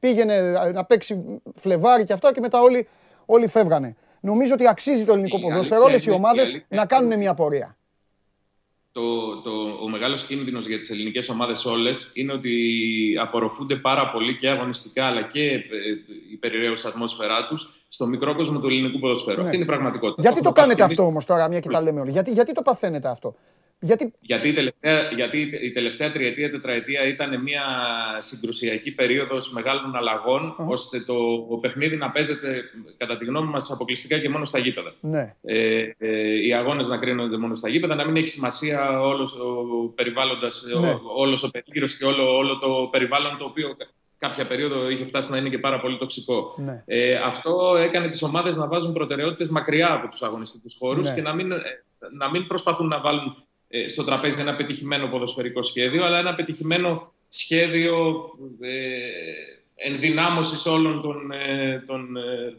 πήγαινε 0.00 0.40
να 0.72 0.84
παίξει 0.84 1.40
Φλεβάρι 1.54 2.04
και 2.04 2.12
αυτά 2.12 2.32
και 2.32 2.40
μετά 2.40 2.60
όλοι, 2.60 2.88
όλοι 3.26 3.46
φεύγανε. 3.46 3.96
Νομίζω 4.20 4.54
ότι 4.54 4.68
αξίζει 4.68 5.04
το 5.04 5.12
ελληνικό 5.12 5.40
ποδόσφαιρο, 5.40 5.82
όλες 5.82 6.06
οι 6.06 6.10
ομάδες 6.10 6.64
να 6.68 6.86
κάνουν 6.86 7.18
μια 7.18 7.34
πορεία 7.34 7.76
το, 8.92 9.36
το, 9.40 9.50
ο 9.82 9.88
μεγάλος 9.88 10.22
κίνδυνος 10.22 10.66
για 10.66 10.78
τις 10.78 10.90
ελληνικές 10.90 11.28
ομάδες 11.28 11.64
όλες 11.64 12.10
είναι 12.14 12.32
ότι 12.32 12.52
απορροφούνται 13.20 13.76
πάρα 13.76 14.10
πολύ 14.10 14.36
και 14.36 14.48
αγωνιστικά 14.48 15.06
αλλά 15.06 15.22
και 15.22 15.42
ε, 15.50 15.60
η 16.32 16.36
περιραίω 16.36 16.72
ατμόσφαιρά 16.86 17.46
τους 17.46 17.84
στο 17.88 18.06
μικρό 18.06 18.34
κόσμο 18.34 18.60
του 18.60 18.66
ελληνικού 18.66 18.98
ποδοσφαίρου. 18.98 19.36
Ναι. 19.36 19.42
Αυτή 19.42 19.54
είναι 19.54 19.64
η 19.64 19.68
πραγματικότητα. 19.68 20.22
Γιατί 20.22 20.40
το, 20.40 20.52
κάνετε 20.52 20.82
αυτό 20.82 21.04
όμως 21.04 21.24
τώρα, 21.24 21.48
μια 21.48 21.60
και 21.60 21.68
τα 21.68 21.80
λέμε 21.80 22.00
όλοι. 22.00 22.10
Γιατί, 22.10 22.30
γιατί 22.30 22.52
το 22.52 22.62
παθαίνετε 22.62 23.08
αυτό; 23.08 23.34
Γιατί... 23.84 24.12
Γιατί, 24.20 24.48
η 24.48 24.52
τελευταία, 24.52 25.10
γιατί 25.16 25.58
η 25.62 25.72
τελευταία 25.72 26.10
τριετία, 26.10 26.50
τετραετία 26.50 27.06
ήταν 27.06 27.42
μια 27.42 27.62
συγκρουσιακή 28.18 28.92
περίοδος 28.92 29.52
μεγάλων 29.52 29.96
αλλαγών, 29.96 30.54
ώστε 30.58 31.00
το, 31.00 31.46
το 31.50 31.56
παιχνίδι 31.56 31.96
να 31.96 32.10
παίζεται, 32.10 32.62
κατά 32.96 33.16
τη 33.16 33.24
γνώμη 33.24 33.50
μας, 33.50 33.70
αποκλειστικά 33.70 34.18
και 34.18 34.28
μόνο 34.28 34.44
στα 34.44 34.58
γήπεδα. 34.58 34.94
Ναι. 35.00 35.34
Ε, 35.42 35.92
ε, 35.98 36.46
οι 36.46 36.54
αγώνες 36.54 36.88
να 36.88 36.98
κρίνονται 36.98 37.36
μόνο 37.36 37.54
στα 37.54 37.68
γήπεδα, 37.68 37.94
να 37.94 38.04
μην 38.04 38.16
έχει 38.16 38.26
σημασία 38.26 39.00
όλος 39.00 39.32
ο 39.38 39.92
περιβάλλοντας, 39.94 40.64
ναι. 40.80 40.98
όλος 41.16 41.42
ο 41.42 41.50
περίγυρος 41.50 41.96
και 41.96 42.04
όλο, 42.04 42.36
όλο 42.36 42.58
το 42.58 42.88
περιβάλλον 42.90 43.38
το 43.38 43.44
οποίο 43.44 43.76
κάποια 44.18 44.46
περίοδο 44.46 44.90
είχε 44.90 45.06
φτάσει 45.06 45.30
να 45.30 45.36
είναι 45.36 45.48
και 45.48 45.58
πάρα 45.58 45.80
πολύ 45.80 45.98
τοξικό. 45.98 46.54
Ναι. 46.56 46.82
Ε, 46.86 47.14
αυτό 47.14 47.76
έκανε 47.76 48.08
τις 48.08 48.22
ομάδες 48.22 48.56
να 48.56 48.66
βάζουν 48.66 48.92
προτεραιότητες 48.92 49.48
μακριά 49.48 49.92
από 49.92 50.08
τους 50.08 50.22
αγωνιστικούς 50.22 50.76
χώρους 50.78 51.08
ναι. 51.08 51.14
και 51.14 51.22
να 51.22 51.34
μην, 51.34 51.52
ε, 51.52 51.60
να 52.18 52.30
μην 52.30 52.46
προσπαθούν 52.46 52.86
να 52.88 53.00
βάλουν 53.00 53.26
ε, 53.26 53.51
στο 53.88 54.04
τραπέζι 54.04 54.40
ένα 54.40 54.56
πετυχημένο 54.56 55.06
ποδοσφαιρικό 55.06 55.62
σχέδιο, 55.62 56.04
αλλά 56.04 56.18
ένα 56.18 56.34
πετυχημένο 56.34 57.12
σχέδιο 57.28 58.24
ε, 58.60 58.70
ενδυνάμωσης 59.74 60.66
όλων 60.66 61.02
των, 61.02 61.32
ε, 61.32 61.82
των, 61.86 62.16
ε, 62.16 62.54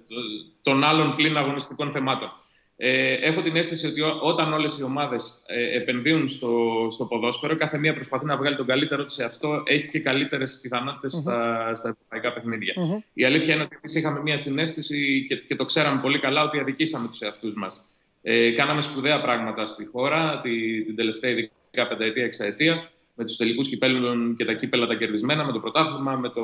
των 0.62 0.84
άλλων 0.84 1.16
πλήν 1.16 1.38
αγωνιστικών 1.38 1.92
θεμάτων. 1.92 2.32
Ε, 2.76 3.14
έχω 3.14 3.42
την 3.42 3.56
αίσθηση 3.56 3.88
ότι 3.88 4.02
όταν 4.22 4.54
όλες 4.54 4.78
οι 4.78 4.84
ομάδες 4.84 5.44
ε, 5.48 5.76
επενδύουν 5.76 6.28
στο, 6.28 6.88
στο 6.92 7.06
ποδόσφαιρο, 7.06 7.58
κάθε 7.58 7.78
μία 7.78 7.94
προσπαθεί 7.94 8.26
να 8.26 8.38
βγάλει 8.38 8.56
τον 8.56 8.66
καλύτερο 8.66 9.04
της 9.04 9.14
σε 9.14 9.24
αυτό, 9.24 9.64
έχει 9.66 9.88
και 9.88 10.00
καλύτερες 10.00 10.60
πιθανότητες 10.62 11.12
στα, 11.12 11.72
στα 11.76 11.90
ευρωπαϊκά 11.90 12.34
παιχνίδια. 12.34 12.74
Η 13.14 13.26
αλήθεια 13.26 13.54
είναι 13.54 13.64
ότι 13.64 13.76
εμείς 13.76 13.96
είχαμε 13.96 14.22
μία 14.22 14.38
συνέστηση 14.38 15.26
και, 15.28 15.36
και 15.36 15.56
το 15.56 15.66
ξέραμε 15.66 16.02
πολύ 16.02 16.20
καλά 16.20 16.44
ότι 16.44 16.60
αδικήσαμε 16.60 17.08
τους 17.08 17.20
εαυτούς 17.22 17.54
μας 17.54 17.93
ε, 18.26 18.52
κάναμε 18.52 18.82
σπουδαία 18.82 19.22
πράγματα 19.22 19.66
στη 19.66 19.86
χώρα 19.86 20.42
τη, 20.42 20.84
την 20.84 20.96
τελευταία 20.96 21.32
ειδικά 21.32 21.88
πενταετία, 21.88 22.24
εξαετία, 22.24 22.90
με 23.16 23.26
τους 23.26 23.36
τελικούς 23.36 23.68
κυπέλων 23.68 24.36
και 24.36 24.46
τα 24.46 24.54
κύπελα 24.54 24.88
τα 24.88 24.96
κερδισμένα, 24.96 25.46
με 25.46 25.52
το 25.52 25.60
πρωτάθλημα, 25.60 26.16
με, 26.16 26.30
το, 26.30 26.44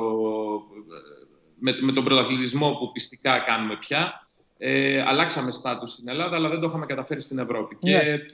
με, 1.58 1.76
με 1.80 1.92
τον 1.92 2.04
πρωταθλητισμό 2.04 2.70
που 2.72 2.92
πιστικά 2.92 3.38
κάνουμε 3.38 3.76
πια. 3.76 4.26
Ε, 4.58 5.02
αλλάξαμε 5.02 5.50
στάτους 5.50 5.92
στην 5.92 6.08
Ελλάδα, 6.08 6.36
αλλά 6.36 6.48
δεν 6.48 6.60
το 6.60 6.66
είχαμε 6.68 6.86
καταφέρει 6.86 7.20
στην 7.20 7.38
Ευρώπη. 7.38 7.76
Και 7.76 7.90
ναι. 7.90 7.96
ε, 7.96 8.26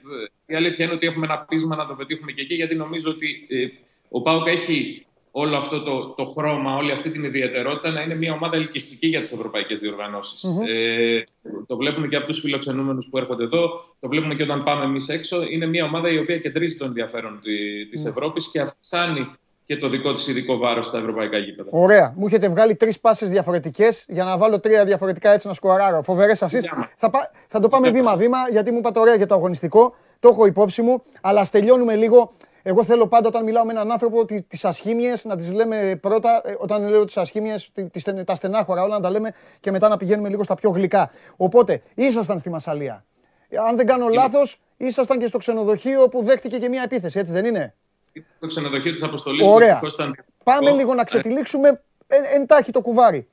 η 0.45 0.55
αλήθεια 0.55 0.85
είναι 0.85 0.93
ότι 0.93 1.07
έχουμε 1.07 1.25
ένα 1.25 1.37
πείσμα 1.39 1.75
να 1.75 1.87
το 1.87 1.93
πετύχουμε 1.93 2.31
και 2.31 2.41
εκεί, 2.41 2.53
γιατί 2.53 2.75
νομίζω 2.75 3.09
ότι 3.09 3.47
ε, 3.49 3.67
ο 4.09 4.21
Πάουκ 4.21 4.47
έχει 4.47 5.06
όλο 5.39 5.57
αυτό 5.57 5.81
το, 5.81 6.13
το 6.17 6.25
χρώμα, 6.25 6.75
όλη 6.75 6.91
αυτή 6.91 7.09
την 7.09 7.23
ιδιαιτερότητα 7.23 7.91
να 7.91 8.01
είναι 8.01 8.15
μια 8.15 8.33
ομάδα 8.33 8.55
ελκυστική 8.55 9.07
για 9.07 9.21
τις 9.21 9.31
ευρωπαϊκές 9.31 9.81
Ε, 10.67 11.23
το 11.67 11.77
βλέπουμε 11.77 12.07
και 12.07 12.15
από 12.15 12.25
τους 12.25 12.39
φιλοξενούμενους 12.39 13.07
που 13.09 13.17
έρχονται 13.17 13.43
εδώ, 13.43 13.69
το 13.99 14.07
βλέπουμε 14.07 14.35
και 14.35 14.43
όταν 14.43 14.63
πάμε 14.63 14.83
εμείς 14.83 15.07
έξω. 15.09 15.43
Είναι 15.43 15.65
μια 15.65 15.85
ομάδα 15.85 16.09
η 16.09 16.17
οποία 16.17 16.37
κεντρίζει 16.37 16.77
το 16.77 16.85
ενδιαφέρον 16.85 17.39
της 17.91 18.05
mm. 18.05 18.09
Ευρώπης 18.09 18.51
και 18.51 18.59
αυξάνει 18.59 19.31
και 19.65 19.77
το 19.77 19.89
δικό 19.89 20.13
της 20.13 20.27
ειδικό 20.27 20.57
βάρος 20.57 20.85
στα 20.85 20.97
ευρωπαϊκά 20.97 21.37
γήπεδα. 21.37 21.69
Ωραία. 21.71 22.13
Μου 22.17 22.25
έχετε 22.25 22.49
βγάλει 22.49 22.75
τρεις 22.75 22.99
πάσει 22.99 23.25
διαφορετικές 23.25 24.05
για 24.07 24.23
να 24.23 24.37
βάλω 24.37 24.59
τρία 24.59 24.85
διαφορετικά 24.85 25.31
έτσι 25.31 25.47
να 25.47 25.53
σκοράρω. 25.53 26.01
Φοβερές 26.01 26.43
assist. 26.43 26.87
Θα, 26.97 27.11
θα 27.47 27.59
το 27.59 27.69
πάμε 27.69 27.89
βήμα-βήμα 27.89 28.37
γιατί 28.51 28.71
μου 28.71 28.77
είπατε 28.77 28.99
ωραία 28.99 29.15
για 29.15 29.27
το 29.27 29.35
αγωνιστικό. 29.35 29.95
Το 30.19 30.29
έχω 30.29 30.45
υπόψη 30.45 30.81
μου. 30.81 31.03
Αλλά 31.21 31.41
ας 31.41 31.49
τελειώνουμε 31.49 31.95
λίγο. 31.95 32.31
Εγώ 32.67 32.83
θέλω 32.83 33.07
πάντα 33.07 33.27
όταν 33.27 33.43
μιλάω 33.43 33.65
με 33.65 33.71
έναν 33.71 33.91
άνθρωπο 33.91 34.25
τις 34.47 34.65
ασχήμιες 34.65 35.25
να 35.25 35.35
τις 35.35 35.51
λέμε 35.51 35.99
πρώτα. 36.01 36.41
Ε, 36.43 36.55
όταν 36.59 36.87
λέω 36.87 37.05
τις 37.05 37.17
ασχήμιες, 37.17 37.71
τα 38.25 38.35
στενάχωρα 38.35 38.83
όλα 38.83 38.95
να 38.95 39.01
τα 39.01 39.09
λέμε 39.09 39.33
και 39.59 39.71
μετά 39.71 39.87
να 39.87 39.97
πηγαίνουμε 39.97 40.29
λίγο 40.29 40.43
στα 40.43 40.55
πιο 40.55 40.69
γλυκά. 40.69 41.11
Οπότε 41.37 41.81
ήσασταν 41.95 42.39
στη 42.39 42.49
Μασαλία. 42.49 43.05
Αν 43.67 43.75
δεν 43.75 43.85
κάνω 43.85 44.07
λάθος, 44.07 44.59
ήσασταν 44.77 45.19
και 45.19 45.27
στο 45.27 45.37
ξενοδοχείο 45.37 46.09
που 46.09 46.23
δέχτηκε 46.23 46.57
και 46.57 46.69
μια 46.69 46.81
επίθεση, 46.83 47.19
έτσι 47.19 47.31
δεν 47.33 47.45
είναι; 47.45 47.75
Το 48.39 48.47
ξενοδοχείο 48.47 48.91
της 48.91 49.03
Αποστολής. 49.03 49.47
Ωραία. 49.47 49.81
Πάμε 50.43 50.71
λίγο 50.71 50.93
να 50.93 51.03
ξετυλίξουμε 51.03 51.81
εντάχει 52.35 52.71
το 52.71 52.81
κουβάρι. 52.81 53.27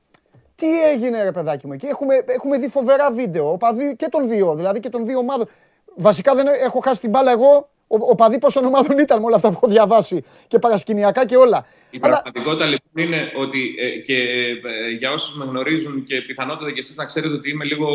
Τι 0.54 0.82
έγινε, 0.90 1.22
ρε 1.22 1.32
παιδάκι 1.32 1.66
μου, 1.66 1.72
εκεί 1.72 1.86
έχουμε, 1.86 2.14
έχουμε 2.26 2.58
δει 2.58 2.68
φοβερά 2.68 3.12
βίντεο. 3.12 3.52
Οπαδοί 3.52 3.96
και 3.96 4.08
των 4.10 4.28
δύο, 4.28 4.54
δηλαδή 4.54 4.80
και 4.80 4.88
των 4.88 5.06
δύο 5.06 5.18
ομάδων. 5.18 5.48
Βασικά 5.96 6.34
δεν 6.34 6.46
έχω 6.46 6.80
χάσει 6.80 7.00
την 7.00 7.10
μπάλα 7.10 7.30
εγώ. 7.30 7.68
Ο, 7.86 7.96
ο 8.10 8.14
παδί 8.14 8.38
πόσων 8.38 8.64
ομάδων 8.64 8.98
ήταν 8.98 9.18
με 9.18 9.24
όλα 9.24 9.36
αυτά 9.36 9.48
που 9.48 9.58
έχω 9.62 9.68
διαβάσει 9.68 10.24
και 10.48 10.58
παρασκηνιακά 10.58 11.26
και 11.26 11.36
όλα. 11.36 11.66
Η 11.90 11.98
Αλλά... 12.02 12.22
πραγματικότητα 12.22 12.66
λοιπόν 12.66 13.04
είναι 13.04 13.32
ότι 13.36 13.74
ε, 13.78 13.88
και 13.88 14.16
ε, 14.16 14.90
για 14.98 15.12
όσους 15.12 15.36
με 15.36 15.44
γνωρίζουν 15.44 16.04
και 16.04 16.20
πιθανότατα 16.20 16.72
και 16.72 16.78
εσείς 16.78 16.96
να 16.96 17.04
ξέρετε 17.04 17.34
ότι 17.34 17.50
είμαι 17.50 17.64
λίγο 17.64 17.88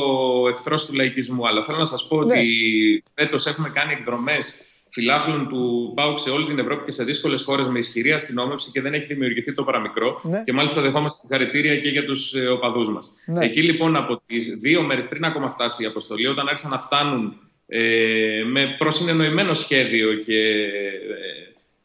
εχθρός 0.50 0.86
του 0.86 0.94
λαϊκισμού. 0.94 1.48
Αλλά 1.48 1.64
θέλω 1.64 1.78
να 1.78 1.86
σας 1.86 2.08
πω 2.08 2.24
ναι. 2.24 2.34
ότι 2.34 3.04
φέτος 3.14 3.46
έχουμε 3.46 3.70
κάνει 3.70 3.94
εκδρομές 3.94 4.64
φιλάθλων 4.92 5.48
του 5.48 5.92
ΠΑΟΚ 5.96 6.20
σε 6.20 6.30
όλη 6.30 6.46
την 6.46 6.60
Ευρώπη 6.60 6.84
και 6.84 6.92
σε 6.92 7.04
δύσκολες 7.04 7.44
χώρες 7.44 7.68
με 7.68 7.80
ισχυρή 7.80 8.12
αστυνόμευση 8.12 8.72
και 8.72 8.82
δεν 8.82 8.94
έχει 8.94 9.06
δημιουργηθεί 9.06 9.54
το 9.54 9.64
παραμικρό. 9.64 10.20
Ναι. 10.24 10.44
Και 10.44 10.54
μάλιστα 10.54 10.82
δεχόμαστε 10.82 11.18
συγχαρητήρια 11.18 11.78
και 11.78 11.90
για 11.90 12.06
τους 12.06 12.34
ε, 12.34 12.48
οπαδούς 12.48 12.90
μας. 12.90 13.12
Ναι. 13.26 13.46
Εκεί 13.46 13.62
λοιπόν 13.62 13.96
από 13.96 14.22
τις 14.26 14.58
δύο 14.62 14.82
μέρες 14.82 15.06
πριν 15.10 15.26
ακόμα 15.26 15.50
φτάσει 15.50 15.84
η 15.84 15.86
αποστολή, 15.86 16.28
όταν 16.28 16.48
άρχισαν 16.48 16.72
να 16.72 16.80
φτάνουν 16.80 17.49
ε, 17.70 18.44
με 18.46 18.76
προσυνεννοημένο 18.78 19.54
σχέδιο 19.54 20.14
και 20.14 20.40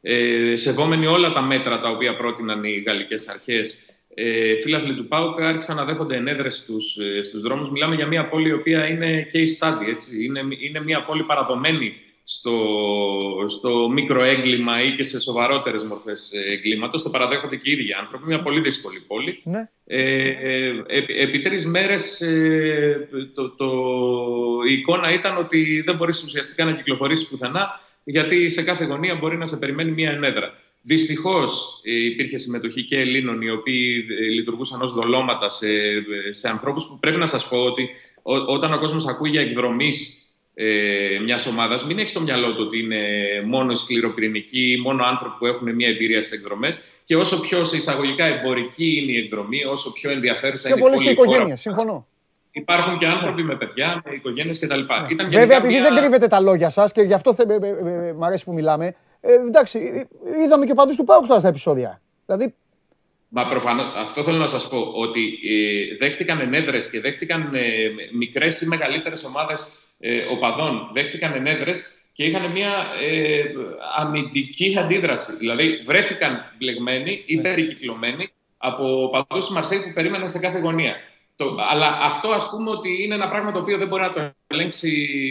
ε, 0.02 0.52
ε, 0.52 0.56
σεβόμενοι 0.56 1.06
όλα 1.06 1.32
τα 1.32 1.42
μέτρα 1.42 1.80
τα 1.80 1.90
οποία 1.90 2.16
πρότειναν 2.16 2.64
οι 2.64 2.82
γαλλικές 2.86 3.28
αρχές, 3.28 3.84
ε, 4.14 4.56
φίλαθλοι 4.56 4.94
του 4.94 5.08
ΠΑΟΚ 5.08 5.40
άρχισαν 5.40 5.76
να 5.76 5.84
δέχονται 5.84 6.16
ενέδρες 6.16 6.56
στους, 6.56 6.96
ε, 6.96 7.22
στους 7.22 7.40
δρόμους. 7.40 7.70
Μιλάμε 7.70 7.94
για 7.94 8.06
μια 8.06 8.28
πόλη 8.28 8.48
η 8.48 8.52
οποία 8.52 8.88
είναι 8.88 9.26
case 9.32 9.58
study, 9.58 9.88
έτσι. 9.88 10.24
Είναι, 10.24 10.40
είναι 10.58 10.80
μια 10.80 11.04
πόλη 11.04 11.22
παραδομένη 11.22 11.94
στο, 12.24 12.58
στο 13.48 13.88
μικρό 13.88 14.22
έγκλημα 14.22 14.82
ή 14.82 14.94
και 14.94 15.02
σε 15.02 15.20
σοβαρότερες 15.20 15.82
μορφές 15.82 16.30
εγκλήματος. 16.50 17.02
Το 17.02 17.10
παραδέχονται 17.10 17.56
και 17.56 17.70
οι 17.70 17.72
ίδιοι 17.72 17.92
άνθρωποι. 17.92 18.26
Μια 18.26 18.42
πολύ 18.42 18.60
δύσκολη 18.60 19.00
πόλη. 19.00 19.40
Ναι. 19.44 19.68
Ε, 19.86 20.28
ε, 20.28 20.72
επί 21.22 21.40
τρεις 21.40 21.66
μέρες 21.66 22.20
ε, 22.20 23.08
το, 23.34 23.50
το, 23.50 23.70
η 24.68 24.72
εικόνα 24.72 25.12
ήταν 25.12 25.36
ότι 25.38 25.82
δεν 25.86 25.96
μπορείς 25.96 26.22
ουσιαστικά 26.22 26.64
να 26.64 26.72
κυκλοφορήσεις 26.72 27.28
πουθενά, 27.28 27.80
γιατί 28.04 28.48
σε 28.48 28.62
κάθε 28.62 28.84
γωνία 28.84 29.14
μπορεί 29.14 29.36
να 29.36 29.46
σε 29.46 29.56
περιμένει 29.56 29.90
μια 29.90 30.10
ενέδρα. 30.10 30.52
Δυστυχώς 30.82 31.80
ε, 31.84 32.04
υπήρχε 32.04 32.36
συμμετοχή 32.36 32.84
και 32.84 32.98
Ελλήνων 32.98 33.40
οι 33.40 33.50
οποίοι 33.50 34.06
ε, 34.20 34.24
λειτουργούσαν 34.24 34.82
ως 34.82 34.92
δολώματα 34.92 35.48
σε, 35.48 35.66
σε 36.30 36.48
ανθρώπους 36.48 36.86
που 36.86 36.98
πρέπει 36.98 37.18
να 37.18 37.26
σας 37.26 37.48
πω 37.48 37.64
ότι 37.64 37.88
όταν 38.46 38.72
ο 38.72 38.78
κόσμος 38.78 39.06
ακούει 39.06 39.30
για 39.30 39.40
εκδρομής 39.40 40.23
ε, 40.54 41.18
μιας 41.24 41.46
ομάδας, 41.46 41.84
μην 41.84 41.98
έχεις 41.98 42.10
στο 42.10 42.20
μυαλό 42.20 42.54
του 42.54 42.62
ότι 42.66 42.78
είναι 42.78 42.98
μόνο 43.46 43.74
σκληροπυρηνικοί, 43.74 44.80
μόνο 44.82 45.04
άνθρωποι 45.04 45.36
που 45.38 45.46
έχουν 45.46 45.74
μια 45.74 45.88
εμπειρία 45.88 46.22
στις 46.22 46.38
εκδρομές. 46.38 46.78
Και 47.04 47.16
όσο 47.16 47.40
πιο 47.40 47.64
σε 47.64 47.76
εισαγωγικά 47.76 48.24
εμπορική 48.24 49.00
είναι 49.02 49.12
η 49.12 49.16
εκδρομή, 49.16 49.64
όσο 49.64 49.92
πιο 49.92 50.10
ενδιαφέρουσα 50.10 50.68
είναι 50.68 50.78
η 50.78 50.80
πόλη. 50.80 50.96
Και 50.96 51.02
πολλέ 51.02 51.10
οικογένειε, 51.10 51.56
συμφωνώ. 51.56 52.06
Υπάρχουν 52.50 52.98
και 52.98 53.06
άνθρωποι 53.06 53.42
ναι. 53.42 53.48
με 53.48 53.56
παιδιά, 53.56 54.02
με 54.04 54.14
οικογένειες 54.14 54.58
κτλ. 54.58 54.80
Ναι. 54.80 55.24
Βέβαια, 55.28 55.56
επειδή 55.56 55.80
δεν 55.80 55.94
κρύβετε 55.94 56.26
τα 56.26 56.40
λόγια 56.40 56.70
σας 56.70 56.92
και 56.92 57.00
γι' 57.00 57.14
αυτό 57.14 57.34
θε, 57.34 57.42
ε, 57.48 57.54
ε, 57.54 58.08
ε, 58.08 58.12
μ' 58.12 58.24
αρέσει 58.24 58.44
που 58.44 58.52
μιλάμε. 58.52 58.94
Ε, 59.20 59.32
εντάξει, 59.32 60.08
είδαμε 60.44 60.66
και 60.66 60.74
παντού 60.74 60.94
του 60.96 61.04
Πάουκ 61.04 61.24
στα 61.24 61.48
επεισόδια. 61.48 62.00
Δηλαδή, 62.26 62.54
Μα 63.36 63.48
προφανώς, 63.48 63.92
αυτό 63.94 64.24
θέλω 64.24 64.36
να 64.36 64.46
σας 64.46 64.68
πω, 64.68 64.78
ότι 64.94 65.20
ε, 65.20 65.96
δέχτηκαν 65.96 66.40
ενέδρες 66.40 66.90
και 66.90 67.00
δέχτηκαν 67.00 67.54
ε, 67.54 67.60
μικρές 68.12 68.60
ή 68.60 68.66
μεγαλύτερες 68.66 69.24
ομάδες 69.24 69.60
ε, 69.60 69.83
οπαδών, 70.30 70.90
δέχτηκαν 70.92 71.34
ενέδρες 71.34 72.04
και 72.12 72.24
είχαν 72.24 72.50
μια 72.50 72.72
ε, 73.02 73.42
αμυντική 73.96 74.76
αντίδραση. 74.78 75.36
Δηλαδή 75.36 75.82
βρέθηκαν 75.84 76.52
μπλεγμένοι 76.58 77.22
ή 77.26 77.36
ναι. 77.36 77.42
περικυκλωμένοι 77.42 78.32
από 78.56 79.02
οπαδούς 79.02 79.46
του 79.46 79.52
Μαρσέη 79.52 79.78
που 79.78 79.92
περίμεναν 79.94 80.28
σε 80.28 80.38
κάθε 80.38 80.58
γωνία. 80.58 80.94
Το, 81.36 81.56
αλλά 81.70 81.98
αυτό 82.02 82.28
ας 82.28 82.50
πούμε 82.50 82.70
ότι 82.70 83.02
είναι 83.02 83.14
ένα 83.14 83.28
πράγμα 83.28 83.52
το 83.52 83.58
οποίο 83.58 83.78
δεν 83.78 83.88
μπορεί 83.88 84.02
να 84.02 84.12
το 84.12 84.30
ελέγξει, 84.46 84.90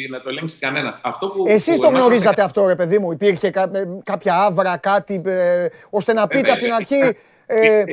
να 0.10 0.22
το 0.22 0.30
ελέγξει 0.30 0.60
κανένας. 0.60 1.02
Αυτό 1.04 1.28
που, 1.28 1.44
Εσείς 1.48 1.80
το 1.80 1.88
γνωρίζατε 1.88 2.44
αυτό 2.44 2.68
ρε 2.68 2.76
παιδί 2.76 3.00
μου, 3.00 3.12
υπήρχε 3.12 3.50
κά, 3.50 3.62
ε, 3.74 3.88
κάποια 4.04 4.36
άβρα, 4.36 4.78
κάτι, 4.78 5.22
ε, 5.26 5.68
ώστε 5.90 6.14
να 6.14 6.28
πείτε 6.28 6.52
από 6.52 6.60
την 6.60 6.74
αρχή 6.74 7.16
ε, 7.46 7.84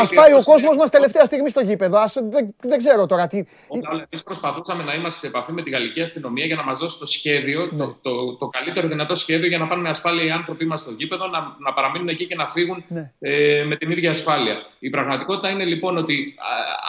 Α 0.00 0.06
πάει 0.14 0.32
ο 0.32 0.42
κόσμος 0.44 0.76
μας 0.76 0.90
τελευταία 0.90 1.24
στιγμή 1.24 1.48
στο 1.48 1.60
γήπεδο. 1.60 1.98
Ας, 1.98 2.16
δεν, 2.22 2.54
δεν 2.60 2.78
ξέρω 2.78 3.06
τώρα 3.06 3.26
τι. 3.26 3.36
Εμεί 3.36 4.22
προσπαθούσαμε 4.24 4.82
να 4.82 4.94
είμαστε 4.94 5.18
σε 5.18 5.26
επαφή 5.26 5.52
με 5.52 5.62
τη 5.62 5.70
γαλλική 5.70 6.00
αστυνομία 6.00 6.44
για 6.44 6.56
να 6.56 6.62
μας 6.64 6.78
δώσει 6.78 6.98
το 6.98 7.06
σχέδιο, 7.06 7.60
ναι. 7.60 7.78
το, 7.78 7.98
το, 8.02 8.36
το, 8.36 8.48
καλύτερο 8.48 8.88
δυνατό 8.88 9.14
σχέδιο 9.14 9.48
για 9.48 9.58
να 9.58 9.66
πάνε 9.66 9.82
με 9.82 9.88
ασφάλεια 9.88 10.24
οι 10.24 10.30
άνθρωποι 10.30 10.64
μας 10.64 10.80
στο 10.80 10.90
γήπεδο, 10.90 11.26
να, 11.26 11.56
να 11.58 11.72
παραμείνουν 11.72 12.08
εκεί 12.08 12.26
και 12.26 12.34
να 12.34 12.46
φύγουν 12.46 12.84
ναι. 12.88 13.12
ε, 13.18 13.64
με 13.64 13.76
την 13.76 13.90
ίδια 13.90 14.10
ασφάλεια. 14.10 14.56
Η 14.78 14.90
πραγματικότητα 14.90 15.50
είναι 15.50 15.64
λοιπόν 15.64 15.96
ότι 15.96 16.34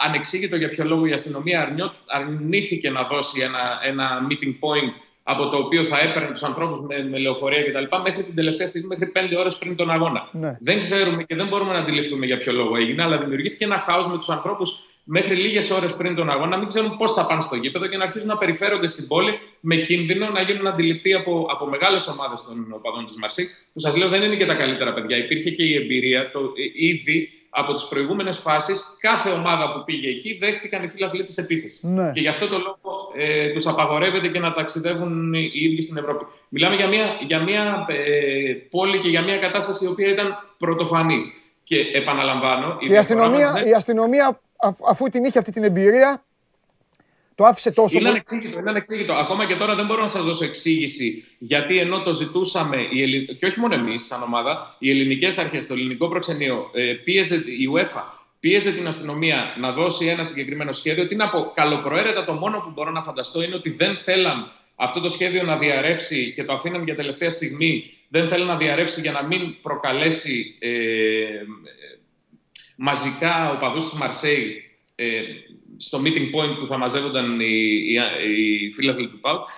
ανεξήγητο 0.06 0.56
για 0.56 0.68
ποιο 0.68 0.84
λόγο 0.84 1.06
η 1.06 1.12
αστυνομία 1.12 1.74
αρνήθηκε 2.06 2.90
να 2.90 3.02
δώσει 3.02 3.40
ένα, 3.40 3.80
ένα 3.82 4.26
meeting 4.30 4.54
point 4.60 4.94
από 5.22 5.48
το 5.48 5.56
οποίο 5.56 5.84
θα 5.84 6.00
έπαιρνε 6.00 6.30
τους 6.30 6.42
ανθρώπους 6.42 6.80
με, 6.80 7.08
με 7.10 7.18
λεωφορεία 7.18 7.62
κτλ. 7.62 7.96
μέχρι 8.02 8.22
την 8.22 8.34
τελευταία 8.34 8.66
στιγμή, 8.66 8.88
μέχρι 8.88 9.06
πέντε 9.06 9.36
ώρες 9.36 9.56
πριν 9.56 9.76
τον 9.76 9.90
αγώνα. 9.90 10.28
Ναι. 10.32 10.56
Δεν 10.60 10.80
ξέρουμε 10.80 11.22
και 11.22 11.34
δεν 11.34 11.48
μπορούμε 11.48 11.72
να 11.72 11.78
αντιληφθούμε 11.78 12.26
για 12.26 12.36
ποιο 12.36 12.52
λόγο 12.52 12.76
έγινε, 12.76 13.02
αλλά 13.02 13.18
δημιουργήθηκε 13.18 13.64
ένα 13.64 13.78
χάος 13.78 14.06
με 14.06 14.16
τους 14.16 14.28
ανθρώπους 14.28 14.80
μέχρι 15.04 15.36
λίγες 15.36 15.70
ώρες 15.70 15.96
πριν 15.96 16.14
τον 16.14 16.30
αγώνα, 16.30 16.46
να 16.46 16.56
μην 16.56 16.68
ξέρουν 16.68 16.96
πώς 16.96 17.12
θα 17.12 17.26
πάνε 17.26 17.40
στο 17.40 17.56
γήπεδο 17.56 17.86
και 17.86 17.96
να 17.96 18.04
αρχίσουν 18.04 18.28
να 18.28 18.36
περιφέρονται 18.36 18.86
στην 18.86 19.06
πόλη 19.06 19.38
με 19.60 19.76
κίνδυνο 19.76 20.30
να 20.30 20.42
γίνουν 20.42 20.66
αντιληπτοί 20.66 21.12
από, 21.14 21.46
από 21.50 21.66
μεγάλες 21.66 22.06
ομάδες 22.06 22.44
των 22.44 22.66
οπαδών 22.70 23.06
της 23.06 23.16
Μαρσή. 23.16 23.48
Που 23.72 23.80
σας 23.80 23.96
λέω 23.96 24.08
δεν 24.08 24.22
είναι 24.22 24.36
και 24.36 24.46
τα 24.46 24.54
καλύτερα 24.54 24.92
παιδιά. 24.92 25.16
Υπήρχε 25.16 25.50
και 25.50 25.62
η 25.62 25.74
εμπειρία 25.74 26.30
το, 26.30 26.38
ε, 26.38 26.86
ήδη 26.86 27.30
από 27.54 27.72
τις 27.72 27.84
προηγούμενες 27.84 28.38
φάσεις, 28.38 28.96
κάθε 29.00 29.30
ομάδα 29.30 29.72
που 29.72 29.84
πήγε 29.84 30.08
εκεί 30.08 30.38
δέχτηκαν 30.40 30.84
οι 30.84 30.88
φίλαθλοι 30.88 31.24
της 31.24 31.36
επίθεσης. 31.36 31.82
Ναι. 31.82 32.10
Και 32.10 32.20
γι' 32.20 32.28
αυτό 32.28 32.48
το 32.48 32.58
λόγο 32.58 33.12
ε, 33.16 33.52
τους 33.52 33.66
απαγορεύεται 33.66 34.28
και 34.28 34.38
να 34.38 34.52
ταξιδεύουν 34.52 35.34
οι 35.34 35.50
ίδιοι 35.52 35.80
στην 35.80 35.96
Ευρώπη. 35.96 36.24
Μιλάμε 36.48 36.74
για 36.74 36.88
μια, 36.88 37.04
για 37.26 37.40
μια 37.42 37.86
ε, 37.88 38.52
πόλη 38.70 38.98
και 38.98 39.08
για 39.08 39.22
μια 39.22 39.38
κατάσταση 39.38 39.84
η 39.84 39.88
οποία 39.88 40.08
ήταν 40.08 40.36
πρωτοφανής. 40.58 41.24
Και 41.64 41.76
επαναλαμβάνω. 41.94 42.76
η, 42.80 42.96
αστυνομία, 42.96 43.62
η 43.66 43.72
αστυνομία, 43.72 44.40
αφού 44.88 45.08
την 45.08 45.24
είχε 45.24 45.38
αυτή 45.38 45.52
την 45.52 45.64
εμπειρία, 45.64 46.22
το 47.34 47.44
άφησε 47.44 47.70
τόσο. 47.70 47.98
Είναι 47.98 48.08
ανεξήγητο, 48.08 48.58
είναι 48.58 48.70
ανεξήγητο. 48.70 49.12
Ακόμα 49.12 49.46
και 49.46 49.54
τώρα 49.54 49.74
δεν 49.74 49.86
μπορώ 49.86 50.00
να 50.00 50.06
σας 50.06 50.24
δώσω 50.24 50.44
εξήγηση 50.44 51.24
γιατί 51.38 51.78
ενώ 51.78 52.02
το 52.02 52.12
ζητούσαμε, 52.12 52.76
η 52.76 53.24
και 53.34 53.46
όχι 53.46 53.60
μόνο 53.60 53.74
εμείς, 53.74 54.06
σαν 54.06 54.22
ομάδα, 54.22 54.76
οι 54.78 54.90
ελληνικές 54.90 55.38
αρχές, 55.38 55.66
το 55.66 55.74
ελληνικό 55.74 56.08
προξενείο, 56.08 56.70
ε, 56.72 56.92
πίεζε 56.92 57.34
η 57.34 57.68
UEFA, 57.76 58.02
πίεζε 58.40 58.72
την 58.72 58.86
αστυνομία 58.86 59.54
να 59.58 59.72
δώσει 59.72 60.06
ένα 60.06 60.24
συγκεκριμένο 60.24 60.72
σχέδιο. 60.72 61.06
Τι 61.06 61.16
να 61.16 61.28
πω, 61.28 61.52
καλοπροαίρετα 61.54 62.24
το 62.24 62.32
μόνο 62.32 62.58
που 62.58 62.70
μπορώ 62.74 62.90
να 62.90 63.02
φανταστώ 63.02 63.42
είναι 63.42 63.54
ότι 63.54 63.70
δεν 63.70 63.96
θέλαν 63.96 64.52
αυτό 64.76 65.00
το 65.00 65.08
σχέδιο 65.08 65.42
να 65.42 65.56
διαρρεύσει 65.56 66.32
και 66.34 66.44
το 66.44 66.52
αφήναν 66.52 66.84
για 66.84 66.94
τελευταία 66.94 67.30
στιγμή. 67.30 67.84
Δεν 68.08 68.28
θέλαν 68.28 68.46
να 68.46 68.56
διαρρεύσει 68.56 69.00
για 69.00 69.12
να 69.12 69.22
μην 69.22 69.60
προκαλέσει 69.62 70.56
ε, 70.58 70.68
ε 70.68 71.46
μαζικά 72.76 73.52
οπαδούς 73.52 73.88
της 73.88 73.98
Μαρσέη 73.98 74.64
ε, 74.94 75.22
στο 75.76 76.00
meeting 76.04 76.34
point 76.34 76.56
που 76.58 76.66
θα 76.66 76.78
μαζεύονταν 76.78 77.40
οι, 77.40 77.44
οι, 77.44 78.66
οι 78.66 78.72
φίλαθλοι 78.72 79.08
του 79.08 79.20
ΠΑΟΚ. 79.20 79.48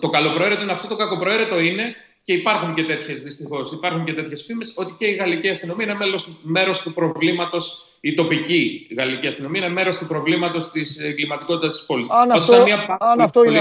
Το 0.00 0.08
καλοπροαίρετο 0.08 0.62
είναι 0.62 0.72
αυτό, 0.72 0.88
το 0.88 0.96
κακοπροαίρετο 0.96 1.58
είναι 1.58 1.94
και 2.22 2.32
υπάρχουν 2.32 2.74
και 2.74 2.82
τέτοιες 2.82 3.22
δυστυχώς. 3.22 3.72
Υπάρχουν 3.72 4.04
και 4.04 4.12
τέτοιες 4.12 4.42
φήμες 4.42 4.72
ότι 4.76 4.94
και 4.98 5.06
η 5.06 5.14
γαλλική 5.14 5.48
αστυνομία 5.48 5.86
είναι 5.86 6.14
μέρος 6.42 6.82
του 6.82 6.92
προβλήματος. 6.92 7.86
Η 8.00 8.14
τοπική 8.14 8.86
γαλλική 8.96 9.26
αστυνομία 9.26 9.64
είναι 9.64 9.72
μέρος 9.72 9.98
του 9.98 10.06
προβλήματος 10.06 10.70
της 10.70 11.04
εγκληματικότητα 11.04 11.66
της 11.66 11.84
πόλης. 11.86 12.10
Αν 12.10 12.30
αυτό, 12.30 12.64
αν 12.98 13.20
αυτό 13.20 13.44
είναι, 13.44 13.60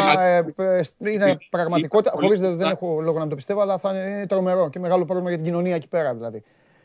ε, 0.58 0.82
είναι 1.12 1.38
πραγματικότητα, 1.50 2.12
χωρίς 2.16 2.40
δεν 2.40 2.70
έχω 2.70 3.00
λόγο 3.02 3.20
να 3.20 3.28
το 3.28 3.36
πιστεύω, 3.36 3.62
αλλά 3.62 3.78
θα 3.78 3.90
είναι 3.90 4.26
τρομερό 4.28 4.70
και 4.70 4.80
μεγάλο 4.80 5.06
πρόβλημα 5.06 5.30
για 5.30 5.38
την 5.38 5.48
κοινωνία 5.48 5.76
εκεί 5.76 5.88
πέρα 5.88 6.14
δηλαδή. 6.14 6.44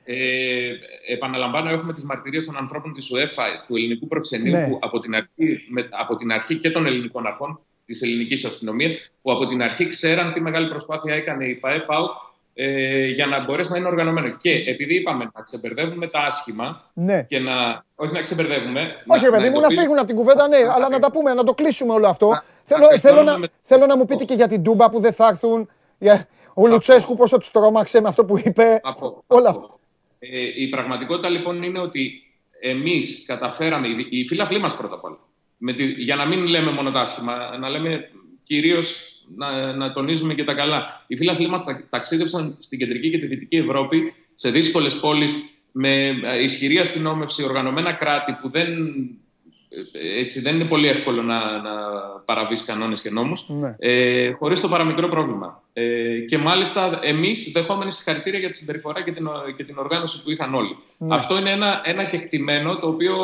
Ε, 0.08 0.72
επαναλαμβάνω, 1.12 1.70
έχουμε 1.70 1.92
τις 1.92 2.04
μαρτυρίες 2.04 2.44
των 2.44 2.56
ανθρώπων 2.56 2.92
της 2.92 3.10
UEFA, 3.14 3.42
του 3.66 3.76
ελληνικού 3.76 4.06
προξενείου, 4.06 4.52
ναι. 4.52 4.68
που 4.68 4.78
από 4.82 4.98
την, 4.98 5.14
αρχή, 5.14 5.58
με, 5.68 5.88
από 6.00 6.16
την 6.16 6.32
αρχή 6.32 6.56
και 6.56 6.70
των 6.70 6.86
ελληνικών 6.86 7.26
αρχών 7.26 7.60
της 7.86 8.02
ελληνικής 8.02 8.44
αστυνομίας, 8.44 8.92
που 9.22 9.32
από 9.32 9.46
την 9.46 9.62
αρχή 9.62 9.88
ξέραν 9.88 10.32
τι 10.32 10.40
μεγάλη 10.40 10.68
προσπάθεια 10.68 11.14
έκανε 11.14 11.44
η 11.46 11.54
ΠαΕ 11.54 11.84
ε, 12.58 13.06
για 13.06 13.26
να 13.26 13.44
μπορέσει 13.44 13.70
να 13.70 13.78
είναι 13.78 13.86
οργανωμένο. 13.88 14.28
Και 14.28 14.50
επειδή 14.52 14.94
είπαμε 14.94 15.30
να 15.34 15.42
ξεμπερδεύουμε 15.42 16.06
τα 16.06 16.18
άσχημα 16.20 16.90
Ναι. 16.94 17.22
και 17.22 17.38
να. 17.38 17.84
Όχι 17.94 18.12
να 18.12 18.22
ξεμπερδεύουμε. 18.22 18.94
Όχι, 19.06 19.24
ρε 19.24 19.30
παιδί 19.30 19.42
μου, 19.42 19.50
να 19.50 19.58
εντοπίζουμε- 19.58 19.80
φύγουν 19.80 19.98
από 19.98 20.06
την 20.06 20.16
κουβέντα, 20.16 20.48
ναι, 20.48 20.56
αλλά 20.74 20.88
να 20.88 20.98
τα 20.98 21.10
πούμε, 21.10 21.34
να 21.34 21.44
το 21.44 21.54
κλείσουμε 21.54 21.92
όλο 21.92 22.08
αυτό. 22.08 22.28
Να- 22.28 22.44
Θέλω, 22.62 22.88
να 22.92 22.98
θέλω, 22.98 23.14
να, 23.14 23.20
κλειδώνουμε 23.20 23.38
με- 23.38 23.52
θέλω 23.62 23.86
να 23.86 23.96
μου 23.96 24.04
πείτε 24.04 24.24
και 24.24 24.34
για 24.34 24.48
την 24.48 24.62
Τούμπα 24.62 24.90
που 24.90 25.00
δεν 25.00 25.12
θα 25.12 25.26
έρθουν. 25.28 25.68
Για... 25.98 26.26
Ο 26.54 26.66
Λουτσέσκου 26.66 27.16
πόσο 27.16 27.38
του 27.38 27.46
τρόμαξε 27.52 28.00
με 28.00 28.08
αυτό 28.08 28.24
που 28.24 28.38
είπε. 28.44 28.80
Από, 28.82 29.22
Όλα 29.26 29.48
από. 29.50 29.75
Αυτά. 30.26 30.36
Ε, 30.36 30.62
η 30.62 30.68
πραγματικότητα 30.68 31.28
λοιπόν 31.28 31.62
είναι 31.62 31.78
ότι 31.78 32.22
εμείς 32.60 33.24
καταφέραμε, 33.26 33.88
οι- 33.88 34.06
οι 34.10 34.26
φίλαθλοί 34.26 34.58
μας 34.58 34.76
πρώτα 34.76 34.94
απ' 34.94 35.04
όλα, 35.04 35.18
με 35.58 35.72
τη, 35.72 35.84
για 35.84 36.16
να 36.16 36.24
μην 36.26 36.46
λέμε 36.46 36.70
μόνο 36.70 36.90
τα 36.90 37.00
άσχημα, 37.00 37.56
να 37.60 37.68
λέμε 37.68 38.10
κυρίως 38.44 39.10
να, 39.36 39.72
να 39.72 39.92
τονίζουμε 39.92 40.34
και 40.34 40.42
τα 40.44 40.54
καλά. 40.54 41.04
Οι 41.06 41.16
φίλαθλοί 41.16 41.48
μας 41.48 41.64
ταξίδεψαν 41.88 42.56
στην 42.58 42.78
κεντρική 42.78 43.10
και 43.10 43.18
τη 43.18 43.26
δυτική 43.26 43.56
Ευρώπη, 43.56 44.12
σε 44.34 44.50
δύσκολες 44.50 45.00
πόλεις, 45.00 45.34
με 45.72 46.06
ε, 46.22 46.42
ισχυρή 46.42 46.78
αστυνόμευση, 46.78 47.44
οργανωμένα 47.44 47.92
κράτη 47.92 48.32
που 48.40 48.50
δεν, 48.50 48.72
ε, 48.72 49.25
έτσι, 50.18 50.40
δεν 50.40 50.54
είναι 50.54 50.64
πολύ 50.64 50.88
εύκολο 50.88 51.22
να, 51.22 51.38
να 51.62 51.70
παραβείς 52.24 52.64
κανόνες 52.64 53.00
και 53.00 53.10
νόμους, 53.10 53.44
Ναι. 53.48 53.74
ε, 53.78 54.30
χωρίς 54.32 54.60
το 54.60 54.68
παραμικρό 54.68 55.08
πρόβλημα. 55.08 55.62
Ε, 55.72 56.18
και 56.18 56.38
μάλιστα 56.38 56.98
εμείς 57.02 57.50
δεχόμενοι 57.52 57.90
συγχαρητήρια 57.90 58.38
για 58.38 58.48
τη 58.48 58.56
συμπεριφορά 58.56 59.02
και 59.02 59.12
την, 59.12 59.28
και 59.56 59.64
την 59.64 59.78
οργάνωση 59.78 60.22
που 60.22 60.30
είχαν 60.30 60.54
όλοι. 60.54 60.76
Ναι. 60.98 61.14
Αυτό 61.14 61.38
είναι 61.38 61.50
ένα, 61.50 61.80
ένα 61.84 62.04
κεκτημένο 62.04 62.78
το 62.78 62.88
οποίο 62.88 63.14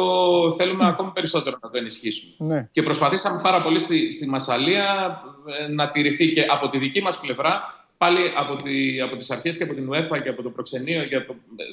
θέλουμε 0.56 0.86
ακόμη 0.86 1.10
περισσότερο 1.14 1.58
να 1.62 1.70
το 1.70 1.78
ενισχύσουμε. 1.78 2.54
Ναι. 2.54 2.68
Και 2.72 2.82
προσπαθήσαμε 2.82 3.40
πάρα 3.42 3.62
πολύ 3.62 3.78
στη, 3.78 4.10
στη 4.12 4.28
Μασαλία 4.28 5.20
ε, 5.68 5.72
να 5.72 5.90
τηρηθεί 5.90 6.32
και 6.32 6.46
από 6.50 6.68
τη 6.68 6.78
δική 6.78 7.02
μας 7.02 7.20
πλευρά, 7.20 7.81
πάλι 8.02 8.32
από, 8.36 8.56
τη, 8.62 9.00
από 9.00 9.16
τις 9.16 9.30
αρχές 9.30 9.56
και 9.56 9.62
από 9.62 9.74
την 9.74 9.88
UEFA 9.92 10.22
και 10.22 10.28
από 10.28 10.42
το 10.42 10.50
προξενείο, 10.50 11.04
και 11.04 11.16
από, 11.16 11.32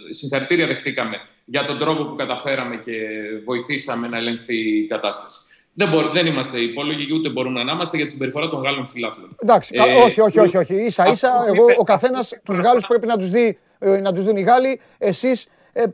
ε, 0.09 0.13
συγχαρητήρια 0.13 0.67
δεχτήκαμε 0.67 1.15
για 1.45 1.63
τον 1.65 1.77
τρόπο 1.77 2.03
που 2.03 2.15
καταφέραμε 2.15 2.75
και 2.75 2.93
βοηθήσαμε 3.45 4.07
να 4.07 4.17
ελεγχθεί 4.17 4.55
η 4.77 4.87
κατάσταση. 4.87 5.37
Δεν, 5.73 5.89
μπορώ, 5.89 6.09
δεν 6.09 6.25
είμαστε 6.25 6.59
υπόλογοι 6.59 7.13
ούτε 7.13 7.29
μπορούμε 7.29 7.63
να 7.63 7.71
είμαστε 7.71 7.97
για 7.97 8.05
τη 8.05 8.11
συμπεριφορά 8.11 8.47
των 8.47 8.61
Γάλλων 8.63 8.87
φιλάθλων. 8.87 9.35
Εντάξει, 9.41 9.73
κα- 9.73 9.85
Ε, 9.87 9.95
όχι, 9.95 10.21
όχι, 10.21 10.39
όχι, 10.39 10.57
όχι. 10.57 10.75
Ίσα 10.75 11.07
ίσα, 11.07 11.29
αυτό 11.31 11.53
εγώ, 11.53 11.63
είπε- 11.69 11.79
ο 11.79 11.83
καθένας 11.83 12.33
τους 12.43 12.57
Γάλλους 12.59 12.87
πρέπει 12.87 13.07
να 13.07 13.17
τους 13.17 13.29
δει, 13.29 13.57
ε, 13.79 13.97
να 13.99 14.13
τους 14.13 14.23
δουν 14.23 14.37
οι 14.37 14.41
Γάλλοι. 14.41 14.79
Εσείς 14.97 15.47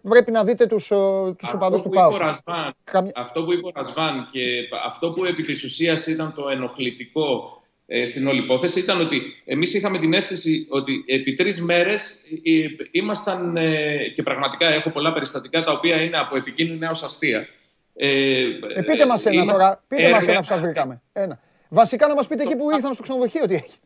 πρέπει 0.10 0.32
να 0.32 0.44
δείτε 0.44 0.66
τους 0.66 0.88
τους 0.88 0.96
Αυτό 1.44 1.56
οπαδούς 1.58 1.82
του 1.82 1.90
που 1.90 1.94
είπε 1.96 2.04
ο 2.04 2.08
ΠΑΟΚ. 2.10 2.22
Ρασβάν, 2.22 2.74
Καμιά- 2.84 3.12
αυτό 3.16 3.44
που 3.44 3.54
είπε 3.54 3.68
ο 3.68 3.72
Ρασβάν 3.76 4.28
και 4.32 4.42
αυτό 4.86 5.12
που 5.12 5.26
επί 5.26 5.44
της 5.44 5.64
ουσίας 5.64 6.08
ήταν 6.08 6.34
το 6.36 6.50
ενοχλητικό 6.50 7.60
ε, 7.64 7.65
στην 8.06 8.28
όλη 8.28 8.40
υπόθεση 8.40 8.80
ήταν 8.80 9.02
ότι 9.02 9.22
εμείς 9.46 9.74
είχαμε 9.74 9.98
την 10.00 10.14
αίσθηση 10.14 10.68
ότι 10.70 11.04
επί 11.08 11.34
τρεις 11.34 11.62
μέρες 11.62 12.22
ε, 12.44 12.86
ήμασταν 12.92 13.58
ε, 13.58 13.98
και 14.16 14.24
πραγματικά 14.24 14.68
έχω 14.74 14.90
πολλά 14.90 15.14
περιστατικά 15.14 15.64
τα 15.64 15.72
οποία 15.72 16.02
είναι 16.02 16.18
από 16.18 16.36
επικίνδυνα 16.38 16.86
έως 16.88 17.04
αστεία. 17.04 17.48
Ε, 17.96 18.40
Ε, 18.76 18.82
πείτε 18.86 19.06
μας 19.06 19.26
ένα 19.26 19.36
είμαστε 19.36 19.52
τώρα, 19.62 19.84
πείτε 19.88 20.10
μας 20.10 20.22
έργα- 20.22 20.32
ένα 20.32 20.40
που 20.40 20.46
σας 20.46 20.60
βρήκαμε. 20.62 21.02
Ένα. 21.14 21.40
Βασικά 21.70 22.08
να 22.08 22.14
μας 22.14 22.28
πείτε 22.28 22.44
εκεί 22.44 22.56
που 22.56 22.72
ήρθαν 22.72 22.94
στο 22.94 23.04
ξενοδοχείο 23.04 23.46
τι 23.48 23.54
έχει. 23.56 23.78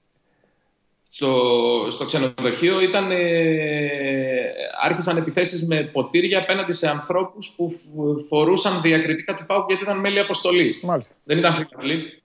στο, 1.11 1.87
στο 1.89 2.05
ξενοδοχείο 2.05 2.81
ήταν, 2.81 3.11
ε, 3.11 4.51
άρχισαν 4.81 5.17
επιθέσεις 5.17 5.67
με 5.67 5.89
ποτήρια 5.91 6.39
απέναντι 6.39 6.73
σε 6.73 6.89
ανθρώπους 6.89 7.49
που 7.55 7.69
φ- 7.69 8.27
φορούσαν 8.27 8.81
διακριτικά 8.81 9.33
του 9.33 9.45
ΠΑΟΚ 9.45 9.67
γιατί 9.67 9.83
ήταν 9.83 9.97
μέλη 9.99 10.19
αποστολής. 10.19 10.83
Μάλιστα. 10.83 11.15
Δεν 11.23 11.37
ήταν 11.37 11.55
φιλαθλοί. 11.55 12.18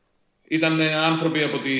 Ήταν 0.49 0.81
ε, 0.81 0.95
άνθρωποι 0.95 1.43
από 1.43 1.59
τη, 1.59 1.71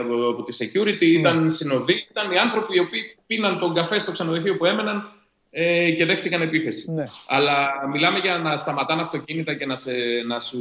από, 0.00 0.28
από 0.28 0.42
τη 0.42 0.56
security, 0.60 1.02
ήταν 1.02 1.50
συνοδοί, 1.50 2.06
ήταν 2.10 2.32
οι 2.32 2.38
άνθρωποι 2.38 2.76
οι 2.76 2.80
οποίοι 2.80 3.16
πίναν 3.26 3.58
τον 3.58 3.74
καφέ 3.74 3.98
στο 3.98 4.12
ξενοδοχείο 4.12 4.56
που 4.56 4.64
έμεναν 4.64 5.10
ε, 5.58 5.90
και 5.90 6.04
δέχτηκαν 6.04 6.42
επίθεση. 6.42 6.92
Ναι. 6.92 7.04
Αλλά 7.28 7.68
μιλάμε 7.92 8.18
για 8.18 8.38
να 8.38 8.56
σταματάνε 8.56 9.02
αυτοκίνητα 9.02 9.54
και 9.54 9.66
να, 9.66 9.76
σε, 9.76 9.92
να, 10.26 10.40
σου, 10.40 10.58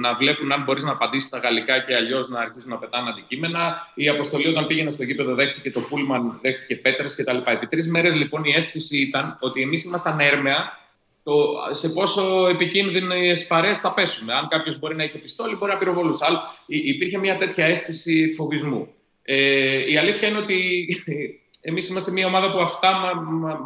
να 0.00 0.14
βλέπουν 0.14 0.52
αν 0.52 0.62
μπορείς 0.62 0.82
να 0.82 0.90
απαντήσεις 0.92 1.28
στα 1.28 1.38
γαλλικά 1.38 1.78
και 1.80 1.94
αλλιώς 1.94 2.28
να 2.28 2.40
αρχίσουν 2.40 2.70
να 2.70 2.76
πετάνε 2.76 3.10
αντικείμενα. 3.10 3.90
Η 3.94 4.08
αποστολή 4.08 4.48
όταν 4.48 4.66
πήγαινε 4.66 4.90
στο 4.90 5.02
γήπεδο 5.02 5.34
δέχτηκε 5.34 5.70
το 5.70 5.80
πούλμαν, 5.80 6.38
δέχτηκε 6.42 6.76
πέτρες 6.76 7.14
κτλ. 7.14 7.36
Επί 7.44 7.66
τρεις 7.66 7.88
μέρες 7.88 8.14
λοιπόν 8.14 8.44
η 8.44 8.52
αίσθηση 8.56 8.98
ήταν 8.98 9.36
ότι 9.40 9.62
εμείς 9.62 9.84
ήμασταν 9.84 10.20
έρμεα 10.20 10.78
το 11.22 11.54
σε 11.70 11.88
πόσο 11.88 12.46
επικίνδυνες 12.46 13.46
παρέες 13.46 13.80
θα 13.80 13.94
πέσουμε. 13.94 14.32
Αν 14.34 14.48
κάποιος 14.48 14.78
μπορεί 14.78 14.96
να 14.96 15.02
έχει 15.02 15.18
πιστόλι, 15.18 15.56
μπορεί 15.56 15.72
να 15.72 15.78
πυροβολούσε. 15.78 16.24
Αλλά 16.28 16.42
υ- 16.66 16.86
υπήρχε 16.86 17.18
μια 17.18 17.36
τέτοια 17.36 17.64
αίσθηση 17.64 18.32
φοβισμού. 18.36 18.88
Ε, 19.22 19.90
η 19.90 19.96
αλήθεια 19.96 20.28
είναι 20.28 20.38
ότι 20.38 20.88
εμείς 21.60 21.88
είμαστε 21.88 22.10
μια 22.10 22.26
ομάδα 22.26 22.52
που 22.52 22.58
αυτά 22.60 22.92
μα, 22.92 23.12
μα, 23.12 23.58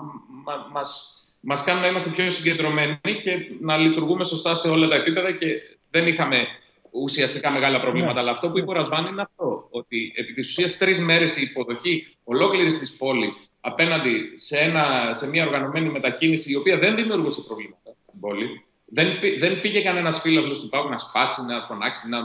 μα, 0.45 0.67
μας, 0.73 1.17
μας 1.43 1.65
κάνουν 1.65 1.83
να 1.83 1.89
είμαστε 1.89 2.11
πιο 2.11 2.31
συγκεντρωμένοι 2.31 2.99
και 3.23 3.33
να 3.61 3.77
λειτουργούμε 3.77 4.25
σωστά 4.25 4.55
σε 4.55 4.69
όλα 4.69 4.89
τα 4.89 4.95
επίπεδα 4.95 5.33
και 5.33 5.47
δεν 5.91 6.07
είχαμε 6.07 6.47
ουσιαστικά 6.91 7.51
μεγάλα 7.51 7.81
προβλήματα. 7.81 8.13
Ναι. 8.15 8.21
Αλλά 8.21 8.31
αυτό 8.31 8.51
που 8.51 8.59
είπε 8.59 8.71
ο 8.71 8.73
Ρασβάν 8.73 9.07
είναι 9.07 9.23
αυτό, 9.23 9.69
ότι 9.71 10.13
επί 10.17 10.33
της 10.33 10.49
ουσίας 10.49 10.77
τρεις 10.77 10.99
μέρες 10.99 11.37
η 11.37 11.43
υποδοχή 11.43 12.17
ολόκληρης 12.25 12.79
της 12.79 12.97
πόλης 12.97 13.51
απέναντι 13.67 14.33
σε, 14.35 14.59
ένα, 14.59 15.11
σε 15.13 15.29
μια 15.29 15.47
οργανωμένη 15.47 15.89
μετακίνηση 15.89 16.53
η 16.53 16.57
οποία 16.57 16.79
δεν 16.79 16.95
δημιουργούσε 16.95 17.43
προβλήματα 17.47 17.91
στην 18.07 18.21
πόλη, 18.21 18.61
δεν, 18.87 19.19
πή- 19.21 19.39
δεν 19.39 19.61
πήγε 19.61 19.81
κανένας 19.81 20.21
φίλος 20.21 20.61
του 20.61 20.69
Πάου 20.69 20.89
να 20.89 20.97
σπάσει, 20.97 21.41
να 21.49 21.63
φωνάξει, 21.63 22.09
να. 22.09 22.19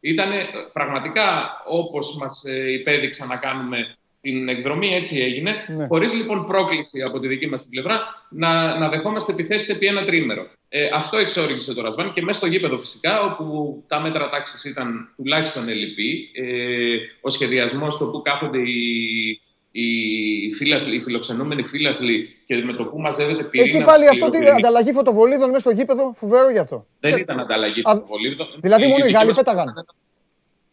Ήταν 0.00 0.30
πραγματικά 0.72 1.50
όπως 1.66 2.16
μας 2.16 2.42
υπέδειξαν 2.72 3.28
να 3.28 3.36
κάνουμε 3.36 3.96
την 4.20 4.48
εκδρομή, 4.48 4.94
έτσι 4.94 5.18
έγινε. 5.18 5.64
Ναι. 5.76 5.86
Χωρίς 5.86 6.12
λοιπόν 6.12 6.46
πρόκληση 6.46 7.02
από 7.02 7.20
τη 7.20 7.28
δική 7.28 7.46
μας 7.46 7.62
την 7.62 7.70
πλευρά 7.70 8.26
να, 8.30 8.78
να 8.78 8.88
δεχόμαστε 8.88 9.32
επιθέσεις 9.32 9.68
επί 9.68 9.86
ένα 9.86 10.04
τρίμερο. 10.04 10.48
Ε, 10.68 10.88
αυτό 10.94 11.16
εξόριξε 11.16 11.74
το 11.74 11.82
Ρασβάν 11.82 12.12
και 12.12 12.22
μέσα 12.22 12.38
στο 12.38 12.46
γήπεδο 12.48 12.78
φυσικά, 12.78 13.22
όπου 13.22 13.84
τα 13.88 14.00
μέτρα 14.00 14.28
τάξης 14.28 14.64
ήταν 14.64 15.12
τουλάχιστον 15.16 15.68
ελλειπή. 15.68 16.30
Ε, 16.34 16.96
ο 17.20 17.30
σχεδιασμός, 17.30 17.98
το 17.98 18.06
που 18.06 18.22
κάθονται 18.22 18.58
οι, 18.58 19.40
οι, 19.72 20.52
φίλαθλοι, 20.52 20.96
οι 20.96 21.00
φιλοξενούμενοι 21.02 21.64
φίλαθλοι 21.64 22.36
και 22.46 22.56
με 22.56 22.72
το 22.72 22.84
που 22.84 23.00
μαζεύεται 23.00 23.42
πυρήνα. 23.42 23.74
Εκεί 23.76 23.84
πάλι 23.84 24.08
αυτό 24.08 24.28
τι 24.30 24.46
ανταλλαγή 24.48 24.92
φωτοβολίδων 24.92 25.48
μέσα 25.48 25.60
στο 25.60 25.70
γήπεδο, 25.70 26.14
φοβερό 26.16 26.50
γι' 26.50 26.58
αυτό. 26.58 26.86
Δεν 27.00 27.18
ήταν 27.18 27.40
ανταλλαγή 27.40 27.80
Α, 27.84 27.90
φωτοβολίδων. 27.92 28.46
δηλαδή 28.60 28.82
μόνο 28.86 28.96
οι 28.98 29.02
δική 29.02 29.12
Γάλλοι 29.14 29.26
μας- 29.26 29.36
πέταγαν. 29.36 29.68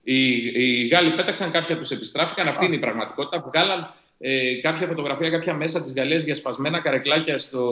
Οι, 0.04 0.36
οι 0.56 0.88
Γάλλοι 0.88 1.16
πέταξαν, 1.16 1.52
κάποια 1.52 1.78
τους 1.78 1.92
επιστράφηκαν. 1.92 2.48
Αυτή 2.48 2.66
είναι 2.66 2.76
η 2.76 2.80
πραγματικότητα. 2.80 3.44
Βγάλαν 3.48 3.94
ε, 4.20 4.56
κάποια 4.62 4.88
φωτογραφία, 4.88 5.30
κάποια 5.30 5.54
μέσα 5.54 5.82
της 5.82 5.94
Γαλλίας 5.94 6.24
για 6.24 6.36
σπασμένα 6.36 6.80
καρεκλάκια 6.82 7.38
στο, 7.38 7.70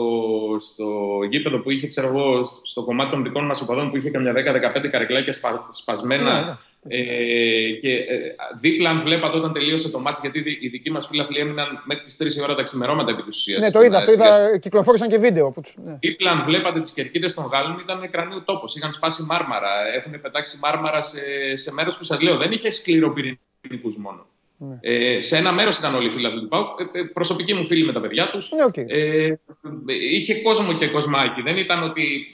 στο 0.60 1.18
γήπεδο 1.30 1.58
που 1.58 1.70
είχε, 1.70 1.86
ξέρω 1.86 2.06
εγώ, 2.06 2.44
στο 2.62 2.84
κομμάτι 2.84 3.10
των 3.10 3.22
δικών 3.24 3.44
μας 3.46 3.60
οπαδών 3.60 3.90
που 3.90 3.96
είχε 3.96 4.10
καμιά 4.10 4.32
10-15 4.32 4.88
καρεκλάκια 4.90 5.32
σπα, 5.32 5.68
σπασμένα. 5.70 6.40
Ναι, 6.40 6.46
ναι. 6.46 6.56
Ε, 6.88 7.70
και 7.80 7.90
ε, 7.92 8.34
δίπλα, 8.60 8.90
αν 8.90 9.02
βλέπατε 9.02 9.36
όταν 9.36 9.52
τελείωσε 9.52 9.90
το 9.90 9.98
μάτς, 9.98 10.20
γιατί 10.20 10.58
οι 10.60 10.68
δικοί 10.68 10.90
μας 10.90 11.06
φίλαθλοι 11.06 11.38
έμειναν 11.38 11.82
μέχρι 11.84 12.02
τις 12.04 12.16
3 12.22 12.36
η 12.36 12.42
ώρα 12.42 12.54
τα 12.54 12.62
ξημερώματα 12.62 13.10
επί 13.10 13.22
της 13.22 13.36
ουσίας. 13.36 13.58
Ναι, 13.60 13.70
το 13.70 13.82
είδα, 13.82 14.04
το 14.04 14.12
είδα, 14.12 14.58
κυκλοφόρησαν 14.58 15.08
και 15.08 15.18
βίντεο. 15.18 15.50
Που 15.50 15.60
τους- 15.60 15.74
ναι. 15.84 15.96
Δίπλα, 16.00 16.30
αν 16.30 16.44
βλέπατε 16.44 16.80
τις 16.80 16.90
κερκίδες 16.90 17.34
των 17.34 17.44
Γάλλων, 17.44 17.78
ήταν 17.78 18.10
κρανίου 18.10 18.42
τόπος. 18.44 18.76
Είχαν 18.76 18.92
σπάσει 18.92 19.22
μάρμαρα. 19.22 19.68
Έχουν 19.96 20.20
πετάξει 20.20 20.58
μάρμαρα 20.62 21.00
σε, 21.00 21.20
σε 21.56 21.72
μέρος 21.72 21.96
που 21.96 22.04
σας 22.04 22.20
λέω 22.20 22.36
δεν 22.36 22.52
είχε 22.52 22.70
σκληροπυρηνικούς 22.70 23.92
μόνο. 23.98 24.26
Ναι. 24.58 24.78
Ε, 24.80 25.20
σε 25.20 25.36
ένα 25.36 25.52
μέρος 25.52 25.78
ήταν 25.78 25.94
όλοι 25.94 26.06
οι 26.06 26.10
φίλοι 26.10 26.30
του 26.40 26.48
ΠΑΟΚ. 26.48 26.80
Ε, 26.80 26.98
ε, 26.98 27.02
προσωπικοί 27.02 27.54
μου 27.54 27.66
φίλοι 27.66 27.84
με 27.84 27.92
τα 27.92 28.00
παιδιά 28.00 28.30
τους. 28.30 28.50
Ναι, 28.52 28.64
οκ. 28.64 28.76
Ε, 28.76 29.38
είχε 30.10 30.34
κόσμο 30.42 30.72
και 30.72 30.86
κοσμάκι. 30.86 31.42
Δεν 31.42 31.56
ήταν 31.56 31.82
ότι 31.82 32.26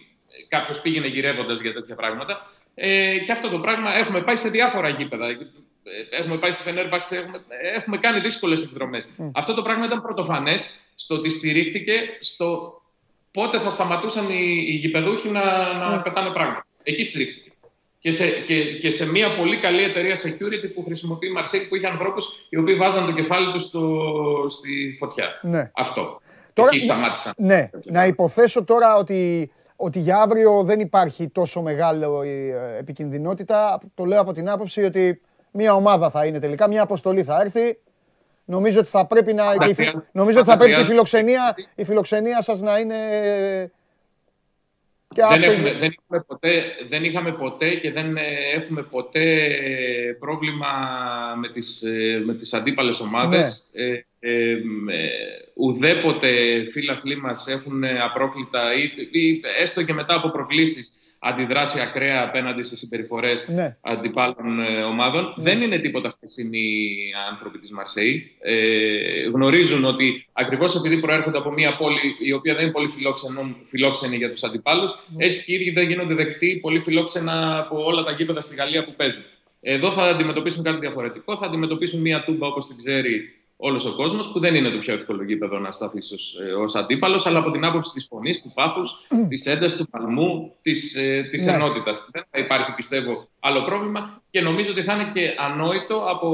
κάποιος 0.49 0.81
πήγαινε 0.81 1.07
γυρεύοντας 1.07 1.61
για 1.61 1.73
τέτοια 1.73 1.95
πράγματα. 1.95 2.51
Ε, 2.74 3.19
και 3.19 3.32
αυτό 3.32 3.49
το 3.49 3.59
πράγμα 3.59 3.94
έχουμε 3.97 4.20
πάει 4.23 4.36
σε 4.36 4.49
διάφορα 4.49 4.89
γήπεδα. 4.89 5.27
Ε, 5.28 5.36
Έχουμε 6.20 6.36
πάει 6.39 6.51
στη 6.51 6.62
Φενέρμπαχτσε, 6.62 7.11
έχουμε, 7.11 7.39
έχουμε 7.74 7.97
κάνει 7.99 8.20
δύσκολες 8.20 8.62
εκδρομές. 8.62 9.01
Αυτό 9.35 9.55
το 9.55 9.62
πράγμα 9.62 9.85
ήταν 9.85 10.03
πρωτοφανές 10.03 10.81
στο 10.94 11.15
ότι 11.15 11.28
στηρίχθηκε 11.31 11.93
στο 12.20 12.81
πότε 13.31 13.59
θα 13.61 13.70
σταματούσαν 13.70 14.27
οι, 14.31 14.65
οι 14.69 14.74
γηπεδούχοι 14.74 15.28
να, 15.28 15.73
να 15.73 16.01
πετάνε 16.01 16.31
πράγματα. 16.31 16.66
Εκεί 16.82 17.03
στηρίχθηκε. 17.05 17.51
Και 17.99 18.11
σε, 18.11 18.31
και, 18.47 18.65
και 18.78 18.90
σε 18.90 19.11
μια 19.11 19.36
πολύ 19.36 19.61
καλή 19.61 19.82
εταιρεία 19.82 20.15
security 20.15 20.74
που 20.74 20.85
χρησιμοποιεί 20.85 21.27
η 21.27 21.32
Marseille 21.39 21.66
που 21.69 21.77
είχε 21.77 21.86
ανθρώπους 21.86 22.47
οι 22.49 22.57
οποίοι 22.57 22.74
βάζαν 22.74 23.07
το 23.07 23.12
κεφάλι 23.12 23.53
τους 23.53 23.65
στη 24.55 24.97
φωτιά. 24.99 25.28
Ναι. 25.43 25.70
Αυτό. 25.74 26.20
Τώρα- 26.53 26.70
Εκεί 26.73 26.78
σταμάτησαν. 26.85 27.32
Ναι, 27.36 27.70
να 27.85 28.07
υποθέσω 28.07 28.65
τώρα 28.65 28.94
ότι, 28.97 29.51
ότι 29.85 29.99
για 29.99 30.17
αύριο 30.21 30.63
δεν 30.63 30.81
υπάρχει 30.81 31.29
τόσο 31.29 31.63
μεγάλο 31.63 32.23
ε, 32.23 32.77
επικινδυνότητα. 32.79 33.81
Το 33.95 34.05
λέω 34.05 34.21
από 34.21 34.33
την 34.33 34.49
άποψη 34.51 34.83
ότι 34.85 35.21
μια 35.53 35.75
ομάδα 35.75 36.11
θα 36.11 36.27
είναι 36.27 36.39
τελικά, 36.39 36.69
μια 36.69 36.83
αποστολή 36.83 37.23
θα 37.23 37.41
έρθει. 37.41 37.79
Νομίζω 38.45 38.79
ότι 38.79 38.89
θα 38.89 39.07
πρέπει 39.07 39.33
να. 39.33 39.57
και 39.57 39.65
η 39.65 39.67
φι- 39.67 39.75
χρειάζεται- 39.77 40.09
νομίζω 40.13 40.39
ότι 40.39 40.47
θα 40.47 40.53
θα 40.53 40.59
πρέπει 40.59 40.75
και 40.75 40.81
η 40.81 40.85
χρειάζεται- 40.85 41.09
φιλοξενία, 41.09 41.55
η 41.75 41.85
φιλοξενία 41.85 42.43
σας 42.43 42.61
να 42.61 42.79
είναι. 42.79 42.95
Και 45.15 45.23
δεν, 45.23 45.33
άψογη- 45.33 45.51
έχουμε, 45.67 45.73
δεν, 45.79 45.91
είχαμε 45.93 46.25
ποτέ, 46.27 46.63
δεν 46.89 47.05
είχαμε 47.05 47.33
ποτέ 47.33 47.75
και 47.75 47.93
δεν 47.93 48.17
ε, 48.17 48.23
έχουμε 48.57 48.83
ποτέ 48.83 49.27
πρόβλημα 50.19 50.67
με 51.41 51.49
τις, 51.49 51.83
ε, 51.83 52.23
με 52.25 52.35
τις 52.35 52.53
αντίπαλες 52.55 53.01
ομάδες. 53.01 53.73
Ναι. 53.75 54.01
Ε, 54.24 54.51
ε, 54.51 54.55
ε, 54.55 55.11
ουδέποτε 55.55 56.31
φίλαθλοί 56.70 57.16
μας 57.16 57.47
έχουν 57.47 57.85
απρόκλητα 57.85 58.74
ή, 58.74 58.82
ή 59.11 59.40
έστω 59.61 59.85
και 59.85 59.93
μετά 59.93 60.15
από 60.15 60.31
προκλήσεις 60.31 61.03
αντιδράσει 61.24 61.81
ακραία 61.81 62.23
απέναντι 62.23 62.62
σε 62.62 62.77
συμπεριφορές 62.77 63.49
Ναι. 63.49 63.77
αντιπάλων 63.81 64.61
ε, 64.61 64.82
ομάδων. 64.82 65.35
Δεν 65.36 65.61
είναι 65.62 65.78
τίποτα 65.78 66.09
χθεσινοί 66.16 66.89
άνθρωποι 67.31 67.59
της 67.59 67.70
Μαρσέη. 67.70 68.32
Ε, 68.40 69.23
γνωρίζουν 69.32 69.85
ότι 69.85 70.27
ακριβώς 70.32 70.77
επειδή 70.77 71.01
προέρχονται 71.01 71.39
από 71.39 71.51
μια 71.51 71.74
πόλη 71.74 72.16
η 72.19 72.32
οποία 72.32 72.55
δεν 72.55 72.62
είναι 72.62 72.73
πολύ 72.73 72.89
φιλόξενο, 72.89 73.57
φιλόξενη 73.62 74.16
για 74.16 74.31
τους 74.31 74.43
αντιπάλους, 74.43 74.90
έτσι 75.16 75.44
και 75.44 75.53
οι 75.53 75.55
ίδιοι 75.55 75.70
δεν 75.70 75.89
γίνονται 75.89 76.15
δεκτοί 76.15 76.59
πολύ 76.62 76.78
φιλόξενα 76.78 77.59
από 77.59 77.85
όλα 77.85 78.03
τα 78.03 78.12
γήπεδα 78.12 78.40
στη 78.40 78.55
Γαλλία 78.55 78.85
που 78.85 78.94
παίζουν. 78.97 79.23
Εδώ 79.61 79.93
θα 79.93 80.03
αντιμετωπίσουν 80.03 80.62
κάτι 80.62 80.78
διαφορετικό. 80.78 81.36
Θα 81.36 81.47
αντιμετωπίσουν 81.47 82.01
μια 82.01 82.24
τούμπα 82.24 82.47
όπως 82.47 82.66
την 82.66 82.77
ξέρει 82.77 83.41
όλος 83.64 83.84
ο 83.84 83.94
κόσμος, 83.94 84.32
που 84.32 84.40
δεν 84.40 84.55
είναι 84.55 84.70
το 84.70 84.78
πιο 84.78 84.93
εύκολο 84.94 85.22
γήπεδο 85.24 85.59
να 85.59 85.70
σταθεί 85.70 85.98
ως 86.62 86.74
αντίπαλος, 86.74 87.26
αλλά 87.26 87.39
από 87.39 87.51
την 87.51 87.64
άποψη 87.64 87.93
της 87.93 88.06
φωνής, 88.10 88.43
του 88.43 88.52
πάθους, 88.55 89.06
της 89.28 89.47
έντασης, 89.47 89.78
του 89.78 89.89
παλμού, 89.89 90.55
της 90.62 90.97
της 91.30 91.44
Ναι. 91.47 91.52
ενότητας. 91.52 92.09
Δεν 92.12 92.24
θα 92.30 92.39
υπάρχει, 92.39 92.74
πιστεύω, 92.74 93.28
άλλο 93.40 93.62
πρόβλημα 93.62 94.22
και 94.30 94.40
νομίζω 94.40 94.70
ότι 94.70 94.82
θα 94.82 94.94
είναι 94.94 95.10
και 95.12 95.34
ανόητο 95.39 96.05
από, 96.09 96.28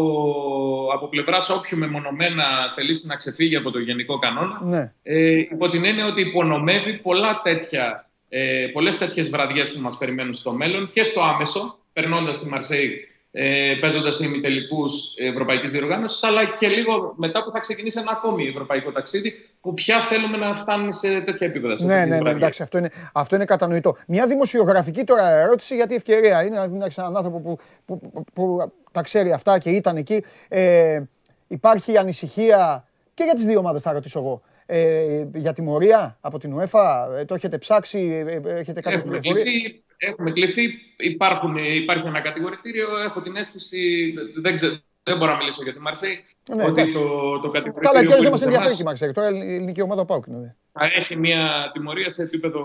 από 0.95 1.09
πλευράς 1.09 1.51
όποιου 1.51 1.79
μεμονωμένα 1.79 2.45
θελήσει 2.75 3.07
να 3.07 3.17
ξεφύγει 3.17 3.57
από 3.57 3.71
το 3.71 3.79
γενικό 3.79 4.19
κανόνα. 4.19 4.61
Ναι. 4.65 4.93
Ε, 5.03 5.31
υπό 5.39 5.69
την 5.69 5.85
έννοια 5.85 6.07
ότι 6.07 6.21
υπονομεύει 6.21 6.93
πολλά 6.93 7.41
τέτοια, 7.43 8.11
ε, 8.29 8.67
πολλές 8.73 8.99
τέτοιες 8.99 9.31
βραδιές 9.31 9.73
που 9.73 9.81
μας 9.81 9.99
περιμένουν 9.99 10.35
στο 10.35 10.53
μέλλον 10.53 10.91
και 10.91 11.03
στο 11.03 11.21
άμεσο, 11.23 11.79
περνώντας 11.93 12.39
τη 12.39 12.49
Μαρσέη, 12.49 13.09
ε, 13.31 13.75
παίζοντας 13.81 14.21
ημιτελικούς 14.21 15.15
ευρωπαϊκής 15.17 15.71
διοργάνωσης, 15.73 16.23
αλλά 16.23 16.45
και 16.57 16.69
λίγο 16.69 17.15
μετά 17.17 17.45
που 17.45 17.51
θα 17.51 17.59
ξεκινήσει 17.59 17.99
ένα 18.01 18.11
ακόμη 18.11 18.47
ευρωπαϊκό 18.49 18.91
ταξίδι, 18.91 19.33
που 19.61 19.75
πια 19.75 20.01
θέλουμε 20.01 20.37
να 20.37 20.55
φτάνει 20.55 20.93
σε 20.93 21.21
τέτοια 21.21 21.47
επίπεδα. 21.47 21.77
Σε 21.77 21.85
Ναι, 21.85 21.89
τέτοιες 21.93 22.09
ναι, 22.09 22.15
ναι, 22.15 22.21
βραδιές. 22.21 22.37
εντάξει, 22.43 22.63
αυτό 22.63 22.79
είναι, 22.79 22.91
αυτό 23.13 23.35
είναι 23.37 23.45
κατανοητό. 23.45 23.97
Μια 24.07 24.27
δημοσιογραφική 24.27 25.05
τώρα 25.05 25.29
ερώτηση, 25.31 25.75
γιατί 25.75 25.95
ευκαιρία 25.95 26.45
είναι 26.45 26.67
να 26.67 26.85
έχεις 26.85 26.99
έναν 26.99 27.17
άνθρωπο 27.17 27.41
που, 27.41 27.57
που, 27.85 28.01
που, 28.01 28.25
που 28.33 28.73
τα 28.93 29.03
ξέρει 29.03 29.33
αυτά 29.33 29.59
και 29.59 29.71
ήταν 29.71 29.97
εκεί. 29.97 30.25
Ε, 30.49 31.01
υπάρχει 31.49 31.97
ανησυχία 31.97 32.85
και 33.15 33.25
για 33.25 33.35
τις 33.35 33.45
δύο 33.45 33.59
ομάδες, 33.59 33.83
θα 33.83 33.93
ρωτήσω 33.93 34.19
εγώ. 34.19 34.43
Ε, 34.71 35.27
για 35.35 35.53
τιμωρία 35.53 36.19
από 36.21 36.39
την 36.39 36.59
UEFA, 36.59 37.07
ε, 37.19 37.25
το 37.25 37.35
έχετε 37.35 37.59
ψάξει, 37.59 37.99
ε, 37.99 38.33
ε, 38.33 38.59
έχετε 38.59 38.81
κάποιες 38.81 39.03
Έχουμε 39.03 39.19
πληροφορίες. 39.19 39.45
κληθεί, 39.45 39.85
έχουμε 39.97 40.31
κληθεί. 40.31 40.63
Υπάρχουν, 40.97 41.57
υπάρχει 41.57 42.07
ένα 42.07 42.21
κατηγορητήριο. 42.21 42.99
Έχω 42.99 43.21
την 43.21 43.37
αίσθηση, 43.37 44.15
δεν, 44.41 44.55
ξέρω, 44.55 44.73
δεν 45.03 45.17
μπορώ 45.17 45.33
να 45.33 45.37
μιλήσω 45.37 45.63
για 45.63 45.73
τη 45.73 45.81
Μαρσέη, 45.81 46.25
Ναι, 46.55 46.63
ότι 46.63 46.81
εντάξει. 46.81 46.93
το, 46.93 47.41
το 47.41 47.51
Καλά, 47.51 47.53
κατηγορητήριο 47.53 47.99
έτσι 47.99 48.07
κι 48.07 48.13
αλλιώς 48.13 48.23
δεν 48.23 48.25
που 48.25 48.31
μας 48.31 48.41
είναι 48.43 48.51
σε 48.51 48.57
ενδιαφέρει 48.57 48.65
εμάς 48.65 48.77
και 48.77 48.83
η 48.83 48.85
Μαρσέη. 48.85 49.13
Τώρα 49.13 49.29
η 49.29 49.55
ελληνική 49.55 49.83
ομάδα 49.83 50.05
πάω 50.05 50.21
και 50.21 50.31
είναι. 50.31 50.57
θα 50.73 50.85
έχει 50.97 51.17
μια 51.17 51.71
τιμωρία 51.73 52.11
σε 52.11 52.23
επίπεδο 52.23 52.63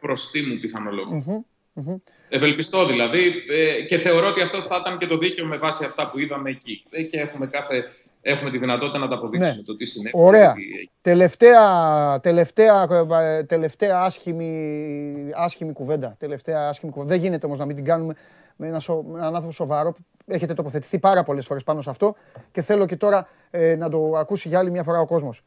προστίμου 0.00 0.58
πιθανολόγου. 0.60 1.14
Μμμ, 1.26 1.42
μμμ. 1.72 1.96
Ευελπιστώ 2.28 2.86
δηλαδή 2.86 3.32
ε, 3.48 3.82
και 3.82 3.98
θεωρώ 3.98 4.26
ότι 4.28 4.40
αυτό 4.40 4.62
θα 4.62 4.76
ήταν 4.80 4.98
και 4.98 5.06
το 5.06 5.18
δίκαιο 5.18 5.46
με 5.46 5.56
βάση 5.56 5.84
αυτά 5.84 6.10
που 6.10 6.18
είδαμε 6.18 6.50
εκεί. 6.50 6.84
Ε, 6.90 7.02
και 7.02 7.18
έχουμε, 7.20 7.46
κάθε, 7.46 7.92
έχουμε 8.26 8.50
τη 8.50 8.58
δυνατότητα 8.58 8.98
να 8.98 9.08
τα 9.08 9.14
αποδείξουμε 9.14 9.54
Ναι. 9.56 9.62
το 9.62 9.76
τι 9.76 9.84
συνέβη. 9.84 10.10
Ωραία. 10.18 10.52
τι 10.52 10.60
έγινε. 10.62 10.90
Τελευταία, 11.00 12.20
τελευταία, 12.20 12.86
ε, 13.20 13.42
τελευταία 13.44 14.00
άσχημη, 14.00 15.30
άσχημη 15.34 15.72
κουβέντα. 15.72 16.14
Τελευταία 16.18 16.68
άσχημη 16.68 16.92
κουβέντα. 16.92 17.10
Δεν 17.12 17.20
γίνεται 17.22 17.46
όμως 17.46 17.58
να 17.58 17.64
μην 17.64 17.76
την 17.76 17.84
κάνουμε 17.84 18.14
με, 18.56 18.66
ένα 18.66 18.80
σο- 18.80 19.02
με 19.02 19.18
έναν 19.18 19.34
άνθρωπο 19.34 19.52
σοβαρό. 19.52 19.92
που 19.92 19.98
Έχετε 20.26 20.54
τοποθετηθεί 20.54 20.98
πάρα 20.98 21.22
πολλές 21.22 21.46
φορές 21.46 21.62
πάνω 21.62 21.80
σε 21.80 21.90
αυτό 21.90 22.14
και 22.52 22.62
θέλω 22.62 22.86
και 22.86 22.96
τώρα 22.96 23.28
ε, 23.50 23.74
να 23.76 23.88
το 23.88 24.12
ακούσει 24.16 24.48
για 24.48 24.58
άλλη 24.58 24.70
μια 24.70 24.82
φορά 24.82 25.00
ο 25.00 25.06
κόσμος. 25.06 25.42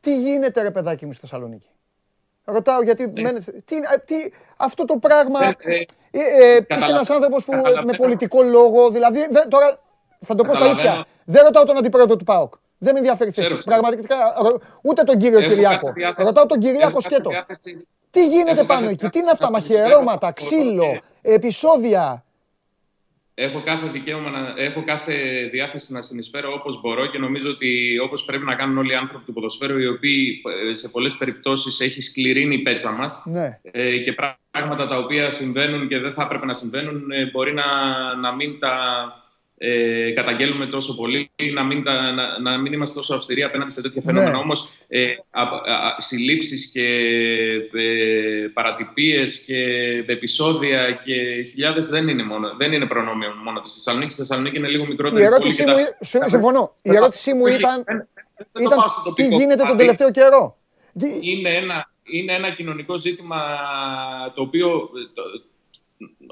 Τι 0.00 0.20
γίνεται 0.20 0.62
ρε 0.62 0.70
παιδάκι 0.70 1.06
μου 1.06 1.12
στη 1.12 1.20
Θεσσαλονίκη; 1.20 1.68
Ρωτάω 2.44 2.82
γιατί 2.82 3.12
μένετε, 3.20 3.52
τι, 3.64 3.76
ε, 3.76 3.80
τι, 4.04 4.14
αυτό 4.56 4.84
το 4.84 4.96
πράγμα, 4.96 5.44
Ε, 5.44 5.48
ε, 5.58 5.74
ε, 5.74 6.20
ε, 6.20 6.52
είσαι 6.52 6.60
καταλαβα- 6.60 6.94
ένας 6.94 7.10
άνθρωπος 7.10 7.44
που 7.44 7.52
ε, 7.52 7.56
με 7.56 7.62
καταλαβαίνω. 7.62 7.96
πολιτικό 7.98 8.42
λόγο, 8.42 8.90
δηλαδή 8.90 9.26
δεν- 9.30 9.48
τώρα 9.48 9.78
θα 10.24 10.34
το 10.34 10.44
πω 10.44 10.54
στα 10.54 10.58
Καταλαβαίνω. 10.64 10.90
ίσια. 10.90 11.06
Δεν 11.24 11.42
ρωτάω 11.44 11.64
τον 11.64 11.76
αντιπρόεδρο 11.76 12.16
του 12.16 12.24
ΠΑΟΚ. 12.24 12.54
Δεν 12.78 12.92
με 12.92 12.98
ενδιαφέρει 12.98 13.30
η 13.30 13.32
θέση. 13.32 13.46
Ξέρω, 13.46 13.62
Πραγματικά, 13.64 14.16
ρω- 14.42 14.60
ούτε 14.82 15.02
τον 15.02 15.18
κύριο 15.18 15.38
έχω 15.38 15.48
Κυριάκο. 15.48 15.86
κάθε 15.86 15.92
διάθεση- 16.00 16.26
Ρωτάω 16.26 16.46
τον 16.46 16.58
Κυριάκο 16.58 16.86
έχω 16.88 17.00
κάθε 17.00 17.14
σκέτο. 17.14 17.30
διάθεση- 17.30 17.86
Τι 18.10 18.28
γίνεται 18.28 18.50
έχω 18.58 18.66
πάνω 18.66 18.80
κάθε 18.80 18.92
εκεί, 18.92 19.08
τι 19.08 19.18
είναι 19.18 19.30
αυτά, 19.30 19.48
διάθεση- 19.48 19.72
μαχαιρώματα, 19.78 20.26
έχω- 20.26 20.34
ξύλο, 20.34 21.00
επεισόδια; 21.22 22.24
Έχω 23.36 23.62
κάθε 23.62 23.86
δικαίωμα, 23.88 24.30
να, 24.30 24.54
έχω 24.56 24.84
κάθε 24.84 25.14
διάθεση 25.52 25.92
να 25.92 26.02
συνεισφέρω 26.02 26.52
όπως 26.52 26.80
μπορώ 26.80 27.06
και 27.06 27.18
νομίζω 27.18 27.50
ότι 27.50 27.98
όπως 27.98 28.24
πρέπει 28.24 28.44
να 28.44 28.54
κάνουν 28.54 28.78
όλοι 28.78 28.92
οι 28.92 28.94
άνθρωποι 28.94 29.24
του 29.24 29.32
ποδοσφαίρου 29.32 29.78
οι 29.78 29.86
οποίοι 29.86 30.42
ε, 30.70 30.74
σε 30.74 30.88
πολλές 30.88 31.16
περιπτώσεις 31.16 31.80
έχει 31.80 32.00
σκληρύνει 32.00 32.54
η 32.54 32.58
πέτσα 32.58 32.90
μας 32.90 33.22
Ναι. 33.24 33.58
ε, 33.62 33.98
και 33.98 34.14
πράγματα 34.50 34.86
τα 34.88 34.98
οποία 34.98 35.30
συμβαίνουν 35.30 35.88
και 35.88 35.98
δεν 35.98 36.12
θα 36.12 36.22
έπρεπε 36.22 36.46
να 36.46 36.54
συμβαίνουν 36.54 37.10
ε, 37.10 37.30
μπορεί 37.32 37.54
να, 37.54 37.64
να 38.16 38.34
μην 38.34 38.58
τα 38.58 38.72
ε, 39.66 40.10
καταγγέλουμε 40.10 40.66
τόσο 40.66 40.94
πολύ 40.94 41.30
ή 41.36 41.50
να 41.50 41.64
μην, 41.64 41.82
τα, 41.84 42.12
να, 42.12 42.38
να 42.40 42.58
μην 42.58 42.72
είμαστε 42.72 42.94
τόσο 42.94 43.14
αυστηροί 43.14 43.42
απέναντι 43.42 43.72
σε 43.72 43.82
τέτοια 43.82 44.02
φαινόμενα. 44.04 44.30
Ναι. 44.32 44.38
Όμως 44.38 44.68
ε, 44.88 45.04
α, 45.30 45.42
α, 45.42 45.86
α, 45.86 45.96
συλλήψεις 46.00 46.70
και 46.72 46.86
ε, 47.72 48.46
παρατυπίες 48.52 49.38
και 49.46 49.62
επεισόδια 50.06 50.90
και 51.04 51.42
χιλιάδες 51.42 51.86
δεν 51.88 52.08
είναι, 52.08 52.22
μόνο, 52.24 52.54
δεν 52.56 52.72
είναι 52.72 52.86
προνόμιο 52.86 53.32
μόνο 53.44 53.60
της 53.60 53.72
Θεσσαλονίκης. 53.74 54.14
Η 54.14 54.18
Θεσσαλονίκη 54.18 54.56
είναι 54.58 54.68
λίγο 54.68 54.86
μικρότερη 54.86 55.22
Η 55.22 55.24
πόλη 55.24 55.34
ερώτησή 55.34 55.64
και 55.64 55.70
μου, 55.70 55.76
τα- 55.76 55.80
ε- 55.80 55.96
συμ- 56.00 56.28
συμφωνώ, 56.28 56.74
η 56.82 56.94
ερώτησή 56.96 57.32
μου 57.34 57.42
Όχι, 57.44 57.54
ήταν, 57.54 57.82
δεν- 57.86 58.08
δεν 58.36 58.46
το 58.52 58.60
ήταν 58.62 58.76
πάω 58.78 58.88
στο 58.88 59.00
τι 59.02 59.08
τοπικό 59.08 59.28
γίνεται 59.36 59.56
τον 59.56 59.66
κομμάτι 59.66 59.78
τελευταίο 59.82 60.10
καιρό; 60.10 60.56
Τι- 60.98 61.18
είναι 61.30 61.50
ένα, 61.54 61.90
είναι 62.02 62.32
ένα 62.34 62.50
κοινωνικό 62.50 62.98
ζήτημα 62.98 63.38
το 64.34 64.42
οποίο 64.42 64.68
ε, 64.68 65.10
το, 65.14 65.22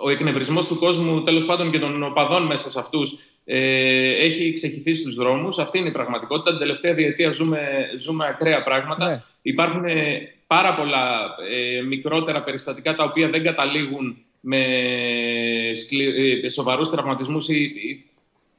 ο 0.04 0.10
εκνευρισμός 0.10 0.66
του 0.66 0.78
κόσμου 0.78 1.22
τέλος 1.22 1.44
πάντων 1.44 1.70
και 1.70 1.78
των 1.78 2.02
οπαδών 2.02 2.42
μέσα 2.42 2.70
σε 2.70 2.78
αυτούς 2.78 3.18
ε, 3.44 4.24
έχει 4.24 4.52
ξεχυθεί 4.52 4.94
στους 4.94 5.14
δρόμους. 5.14 5.58
Αυτή 5.58 5.78
είναι 5.78 5.88
η 5.88 5.92
πραγματικότητα. 5.92 6.50
Την 6.50 6.58
τελευταία 6.58 6.94
διετία 6.94 7.30
ζούμε, 7.30 7.60
ζούμε 7.98 8.26
ακραία 8.26 8.62
πράγματα. 8.62 9.08
Ναι. 9.08 9.22
Υπάρχουν 9.42 9.84
ε, 9.84 10.34
πάρα 10.46 10.74
πολλά 10.74 11.34
ε, 11.50 11.82
μικρότερα 11.82 12.42
περιστατικά 12.42 12.94
τα 12.94 13.04
οποία 13.04 13.28
δεν 13.28 13.42
καταλήγουν 13.42 14.16
με 14.40 14.64
σκλη, 15.74 16.40
ε, 16.44 16.48
σοβαρούς 16.48 16.90
τραυματισμούς 16.90 17.48
ή, 17.48 17.62
ή 17.62 18.04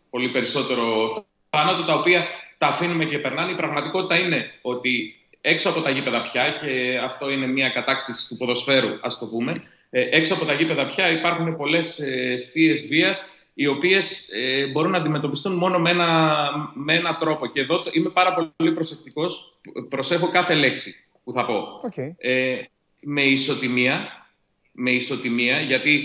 πολύ 0.09 0.29
περισσότερο 0.29 1.25
θάνατο, 1.49 1.83
τα 1.83 1.93
οποία 1.93 2.25
τα 2.57 2.67
αφήνουμε 2.67 3.05
και 3.05 3.19
περνάνε. 3.19 3.51
Η 3.51 3.55
πραγματικότητα 3.55 4.19
είναι 4.19 4.51
ότι 4.61 5.15
έξω 5.41 5.69
από 5.69 5.81
τα 5.81 5.89
γήπεδα 5.89 6.21
πια, 6.21 6.57
και 6.61 6.99
αυτό 7.03 7.29
είναι 7.29 7.47
μια 7.47 7.69
κατάκτηση 7.69 8.27
του 8.27 8.37
ποδοσφαίρου, 8.37 8.97
ας 9.01 9.19
το 9.19 9.25
πούμε, 9.25 9.51
ε, 9.51 9.57
έξω 9.99 10.33
από 10.33 10.45
τα 10.45 10.53
γήπεδα 10.53 10.85
πια 10.85 11.11
υπάρχουν 11.11 11.55
πολλές 11.57 11.99
ε, 11.99 12.35
εστίες 12.37 12.87
βίας, 12.87 13.25
οι 13.53 13.67
οποίες 13.67 14.29
ε, 14.33 14.65
μπορούν 14.65 14.91
να 14.91 14.97
αντιμετωπιστούν 14.97 15.53
μόνο 15.55 15.79
με 15.79 15.89
ένα, 15.89 16.51
με 16.73 16.93
ένα 16.95 17.15
τρόπο. 17.15 17.47
Και 17.47 17.59
εδώ 17.59 17.81
το- 17.81 17.91
είμαι 17.93 18.09
πάρα 18.09 18.33
πολύ 18.33 18.71
προσεκτικός, 18.71 19.59
προσέχω 19.89 20.27
κάθε 20.31 20.53
λέξη 20.53 20.93
που 21.23 21.31
θα 21.31 21.45
πω. 21.45 21.79
Οκ. 21.83 21.97
Ε, 22.17 22.55
με 23.01 23.21
ισοτιμία, 23.23 24.07
με 24.71 24.91
ισοτιμία 24.91 25.59
γιατί 25.61 26.03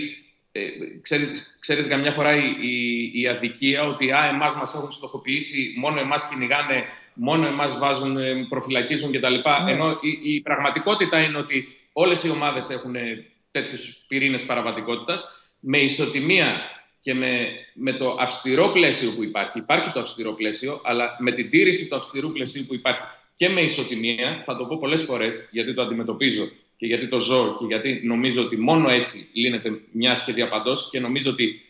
ε, 0.51 0.61
ξέρετε, 1.01 1.31
ξέρετε 1.59 1.87
καμιά 1.87 2.11
φορά 2.11 2.35
η, 2.35 2.55
η, 2.61 3.11
η 3.21 3.27
αδικία 3.27 3.83
ότι 3.83 4.11
α, 4.11 4.25
εμάς 4.25 4.55
μας 4.55 4.73
έχουν 4.73 4.91
στοχοποιήσει, 4.91 5.75
μόνο 5.79 5.99
εμάς 5.99 6.27
κυνηγάνε, 6.29 6.83
μόνο 7.13 7.47
εμάς 7.47 7.77
βάζουν, 7.79 8.17
ε, 8.17 8.45
προφυλακίζουν 8.49 9.11
κτλ. 9.11 9.33
Ναι. 9.65 9.71
Ενώ 9.71 9.89
η, 10.01 10.33
η 10.33 10.41
πραγματικότητα 10.41 11.19
είναι 11.19 11.37
ότι 11.37 11.67
όλες 11.93 12.23
οι 12.23 12.29
ομάδες 12.29 12.69
έχουν 12.69 12.95
ε, 13.51 13.61
τέτοιους 13.61 14.03
πυρήνες 14.07 14.45
παραβατικότητας 14.45 15.43
με 15.59 15.77
ισοτιμία 15.77 16.61
και 17.01 17.13
με, 17.13 17.49
με 17.73 17.93
το 17.93 18.17
αυστηρό 18.19 18.67
πλαίσιο 18.67 19.11
που 19.11 19.23
υπάρχει. 19.23 19.59
Υπάρχει 19.59 19.91
το 19.91 19.99
αυστηρό 19.99 20.33
πλαίσιο, 20.33 20.81
αλλά 20.83 21.15
με 21.19 21.31
την 21.31 21.49
τήρηση 21.49 21.87
του 21.87 21.95
αυστηρού 21.95 22.31
πλαισίου 22.31 22.65
που 22.67 22.73
υπάρχει 22.73 23.01
και 23.35 23.49
με 23.49 23.61
ισοτιμία, 23.61 24.41
θα 24.45 24.57
το 24.57 24.65
πω 24.65 24.77
πολλές 24.77 25.01
φορές 25.01 25.49
γιατί 25.51 25.73
το 25.73 25.81
αντιμετωπίζω 25.81 26.49
και 26.77 26.85
γιατί 26.85 27.07
το 27.07 27.19
ζω 27.19 27.55
και 27.59 27.65
γιατί 27.65 28.01
νομίζω 28.03 28.41
ότι 28.41 28.57
μόνο 28.57 28.89
έτσι 28.89 29.29
λύνεται 29.33 29.81
μια 29.91 30.21
και 30.25 30.33
διαπαντός 30.33 30.89
και 30.91 30.99
νομίζω 30.99 31.31
ότι 31.31 31.61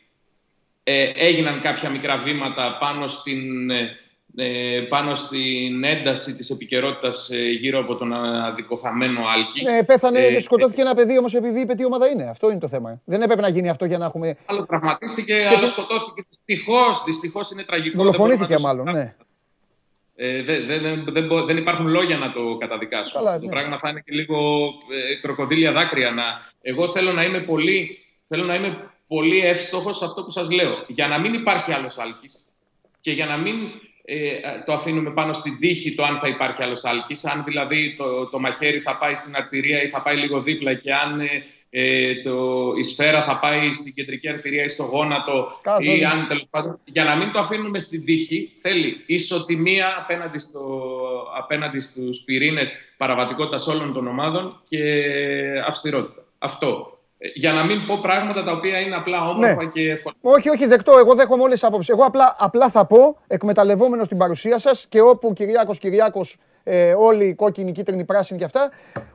ε, 0.84 1.12
έγιναν 1.16 1.62
κάποια 1.62 1.90
μικρά 1.90 2.18
βήματα 2.18 2.78
πάνω 2.80 3.08
στην, 3.08 3.70
ε, 3.70 3.82
ε, 3.82 3.98
πάνω 4.90 5.16
στην 5.16 5.84
ένταση 5.84 6.36
της 6.36 6.50
επικαιρότητας 6.50 7.30
γύρω 7.60 7.80
από 7.80 7.96
τον 7.96 8.14
αδικοχαμένο 8.14 9.22
Άλκη. 9.28 9.62
Ναι, 9.64 9.84
πέθανε, 9.84 10.20
Ε, 10.20 10.40
σκοτώθηκε 10.40 10.82
ένα 10.82 10.94
παιδί 10.96 11.18
όμως 11.18 11.34
επειδή 11.34 11.60
είπε 11.60 11.74
τι 11.74 11.86
ομάδα 11.86 12.08
είναι. 12.08 12.24
Αυτό 12.24 12.50
είναι 12.50 12.60
το 12.60 12.68
θέμα. 12.68 13.02
Δεν 13.06 13.22
έπρεπε 13.22 13.42
να 13.42 13.50
γίνει 13.50 13.70
αυτό 13.70 13.86
για 13.86 13.98
να 13.98 14.06
έχουμε... 14.06 14.38
Άλλο 14.46 14.66
τραυματίστηκε, 14.66 15.34
Και 15.34 15.56
άλλο 15.56 15.60
τι- 15.60 15.68
σκοτώθηκε. 15.68 16.26
Δυστυχώς, 16.30 17.04
δυστυχώς 17.04 17.52
είναι 17.52 17.64
τραγικό. 17.64 17.96
δεν 17.96 18.06
Δολοφονήθηκε 18.06 18.56
μπορούμε 18.60 18.68
να 18.68 18.84
το 18.84 18.84
μάλλον, 18.84 18.96
ναι. 18.96 19.16
Ε, 20.16 20.44
δεν, 20.44 20.66
δεν, 20.68 21.04
δεν, 21.10 21.46
δεν 21.46 21.58
υπάρχουν 21.58 21.88
λόγια 21.88 22.18
να 22.18 22.32
το 22.32 22.58
καταδικάσουμε. 22.60 23.24
Καλά, 23.24 23.40
το 23.40 23.46
ναι. 23.46 23.52
πράγμα 23.52 23.78
θα 23.78 23.90
είναι 23.90 24.00
και 24.06 24.14
λίγο 24.16 24.68
ε, 25.12 25.16
κροκοδίλια 25.22 25.72
δάκρυα. 25.72 26.12
Να... 26.12 26.24
Εγώ 26.62 26.90
θέλω 26.90 27.12
να 27.14 27.24
είμαι 27.24 27.40
πολύ, 27.40 27.98
θέλω 28.28 28.44
να 28.44 28.56
είμαι 28.56 28.90
πολύ 29.08 29.40
εύστοχος 29.40 29.98
σε 29.98 30.06
αυτό 30.06 30.24
που 30.24 30.30
σας 30.30 30.52
λέω. 30.52 30.84
Για 30.88 31.08
να 31.08 31.20
μην 31.20 31.34
υπάρχει 31.34 31.72
άλλος 31.72 31.98
Άλκης 31.98 32.44
και 33.02 33.12
για 33.12 33.26
να 33.26 33.38
μην 33.38 33.56
ε, 33.56 33.89
το 34.66 34.74
αφήνουμε 34.74 35.12
πάνω 35.12 35.34
στην 35.34 35.60
τύχη 35.60 35.96
το 35.96 36.04
αν 36.04 36.20
θα 36.20 36.28
υπάρχει 36.28 36.64
άλλος 36.64 36.84
Άλκης, 36.84 37.26
αν 37.26 37.44
δηλαδή 37.44 37.94
το, 37.98 38.26
το 38.26 38.40
μαχαίρι 38.40 38.80
θα 38.80 38.98
πάει 38.98 39.16
στην 39.16 39.36
αρτηρία 39.36 39.84
ή 39.84 39.90
θα 39.90 40.02
πάει 40.02 40.16
λίγο 40.16 40.42
δίπλα 40.42 40.74
και 40.74 40.94
αν 40.94 41.20
ε, 41.20 41.44
ε, 41.70 42.20
το, 42.22 42.72
η 42.80 42.84
σφαίρα 42.84 43.24
θα 43.24 43.40
πάει 43.40 43.72
στην 43.72 43.94
κεντρική 43.94 44.30
αρτηρία 44.30 44.64
ή 44.64 44.68
στο 44.68 44.84
γόνατο 44.84 45.48
Καθόλου. 45.62 45.98
ή 45.98 46.04
αν 46.04 46.28
τέλος 46.28 46.48
πάντων, 46.50 46.80
για 46.84 47.04
να 47.04 47.16
μην 47.16 47.32
το 47.32 47.40
αφήνουμε 47.40 47.80
στην 47.80 48.06
τύχη 48.06 48.52
θέλει 48.62 49.04
ισοτιμία 49.06 49.96
απέναντι, 49.98 50.40
στο, 50.40 50.82
απέναντι 51.38 51.80
στους 51.80 52.20
πυρήνες 52.20 52.74
παραβατικότητας 52.98 53.68
όλων 53.68 53.94
των 53.94 54.08
ομάδων 54.08 54.62
και 54.64 55.04
αυστηρότητα. 55.68 56.24
Αυτό. 56.40 56.99
Ε, 57.22 57.28
Για 57.36 57.52
να 57.52 57.64
μην 57.66 57.86
πω 57.86 58.00
πράγματα 58.02 58.44
τα 58.44 58.52
οποία 58.52 58.80
είναι 58.80 58.96
απλά 58.96 59.30
όμορφα 59.30 59.64
Ναι. 59.64 59.70
και 59.70 59.82
εύκολα. 59.92 60.16
Όχι, 60.22 60.50
όχι, 60.50 60.66
δεκτό. 60.66 60.98
Εγώ 61.00 61.16
δέχομαι 61.16 61.44
όλε 61.44 61.56
τι 61.56 61.68
απόψει. 61.68 61.92
Εγώ 61.92 62.04
απλά, 62.04 62.36
απλά 62.40 62.70
θα 62.70 62.86
πω, 62.86 63.18
εκμεταλλευόμενος 63.28 64.08
την 64.08 64.18
παρουσία 64.18 64.58
σας 64.60 64.86
και 64.90 65.02
όπου 65.02 65.34
Κυριάκος 65.34 65.78
Κυριάκος, 65.80 66.38
ε, 66.64 66.94
όλοι 66.98 67.26
οι 67.26 67.34
κόκκινοι, 67.34 67.72
κίτρινοι, 67.72 68.04
πράσινοι 68.06 68.40
και 68.40 68.46
αυτά, 68.46 68.72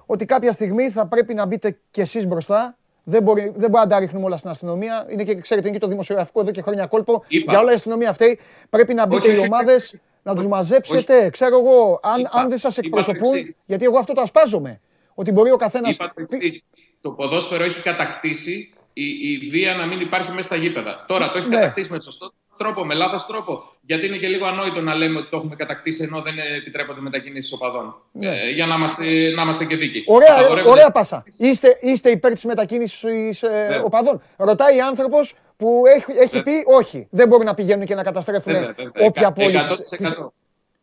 ότι 0.07 0.25
κάποια 0.25 0.53
στιγμή 0.53 0.91
θα 0.91 1.07
πρέπει 1.07 1.35
να 1.35 1.47
μπείτε 1.47 1.79
κι 1.91 2.01
εσείς 2.01 2.27
μπροστά. 2.27 2.77
Δεν 3.05 3.23
μπορεί, 3.23 3.43
δεν 3.57 3.71
μπορεί 3.71 3.83
να 3.85 3.87
τα 3.91 3.99
ρίχνουμε 3.99 4.25
όλα 4.27 4.37
στην 4.37 4.51
αστυνομία. 4.51 5.07
Είναι 5.09 5.25
και, 5.25 5.35
ξέρετε, 5.35 5.69
είναι 5.69 5.77
και 5.77 5.83
το 5.83 5.91
δημοσιογραφικό 5.91 6.41
εδώ 6.41 6.51
και 6.51 6.63
χρόνια 6.63 6.87
κόλπο. 6.87 7.25
Είπα. 7.29 7.53
Για 7.53 7.61
όλα 7.61 7.71
η 7.71 7.75
αστυνομία 7.75 8.11
αυτή 8.11 8.39
πρέπει 8.71 8.95
να 8.95 9.07
μπείτε 9.07 9.27
Όχι, 9.29 9.37
οι 9.37 9.39
όχι, 9.39 9.47
ομάδες, 9.47 9.85
όχι. 9.85 10.01
να 10.23 10.35
τους 10.35 10.47
μαζέψετε. 10.47 11.31
Ξέρω 11.31 11.59
εγώ, 11.59 12.01
αν, 12.03 12.21
Είπα. 12.21 12.31
αν 12.33 12.49
δεν 12.49 12.59
σας 12.59 12.77
Είπα 12.77 12.89
το 12.91 12.99
εκπροσωπούν, 12.99 13.39
εξής. 13.39 13.57
γιατί 13.67 13.85
εγώ 13.85 13.99
αυτό 13.99 14.13
το 14.13 14.21
ασπάζομαι. 14.21 14.81
Ότι 15.15 15.32
μπορεί 15.32 15.51
ο 15.51 15.57
καθένα. 15.57 15.89
Είπα 15.89 16.12
το 16.16 16.27
εξής. 16.36 16.65
Το 17.01 17.11
ποδόσφαιρο 17.11 17.65
έχει 17.65 17.82
κατακτήσει 17.82 18.74
η, 18.93 19.05
η 19.05 19.49
βία 19.51 19.74
να 19.74 19.86
μην 19.86 20.01
υπάρχει 20.01 20.31
μέσα 20.31 20.47
στα 20.49 20.57
γήπεδα. 20.57 21.05
Τώρα 21.09 21.31
το 21.32 21.39
έχει 21.39 21.49
Ναι. 21.49 21.55
κατακτήσει 21.55 21.93
με 21.93 22.01
σωστό 22.01 22.32
τρόπο, 22.57 22.85
με 22.85 22.95
λάθος 22.95 23.27
τρόπο. 23.27 23.62
Γιατί 23.81 24.07
είναι 24.07 24.16
και 24.16 24.27
λίγο 24.28 24.47
ανόητο 24.47 24.81
να 24.81 24.95
λέμε 24.95 25.19
ότι 25.19 25.31
το 25.31 25.36
έχουμε 25.36 25.55
κατακτήσει 25.57 26.03
ενώ 26.03 26.23
δεν 26.23 26.35
επιτρέπονται 26.39 27.01
μετακινήσεις 27.01 27.53
οπαδών. 27.53 27.95
Ναι. 28.12 28.28
Ε, 28.28 28.51
για 28.51 28.66
να 28.66 28.74
είμαστε, 28.74 29.05
να 29.36 29.43
είμαστε 29.43 29.65
και 29.65 29.77
δίκοι. 29.77 30.05
Ωραία, 30.07 30.32
Απαγορεύονται- 30.35 30.70
ωραία 30.70 30.91
πάσα. 30.91 31.24
Είστε, 31.39 31.78
είστε 31.81 32.11
υπέρ 32.11 32.32
της 32.32 32.45
μετακίνησης 32.45 33.43
ε, 33.43 33.49
Βέβαια. 33.49 33.82
οπαδών. 33.82 34.23
Ρωτάει 34.36 34.81
άνθρωπος 34.81 35.35
που 35.57 35.82
έχει, 35.97 36.12
έχει 36.19 36.43
πει 36.43 36.62
όχι. 36.66 37.07
Δεν 37.11 37.28
μπορεί 37.28 37.45
να 37.45 37.55
πηγαίνουν 37.55 37.86
και 37.86 37.95
να 37.95 38.03
καταστρέφουν 38.03 38.53
Βέβαια, 38.53 38.73
βέβαια. 38.77 38.93
όποια 39.07 39.23
Εκα- 39.23 39.32
πόλη. 39.32 39.57
100%. 39.57 39.77
της- 39.77 39.89
της- 39.89 40.11
Ε, 40.11 40.16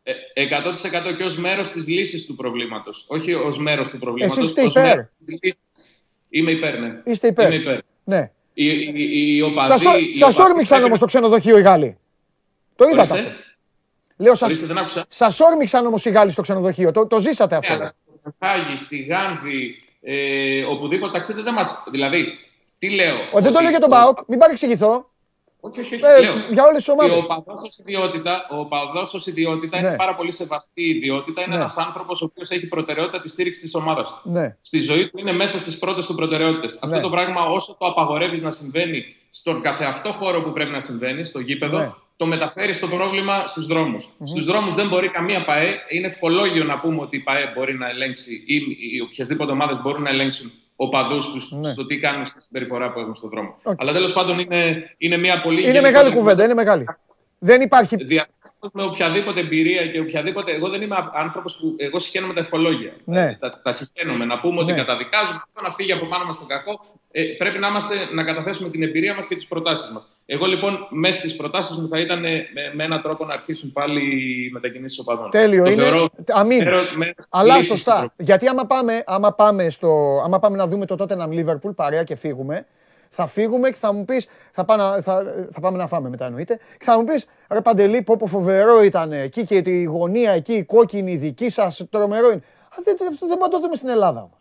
100% 0.03 1.15
και 1.17 1.23
ως 1.23 1.37
μέρος 1.37 1.71
της 1.71 1.87
λύσης 1.87 2.25
του 2.25 2.35
προβλήματος. 2.35 3.05
Όχι 3.07 3.33
ως 3.33 3.57
μέρος 3.57 3.89
του 3.89 3.97
προβλήματος. 3.99 4.37
Εσείς 4.37 4.49
είστε 4.49 4.61
υπέρ. 4.63 4.99
Είμαι 6.29 6.51
υπέρ, 6.51 6.79
ναι. 6.79 7.01
Είστε 7.05 7.27
υπέρ. 7.27 7.45
Είμαι 7.53 7.55
υπέρ. 7.61 7.79
Ναι. 8.03 8.31
Οι, 8.53 8.65
οι, 8.67 8.91
οι, 8.95 9.35
οι 9.35 9.41
οπαδοί. 9.41 9.67
Σας, 9.83 9.95
οι 9.97 10.13
σας 10.13 10.33
οπαδοί 10.33 10.49
όρμηξαν 10.49 10.67
πρέπει- 10.77 10.85
όμως 10.85 10.99
το 10.99 11.05
ξενοδοχείο 11.05 11.57
οι 11.57 11.61
Γάλλοι. 11.61 11.97
Το 12.75 12.85
είδατε 12.85 13.11
Ορίστε. 13.11 13.27
αυτό. 13.29 13.41
Λέω 14.17 14.35
σας, 14.35 14.47
Ορίστε, 14.49 14.65
δεν 14.65 14.77
άκουσα. 14.77 15.05
σας 15.07 15.39
όρμηξαν 15.39 15.85
όμως 15.85 16.05
οι 16.05 16.09
Γάλλοι 16.09 16.31
στο 16.31 16.41
ξενοδοχείο. 16.41 16.91
Το, 16.91 17.07
το 17.07 17.19
ζήσατε 17.19 17.55
Ναι, 17.59 17.67
αλλά 17.73 17.83
αυτό. 17.83 17.95
στο 17.97 18.19
Κοπενχάγη, 18.23 18.75
στη 18.77 18.97
Γάνδη, 18.97 19.83
ε, 20.01 20.63
οπουδήποτε 20.63 21.11
ταξίδι 21.11 21.41
δεν 21.41 21.53
μα. 21.57 21.63
Δηλαδή, 21.91 22.25
τι 22.77 22.89
λέω. 22.89 23.15
Ο, 23.15 23.41
δεν 23.41 23.43
το 23.43 23.49
ότι 23.49 23.61
λέω 23.61 23.69
για 23.69 23.79
τον 23.79 23.89
ο- 23.91 23.95
ΠΑΟΚ. 23.95 24.17
Μην 24.27 24.39
παρεξηγηθώ. 24.39 25.10
Όχι, 25.63 25.79
όχι, 25.79 25.95
όχι. 25.95 26.03
Ε, 26.05 26.21
λέω. 26.21 26.35
για 26.51 26.63
όλες 26.63 26.77
τις 26.77 26.87
Ο 26.87 26.91
ομάδες. 26.91 27.23
οπαδό 27.23 27.53
ως 27.65 27.77
ιδιότητα, 27.77 28.47
ο 28.51 28.59
οπαδός 28.59 29.13
ως 29.13 29.25
ιδιότητα 29.27 29.79
Ναι. 29.81 29.87
είναι 29.87 29.95
πάρα 29.95 30.15
πολύ 30.15 30.31
σεβαστή 30.31 30.83
ιδιότητα. 30.83 31.41
Είναι 31.41 31.49
Ναι. 31.49 31.55
ένας 31.59 31.77
ένα 31.77 31.85
άνθρωπος 31.85 32.21
ο 32.21 32.25
οποίος 32.25 32.49
έχει 32.49 32.67
προτεραιότητα 32.67 33.19
τη 33.19 33.29
στήριξη 33.29 33.61
της 33.61 33.75
ομάδας 33.75 34.09
του. 34.09 34.29
Ναι. 34.31 34.55
Στη 34.61 34.79
ζωή 34.79 35.09
του 35.09 35.19
είναι 35.19 35.31
μέσα 35.31 35.57
στις 35.59 35.77
πρώτες 35.79 36.05
του 36.05 36.15
προτεραιότητες. 36.15 36.77
Αυτό 36.81 36.95
Ναι. 36.95 37.01
το 37.01 37.09
πράγμα, 37.09 37.45
όσο 37.45 37.75
το 37.79 37.85
απαγορεύεις 37.85 38.41
να 38.41 38.51
συμβαίνει 38.51 39.03
στον 39.29 39.61
καθεαυτό 39.61 40.11
χώρο 40.13 40.41
που 40.41 40.51
πρέπει 40.51 40.71
να 40.71 40.79
συμβαίνει, 40.79 41.23
στο 41.23 41.39
γήπεδο, 41.39 41.77
Ναι. 41.77 41.91
το 42.17 42.25
μεταφέρεις 42.25 42.79
το 42.79 42.87
πρόβλημα 42.87 43.45
στους 43.47 43.65
δρόμους. 43.65 44.09
Στους 44.23 44.45
δρόμους 44.45 44.73
δεν 44.73 44.87
μπορεί 44.87 45.09
καμία 45.09 45.45
ΠαΕ. 45.45 45.73
Είναι 45.89 46.07
ευκολόγιο 46.07 46.63
να 46.63 46.79
πούμε 46.79 47.01
ότι 47.01 47.15
η 47.15 47.19
ΠαΕ 47.19 47.51
μπορεί 47.55 47.73
να 47.77 47.89
ελέγξει 47.89 48.43
ή 48.47 48.55
οι 48.95 49.01
οποιασδήποτε 49.01 49.51
ομάδες 49.51 49.81
μπορούν 49.81 50.01
να 50.01 50.09
ελέγξουν 50.09 50.51
οπαδούς 50.85 51.17
τους 51.17 51.51
Ναι. 51.51 51.69
στο 51.69 51.85
τι 51.85 51.99
κάνουν 51.99 52.25
στη 52.25 52.41
συμπεριφορά 52.41 52.91
που 52.91 52.99
έχουν 52.99 53.15
στον 53.15 53.29
δρόμο. 53.29 53.55
Οκ. 53.63 53.81
Αλλά 53.81 53.93
τέλος 53.93 54.13
πάντων 54.13 54.39
είναι, 54.39 54.93
είναι 54.97 55.17
μια 55.17 55.41
πολύ. 55.41 55.57
Είναι 55.61 55.65
γενικότερη 55.71 55.93
μεγάλη 55.93 56.15
κουβέντα, 56.15 56.43
είναι 56.43 56.53
μεγάλη. 56.53 56.85
Δεν 57.43 57.61
υπάρχει. 57.61 57.95
Διαθέτω 57.95 58.69
με 58.73 58.83
οποιαδήποτε 58.83 59.39
εμπειρία 59.39 59.87
και 59.87 59.99
οποιαδήποτε. 59.99 60.51
Εγώ 60.51 60.69
δεν 60.69 60.81
είμαι 60.81 60.95
άνθρωπος 61.13 61.55
που. 61.55 61.75
Εγώ 61.77 61.99
συχαίνομαι 61.99 62.33
τα 62.33 62.39
ευχολόγια. 62.39 62.93
Ναι. 63.05 63.35
Τα, 63.39 63.61
τα 63.63 63.71
συχαίνομαι. 63.71 64.25
Να 64.25 64.39
πούμε 64.39 64.59
ότι 64.61 64.71
Ναι. 64.71 64.77
καταδικάζουμε 64.77 65.41
αυτό 65.47 65.61
να 65.67 65.71
φύγει 65.71 65.91
από 65.91 66.05
πάνω 66.05 66.25
μας 66.25 66.37
τον 66.37 66.47
κακό. 66.47 66.85
Ε, 67.13 67.23
πρέπει 67.37 67.59
να, 67.59 67.67
είμαστε, 67.67 67.95
να 68.13 68.23
καταθέσουμε 68.23 68.69
την 68.69 68.83
εμπειρία 68.83 69.15
μας 69.15 69.27
και 69.27 69.35
τις 69.35 69.47
προτάσεις 69.47 69.91
μας. 69.93 70.09
Εγώ 70.25 70.45
λοιπόν 70.45 70.87
μέσα 70.89 71.17
στις 71.19 71.35
προτάσεις 71.35 71.77
μου 71.77 71.87
θα 71.87 71.99
ήταν 71.99 72.25
ε, 72.25 72.29
με, 72.29 72.61
με 72.73 72.83
έναν 72.83 73.01
τρόπο 73.01 73.25
να 73.25 73.33
αρχίσουν 73.33 73.71
πάλι 73.71 74.01
οι 74.01 74.49
μετακινήσεις 74.53 74.99
οπαδών. 74.99 75.29
Τέλειο 75.29 75.63
Το 75.63 75.71
είναι. 75.71 75.81
θεωρώ 75.83 76.09
Αμήν. 76.31 76.63
μέρο- 76.63 76.95
μέρος 76.95 77.15
της 77.15 77.25
Αλλά 77.29 77.55
λύσης 77.55 77.69
του 77.69 77.75
σωστά. 77.75 77.91
προβλήματος. 77.91 78.25
Γιατί 78.25 78.47
άμα 78.47 78.65
πάμε, 78.65 79.03
άμα, 79.05 79.33
πάμε 79.33 79.69
στο, 79.69 80.21
άμα 80.25 80.39
πάμε 80.39 80.57
να 80.57 80.67
δούμε 80.67 80.85
το 80.85 80.95
Tottenham 80.99 81.29
Liverpool 81.29 81.75
παρέα 81.75 82.03
και 82.03 82.15
φύγουμε, 82.15 82.65
θα 83.09 83.27
φύγουμε 83.27 83.69
και 83.69 83.77
θα 83.79 83.93
μου 83.93 84.05
πεις, 84.05 84.27
θα, 84.51 84.65
πάω 84.65 84.77
να- 84.77 85.01
θα, 85.01 85.23
θα 85.51 85.59
πάμε 85.59 85.77
να 85.77 85.87
φάμε 85.87 86.09
μετά 86.09 86.25
εννοείται, 86.25 86.55
και 86.77 86.83
θα 86.83 86.97
μου 86.97 87.03
πεις 87.03 87.25
ρε 87.51 87.61
Παντελή, 87.61 88.01
πω, 88.01 88.15
πω 88.17 88.27
φοβερό 88.27 88.83
ήταν 88.83 89.11
εκεί 89.11 89.43
και 89.45 89.55
η 89.65 89.83
γωνία 89.83 90.31
εκεί, 90.31 90.53
η 90.53 90.63
κόκκινη, 90.63 91.11
η 91.11 91.17
δική 91.17 91.49
σας, 91.49 91.81
τρομερό 91.89 92.27
είναι. 92.31 92.41
Α, 92.69 92.75
δεν, 92.83 92.95
δεν, 92.97 93.07
δεν 93.19 93.27
μπορούμε 93.27 93.45
να 93.45 93.49
το 93.49 93.59
δούμε 93.59 93.75
στην 93.75 93.89
Ελλάδα 93.89 94.19
όμως. 94.19 94.40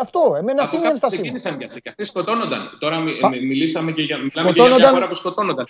Αυτό, 0.00 0.34
εμένα 0.38 0.62
αυτή 0.62 0.76
Από 0.76 0.86
είναι 0.86 0.94
η 0.94 0.98
κάπου 1.00 1.06
ένστασή 1.06 1.16
μου. 1.16 1.20
ξεκίνησαν 1.22 1.58
και 1.58 1.64
αυτοί. 1.64 1.80
Και 1.80 1.88
αυτοί 1.88 2.04
σκοτώνονταν. 2.04 2.76
Τώρα 2.80 2.98
μι- 2.98 3.20
Πα- 3.20 3.28
μι- 3.28 3.42
μιλήσαμε 3.42 3.92
και 3.92 4.02
για, 4.02 4.16
μιλάμε 4.16 4.30
και 4.32 4.40
για 4.40 4.50
Σκοτώνονταν- 4.52 4.80
μια 4.80 4.90
χώρα 4.90 5.08
που 5.08 5.14
σκοτώνονταν. 5.14 5.66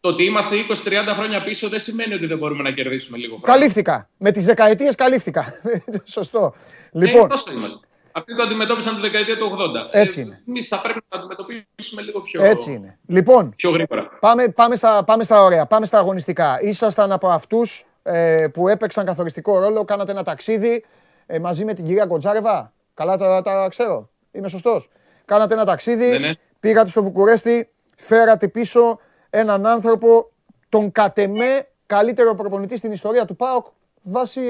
Το 0.00 0.08
ότι 0.08 0.24
είμαστε 0.24 0.56
20-30 0.56 1.14
χρόνια 1.14 1.42
πίσω 1.42 1.68
δεν 1.68 1.80
σημαίνει 1.80 2.14
ότι 2.14 2.26
δεν 2.26 2.38
μπορούμε 2.38 2.62
να 2.62 2.70
κερδίσουμε 2.70 3.16
λίγο 3.18 3.36
χρόνο. 3.42 3.52
Καλύφθηκα. 3.58 4.08
Με 4.16 4.30
τις 4.32 4.44
δεκαετίες 4.44 4.94
καλύφθηκα. 4.94 5.44
Σωστό. 6.04 6.54
Λοιπόν, 6.92 7.08
Λοιπόν, 7.12 7.28
τόσο 7.28 7.52
είμαστε. 7.52 7.86
Αυτοί 8.12 8.36
το 8.36 8.42
αντιμετώπισαν 8.42 8.94
τη 8.94 9.00
δεκαετία 9.00 9.36
του 9.38 9.44
80. 9.44 9.88
Έτσι 9.90 10.20
είναι. 10.20 10.42
Εμείς 10.48 10.68
θα 10.68 10.80
πρέπει 10.80 11.00
να 11.08 11.18
το 11.18 11.24
αντιμετωπίσουμε 11.24 12.02
λίγο 12.02 12.20
πιο, 12.20 12.42
έτσι 12.44 12.72
είναι. 12.72 12.98
Λοιπόν, 13.06 13.52
πιο 13.56 13.70
γρήγορα. 13.70 14.08
Πάμε, 14.20 14.48
πάμε, 14.48 14.76
στα, 14.76 15.04
πάμε 15.04 15.24
στα 15.24 15.42
ωραία, 15.42 15.66
πάμε 15.66 15.86
στα 15.86 15.98
αγωνιστικά. 15.98 16.58
Ήσασταν 16.60 17.12
από 17.12 17.28
αυτούς 17.28 17.86
ε, 18.02 18.46
που 18.52 18.68
έπαιξαν 18.68 19.04
καθοριστικό 19.04 19.58
ρόλο, 19.58 19.84
κάνατε 19.84 20.10
ένα 20.10 20.22
ταξίδι 20.22 20.84
ε, 21.26 21.38
μαζί 21.38 21.64
με 21.64 21.74
την 21.74 21.84
κυρία 21.84 22.04
Γκοντζάρεβα. 22.04 22.72
Καλά 22.94 23.16
τα, 23.16 23.42
τα 23.42 23.68
ξέρω, 23.68 24.08
είμαι 24.32 24.48
σωστός. 24.48 24.90
Κάνατε 25.24 25.54
ένα 25.54 25.64
ταξίδι, 25.64 26.06
Ναι, 26.06 26.18
ναι. 26.18 26.32
πήγατε 26.60 26.88
στο 26.88 27.02
Βουκουρέστι, 27.02 27.68
φέρατε 27.96 28.48
πίσω 28.48 28.98
έναν 29.30 29.66
άνθρωπο, 29.66 30.30
τον 30.68 30.92
κατεμέ 30.92 31.66
καλύτερο 31.86 32.34
προπονητή 32.34 32.76
στην 32.76 32.92
ιστορία 32.92 33.24
του 33.24 33.36
ΠΑΟΚ, 33.36 33.66
βάσει, 34.02 34.40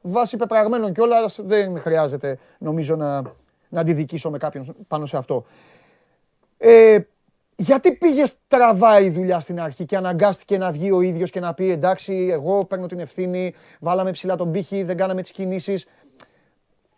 βάσει 0.00 0.36
πεπραγμένων 0.36 0.92
κιόλας. 0.92 1.40
Δεν 1.42 1.80
χρειάζεται 1.80 2.38
νομίζω 2.58 2.96
να, 2.96 3.22
να 3.68 3.80
αντιδικήσω 3.80 4.30
με 4.30 4.38
κάποιον 4.38 4.74
πάνω 4.88 5.06
σε 5.06 5.16
αυτό. 5.16 5.44
Ε, 6.58 6.98
γιατί 7.56 7.92
πήγε 7.92 8.26
στραβά 8.26 9.00
η 9.00 9.10
δουλειά 9.10 9.40
στην 9.40 9.60
αρχή 9.60 9.84
και 9.84 9.96
αναγκάστηκε 9.96 10.58
να 10.58 10.72
βγει 10.72 10.90
ο 10.90 11.00
ίδιος 11.00 11.30
και 11.30 11.40
να 11.40 11.54
πει 11.54 11.70
εντάξει, 11.70 12.28
εγώ 12.32 12.64
παίρνω 12.64 12.86
την 12.86 12.98
ευθύνη, 12.98 13.54
βάλαμε 13.80 14.10
ψηλά 14.10 14.36
τον 14.36 14.50
πύχη, 14.52 14.82
δεν 14.82 14.96
κάναμε 14.96 15.22
τις 15.22 15.30
κινήσεις. 15.30 15.86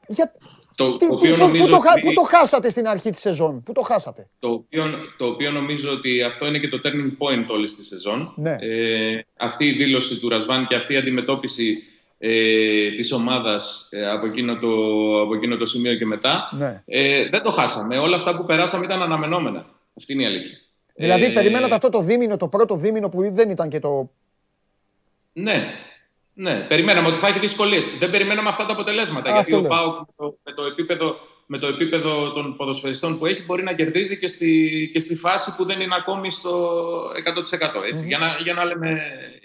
Για... 0.07 0.33
Το, 0.75 0.97
Τι, 0.97 1.09
το 1.09 1.17
τι, 1.17 1.31
οποίο 1.31 1.35
πού, 1.35 1.41
νομίζω 1.47 1.65
πού 1.65 1.71
το, 1.71 1.79
χα- 1.79 1.93
ότι- 1.93 2.01
πού 2.07 2.13
το 2.13 2.23
χάσατε 2.23 2.69
στην 2.69 2.89
αρχή 2.89 3.11
της 3.11 3.21
σεζόν, 3.21 3.63
πού 3.63 3.73
το 3.73 3.81
χάσατε; 3.83 4.29
το 4.39 4.49
οποίο, 4.49 4.85
το 5.19 5.27
οποίο 5.27 5.51
νομίζω 5.51 5.91
ότι 5.93 6.23
αυτό 6.23 6.47
είναι 6.47 6.59
και 6.59 6.69
το 6.69 6.81
turning 6.85 7.11
point 7.27 7.47
όλης 7.49 7.77
της 7.77 7.87
σεζόν. 7.87 8.33
Ναι. 8.37 8.57
Ε, 8.61 9.21
αυτή 9.37 9.65
η 9.65 9.73
δήλωση 9.73 10.21
του 10.21 10.29
Ρασβάν 10.29 10.67
και 10.67 10.75
αυτή 10.75 10.93
η 10.93 10.97
αντιμετώπιση 10.97 11.83
ε, 12.19 12.91
της 12.93 13.13
ομάδας 13.13 13.89
ε, 13.91 14.11
από, 14.11 14.27
εκείνο 14.27 14.59
το, 14.59 14.69
από 15.23 15.35
εκείνο 15.35 15.57
το 15.57 15.67
σημείο 15.67 15.95
και 15.95 16.07
μετά 16.07 16.49
Ναι. 16.59 16.83
ε, 16.87 17.29
δεν 17.29 17.43
το 17.43 17.51
χάσαμε. 17.51 17.99
Όλα 17.99 18.17
αυτά 18.17 18.37
που 18.37 18.45
περάσαμε 18.45 18.85
ήταν 18.85 19.03
αναμενόμενα. 19.03 19.67
Αυτή 19.97 20.13
είναι 20.13 20.23
η 20.23 20.27
αλήθεια. 20.27 20.59
Δηλαδή, 20.95 21.25
Ε, 21.25 21.29
περιμένατε 21.29 21.75
αυτό 21.75 21.89
το 21.89 22.01
δίμηνο, 22.01 22.37
το 22.37 22.49
πρώτο 22.49 22.77
δίμηνο 22.77 23.09
που 23.09 23.33
δεν 23.33 23.51
ήταν 23.51 23.69
και 23.69 23.79
το. 23.81 24.11
Ναι. 25.33 25.65
Ναι, 26.35 26.61
περιμέναμε 26.69 27.09
ότι 27.09 27.19
θα 27.19 27.29
έχει 27.29 27.39
δυσκολίες. 27.39 27.99
Δεν 27.99 28.11
περιμέναμε 28.11 28.49
αυτά 28.49 28.67
τα 28.67 28.73
αποτελέσματα. 28.73 29.31
Α, 29.31 29.33
γιατί 29.33 29.55
αυτό 29.55 29.57
ο 29.57 29.61
λέω. 29.61 29.71
Πάουκ 29.71 29.95
με 29.95 30.05
το, 30.17 30.39
με, 30.45 30.53
το 30.53 30.63
επίπεδο, 30.65 31.19
με 31.47 31.59
το 31.59 31.67
επίπεδο 31.67 32.33
των 32.33 32.57
ποδοσφαιριστών 32.57 33.19
που 33.19 33.27
έχει 33.27 33.45
μπορεί 33.45 33.63
να 33.63 33.73
κερδίζει 33.73 34.19
και 34.19 34.27
στη, 34.27 34.91
και 34.93 34.99
στη 34.99 35.15
φάση 35.15 35.57
που 35.57 35.65
δεν 35.65 35.81
είναι 35.81 35.95
ακόμη 35.95 36.31
στο 36.31 36.71
100%. 37.83 37.83
ετσι 37.91 38.07
για, 38.07 38.19
να, 38.19 38.37
για, 38.43 38.55
να 38.55 38.65
λέμε, 38.65 39.01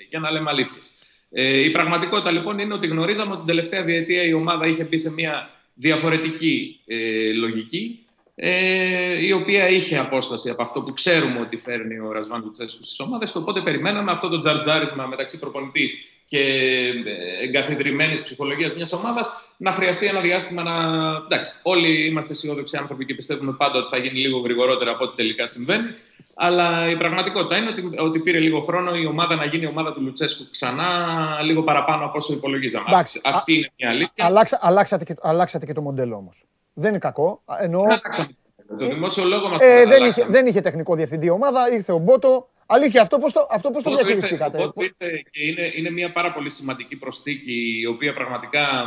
για 0.09 0.19
να 0.19 0.31
λέμε 0.31 0.49
αλήθειες. 0.49 0.91
Ε, 1.31 1.64
η 1.64 1.69
πραγματικότητα 1.72 2.31
λοιπόν 2.31 2.59
είναι 2.59 2.73
ότι 2.73 2.88
γνωρίζαμε 2.88 3.30
ότι 3.30 3.38
την 3.38 3.47
τελευταία 3.47 3.84
διετία 3.84 4.23
η 4.23 4.34
ομάδα 4.34 4.68
είχε 4.68 4.84
μπει 4.84 4.97
σε 4.97 5.11
μια 5.11 5.49
διαφορετική 5.73 6.80
ε, 6.85 7.31
λογική 7.31 8.05
ε, 8.35 9.26
η 9.26 9.31
οποία 9.31 9.69
είχε 9.69 9.97
απόσταση 9.97 10.49
από 10.49 10.61
αυτό 10.61 10.81
που 10.81 10.93
ξέρουμε 10.93 11.39
ότι 11.39 11.57
φέρνει 11.57 11.99
ο 11.99 12.11
Ρασβάν 12.11 12.41
Λουτσέσκου 12.43 12.84
στις 12.84 12.99
ομάδες 12.99 13.35
οπότε 13.35 13.61
περιμέναμε 13.61 14.11
αυτό 14.11 14.30
το 14.30 14.39
τζαρτζάρισμα 14.39 15.05
μεταξύ 15.05 15.39
προπονητή 15.39 15.89
και 16.29 16.43
εγκαθιδρυμένης 17.41 18.23
ψυχολογίας 18.23 18.73
μιας 18.73 18.93
ομάδας, 18.93 19.51
να 19.57 19.71
χρειαστεί 19.71 20.05
ένα 20.05 20.19
διάστημα 20.19 20.63
να. 20.63 20.73
Εντάξει, 21.25 21.59
όλοι 21.63 22.07
είμαστε 22.07 22.33
αισιόδοξοι 22.33 22.77
άνθρωποι 22.77 23.05
και 23.05 23.13
πιστεύουμε 23.13 23.51
πάντα 23.51 23.79
ότι 23.79 23.87
θα 23.89 23.97
γίνει 23.97 24.19
λίγο 24.19 24.39
γρηγορότερα 24.39 24.91
από 24.91 25.03
ό,τι 25.03 25.15
τελικά 25.15 25.47
συμβαίνει. 25.47 25.93
Αλλά 26.35 26.89
η 26.89 26.97
πραγματικότητα 26.97 27.57
είναι 27.57 27.69
ότι, 27.69 27.89
ότι 27.97 28.19
πήρε 28.19 28.39
λίγο 28.39 28.61
χρόνο 28.61 28.95
η 28.95 29.05
ομάδα 29.05 29.35
να 29.35 29.45
γίνει 29.45 29.63
η 29.63 29.67
ομάδα 29.67 29.93
του 29.93 30.01
Λουτσέσκου 30.01 30.47
ξανά 30.51 31.07
λίγο 31.43 31.63
παραπάνω 31.63 32.05
από 32.05 32.17
όσο 32.17 32.33
υπολογίζαμε. 32.33 32.85
Εντάξει, 32.87 33.21
Αυτή 33.23 33.51
α, 33.51 33.55
είναι 33.55 33.71
μια 33.77 33.89
αλήθεια. 33.89 34.25
Αλλάξα, 34.25 34.59
αλλάξατε, 34.61 35.03
και, 35.03 35.15
αλλάξατε 35.21 35.65
και 35.65 35.73
το 35.73 35.81
μοντέλο 35.81 36.15
όμως. 36.15 36.45
Δεν 36.73 36.89
είναι 36.89 36.99
κακό. 36.99 37.41
Εννοώ, 37.61 37.81
Δεν 37.81 37.91
αλλάξαμε. 37.91 38.27
Το 38.79 38.85
δημόσιο 38.85 39.23
λόγο 39.23 39.49
μας 39.49 39.61
ε, 39.61 39.85
δεν, 39.85 40.03
είχε, 40.03 40.25
δεν 40.25 40.45
είχε 40.45 40.61
τεχνικό 40.61 40.95
διευθυντή 40.95 41.25
η 41.25 41.29
ομάδα, 41.29 41.73
ήρθε 41.73 41.91
ο 41.91 41.97
Μπότο. 41.97 42.49
Αλήθεια, 42.69 43.02
αυτό 43.02 43.18
πώς 43.19 43.34
το, 43.34 43.48
αυτό 43.52 43.72
πώς 43.72 43.84
το 43.84 43.89
Οπότε 43.89 44.03
διαχειριστήκατε; 44.03 44.57
ήρθε- 44.57 44.69
οπότε 44.69 44.94
ήρθε 45.06 45.23
και 45.31 45.44
είναι, 45.44 45.72
είναι 45.76 45.89
μια 45.89 46.11
πάρα 46.11 46.34
πολύ 46.34 46.49
σημαντική 46.49 46.95
προσθήκη 46.95 47.80
η 47.80 47.85
οποία 47.85 48.14
πραγματικά 48.14 48.85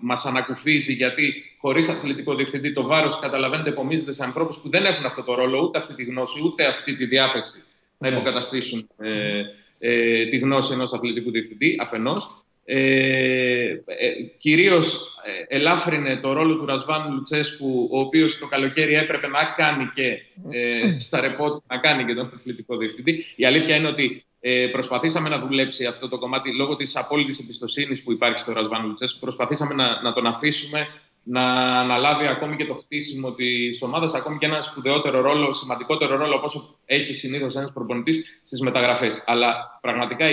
μα 0.00 0.14
ανακουφίζει 0.24 0.92
γιατί 0.92 1.44
χωρίς 1.58 1.88
αθλητικό 1.88 2.34
διευθυντή 2.34 2.72
το 2.72 2.82
βάρος 2.82 3.18
καταλαβαίνετε 3.18 3.68
επομίζεται 3.68 4.12
σε 4.12 4.24
ανθρώπους 4.24 4.56
που 4.58 4.68
δεν 4.68 4.84
έχουν 4.84 5.04
αυτό 5.04 5.22
το 5.22 5.34
ρόλο, 5.34 5.60
ούτε 5.60 5.78
αυτή 5.78 5.94
τη 5.94 6.04
γνώση, 6.04 6.40
ούτε 6.44 6.64
αυτή 6.66 6.96
τη 6.96 7.04
διάθεση 7.06 7.58
να 7.98 8.08
Ναι. 8.08 8.14
υποκαταστήσουν 8.16 8.88
ε, 8.98 9.42
ε, 9.78 10.26
τη 10.26 10.36
γνώση 10.38 10.72
ενός 10.72 10.92
αθλητικού 10.92 11.30
διευθυντή 11.30 11.76
αφενός. 11.80 12.41
Ε, 12.64 13.82
ε, 13.84 14.12
κυρίως 14.38 15.16
ε, 15.48 15.56
ελάφρυνε 15.56 16.16
το 16.16 16.32
ρόλο 16.32 16.56
του 16.56 16.66
Ρασβάν 16.66 17.12
Λουτσέσκου, 17.12 17.88
ο 17.92 17.98
οποίος 17.98 18.38
το 18.38 18.46
καλοκαίρι 18.46 18.94
έπρεπε 18.94 19.26
να 19.26 19.44
κάνει 19.44 19.90
και 19.94 20.18
ε, 20.50 20.98
στα 20.98 21.20
ρεπότ 21.20 21.62
να 21.66 21.78
κάνει 21.78 22.04
και 22.04 22.14
τον 22.14 22.32
αθλητικό 22.34 22.76
διευθυντή. 22.76 23.24
Η 23.36 23.46
αλήθεια 23.46 23.76
είναι 23.76 23.88
ότι 23.88 24.24
ε, 24.40 24.66
προσπαθήσαμε 24.72 25.28
να 25.28 25.38
δουλέψει 25.38 25.86
αυτό 25.86 26.08
το 26.08 26.18
κομμάτι 26.18 26.56
λόγω 26.56 26.74
της 26.74 26.96
απόλυτης 26.96 27.38
εμπιστοσύνης 27.38 28.02
που 28.02 28.12
υπάρχει 28.12 28.38
στο 28.38 28.52
Ρασβάν 28.52 28.86
Λουτσέσκου. 28.86 29.18
Προσπαθήσαμε 29.18 29.74
να, 29.74 30.02
να 30.02 30.12
τον 30.12 30.26
αφήσουμε 30.26 30.86
να 31.24 31.42
αναλάβει 31.80 32.26
ακόμη 32.26 32.56
και 32.56 32.64
το 32.64 32.74
χτίσιμο 32.74 33.32
της 33.32 33.82
ομάδας, 33.82 34.14
ακόμη 34.14 34.38
και 34.38 34.46
ένα 34.46 34.60
σπουδαιότερο 34.60 35.20
ρόλο, 35.20 35.52
σημαντικότερο 35.52 36.16
ρόλο 36.16 36.34
από 36.34 36.44
όσο 36.44 36.78
έχει 36.86 37.12
συνήθως 37.12 37.54
ένας 37.54 37.72
προπονητής 37.72 38.40
στις 38.42 38.60
μεταγραφές. 38.60 39.24
Αλλά 39.26 39.78
πραγματικά 39.80 40.26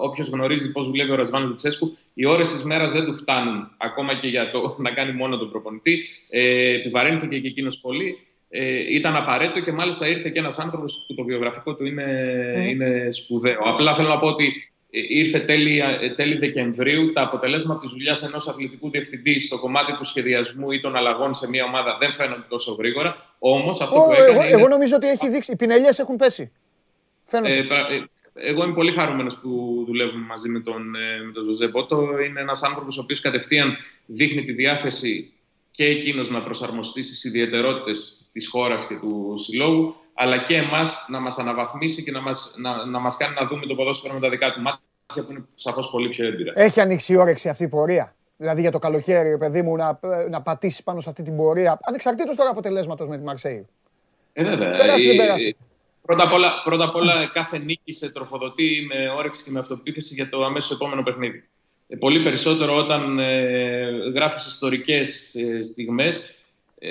όποιος 0.00 0.28
γνωρίζει 0.28 0.72
πώς 0.72 0.86
δουλεύει 0.86 1.10
ο 1.10 1.14
Ρασβάν 1.14 1.46
Λουτσέσκου, 1.46 1.96
οι 2.14 2.26
ώρες 2.26 2.50
της 2.50 2.62
μέρας 2.64 2.92
δεν 2.92 3.04
του 3.04 3.14
φτάνουν 3.14 3.70
ακόμα 3.76 4.14
και 4.18 4.28
για 4.28 4.50
το 4.50 4.74
να 4.84 4.90
κάνει 4.90 5.12
μόνο 5.12 5.36
τον 5.36 5.50
προπονητή. 5.50 6.02
Ε, 6.30 6.74
επιβαρύνθηκε 6.74 7.38
και 7.38 7.48
εκείνος 7.48 7.78
πολύ. 7.78 8.18
Ε, 8.48 8.94
ήταν 8.94 9.16
απαραίτητο 9.16 9.60
και 9.60 9.72
μάλιστα 9.72 10.08
ήρθε 10.08 10.30
και 10.30 10.38
ένας 10.38 10.58
άνθρωπος 10.58 11.04
που 11.06 11.14
το 11.14 11.24
βιογραφικό 11.24 11.74
του 11.74 11.86
είναι, 11.86 12.24
Mm. 12.56 12.68
είναι 12.68 13.10
σπουδαίο. 13.10 13.60
Απλά 13.64 13.94
θέλω 13.94 14.08
να 14.08 14.18
πω 14.18 14.26
ότι 14.26 14.70
ήρθε 15.08 15.38
τέλη, 15.40 15.82
τέλη 16.16 16.36
Δεκεμβρίου. 16.36 17.12
Τα 17.12 17.22
αποτελέσματα 17.22 17.80
της 17.80 17.90
δουλειάς 17.90 18.22
ενός 18.22 18.48
αθλητικού 18.48 18.90
διευθυντή 18.90 19.38
στο 19.38 19.58
κομμάτι 19.58 19.96
του 19.96 20.04
σχεδιασμού 20.04 20.70
ή 20.70 20.80
των 20.80 20.96
αλλαγών 20.96 21.34
σε 21.34 21.48
μια 21.48 21.64
ομάδα 21.64 21.96
δεν 22.00 22.12
φαίνονται 22.12 22.44
τόσο 22.48 22.72
γρήγορα. 22.72 23.34
Όμως 23.38 23.80
αυτό 23.80 24.00
Ω, 24.00 24.04
που 24.04 24.12
έκανε. 24.12 24.28
εγώ, 24.28 24.42
είναι... 24.42 24.50
εγώ 24.50 24.68
νομίζω 24.68 24.96
ότι 24.96 25.06
έχει 25.08 25.28
δείξει. 25.30 25.52
Οι 25.52 25.56
πινελιές 25.56 25.98
έχουν 25.98 26.16
πέσει. 26.16 26.52
Φαίνεται. 27.24 27.56
Ε, 27.56 27.62
πρα- 27.62 27.90
ε, 27.90 28.04
εγώ 28.34 28.64
είμαι 28.64 28.74
πολύ 28.74 28.92
χαρούμενος 28.92 29.36
που 29.38 29.84
δουλεύουμε 29.86 30.26
μαζί 30.26 30.48
με 30.48 30.60
τον, 30.60 30.94
ε, 30.94 31.24
με 31.26 31.32
τον 31.32 31.44
Ζωζέ 31.44 31.68
Μπότο. 31.68 32.08
Είναι 32.28 32.40
ένας 32.40 32.62
άνθρωπος 32.62 32.98
ο 32.98 33.00
οποίος 33.00 33.20
κατευθείαν 33.20 33.76
δείχνει 34.06 34.42
τη 34.42 34.52
διάθεση 34.52 35.32
και 35.70 35.84
εκείνος 35.84 36.30
να 36.30 36.42
προσαρμοστεί 36.42 37.02
στις 37.02 37.24
ιδιαιτερότητες 37.24 38.28
της 38.32 38.48
χώρας 38.48 38.86
και 38.86 38.94
του 38.94 39.34
συλλόγου, 39.44 39.94
αλλά 40.14 40.38
και 40.42 40.56
εμάς 40.56 41.06
να 41.08 41.20
μας 41.20 41.38
αναβαθμίσει 41.38 42.04
και 42.04 42.10
να 42.10 42.20
μας 42.20 42.54
να, 42.58 42.86
να 42.86 42.98
μας 42.98 43.16
κάνει 43.16 43.34
να 43.40 43.46
δούμε 43.46 43.66
το 43.66 43.74
ποδόσφαιρο 43.74 44.14
με 44.14 44.20
τα 44.20 44.28
δικά 44.28 44.52
του 44.52 44.60
μάτια 44.60 44.80
που 45.14 45.26
είναι 45.30 45.44
σαφώς 45.54 45.90
πολύ 45.90 46.08
πιο 46.08 46.26
έμπειρα. 46.26 46.52
Έχει 46.56 46.80
ανοίξει 46.80 47.12
η 47.12 47.16
όρεξη 47.16 47.48
αυτή 47.48 47.62
η 47.62 47.68
πορεία. 47.68 48.14
Δηλαδή 48.36 48.60
για 48.60 48.70
το 48.70 48.78
καλοκαίρι, 48.78 49.28
ρε 49.28 49.36
παιδί 49.36 49.62
μου, 49.62 49.76
να, 49.76 49.98
να 50.30 50.42
πατήσει 50.42 50.82
πάνω 50.82 51.00
σε 51.00 51.08
αυτή 51.08 51.22
την 51.22 51.36
πορεία. 51.36 51.78
Ανεξαρτήτως 51.82 52.36
τώρα 52.36 52.50
αποτελέσματος 52.50 53.08
με 53.08 53.18
τη 53.18 53.24
Μαρσέη. 53.24 53.66
Ε, 54.32 54.44
βέβαια. 54.44 54.70
Περάσει, 54.70 55.06
δεν 55.06 55.14
Ε, 55.14 55.18
περάσει. 55.18 55.48
ε, 55.60 55.64
Πρώτα 56.02 56.24
απ, 56.24 56.32
όλα, 56.32 56.62
πρώτα 56.64 56.84
απ' 56.84 56.94
όλα, 56.94 57.30
κάθε 57.32 57.58
νίκη 57.58 57.92
σε 57.92 58.12
τροφοδοτεί 58.12 58.86
με 58.88 59.08
όρεξη 59.10 59.44
και 59.44 59.50
με 59.50 59.58
αυτοποίθηση 59.58 60.14
για 60.14 60.28
το 60.28 60.44
αμέσως 60.44 60.70
επόμενο 60.70 61.02
παιχνίδι. 61.02 61.48
Ε, 61.88 61.96
πολύ 61.96 62.22
περισσότερο 62.22 62.76
όταν 62.76 63.18
ε, 63.18 63.88
γράφεις 64.14 64.46
ιστορικές 64.46 65.34
ε, 65.34 65.62
στιγμές, 65.62 66.34
ε, 66.78 66.90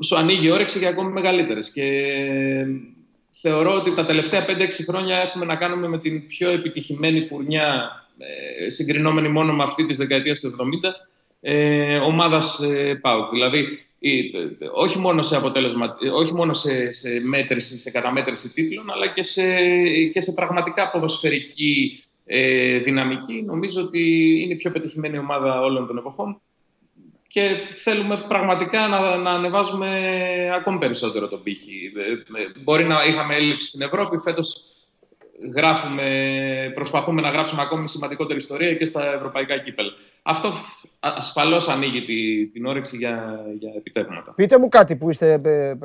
σου 0.00 0.16
ανοίγει 0.16 0.46
η 0.46 0.50
όρεξη 0.50 0.78
για 0.78 0.88
ακόμη 0.88 1.12
μεγαλύτερες. 1.12 1.70
Και 1.72 1.84
ε, 1.84 2.66
θεωρώ 3.40 3.74
ότι 3.74 3.94
τα 3.94 4.06
τελευταία 4.06 4.44
5-6 4.48 4.50
χρόνια 4.88 5.16
έχουμε 5.18 5.44
να 5.44 5.56
κάνουμε 5.56 5.88
με 5.88 5.98
την 5.98 6.26
πιο 6.26 6.50
επιτυχημένη 6.50 7.20
φουρνιά, 7.26 7.90
ε, 8.18 8.70
συγκρινόμενη 8.70 9.28
μόνο 9.28 9.52
με 9.52 9.62
αυτή 9.62 9.84
της 9.84 9.96
δεκαετίας 9.98 10.40
του 10.40 10.46
70, 10.46 10.94
ε, 11.40 11.96
ομάδας 11.96 12.58
ε, 12.60 12.94
ΠΑΟΚ. 12.94 13.30
Δηλαδή, 13.30 13.66
η- 13.98 14.18
ε, 14.18 14.48
όχι 14.74 14.98
μόνο 14.98 15.22
σε 15.22 15.36
αποτέλεσμα, 15.36 15.96
ε, 16.02 16.08
όχι 16.08 16.34
μόνο 16.34 16.52
σε, 16.52 16.90
σε 16.90 17.20
μέτρηση, 17.24 17.78
σε 17.78 17.90
καταμέτρηση 17.90 18.52
τίτλων, 18.52 18.90
αλλά 18.90 19.06
και 19.12 19.22
σε, 19.22 19.42
και 20.12 20.20
σε 20.20 20.32
πραγματικά 20.32 20.90
ποδοσφαιρική 20.90 22.04
ε, 22.26 22.78
δυναμική. 22.78 23.42
Νομίζω 23.46 23.82
ότι 23.82 24.00
είναι 24.42 24.52
η 24.52 24.56
πιο 24.56 24.70
πετυχημένη 24.70 25.18
ομάδα 25.18 25.60
όλων 25.60 25.86
των 25.86 25.96
εποχών 25.98 26.40
και 27.32 27.50
θέλουμε 27.74 28.24
πραγματικά 28.28 28.88
να, 28.88 29.16
να 29.16 29.30
ανεβάζουμε 29.30 29.88
ακόμη 30.54 30.78
περισσότερο 30.78 31.28
τον 31.28 31.42
πύχη. 31.42 31.92
Ε, 31.96 32.40
ε, 32.42 32.60
Μπορεί 32.62 32.84
να 32.84 33.04
είχαμε 33.04 33.34
έλλειψη 33.34 33.66
στην 33.66 33.82
Ευρώπη, 33.82 34.18
φέτος 34.18 34.70
γράφουμε, 35.54 36.72
προσπαθούμε 36.74 37.20
να 37.20 37.30
γράψουμε 37.30 37.62
ακόμη 37.62 37.88
σημαντικότερη 37.88 38.38
ιστορία 38.38 38.74
και 38.74 38.84
στα 38.84 39.14
ευρωπαϊκά 39.14 39.58
κύπελα. 39.58 39.90
Αυτό 40.22 40.52
ασφαλώς 41.00 41.68
ανοίγει 41.68 42.02
τη, 42.02 42.46
την 42.46 42.66
όρεξη 42.66 42.96
για, 42.96 43.40
για 43.58 43.72
επιτεύγματα. 43.76 44.32
Πείτε 44.36 44.58
μου 44.58 44.68
κάτι 44.68 44.96
που 44.96 45.10
είστε 45.10 45.40
ε, 45.44 45.50
ε, 45.50 45.78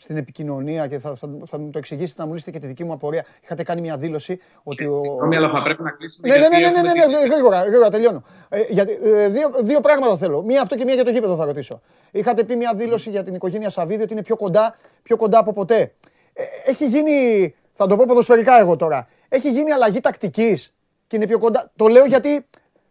στην 0.00 0.16
επικοινωνία 0.16 0.86
και 0.86 0.98
θα, 0.98 1.14
θα, 1.14 1.28
θα 1.46 1.58
μου 1.58 1.70
το 1.70 1.78
εξηγήσετε 1.78 2.22
να 2.22 2.26
μου 2.28 2.34
λύσετε 2.34 2.50
και 2.50 2.58
τη 2.58 2.66
δική 2.66 2.84
μου 2.84 2.92
απορία. 2.92 3.24
Είχατε 3.42 3.62
κάνει 3.62 3.80
μια 3.80 3.96
δήλωση 3.96 4.40
ότι 4.62 4.86
ο. 4.86 4.98
Συγγνώμη, 4.98 5.36
αλλά 5.36 5.50
θα 5.50 5.62
πρέπει 5.62 5.82
να 5.82 5.90
κλείσουμε. 5.90 6.28
Ναι, 6.28 6.34
ναι, 6.34 6.40
γιατί 6.46 6.56
ναι, 6.56 6.70
ναι, 6.70 6.70
ναι, 6.70 6.88
έχουμε 6.88 7.06
ναι, 7.06 7.16
τη- 7.16 7.28
ναι, 7.28 7.34
γρήγορα, 7.34 7.62
γρήγορα, 7.62 7.90
τελειώνω. 7.90 8.22
Ε, 8.48 8.60
γιατί, 8.68 8.98
ε, 9.02 9.28
δύο, 9.28 9.50
δύο 9.62 9.80
πράγματα 9.80 10.16
θέλω. 10.16 10.42
Μία 10.42 10.60
αυτό 10.62 10.76
και 10.76 10.84
μία 10.84 10.94
για 10.94 11.04
το 11.04 11.10
γήπεδο 11.10 11.36
θα 11.36 11.44
ρωτήσω. 11.44 11.80
Είχατε 12.10 12.44
πει 12.44 12.56
μια 12.56 12.74
δήλωση 12.74 13.10
για 13.10 13.24
την 13.24 13.34
οικογένεια 13.34 13.70
Σαββίδη 13.70 14.02
ότι 14.02 14.12
είναι 14.12 14.22
πιο 14.22 14.36
κοντά, 14.36 14.76
πιο 15.02 15.16
κοντά 15.16 15.38
από 15.38 15.52
ποτέ. 15.52 15.94
Ε, 16.32 16.44
έχει 16.64 16.86
γίνει, 16.86 17.54
θα 17.72 17.86
το 17.86 17.96
πω 17.96 18.04
ποδοσφαιρικά 18.06 18.58
εγώ 18.60 18.76
τώρα, 18.76 19.08
έχει 19.28 19.50
γίνει 19.50 19.72
αλλαγή 19.72 20.00
τακτικής 20.00 20.74
και 21.06 21.16
είναι 21.16 21.26
πιο 21.26 21.38
κοντά. 21.38 21.70
Το 21.76 21.86
λέω 21.86 22.04
γιατί, 22.04 22.46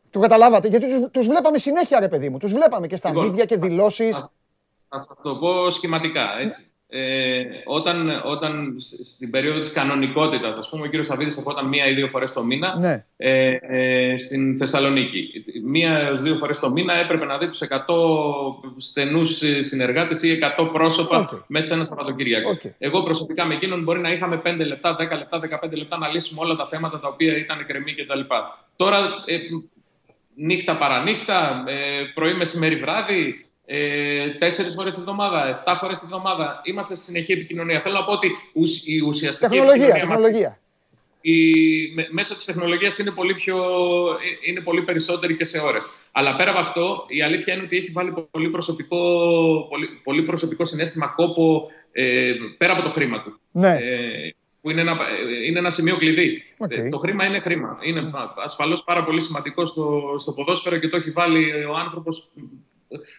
το 0.09 0.19
καταλάβατε, 0.19 0.67
γιατί 0.67 0.87
τους, 0.87 1.09
τους 1.11 1.27
βλέπαμε 1.27 1.57
συνέχεια 1.57 1.99
ρε 1.99 2.07
παιδί 2.07 2.29
μου. 2.29 2.37
Τους 2.37 2.53
βλέπαμε 2.53 2.87
και 2.87 2.95
στα 2.95 3.09
Λοιπόν, 3.09 3.25
μίντια 3.25 3.45
και 3.45 3.57
δηλώσεις. 3.57 4.29
Θα 4.91 4.99
σας 4.99 5.17
το 5.23 5.35
πω 5.35 5.69
σχηματικά, 5.69 6.21
έτσι. 6.41 6.61
Ε, 6.91 7.43
όταν, 7.65 8.21
όταν 8.25 8.75
σ- 8.79 9.05
στην 9.05 9.29
περίοδο 9.31 9.59
της 9.59 9.71
κανονικότητας, 9.71 10.57
ας 10.57 10.69
πούμε, 10.69 10.83
ο 10.83 10.85
κύριος 10.85 11.05
Σαββίδης 11.05 11.37
ερχόταν 11.37 11.67
μία 11.67 11.87
ή 11.87 11.93
δύο 11.93 12.07
φορές 12.07 12.33
το 12.33 12.43
μήνα 12.43 12.77
Ναι. 12.79 13.05
ε, 13.17 13.57
ε, 13.61 14.17
στην 14.17 14.57
Θεσσαλονίκη. 14.57 15.43
Μία 15.63 15.97
έως 15.97 16.21
δύο 16.21 16.35
φορές 16.35 16.59
το 16.59 16.71
μήνα 16.71 16.93
έπρεπε 16.93 17.25
να 17.25 17.37
δει 17.37 17.47
τους 17.47 17.61
100 17.61 17.67
στενούς 18.77 19.41
ε, 19.41 19.61
συνεργάτες 19.61 20.23
ή 20.23 20.39
100 20.57 20.69
πρόσωπα 20.73 21.17
Οκ. 21.19 21.29
μέσα 21.47 21.67
σε 21.67 21.73
ένα 21.73 21.83
Σαββατοκύριακο. 21.83 22.49
Οκ. 22.49 22.61
Εγώ 22.77 23.03
προσωπικά 23.03 23.45
με 23.45 23.53
εκείνον 23.53 23.83
μπορεί 23.83 23.99
να 23.99 24.11
είχαμε 24.11 24.41
5 24.45 24.55
λεπτά, 24.65 24.95
10 24.95 24.99
λεπτά, 25.17 25.39
15 25.39 25.71
λεπτά 25.77 25.97
να 25.97 26.07
λύσουμε 26.07 26.41
όλα 26.43 26.55
τα 26.55 26.67
θέματα 26.67 26.99
τα 26.99 27.07
οποία 27.07 27.37
ήταν 27.37 27.65
εκκρεμή 27.65 27.93
κτλ. 27.95 28.19
Τώρα 28.75 28.97
ε, 29.25 29.37
νύχτα 30.35 30.77
παρά 30.77 31.09
νύχτα, 31.09 31.63
ε, 31.67 32.03
πρωί, 32.13 32.33
μεσημέρι, 32.33 32.75
βράδυ, 32.75 33.48
ε, 33.71 34.29
τέσσερις 34.29 34.73
φορές 34.73 34.93
τη 34.93 34.99
εβδομάδα, 34.99 35.47
εφτά 35.47 35.75
φορές 35.75 35.99
τη 35.99 36.05
εβδομάδα. 36.05 36.61
Είμαστε 36.63 36.95
σε 36.95 37.01
συνεχή 37.03 37.31
επικοινωνία. 37.31 37.79
Θέλω 37.79 37.95
να 37.95 38.03
πω 38.03 38.11
ότι 38.11 38.31
ουσ- 38.53 38.87
η 38.87 39.01
ουσιαστική. 39.01 39.49
Τεχνολογία, 39.49 39.85
επικοινωνία 39.85 40.07
μας- 40.07 40.23
τεχνολογία. 40.23 40.59
η, 41.21 41.33
με- 41.93 42.07
μέσω 42.11 42.35
της 42.35 42.45
τεχνολογίας 42.45 42.97
είναι 42.97 43.11
πολύ, 43.11 43.33
πιο, 43.33 43.57
ε, 44.45 44.49
είναι 44.49 44.59
πολύ 44.61 44.81
περισσότερη 44.81 45.35
και 45.35 45.43
σε 45.43 45.59
ώρες. 45.59 45.89
Αλλά 46.11 46.35
πέρα 46.35 46.49
από 46.49 46.59
αυτό, 46.59 47.05
η 47.07 47.21
αλήθεια 47.21 47.53
είναι 47.53 47.63
ότι 47.63 47.77
έχει 47.77 47.91
βάλει 47.91 48.27
πολύ 48.31 48.49
προσωπικό, 48.49 48.97
πολύ, 49.69 49.87
πολύ 50.03 50.23
προσωπικό 50.23 50.63
συναίσθημα, 50.63 51.07
κόπο 51.07 51.71
ε, 51.91 52.31
πέρα 52.57 52.73
από 52.73 52.81
το 52.81 52.89
χρήμα 52.89 53.21
του. 53.23 53.39
Ναι. 53.51 53.69
Ε, 53.81 54.33
που 54.61 54.69
είναι 54.69 54.81
ένα, 54.81 54.91
ε, 54.91 55.45
είναι 55.47 55.59
ένα 55.59 55.69
σημείο 55.69 55.95
κλειδί. 55.95 56.43
Οκ. 56.57 56.75
Ε, 56.77 56.89
το 56.89 56.97
χρήμα 56.97 57.25
είναι 57.25 57.39
χρήμα. 57.39 57.77
Είναι 57.81 58.11
ασφαλώς 58.43 58.83
πάρα 58.83 59.03
πολύ 59.03 59.21
σημαντικό 59.21 59.65
στο, 59.65 60.15
στο 60.17 60.31
ποδόσφαιρο 60.31 60.77
και 60.77 60.87
το 60.87 60.97
έχει 60.97 61.11
βάλει 61.11 61.65
ο 61.65 61.75
άνθρωπος 61.75 62.31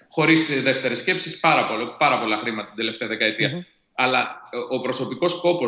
χωρίς 0.09 0.63
δεύτερες 0.63 0.99
σκέψεις 0.99 1.41
πάρα, 1.41 1.67
πολλά- 1.67 1.97
πάρα 1.97 2.21
πολλά 2.21 2.37
χρήματα 2.39 2.67
την 2.67 2.77
τελευταία 2.77 3.09
δεκαετία. 3.09 3.67
Αλλά 3.95 4.41
ο- 4.71 4.75
ο 4.75 4.81
προσωπικός 4.81 5.35
κόπος, 5.41 5.67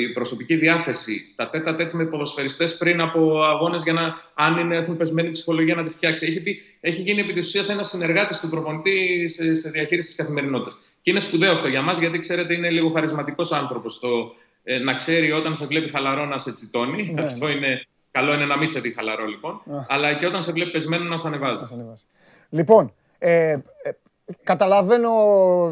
η 0.00 0.12
προσωπική 0.12 0.54
διάθεση, 0.56 1.32
τα 1.36 1.48
τετ 1.48 1.74
α 1.74 1.80
τετ 1.80 1.96
με 1.96 2.04
ποδοσφαιριστές 2.04 2.76
πριν 2.76 3.00
από 3.00 3.42
αγώνες 3.44 3.82
για 3.82 3.92
να, 3.92 4.14
αν 4.34 4.58
είναι, 4.58 4.76
έχουν 4.76 4.96
πεσμένη 4.96 5.30
ψυχολογία, 5.30 5.74
να 5.74 5.82
τη 5.82 5.90
φτιάξει. 5.90 6.26
Έχει, 6.26 6.42
πει, 6.42 6.62
έχει 6.80 7.00
γίνει 7.00 7.20
επί 7.20 7.32
της 7.32 7.46
ουσίας 7.46 7.68
ένας 7.68 7.88
συνεργάτης 7.88 8.40
του 8.40 8.48
προπονητή, 8.48 9.28
σε, 9.28 9.54
σε 9.54 9.70
διαχείριση 9.70 10.08
της 10.08 10.16
καθημερινότητας. 10.16 10.78
Και 11.02 11.10
είναι 11.10 11.20
σπουδαίο 11.20 11.52
αυτό 11.52 11.68
για 11.68 11.82
μας, 11.82 11.98
γιατί 11.98 12.18
ξέρετε, 12.18 12.54
είναι 12.54 12.70
λίγο 12.70 12.90
χαρισματικός 12.90 13.52
άνθρωπος 13.52 13.98
το 13.98 14.34
ε, 14.62 14.78
να 14.78 14.94
ξέρει 14.94 15.32
όταν 15.32 15.54
σε 15.54 15.66
βλέπει 15.66 15.90
χαλαρό 15.90 16.24
να 16.26 16.38
σε 16.38 16.52
τσιτώνει. 16.52 17.10
Ναι. 17.14 17.22
Αυτό 17.22 17.48
είναι 17.48 17.82
Καλό 18.10 18.32
είναι 18.34 18.44
να 18.46 18.56
μην 18.56 18.66
σε 18.66 18.80
δει 18.80 18.90
χαλαρό 18.92 19.26
λοιπόν. 19.26 19.60
Αλλά 19.88 20.14
και 20.14 20.26
όταν 20.26 20.42
σε 20.42 20.52
βλέπει 20.52 20.70
πεσμένο 20.70 21.04
να 21.04 21.16
σε 21.16 21.26
ανεβάζει. 21.26 21.64
Λοιπόν, 22.50 22.92
ε, 23.18 23.50
ε, 23.50 23.60
καταλαβαίνω 24.42 25.12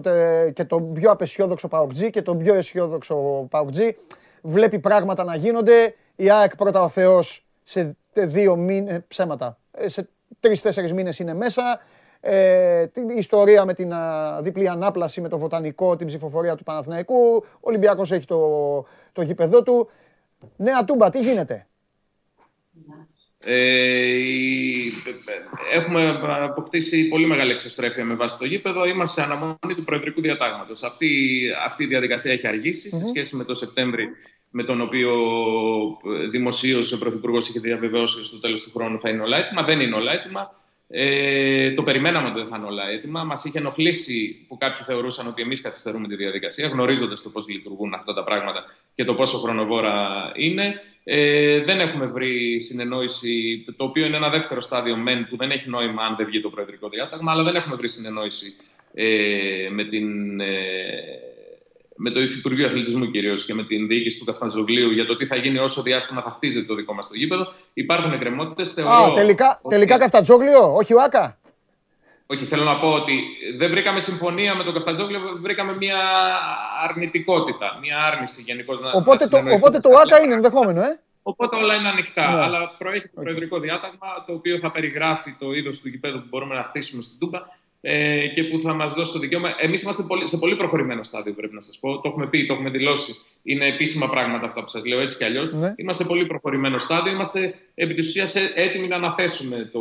ε, 0.05 0.51
και 0.51 0.65
τον 0.65 0.93
πιο 0.93 1.11
απεσιόδοξο 1.11 1.69
Παοκτζή 1.69 2.11
και 2.11 2.23
τον 2.23 2.39
πιο 2.39 2.55
αισιόδοξο 2.55 3.47
Παοκτζή. 3.51 3.95
Βλέπει 4.43 4.79
πράγματα 4.79 5.25
να 5.25 5.37
γίνονται. 5.37 5.95
Η 6.17 6.31
ΑΕΚ 6.31 6.57
πρώτα 6.57 6.81
ο 6.81 6.89
Θεός 6.89 7.47
σε 7.63 7.97
δύο 8.13 8.57
μήνες, 8.57 9.01
ψέματα, 9.09 9.59
ε, 9.71 9.89
σε 9.89 10.09
τρει-τέσσερι 10.41 10.93
μήνες 10.93 11.19
είναι 11.19 11.35
μέσα. 11.35 11.81
Ε, 12.21 12.87
την 12.87 13.09
ιστορία 13.09 13.65
με 13.65 13.75
την 13.75 13.93
α, 13.93 14.39
διπλή 14.43 14.69
ανάπλαση 14.69 15.21
με 15.21 15.29
το 15.29 15.39
βοτανικό, 15.39 15.97
την 15.97 16.07
ψηφοφορία 16.07 16.55
του 16.55 16.63
Παναθηναϊκού. 16.63 17.37
Ο 17.37 17.61
Ολυμπιακός 17.61 18.13
έχει 18.13 18.27
το, 18.27 18.41
το 19.13 19.23
γήπεδό 19.23 19.63
του. 19.63 19.89
Νέα 20.57 20.85
Τούμπα, 20.85 21.11
τι 21.11 21.21
γίνεται; 21.21 21.67
Ε, 23.49 24.91
έχουμε 25.73 26.21
αποκτήσει 26.23 27.09
πολύ 27.09 27.27
μεγάλη 27.27 27.51
εξωστρέφεια 27.51 28.05
με 28.05 28.15
βάση 28.15 28.39
το 28.39 28.45
γήπεδο. 28.45 28.85
Είμαστε 28.87 29.21
σε 29.21 29.27
αναμονή 29.27 29.75
του 29.77 29.85
Προεδρικού 29.85 30.21
Διατάγματος. 30.21 30.83
Αυτή, 30.83 31.41
αυτή 31.65 31.85
η 31.85 31.87
διαδικασία 31.87 32.33
έχει 32.33 32.47
αργήσει 32.47 32.89
σε 32.89 33.07
σχέση 33.07 33.37
με 33.37 33.45
το 33.45 33.55
Σεπτέμβρη, 33.55 34.09
με 34.51 34.63
τον 34.63 34.81
οποίο 34.81 35.13
δημοσίω 36.31 36.83
ο 36.95 36.99
Πρωθυπουργός 36.99 37.49
είχε 37.49 37.61
διαβεβαιώσει 37.61 38.17
ότι 38.17 38.27
στο 38.27 38.39
τέλος 38.39 38.63
του 38.63 38.71
χρόνου 38.75 39.01
θα 39.01 39.09
είναι 39.09 39.23
όλα 39.23 39.37
έτοιμα. 39.37 39.63
Δεν 39.63 39.81
είναι 39.81 39.95
όλα 39.95 40.13
έτοιμα. 40.13 40.55
Ε, 40.89 41.73
το 41.73 41.83
περιμέναμε 41.83 42.29
ότι 42.29 42.39
δεν 42.39 42.49
θα 42.49 42.57
είναι 42.57 42.67
όλα 42.67 42.89
έτοιμα. 42.89 43.25
Μας 43.25 43.45
είχε 43.45 43.59
ενοχλήσει 43.59 44.45
που 44.49 44.57
κάποιοι 44.57 44.85
θεωρούσαν 44.87 45.27
ότι 45.27 45.43
εμείς 45.43 45.61
καθυστερούμε 45.61 46.09
τη 46.09 46.17
διαδικασία, 46.17 46.69
γνωρίζοντας 46.69 47.23
το 47.23 47.31
πώς 47.31 47.49
λειτουργούν 47.49 47.95
αυτά 47.95 48.15
τα 48.15 48.25
πράγματα 48.25 48.65
και 48.95 49.05
το 49.05 49.15
πόσο 49.15 49.39
χρονοβόρα 49.39 50.33
είναι. 50.37 50.81
Ε, 51.09 51.61
δεν 51.61 51.81
έχουμε 51.81 52.07
βρει 52.07 52.61
συνεννόηση, 52.61 53.65
το 53.77 53.85
οποίο 53.85 54.07
είναι 54.07 54.17
ένα 54.17 54.29
δεύτερο 54.29 54.61
στάδιο 54.61 54.97
μεν 54.97 55.27
που 55.29 55.37
δεν 55.37 55.51
έχει 55.51 55.69
νόημα 55.69 56.03
αν 56.03 56.17
δεν 56.17 56.27
βγει 56.27 56.41
το 56.41 56.51
Προεδρικό 56.51 56.89
Διάταγμα, 56.89 57.33
αλλά 57.33 57.43
δεν 57.43 57.57
έχουμε 57.57 57.77
βρει 57.77 57.89
συνεννόηση 57.89 58.57
ε, 58.95 59.69
με 59.71 59.85
την 59.85 60.41
ε, 60.41 60.47
με 61.97 62.11
το 62.11 62.21
Υφυπουργείο 62.21 62.67
Αθλητισμού 62.67 63.11
κυρίως 63.11 63.45
και 63.45 63.55
με 63.55 63.65
την 63.65 63.87
διοίκηση 63.87 64.19
του 64.19 64.25
Καφταντζογλίου 64.25 64.91
για 64.91 65.07
το 65.07 65.15
τι 65.15 65.27
θα 65.27 65.37
γίνει 65.37 65.59
όσο 65.59 65.83
διάστημα 65.83 66.23
θα 66.23 66.31
χτίζεται 66.31 66.67
το 66.67 66.75
δικό 66.75 66.95
μας 66.95 67.09
το 67.09 67.17
γήπεδο. 67.17 67.53
Υπάρχουν 67.73 68.13
εκκρεμότητες. 68.13 68.79
Α, 68.79 69.13
τελικά, 69.15 69.61
ότι... 69.63 69.75
τελικά 69.75 69.99
Καφταντζόγλιο, 69.99 70.75
όχι 70.75 70.95
ο 70.95 71.01
Άκα; 71.01 71.39
Όχι, 72.27 72.45
θέλω 72.45 72.65
να 72.65 72.79
πω 72.79 72.93
ότι 72.93 73.23
δεν 73.57 73.71
βρήκαμε 73.71 74.01
συμφωνία 74.01 74.55
με 74.55 74.65
τον 74.65 74.75
Καφτατζόγλιο, 74.75 75.21
βρήκαμε 75.41 75.77
μια 75.77 75.99
αρνητικότητα, 76.83 77.79
μια 77.81 77.99
άρνηση 78.05 78.43
γενικώς 78.43 78.81
να 78.81 78.91
Οπότε, 78.91 79.27
το, 79.29 79.39
οπότε 79.53 79.79
το 79.79 79.91
ΆΚΑ 79.91 80.23
είναι 80.23 80.35
ενδεχόμενο, 80.35 80.81
ε; 80.81 81.01
Οπότε 81.23 81.57
όλα 81.57 81.75
είναι 81.75 81.89
ανοιχτά. 81.89 82.31
Ναι. 82.31 82.43
Αλλά 82.43 82.75
προέχει 82.79 83.09
το 83.09 83.21
προεδρικό 83.21 83.59
διάταγμα, 83.59 84.25
το 84.27 84.33
οποίο 84.33 84.59
θα 84.59 84.71
περιγράφει 84.71 85.37
το 85.39 85.53
είδος 85.53 85.81
του 85.81 85.89
γηπέδου 85.89 86.19
που 86.19 86.27
μπορούμε 86.29 86.55
να 86.55 86.63
χτίσουμε 86.63 87.03
στην 87.03 87.19
Τούμπα 87.19 87.39
ε, 87.89 88.27
και 88.27 88.45
που 88.45 88.61
θα 88.61 88.75
μας 88.75 88.95
δώσει 88.95 89.13
το 89.13 89.19
δικαίωμα. 89.19 89.55
Εμείς 89.59 89.83
είμαστε 89.83 90.03
σε 90.25 90.37
πολύ 90.37 90.57
προχωρημένο 90.57 91.03
στάδιο, 91.03 91.33
πρέπει 91.33 91.55
να 91.55 91.61
σας 91.61 91.79
πω. 91.79 92.01
Το 92.01 92.09
έχουμε 92.09 92.27
πει, 92.27 92.47
το 92.47 92.53
έχουμε 92.53 92.71
δηλώσει. 92.71 93.17
Είναι 93.43 93.67
επίσημα 93.67 94.09
πράγματα 94.09 94.47
αυτά 94.47 94.61
που 94.61 94.69
σας 94.69 94.85
λέω 94.85 95.01
έτσι 95.01 95.17
κι 95.17 95.25
αλλιώς. 95.25 95.53
Ναι. 95.53 95.75
Είμαστε 95.77 96.03
σε 96.03 96.09
πολύ 96.09 96.27
προχωρημένο 96.27 96.79
στάδιο. 96.79 97.13
Είμαστε 97.13 97.55
επί 97.75 97.95
της 97.95 98.09
ουσίας 98.09 98.35
έτοιμοι 98.55 98.89
να 98.89 98.97
αναθέσουμε 98.97 99.69
το, 99.73 99.81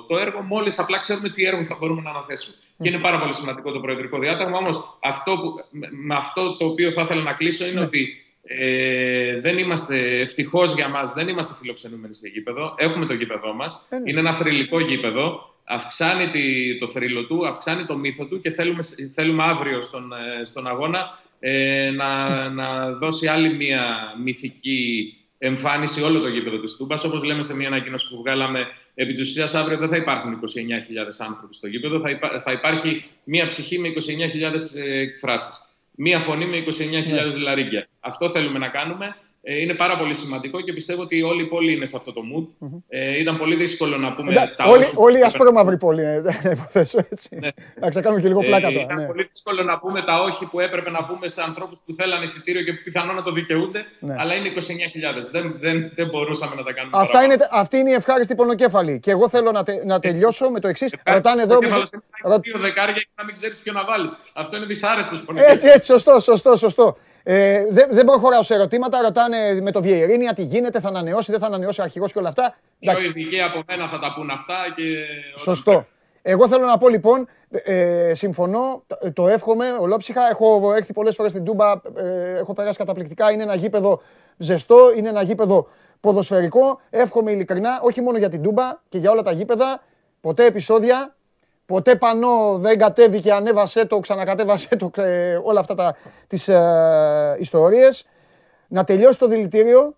το 0.00 0.18
έργο, 0.18 0.40
μόλις 0.40 0.78
απλά 0.78 0.98
ξέρουμε 0.98 1.28
τι 1.28 1.44
έργο 1.44 1.64
θα 1.64 1.76
μπορούμε 1.80 2.02
να 2.02 2.10
αναθέσουμε. 2.10 2.56
Και 2.80 2.88
είναι 2.88 2.98
πάρα 2.98 3.18
πολύ 3.18 3.34
σημαντικό 3.34 3.70
το 3.72 3.80
Προεδρικό 3.80 4.18
Διάταγμα. 4.18 4.58
Όμως, 4.58 4.98
αυτό 5.02 5.64
με 5.90 6.14
αυτό 6.14 6.56
το 6.56 6.66
οποίο 6.66 6.92
θα 6.92 7.02
ήθελα 7.02 7.22
να 7.22 7.32
κλείσω 7.32 7.64
είναι 7.64 7.80
ναι. 7.80 7.86
ότι 7.86 8.08
ε, 8.42 9.40
δεν 9.40 9.58
είμαστε, 9.58 10.20
ευτυχώς 10.20 10.74
για 10.74 10.88
μας, 10.88 11.12
δεν 11.12 11.28
είμαστε 11.28 11.54
φιλοξενούμενοι 11.54 12.14
σε 12.14 12.28
γήπεδο. 12.28 12.74
Έχουμε 12.78 13.06
το 13.06 13.14
γήπεδό 13.14 13.54
μας. 13.54 13.88
Ε, 13.90 13.96
ναι. 13.96 14.10
Είναι 14.10 14.20
ένα 14.20 14.32
θρηλυκό 14.32 14.80
γήπεδο 14.80 15.51
αυξάνει 15.64 16.28
το 16.78 16.88
θρύλο 16.88 17.24
του, 17.24 17.46
αυξάνει 17.46 17.84
το 17.84 17.96
μύθο 17.96 18.24
του 18.24 18.40
και 18.40 18.50
θέλουμε, 18.50 18.82
θέλουμε 19.14 19.42
αύριο 19.42 19.82
στον, 19.82 20.12
ε, 20.12 20.44
στον 20.44 20.66
αγώνα 20.66 21.20
ε, 21.40 21.90
να, 21.90 22.48
να 22.48 22.92
δώσει 22.92 23.26
άλλη 23.26 23.54
μια 23.54 24.14
μυθική 24.22 25.12
εμφάνιση 25.38 26.02
όλο 26.02 26.20
το 26.20 26.28
γήπεδο 26.28 26.58
της 26.58 26.76
Τούμπας. 26.76 27.04
Όπως 27.04 27.24
λέμε 27.24 27.42
σε 27.42 27.54
μια 27.54 27.66
ανακοίνωση 27.66 28.08
που 28.08 28.16
βγάλαμε, 28.16 28.66
επί 28.94 29.12
της 29.12 29.28
ουσίας 29.28 29.54
αύριο 29.54 29.78
δεν 29.78 29.88
θα 29.88 29.96
υπάρχουν 29.96 30.40
29.000 30.40 30.44
άνθρωποι 31.18 31.54
στο 31.54 31.66
γήπεδο, 31.66 32.00
θα, 32.00 32.40
θα 32.40 32.52
υπάρχει 32.52 33.04
μια 33.24 33.46
ψυχή 33.46 33.78
με 33.78 33.88
29.000 33.88 34.80
εκφράσεις. 34.80 35.60
Μία 35.96 36.20
φωνή 36.20 36.46
με 36.46 36.64
29.000 37.34 37.38
λαρίγκια. 37.38 37.88
Αυτό 38.00 38.30
θέλουμε 38.30 38.58
να 38.58 38.68
κάνουμε. 38.68 39.16
Ε, 39.44 39.60
είναι 39.60 39.74
πάρα 39.74 39.96
πολύ 39.96 40.14
σημαντικό 40.14 40.60
και 40.60 40.72
πιστεύω 40.72 41.02
ότι 41.02 41.22
όλη 41.22 41.42
η 41.42 41.46
πόλη 41.46 41.72
είναι 41.72 41.86
σε 41.86 41.96
αυτό 41.96 42.12
το 42.12 42.20
mood. 42.20 42.64
Mm-hmm. 42.64 42.82
Ε, 42.88 43.18
ήταν 43.18 43.38
πολύ 43.38 43.56
δύσκολο 43.56 43.96
να 43.96 44.14
πούμε 44.14 44.30
Εντά, 44.30 44.54
τα 44.54 44.64
όλοι, 44.64 44.84
όχι. 44.84 44.92
Όλοι 44.96 45.18
οι 45.18 45.22
ασπρόμαυροι 45.22 45.76
πόλη, 45.76 46.02
ε, 46.02 46.20
να 46.20 46.50
υποθέσω 46.50 46.98
έτσι. 47.10 47.28
Ναι. 47.40 47.48
Να 47.80 47.88
ξεκάνουμε 47.88 48.20
και 48.20 48.28
λίγο 48.28 48.40
ε, 48.42 48.46
πλάκα 48.46 48.66
ε, 48.68 48.72
τώρα. 48.72 48.84
Ήταν 48.84 48.96
ναι. 48.96 49.06
πολύ 49.06 49.28
δύσκολο 49.30 49.62
να 49.62 49.78
πούμε 49.78 50.02
τα 50.02 50.20
όχι 50.22 50.46
που 50.46 50.60
έπρεπε 50.60 50.90
να 50.90 51.04
πούμε 51.04 51.28
σε 51.28 51.42
ανθρώπους 51.42 51.78
που 51.86 51.94
θέλανε 51.94 52.22
εισιτήριο 52.22 52.62
και 52.62 52.72
πιθανόν 52.72 53.14
να 53.14 53.22
το 53.22 53.32
δικαιούνται. 53.32 53.84
Ναι. 54.00 54.14
Αλλά 54.18 54.34
είναι 54.34 54.48
29.000. 54.54 54.60
Δεν, 55.30 55.56
δεν, 55.60 55.90
δεν 55.94 56.06
μπορούσαμε 56.08 56.54
να 56.54 56.62
τα 56.62 56.72
κάνουμε. 56.72 56.96
Αυτά 56.98 57.22
είναι, 57.22 57.36
αυτή 57.50 57.76
είναι 57.76 57.90
η 57.90 57.94
ευχάριστη 57.94 58.34
πονοκέφαλη. 58.34 59.00
Και 59.00 59.10
εγώ 59.10 59.28
θέλω 59.28 59.52
να, 59.52 59.62
τε, 59.62 59.84
να 59.84 59.98
τελειώσω 59.98 60.50
με 60.50 60.60
το 60.60 60.68
εξής. 60.68 60.94
Ρωτάνε 61.04 61.42
εδώ. 61.42 61.58
Δύο 62.40 62.58
δεκάρια 62.58 62.94
και 62.94 63.08
να 63.16 63.24
μην 63.24 63.34
ξέρεις 63.34 63.58
ποιο 63.58 63.72
να 63.72 63.84
βάλεις. 63.84 64.16
Αυτό 64.32 64.56
είναι 64.56 64.66
δυσάρεστος 64.66 65.24
Έτσι, 65.34 65.66
έτσι, 65.66 65.86
σωστό, 65.86 66.20
σωστό, 66.20 66.56
σωστό. 66.56 66.96
Ε, 67.22 67.66
δεν, 67.70 67.88
δεν 67.90 68.04
προχωράω 68.04 68.42
σε 68.42 68.54
ερωτήματα. 68.54 69.00
Ρωτάνε 69.02 69.60
με 69.60 69.70
το 69.70 69.82
Βιερίνια 69.82 70.34
τι 70.34 70.42
γίνεται, 70.42 70.80
θα 70.80 70.88
ανανεώσει, 70.88 71.30
δεν 71.30 71.40
θα 71.40 71.46
ανανεώσει 71.46 71.80
ο 71.80 71.82
αρχηγός 71.82 72.12
και 72.12 72.18
όλα 72.18 72.28
αυτά. 72.28 72.56
Οι 72.78 72.90
ειδικοί 73.08 73.40
από 73.40 73.62
μένα 73.66 73.88
θα 73.88 73.98
τα 73.98 74.14
πούν 74.16 74.30
αυτά. 74.30 74.54
Και... 74.76 74.82
Σωστό. 75.38 75.86
Εγώ 76.22 76.48
θέλω 76.48 76.66
να 76.66 76.78
πω 76.78 76.88
λοιπόν, 76.88 77.28
ε, 77.50 78.14
συμφωνώ, 78.14 78.82
το 79.12 79.28
εύχομαι 79.28 79.66
ολόψυχα. 79.80 80.28
Έχω 80.30 80.72
έρθει 80.76 80.92
πολλές 80.92 81.14
φορές 81.14 81.30
στην 81.30 81.44
Τούμπα, 81.44 81.72
ε, 81.96 82.38
έχω 82.38 82.52
περάσει 82.52 82.78
καταπληκτικά. 82.78 83.32
Είναι 83.32 83.42
ένα 83.42 83.54
γήπεδο 83.54 84.02
ζεστό, 84.36 84.92
είναι 84.96 85.08
ένα 85.08 85.22
γήπεδο 85.22 85.68
ποδοσφαιρικό. 86.00 86.80
Εύχομαι 86.90 87.30
ειλικρινά, 87.30 87.80
όχι 87.82 88.00
μόνο 88.00 88.18
για 88.18 88.28
την 88.28 88.42
Τούμπα 88.42 88.80
και 88.88 88.98
για 88.98 89.10
όλα 89.10 89.22
τα 89.22 89.32
γήπεδα, 89.32 89.82
ποτέ 90.20 90.44
επεισόδια 90.44 91.14
Ποτέ 91.66 91.96
πανό 91.96 92.58
δεν 92.58 92.78
κατέβηκε, 92.78 93.32
ανέβασε 93.32 93.86
το, 93.86 94.00
ξανακατέβασε 94.00 94.76
το, 94.76 94.90
ε, 95.02 95.40
όλα 95.42 95.60
αυτά 95.60 95.74
τα, 95.74 95.96
τις 96.26 96.48
ε, 96.48 97.36
ιστορίες. 97.38 98.06
Να 98.68 98.84
τελειώσει 98.84 99.18
το 99.18 99.26
δηλητήριο 99.26 99.96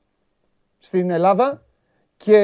στην 0.78 1.10
Ελλάδα 1.10 1.62
και 2.16 2.36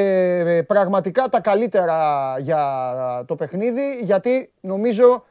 ε, 0.46 0.62
πραγματικά 0.62 1.28
τα 1.28 1.40
καλύτερα 1.40 2.34
για 2.38 3.24
το 3.26 3.36
παιχνίδι, 3.36 4.00
γιατί 4.02 4.52
νομίζω 4.60 5.24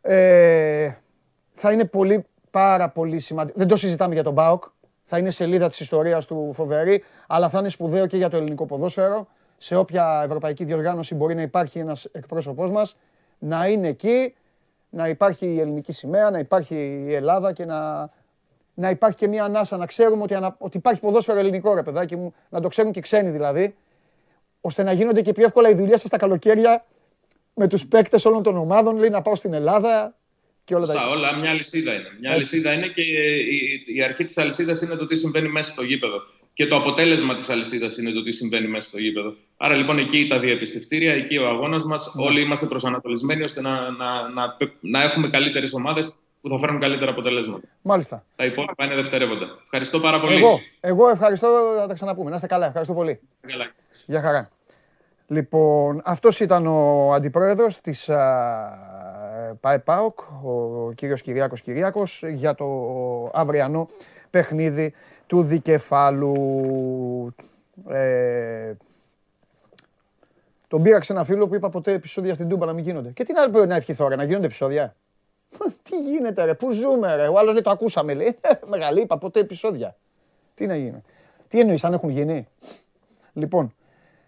ε, 0.00 0.90
θα 1.52 1.72
είναι 1.72 1.84
πολύ, 1.84 2.26
πάρα 2.50 2.88
πολύ 2.88 3.20
σημαντικό. 3.20 3.58
Δεν 3.58 3.68
το 3.68 3.76
συζητάμε 3.76 4.14
για 4.14 4.22
τον 4.22 4.34
ΠΑΟΚ, 4.34 4.64
θα 5.02 5.18
είναι 5.18 5.30
σελίδα 5.30 5.68
της 5.68 5.80
ιστορίας 5.80 6.26
του 6.26 6.50
φοβερή, 6.54 7.04
αλλά 7.26 7.48
θα 7.48 7.58
είναι 7.58 7.68
σπουδαίο 7.68 8.06
και 8.06 8.16
για 8.16 8.28
το 8.28 8.36
ελληνικό 8.36 8.66
ποδόσφαιρο. 8.66 9.28
Σε 9.62 9.76
όποια 9.76 10.22
ευρωπαϊκή 10.24 10.64
διοργάνωση 10.64 11.14
μπορεί 11.14 11.34
να 11.34 11.42
υπάρχει 11.42 11.78
ένας 11.78 12.04
εκπρόσωπός 12.04 12.70
μας 12.70 12.96
να 13.38 13.66
είναι 13.66 13.88
εκεί, 13.88 14.34
να 14.90 15.08
υπάρχει 15.08 15.46
η 15.46 15.60
ελληνική 15.60 15.92
σημαία, 15.92 16.30
να 16.30 16.38
υπάρχει 16.38 16.74
η 17.08 17.14
Ελλάδα 17.14 17.52
και 17.52 17.64
να, 17.64 18.10
να 18.74 18.90
υπάρχει 18.90 19.16
και 19.16 19.28
μια 19.28 19.44
ανάσα, 19.44 19.76
να 19.76 19.86
ξέρουμε 19.86 20.22
ότι, 20.22 20.34
ανα, 20.34 20.56
ότι 20.58 20.76
υπάρχει 20.76 21.00
ποδόσφαιρο 21.00 21.38
ελληνικό 21.38 21.74
ρε 21.74 21.82
παιδάκι 21.82 22.16
μου, 22.16 22.34
να 22.48 22.60
το 22.60 22.68
ξέρουν 22.68 22.92
και 22.92 23.00
ξένοι 23.00 23.30
δηλαδή, 23.30 23.74
ώστε 24.60 24.82
να 24.82 24.92
γίνονται 24.92 25.22
και 25.22 25.32
πιο 25.32 25.44
εύκολα 25.44 25.68
οι 25.68 25.74
δουλειές 25.74 26.00
σας 26.00 26.10
τα 26.10 26.16
καλοκαίρια 26.16 26.84
με 27.54 27.68
τους 27.68 27.86
παίκτες 27.86 28.24
όλων 28.24 28.42
των 28.42 28.56
ομάδων, 28.56 28.96
λέει 28.96 29.10
να 29.10 29.22
πάω 29.22 29.34
στην 29.34 29.52
Ελλάδα 29.52 30.14
και 30.64 30.74
όλα 30.74 30.86
τα 30.86 31.08
Όλα 31.08 31.36
μια 31.36 31.52
λυσίδα 31.52 31.92
είναι. 31.92 32.08
Μια 32.20 32.36
λυσίδα 32.36 32.72
είναι 32.72 32.88
και 32.88 33.02
η, 33.02 33.84
η 33.94 34.02
αρχή 34.02 34.24
της 34.24 34.38
αλυσίδας 34.38 34.82
είναι 34.82 34.94
το 34.96 35.06
τι 35.06 35.16
συμβαίνει 35.16 35.48
μέσα 35.48 35.70
στο 35.70 35.82
γήπεδο 35.82 36.20
και 36.54 36.66
το 36.66 36.76
αποτέλεσμα 36.76 37.34
της 37.34 37.48
αλυσίδας 37.48 37.96
είναι 37.98 38.10
το 38.10 38.22
τι 38.22 38.32
συμβαίνει 38.32 38.66
μέσα 38.68 38.88
στο 38.88 38.98
γήπεδο. 38.98 39.36
Άρα 39.64 39.74
λοιπόν 39.74 39.98
εκεί 39.98 40.26
τα 40.26 40.38
διεπιστευτήρια, 40.38 41.12
εκεί 41.12 41.36
ο 41.36 41.48
αγώνας 41.48 41.84
μας, 41.84 42.14
ναι. 42.14 42.24
όλοι 42.24 42.40
είμαστε 42.40 42.66
προσανατολισμένοι 42.66 43.42
ώστε 43.42 43.60
να, 43.60 43.90
να, 43.90 44.28
να, 44.28 44.56
να 44.80 45.02
έχουμε 45.02 45.28
καλύτερες 45.28 45.72
ομάδες 45.72 46.12
που 46.40 46.48
θα 46.48 46.58
φέρουν 46.58 46.80
καλύτερα 46.80 47.10
αποτελέσματα. 47.10 47.68
Μάλιστα. 47.82 48.24
Τα 48.36 48.44
υπόλοιπα 48.44 48.84
είναι 48.84 48.94
δευτερεύοντα. 48.94 49.46
Ευχαριστώ 49.62 50.00
πάρα 50.00 50.20
πολύ. 50.20 50.36
Εγώ, 50.36 50.60
εγώ 50.80 51.08
ευχαριστώ, 51.08 51.48
θα 51.78 51.86
τα 51.86 51.94
ξαναπούμε. 51.94 52.30
Να 52.30 52.36
είστε 52.36 52.46
καλά. 52.46 52.66
Ευχαριστώ 52.66 52.94
πολύ. 52.94 53.20
Καλά. 53.40 53.70
Γεια 54.06 54.20
χαρά. 54.20 54.50
Λοιπόν, 55.26 56.00
αυτός 56.04 56.40
ήταν 56.40 56.66
ο 56.66 57.12
αντιπρόεδρος 57.12 57.80
της 57.80 58.10
ΠΑΕΠΑΟΚ, 59.60 60.18
ο 60.44 60.92
κύριος 60.94 61.22
Κυριάκος 61.22 61.60
Κυριάκος, 61.60 62.22
για 62.26 62.54
το 62.54 62.66
αυριανό 63.34 63.88
παιχνίδι 64.30 64.94
του 65.26 65.42
δικεφάλου. 65.42 66.34
Ε, 67.88 68.72
τον 70.72 70.82
πήραξε 70.82 71.12
ένα 71.12 71.24
φίλο 71.24 71.48
που 71.48 71.54
είπα 71.54 71.68
ποτέ 71.68 71.92
επεισόδια 71.92 72.34
στην 72.34 72.48
Τούμπα 72.48 72.66
να 72.66 72.72
μην 72.72 72.84
γίνονται. 72.84 73.10
Και 73.10 73.24
τι 73.24 73.32
να 73.32 73.50
πει 73.50 73.66
να 73.66 73.74
ευχηθώ 73.74 74.08
ρε, 74.08 74.16
να 74.16 74.24
γίνονται 74.24 74.46
επεισόδια. 74.46 74.96
τι 75.82 76.00
γίνεται 76.00 76.44
ρε, 76.44 76.54
πού 76.54 76.70
ζούμε 76.70 77.14
ρε. 77.16 77.28
Ο 77.28 77.38
άλλος 77.38 77.52
λέει 77.52 77.62
το 77.62 77.70
ακούσαμε 77.70 78.14
λέει. 78.14 78.38
Ε, 78.40 78.48
μεγάλη 78.66 79.00
είπα 79.00 79.18
ποτέ 79.18 79.40
επεισόδια. 79.40 79.96
Τι 80.54 80.66
να 80.66 80.76
γίνει. 80.76 81.02
Τι 81.48 81.60
εννοείς, 81.60 81.84
αν 81.84 81.92
έχουν 81.92 82.08
γίνει. 82.08 82.48
Λοιπόν, 83.32 83.74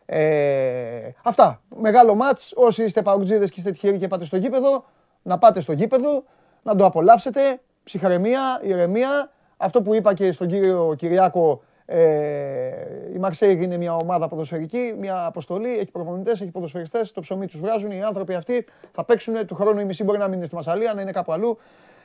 ε, 0.07 1.11
αυτά. 1.23 1.62
Μεγάλο 1.77 2.15
μάτς. 2.15 2.53
Όσοι 2.57 2.85
είστε 2.85 3.03
παουτζίδες 3.03 3.51
και 3.51 3.57
είστε 3.59 3.71
τυχεροί 3.71 3.97
και 3.97 4.09
πάτε 4.09 4.25
στο 4.25 4.37
γήπεδο, 4.37 4.85
να 5.23 5.39
πάτε 5.39 5.61
στο 5.61 5.73
γήπεδο, 5.73 6.25
να 6.62 6.77
το 6.77 6.85
απολαύσετε. 6.85 7.61
Ψυχραιμία, 7.85 8.61
ηρεμία. 8.62 9.31
Αυτό 9.57 9.83
που 9.83 9.95
είπα 9.95 10.15
και 10.15 10.33
στον 10.33 10.49
κύριο 10.49 10.95
Κυριάκο, 10.97 11.62
ε, 11.86 12.70
η 13.15 13.19
Μαρσέιγ 13.19 13.62
είναι 13.62 13.77
μια 13.77 13.94
ομάδα 13.94 14.28
ποδοσφαιρική, 14.28 14.94
μια 14.98 15.27
αποστολή, 15.27 15.78
έχει 15.78 15.90
προπονητές, 15.90 16.40
έχει 16.40 16.51
ποδοσφαιριστές, 16.51 17.12
το 17.12 17.20
ψωμί 17.20 17.47
τους 17.47 17.61
βράζουν, 17.61 17.90
οι 17.90 18.02
άνθρωποι 18.02 18.35
αυτοί 18.35 18.66
θα 18.93 19.05
παίξουν, 19.05 19.47
του 19.47 19.55
χρόνου 19.55 19.81
η 19.81 19.85
μισή 19.85 20.05
μπορεί 20.05 20.19
να 20.19 20.28
μείνει 20.28 20.47
στη 20.47 20.55
Μασαλία, 20.55 20.94
να 20.94 21.02
είναι 21.02 21.12
κάπου 21.12 21.32
αλλού. 21.32 21.59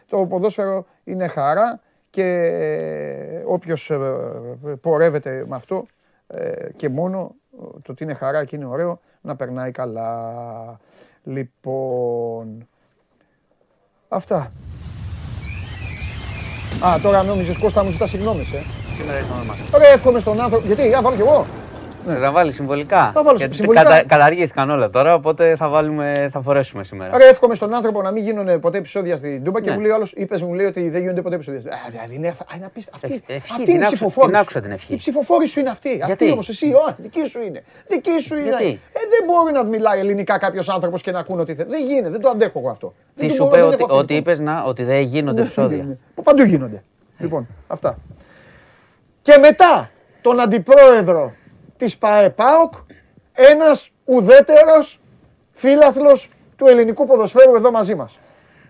Το 0.07 0.25
ποδόσφαιρο 0.25 0.85
είναι 1.03 1.27
χαρά 1.27 1.79
και 2.09 2.23
ε, 2.23 3.43
όποιος 3.45 3.89
ε, 3.89 3.97
πορεύεται 4.81 5.45
με 5.47 5.55
αυτό 5.55 5.85
ε, 6.27 6.71
και 6.75 6.89
μόνο 6.89 7.35
το 7.51 7.91
ότι 7.91 8.03
είναι 8.03 8.13
χαρά 8.13 8.45
και 8.45 8.55
είναι 8.55 8.65
ωραίο 8.65 8.99
να 9.21 9.35
περνάει 9.35 9.71
καλά. 9.71 10.79
Λοιπόν, 11.23 12.67
αυτά. 14.07 14.51
Α, 16.85 16.99
τώρα 17.01 17.23
νόμιζες 17.23 17.57
Κώστα 17.57 17.83
μου 17.83 17.91
ζητάς 17.91 18.09
συγγνώμης, 18.09 18.53
ε. 18.53 18.78
Σήμερα 18.99 19.17
ήρθαμε 19.17 19.43
μας. 19.47 19.57
Ωραία, 19.73 19.89
εύχομαι 19.91 20.19
στον 20.19 20.41
άνθρωπο. 20.41 20.65
Γιατί, 20.67 20.93
α, 20.93 21.01
βάλω 21.01 21.15
κι 21.15 21.21
εγώ. 21.21 21.45
Ναι. 22.07 22.15
Θα 22.15 22.31
βάλεις 22.31 22.55
συμβολικά. 22.55 23.11
Θα 23.13 23.23
βάλω 23.23 23.37
Γιατί 23.37 23.55
συμβολικά. 23.55 23.83
κατα- 23.83 24.03
καταργήθηκαν 24.07 24.69
όλα 24.69 24.89
τώρα, 24.89 25.13
οπότε 25.13 25.55
θα, 25.55 25.67
βάλουμε, 25.69 26.29
θα 26.31 26.41
φορέσουμε 26.41 26.83
σήμερα. 26.83 27.11
Ωραία, 27.13 27.27
εύχομαι 27.27 27.55
στον 27.55 27.73
άνθρωπο 27.73 28.01
να 28.01 28.11
μην 28.11 28.23
γίνουν 28.23 28.59
ποτέ 28.59 28.77
επεισόδια 28.77 29.17
στην 29.17 29.43
Τούμπα 29.43 29.61
και 29.61 29.69
Ναι. 29.69 29.75
μου 29.75 29.81
λέει 29.81 29.91
ο 29.91 29.95
άλλος, 29.95 30.11
είπες 30.15 30.41
μου 30.41 30.53
λέει 30.53 30.65
ότι 30.65 30.89
δεν 30.89 31.01
γίνονται 31.01 31.21
ποτέ 31.21 31.35
επεισόδια. 31.35 31.59
Α, 31.59 31.77
δηλαδή 31.91 32.15
είναι, 32.15 32.27
α, 32.27 32.33
είναι 32.55 32.65
απίστευτο. 32.65 33.07
Αυτή, 33.07 33.13
Ευχ- 33.27 33.29
ευχή, 33.37 33.51
αυτή 33.51 33.63
την 33.63 33.73
είναι 33.73 33.83
η 33.83 33.85
άκουσα- 33.85 33.95
ψηφοφόρη 34.05 34.25
την 34.27 34.35
σου. 34.35 34.41
άκουσα 34.41 34.59
την 34.61 34.71
ευχή. 34.71 34.93
Η 34.93 34.97
ψηφοφόρη 34.97 35.47
σου 35.47 35.59
είναι 35.59 35.69
αυτή. 35.69 35.89
Αυτή 35.89 36.05
Γιατί; 36.05 36.31
όμως 36.31 36.49
εσύ, 36.49 36.65
ω, 36.73 36.95
δική 36.97 37.23
σου 37.29 37.39
είναι. 37.47 37.63
Δική 37.87 38.19
σου 38.21 38.35
είναι. 38.35 38.43
Γιατί; 38.49 38.65
Ε, 38.65 38.99
δεν 39.13 39.21
μπορεί 39.27 39.53
να 39.53 39.63
μιλάει 39.63 39.99
ελληνικά 39.99 40.37
κάποιος 40.37 40.69
άνθρωπος 40.69 41.01
και 41.01 41.11
να 41.11 41.19
ακούνε 41.19 41.41
ότι 41.41 41.55
θέλει. 41.55 41.69
Δεν 41.69 41.85
γίνεται, 41.85 42.09
δεν 42.09 42.21
το 42.21 42.29
αντέχω 42.29 42.59
εγώ 42.59 42.69
αυτό. 42.69 42.93
Δεν 43.13 43.23
Τι 43.23 43.27
το 43.27 43.33
σου 43.33 43.43
μπορώ, 43.43 43.55
είπε 43.55 43.63
δεν 43.65 43.73
ότι, 43.73 43.83
έχω 43.83 43.91
αυτή 43.91 43.97
ότι 44.03 44.07
την 44.07 44.17
είπες 44.17 44.39
να, 44.39 44.63
ότι 44.63 44.83
δεν 44.83 45.01
γίνονται 45.01 45.41
επεισόδια. 45.41 45.97
Που 46.15 46.21
παντού 46.23 46.43
γίνονται. 46.43 46.83
Λοιπόν, 47.17 47.47
αυτά. 47.67 47.97
Και 49.29 49.37
μετά 49.37 49.89
τον 50.21 50.39
αντιπρόεδρο 50.39 51.33
της 51.77 51.97
ΠαΕΠΑΟΚ, 51.97 52.73
ένας 53.33 53.91
ουδέτερος 54.05 54.99
φίλαθλος 55.51 56.29
του 56.55 56.65
ελληνικού 56.67 57.05
ποδοσφαίρου 57.07 57.55
εδώ 57.55 57.71
μαζί 57.71 57.95
μας. 57.95 58.19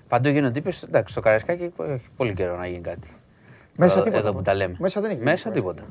Παντού 0.07 0.29
γίνονται 0.29 0.59
είπε, 0.59 0.69
εντάξει, 0.87 1.11
στο 1.11 1.21
Καραϊσκάκι 1.21 1.63
έχει 1.63 2.01
πολύ 2.17 2.33
καιρό 2.33 2.57
να 2.57 2.67
γίνει 2.67 2.81
κάτι. 2.81 3.09
Μέσα 3.77 3.93
εδώ, 3.93 4.03
τίποτα. 4.03 4.21
Εδώ 4.21 4.33
που 4.33 4.41
τα 4.41 4.53
λέμε. 4.53 4.75
Μέσα 4.79 5.01
δεν 5.01 5.11
έχει. 5.11 5.21
Μέσα 5.21 5.49
τίποτα. 5.51 5.83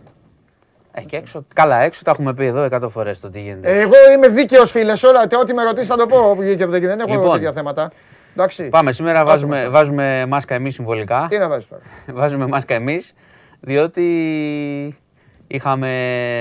Ε, 0.93 1.01
και 1.01 1.17
έξω, 1.17 1.45
καλά, 1.55 1.77
έξω 1.81 2.05
τα 2.05 2.11
έχουμε 2.11 2.35
πει 2.35 2.47
εδώ 2.47 2.63
εκατό 2.63 2.89
φορές 2.89 3.21
το 3.21 3.31
τι 3.31 3.41
γίνεται. 3.41 3.71
Ε, 3.77 3.81
Εγώ 3.81 3.95
είμαι 4.15 4.29
δίκαιος 4.29 4.71
φίλες, 4.71 5.03
όλα, 5.03 5.27
τε- 5.27 5.39
ό,τι 5.41 5.55
με 5.55 5.63
ρωτήσεις 5.63 5.89
θα 5.89 5.97
το 5.97 6.07
πω, 6.07 6.19
όπου 6.31 6.43
και 6.43 6.67
δεν 6.67 6.81
δεν 6.81 7.01
έχω 7.01 7.11
Λοιπόν. 7.11 7.33
τέτοια 7.33 7.53
θέματα. 7.53 7.91
Εντάξει. 8.33 8.69
Πάμε 8.69 8.93
σήμερα, 8.93 9.21
Άσε 9.21 9.29
βάζουμε, 9.31 9.63
μας. 9.63 9.71
βάζουμε 9.71 10.27
μάσκα 10.29 10.55
εμείς 10.55 10.75
συμβολικά. 10.75 11.27
Τι 11.31 11.39
να 11.39 11.49
βάζεις 11.49 11.69
τώρα. 11.69 11.83
βάζουμε 12.21 12.47
μάσκα 12.47 12.75
εμείς, 12.75 13.15
διότι 13.61 14.07
είχαμε 15.47 15.93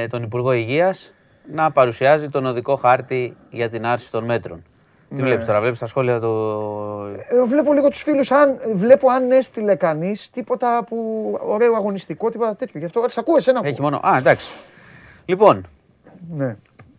τον 0.10 0.24
Υπουργό 0.24 0.52
Υγείας 0.52 1.14
να 1.54 1.72
παρουσιάζει 1.72 2.30
τον 2.30 2.46
οδικό 2.46 2.76
χάρτη 2.76 3.36
για 3.50 3.70
την 3.70 3.86
άρση 3.86 4.12
των 4.12 4.24
μέτρων. 4.24 4.64
Τι 5.10 5.16
Ναι. 5.16 5.22
βλέπεις 5.22 5.46
τώρα, 5.46 5.60
βλέπεις 5.62 5.80
τα 5.80 5.86
σχόλια 5.88 6.20
του. 6.20 6.28
Ε, 7.30 7.44
βλέπω 7.44 7.74
λίγο 7.74 7.88
τους 7.90 8.02
φίλους, 8.02 8.32
αν, 8.32 8.58
βλέπω 8.74 9.10
αν 9.10 9.32
έστειλε 9.32 9.76
κανείς 9.76 10.30
τίποτα 10.34 10.84
που 10.90 10.98
ωραίο 11.48 11.76
αγωνιστικό, 11.76 12.30
τίποτα 12.30 12.56
τέτοιο. 12.56 12.80
Γι' 12.80 12.86
αυτό 12.86 13.06
σ' 13.08 13.18
ακούω 13.18 13.36
εσένα. 13.38 13.60
Έχει 13.64 13.76
ακούω. 13.80 13.84
μόνο. 13.90 14.00
Α, 14.14 14.18
εντάξει. 14.18 14.52
Λοιπόν, 15.26 15.68
Ναι. 16.36 16.56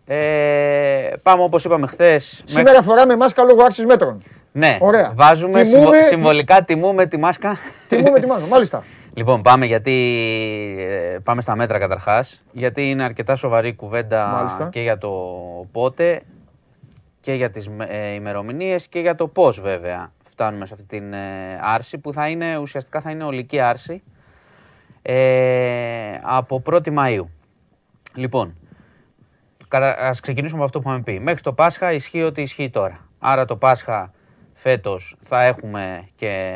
ε, 0.07 1.13
πάμε 1.23 1.43
όπως 1.43 1.65
είπαμε 1.65 1.87
χθες. 1.87 2.43
Σήμερα 2.45 2.83
φοράμε 2.83 3.17
μάσκα 3.17 3.45
λόγω 3.45 3.63
άρσης 3.65 3.85
μέτρων. 3.85 4.23
Ναι, 4.53 4.79
Ωραία. 4.81 5.13
βάζουμε 5.17 5.63
Τιμούμε- 5.63 5.85
συμβο- 5.85 6.07
συμβολικά 6.09 6.63
τιμούμε 6.65 7.07
τη 7.07 7.17
μάσκα. 7.19 7.57
Τιμούμε 7.89 8.21
τη 8.21 8.27
μάσκα, 8.27 8.47
μάλιστα. 8.47 8.85
Λοιπόν, 9.19 9.43
πάμε 9.43 9.67
γιατί 9.67 9.93
ε, 10.79 11.19
πάμε 11.23 11.41
στα 11.41 11.57
μέτρα 11.57 11.79
καταρχάς, 11.79 12.43
γιατί 12.53 12.91
είναι 12.91 13.05
αρκετά 13.05 13.37
σοβαρή 13.37 13.75
κουβέντα 13.75 14.27
Μάλιστα. 14.27 14.69
και 14.69 14.81
για 14.81 14.99
το 14.99 15.11
πότε 15.73 16.21
και 17.21 17.33
για 17.33 17.51
τις 17.51 17.71
ε, 17.89 18.09
ημερομηνίες 18.13 18.89
και 18.89 19.01
για 19.01 19.15
το 19.15 19.29
πώς 19.29 19.61
βέβαια 19.61 20.13
φτάνουμε 20.25 20.67
σε 20.67 20.75
αυτή 20.75 20.87
την 20.87 21.13
ε, 21.13 21.19
άρση 21.63 21.99
που 21.99 22.13
θα 22.13 22.29
είναι, 22.29 22.57
ουσιαστικά 22.59 23.01
θα 23.01 23.11
είναι 23.11 23.25
ολική 23.25 23.61
άρση 23.61 24.03
ε, 25.03 26.19
από 26.23 26.63
1η 26.71 26.89
Μαΐου. 26.99 27.25
Λοιπόν, 28.15 28.55
κατα- 29.69 29.99
ας 30.09 30.21
ξεκινήσουμε 30.21 30.57
από 30.59 30.65
αυτό 30.67 30.81
που 30.81 30.89
είχαμε 30.89 31.03
πει. 31.03 31.21
Μέχρι 31.21 31.43
το 31.43 31.53
Πάσχα 31.53 31.93
ισχύει 31.93 32.23
ότι 32.23 32.43
ισχύει 32.43 32.71
τώρα. 32.71 33.07
Άρα 33.19 33.45
το 33.45 33.57
Πάσχα 33.57 34.13
φέτος 34.61 35.17
θα 35.23 35.43
έχουμε 35.43 36.09
και 36.17 36.53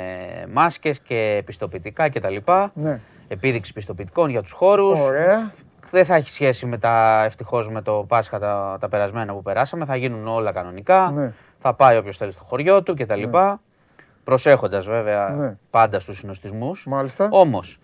μάσκες 0.53 1.01
και 1.01 1.43
πιστοποιητικά 1.45 2.09
κτλ. 2.09 2.37
Ναι. 2.75 3.01
Επίδειξη 3.29 3.73
πιστοποιητικών 3.73 4.31
για 4.31 4.43
τους 4.43 4.53
χώρους. 4.53 5.01
Ωραία. 5.01 5.53
Δεν 5.91 6.05
θα 6.05 6.15
έχει 6.15 6.29
σχέση 6.29 6.67
με 6.67 6.79
τα 6.79 7.23
ευτυχώς 7.25 7.69
με 7.69 7.83
το 7.83 8.05
Πάσχα 8.09 8.39
τα, 8.39 8.77
τα 8.81 8.89
περασμένα 8.89 9.33
που 9.33 9.43
περάσαμε. 9.43 9.85
Θα 9.85 9.97
γίνουν 9.97 10.27
όλα 10.29 10.53
κανονικά. 10.53 11.11
Ναι. 11.15 11.33
Θα 11.59 11.75
πάει 11.75 11.97
όποιος 11.97 12.17
θέλει 12.17 12.33
στο 12.33 12.45
χωριό 12.45 12.83
του 12.83 12.95
κτλ. 12.95 13.23
Προσέχοντας 14.25 14.87
βέβαια 14.87 15.29
Ναι. 15.29 15.57
πάντα 15.71 16.01
στους 16.01 16.19
συνοστισμούς. 16.19 16.87
Μάλιστα. 16.87 17.29
Όμως, 17.31 17.79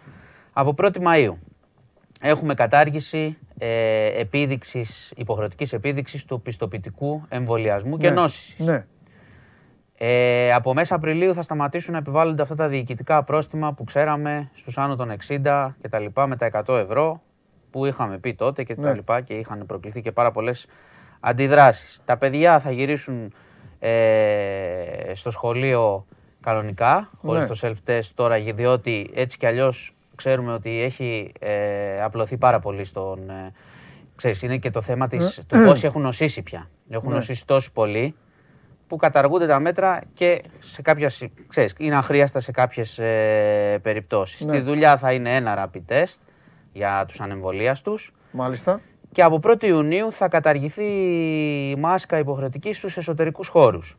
από 0.52 0.74
1η 0.78 0.98
Μαΐου 1.02 1.34
έχουμε 2.20 2.54
κατάργηση 2.54 3.38
ε, 3.58 4.06
επίδειξης, 4.20 5.12
υποχρεωτικής 5.16 5.72
επίδειξης 5.72 6.24
του 6.24 6.40
πιστοποιητικού 6.42 7.22
εμβολιασμού 7.28 7.96
και 7.96 8.08
Ναι. 8.08 8.14
νόσησης. 8.14 8.66
Ναι. 8.66 8.86
Ε, 10.00 10.52
από 10.52 10.74
μέσα 10.74 10.94
Απριλίου 10.94 11.34
θα 11.34 11.42
σταματήσουν 11.42 11.92
να 11.92 11.98
επιβάλλονται 11.98 12.42
αυτά 12.42 12.54
τα 12.54 12.68
διοικητικά 12.68 13.22
πρόστιμα 13.24 13.72
που 13.74 13.84
ξέραμε 13.84 14.50
στους 14.54 14.78
άνω 14.78 14.96
των 14.96 15.10
60 15.28 15.74
και 15.80 15.88
τα 15.88 15.98
λοιπά 15.98 16.26
με 16.26 16.36
τα 16.36 16.50
100 16.66 16.74
ευρώ 16.78 17.22
που 17.70 17.86
είχαμε 17.86 18.18
πει 18.18 18.34
τότε 18.34 18.62
και 18.64 18.74
τα 18.74 18.80
Ναι. 18.82 18.92
λοιπά 18.94 19.20
και 19.20 19.34
είχαν 19.34 19.66
προκληθεί 19.66 20.00
και 20.02 20.12
πάρα 20.12 20.30
πολλές 20.30 20.66
αντιδράσεις. 21.20 22.00
Τα 22.04 22.16
παιδιά 22.16 22.60
θα 22.60 22.70
γυρίσουν 22.70 23.32
ε, 23.78 25.12
στο 25.14 25.30
σχολείο 25.30 26.06
κανονικά, 26.40 27.10
χωρίς 27.20 27.42
Ναι. 27.42 27.48
το 27.48 27.58
self-test 27.62 28.10
τώρα, 28.14 28.36
γι- 28.36 28.52
διότι 28.52 29.10
έτσι 29.14 29.38
κι 29.38 29.46
αλλιώς 29.46 29.94
ξέρουμε 30.14 30.52
ότι 30.52 30.82
έχει 30.82 31.32
ε, 31.40 32.02
απλωθεί 32.02 32.36
πάρα 32.36 32.58
πολύ 32.60 32.84
στον... 32.84 33.30
Ε, 33.30 33.52
ξέρεις, 34.16 34.42
είναι 34.42 34.56
και 34.56 34.70
το 34.70 34.80
θέμα 34.80 35.08
της, 35.08 35.40
του 35.46 35.64
πόσοι 35.64 35.86
έχουν 35.86 36.02
νοσήσει 36.02 36.42
πια. 36.42 36.70
Έχουν 36.90 37.08
Ναι. 37.08 37.14
νοσήσει 37.14 37.46
τόσοι 37.46 37.72
πολλοί 37.72 38.14
που 38.88 38.96
καταργούνται 38.96 39.46
τα 39.46 39.60
μέτρα 39.60 40.00
και 40.14 40.42
σε 40.60 40.82
κάποια, 40.82 41.08
συ- 41.08 41.30
ξέρεις, 41.48 41.74
είναι 41.78 41.96
αχρίαστα 41.96 42.40
σε 42.40 42.50
κάποιες 42.50 42.98
ε, 42.98 43.78
περιπτώσεις. 43.82 44.44
Ναι. 44.46 44.52
Στη 44.54 44.62
δουλειά 44.62 44.96
θα 44.96 45.12
είναι 45.12 45.34
ένα 45.34 45.70
rapid 45.74 45.92
test 45.92 46.16
για 46.72 47.04
τους 47.08 47.20
ανεμβολίαστους 47.20 48.12
Μάλιστα. 48.30 48.80
και 49.12 49.22
από 49.22 49.40
1η 49.42 49.62
Ιουνίου 49.64 50.12
θα 50.12 50.28
καταργηθεί 50.28 50.84
η 51.70 51.76
μάσκα 51.76 52.18
υποχρεωτική 52.18 52.72
στους 52.72 52.96
εσωτερικούς 52.96 53.48
χώρους. 53.48 53.98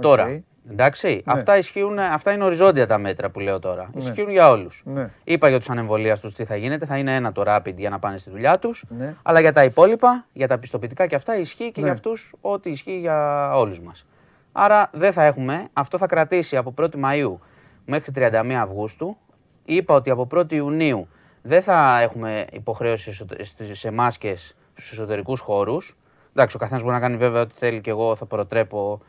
Τώρα, 0.00 0.42
εντάξει, 0.70 1.22
αυτά, 1.26 1.56
ισχύουν, 1.56 1.98
αυτά 1.98 2.32
είναι 2.32 2.44
οριζόντια 2.44 2.86
τα 2.86 2.98
μέτρα 2.98 3.30
που 3.30 3.40
λέω 3.40 3.58
τώρα. 3.58 3.90
Ισχύουν 3.96 4.30
για 4.30 4.50
όλους. 4.50 4.82
Ναι. 4.84 5.10
Είπα 5.24 5.48
για 5.48 5.58
τους 5.58 5.70
ανεμβολίαστους 5.70 6.34
τι 6.34 6.44
θα 6.44 6.56
γίνεται, 6.56 6.86
θα 6.86 6.96
είναι 6.96 7.14
ένα 7.14 7.32
το 7.32 7.42
rapid 7.46 7.74
για 7.76 7.90
να 7.90 7.98
πάνε 7.98 8.16
στη 8.18 8.30
δουλειά 8.30 8.58
τους, 8.58 8.84
Ναι. 8.88 9.14
αλλά 9.22 9.40
για 9.40 9.52
τα 9.52 9.64
υπόλοιπα, 9.64 10.26
για 10.32 10.46
τα 10.48 10.58
πιστοποιητικά 10.58 11.06
και 11.06 11.14
αυτά 11.14 11.38
ισχύει 11.38 11.72
και 11.72 11.80
Ναι. 11.80 11.86
για 11.86 11.92
αυτούς 11.92 12.34
ό,τι 12.40 12.70
ισχύει 12.70 12.98
για 12.98 13.50
όλους 13.56 13.80
μας. 13.80 14.06
Άρα 14.52 14.90
δεν 14.92 15.12
θα 15.12 15.24
έχουμε, 15.24 15.68
αυτό 15.72 15.98
θα 15.98 16.06
κρατήσει 16.06 16.56
από 16.56 16.72
1η 16.72 16.96
Μαΐου 17.04 17.38
μέχρι 17.84 18.12
31 18.12 18.60
Αυγούστου. 18.62 19.16
Είπα 19.64 19.94
ότι 19.94 20.10
από 20.10 20.26
1η 20.26 20.52
Ιουνίου 20.54 21.08
δεν 21.42 21.62
θα 21.62 22.00
έχουμε 22.02 22.44
υποχρέωση 22.52 23.10
εσωτε- 23.10 23.44
στις- 23.44 23.78
σε 23.78 23.90
μάσκες 23.90 24.56
στους 24.74 24.92
εσωτερικούς 24.92 25.40
χώρους. 25.40 25.96
Εντάξει, 26.32 26.56
ο 26.56 26.58
καθένας 26.58 26.82
μπορεί 26.82 26.94
να 26.94 27.00
κάνει 27.00 27.16
βέβαια 27.16 27.40
ό,τι 27.40 27.54
θέλει 27.56 27.80
και 27.80 27.90
εγώ 27.90 28.16
θα 28.16 28.26
προτρέπω 28.26 29.00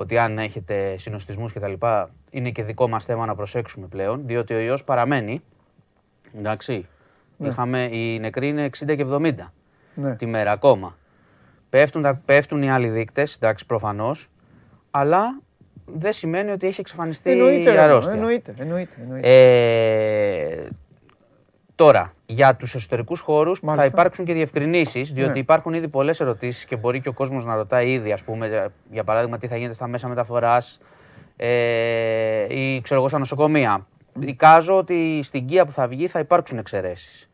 ότι 0.00 0.18
αν 0.18 0.38
έχετε 0.38 0.96
συνοστισμούς 0.98 1.52
κτλ. 1.52 1.72
είναι 2.30 2.50
και 2.50 2.62
δικό 2.62 2.88
μας 2.88 3.04
θέμα 3.04 3.26
να 3.26 3.34
προσέξουμε 3.34 3.86
πλέον, 3.86 4.22
διότι 4.26 4.54
ο 4.54 4.58
ιός 4.58 4.84
παραμένει. 4.84 5.42
Εντάξει, 6.38 6.86
είχαμε, 7.38 7.82
οι 7.82 8.18
νεκροί 8.18 8.48
είναι 8.48 8.64
60 8.64 8.96
και 8.96 9.04
70 9.10 9.32
Ναι. 9.94 10.14
τη 10.16 10.26
μέρα 10.26 10.50
ακόμα. 10.52 10.96
Πέφτουν, 11.68 12.02
τα, 12.02 12.20
πέφτουν 12.24 12.62
οι 12.62 12.70
άλλοι 12.70 12.88
δείκτες, 12.88 13.34
εντάξει 13.36 13.66
προφανώς, 13.66 14.28
αλλά 14.90 15.40
δεν 15.86 16.12
σημαίνει 16.12 16.50
ότι 16.50 16.66
έχει 16.66 16.80
εξαφανιστεί 16.80 17.30
Εννοείται, 17.30 17.70
η 17.70 17.74
ρε, 17.74 17.80
αρρώστια. 17.80 18.12
εννοείται, 18.12 18.54
εννοείται, 18.58 18.92
εννοείται. 19.02 19.28
Ε, 19.28 20.68
τώρα, 21.78 22.12
για 22.26 22.56
τους 22.56 22.74
εσωτερικούς 22.74 23.20
χώρους 23.20 23.60
Μάλιστα. 23.60 23.88
θα 23.88 23.92
υπάρξουν 23.92 24.24
και 24.24 24.32
διευκρινήσεις, 24.32 25.12
διότι 25.12 25.32
Ναι. 25.32 25.38
υπάρχουν 25.38 25.72
ήδη 25.74 25.88
πολλές 25.88 26.20
ερωτήσεις 26.20 26.64
και 26.64 26.76
μπορεί 26.76 27.00
και 27.00 27.08
ο 27.08 27.12
κόσμος 27.12 27.44
να 27.44 27.54
ρωτάει 27.54 27.90
ήδη, 27.92 28.12
ας 28.12 28.22
πούμε, 28.22 28.70
για 28.90 29.04
παράδειγμα, 29.04 29.38
τι 29.38 29.46
θα 29.46 29.56
γίνεται 29.56 29.74
στα 29.74 29.86
μέσα 29.86 30.08
μεταφοράς 30.08 30.80
ε, 31.36 32.56
ή 32.56 32.80
ξέρω 32.80 33.00
εγώ 33.00 33.08
στα 33.08 33.18
νοσοκομεία. 33.18 33.86
Εικάζω 34.20 34.76
ότι 34.76 35.20
στην 35.22 35.46
ΚΙΑ 35.46 35.64
που 35.66 35.72
θα 35.72 35.86
βγει 35.88 36.06
θα 36.06 36.18
υπάρξουν 36.18 36.58
εξαιρέσεις. 36.58 37.30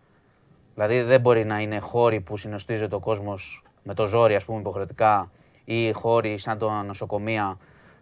Δηλαδή 0.74 1.02
δεν 1.02 1.20
μπορεί 1.20 1.44
να 1.44 1.58
είναι 1.60 1.78
χώροι 1.78 2.20
που 2.20 2.36
συνοστίζεται 2.36 2.94
ο 2.94 3.00
κόσμος 3.00 3.62
με 3.82 3.94
το 3.94 4.06
ζόρι, 4.06 4.34
ας 4.34 4.44
πούμε, 4.44 4.58
υποχρεωτικά 4.58 5.30
ή 5.64 5.92
χώροι 5.92 6.38
σαν 6.38 6.58
το 6.58 6.70
νοσοκομεία 6.70 7.58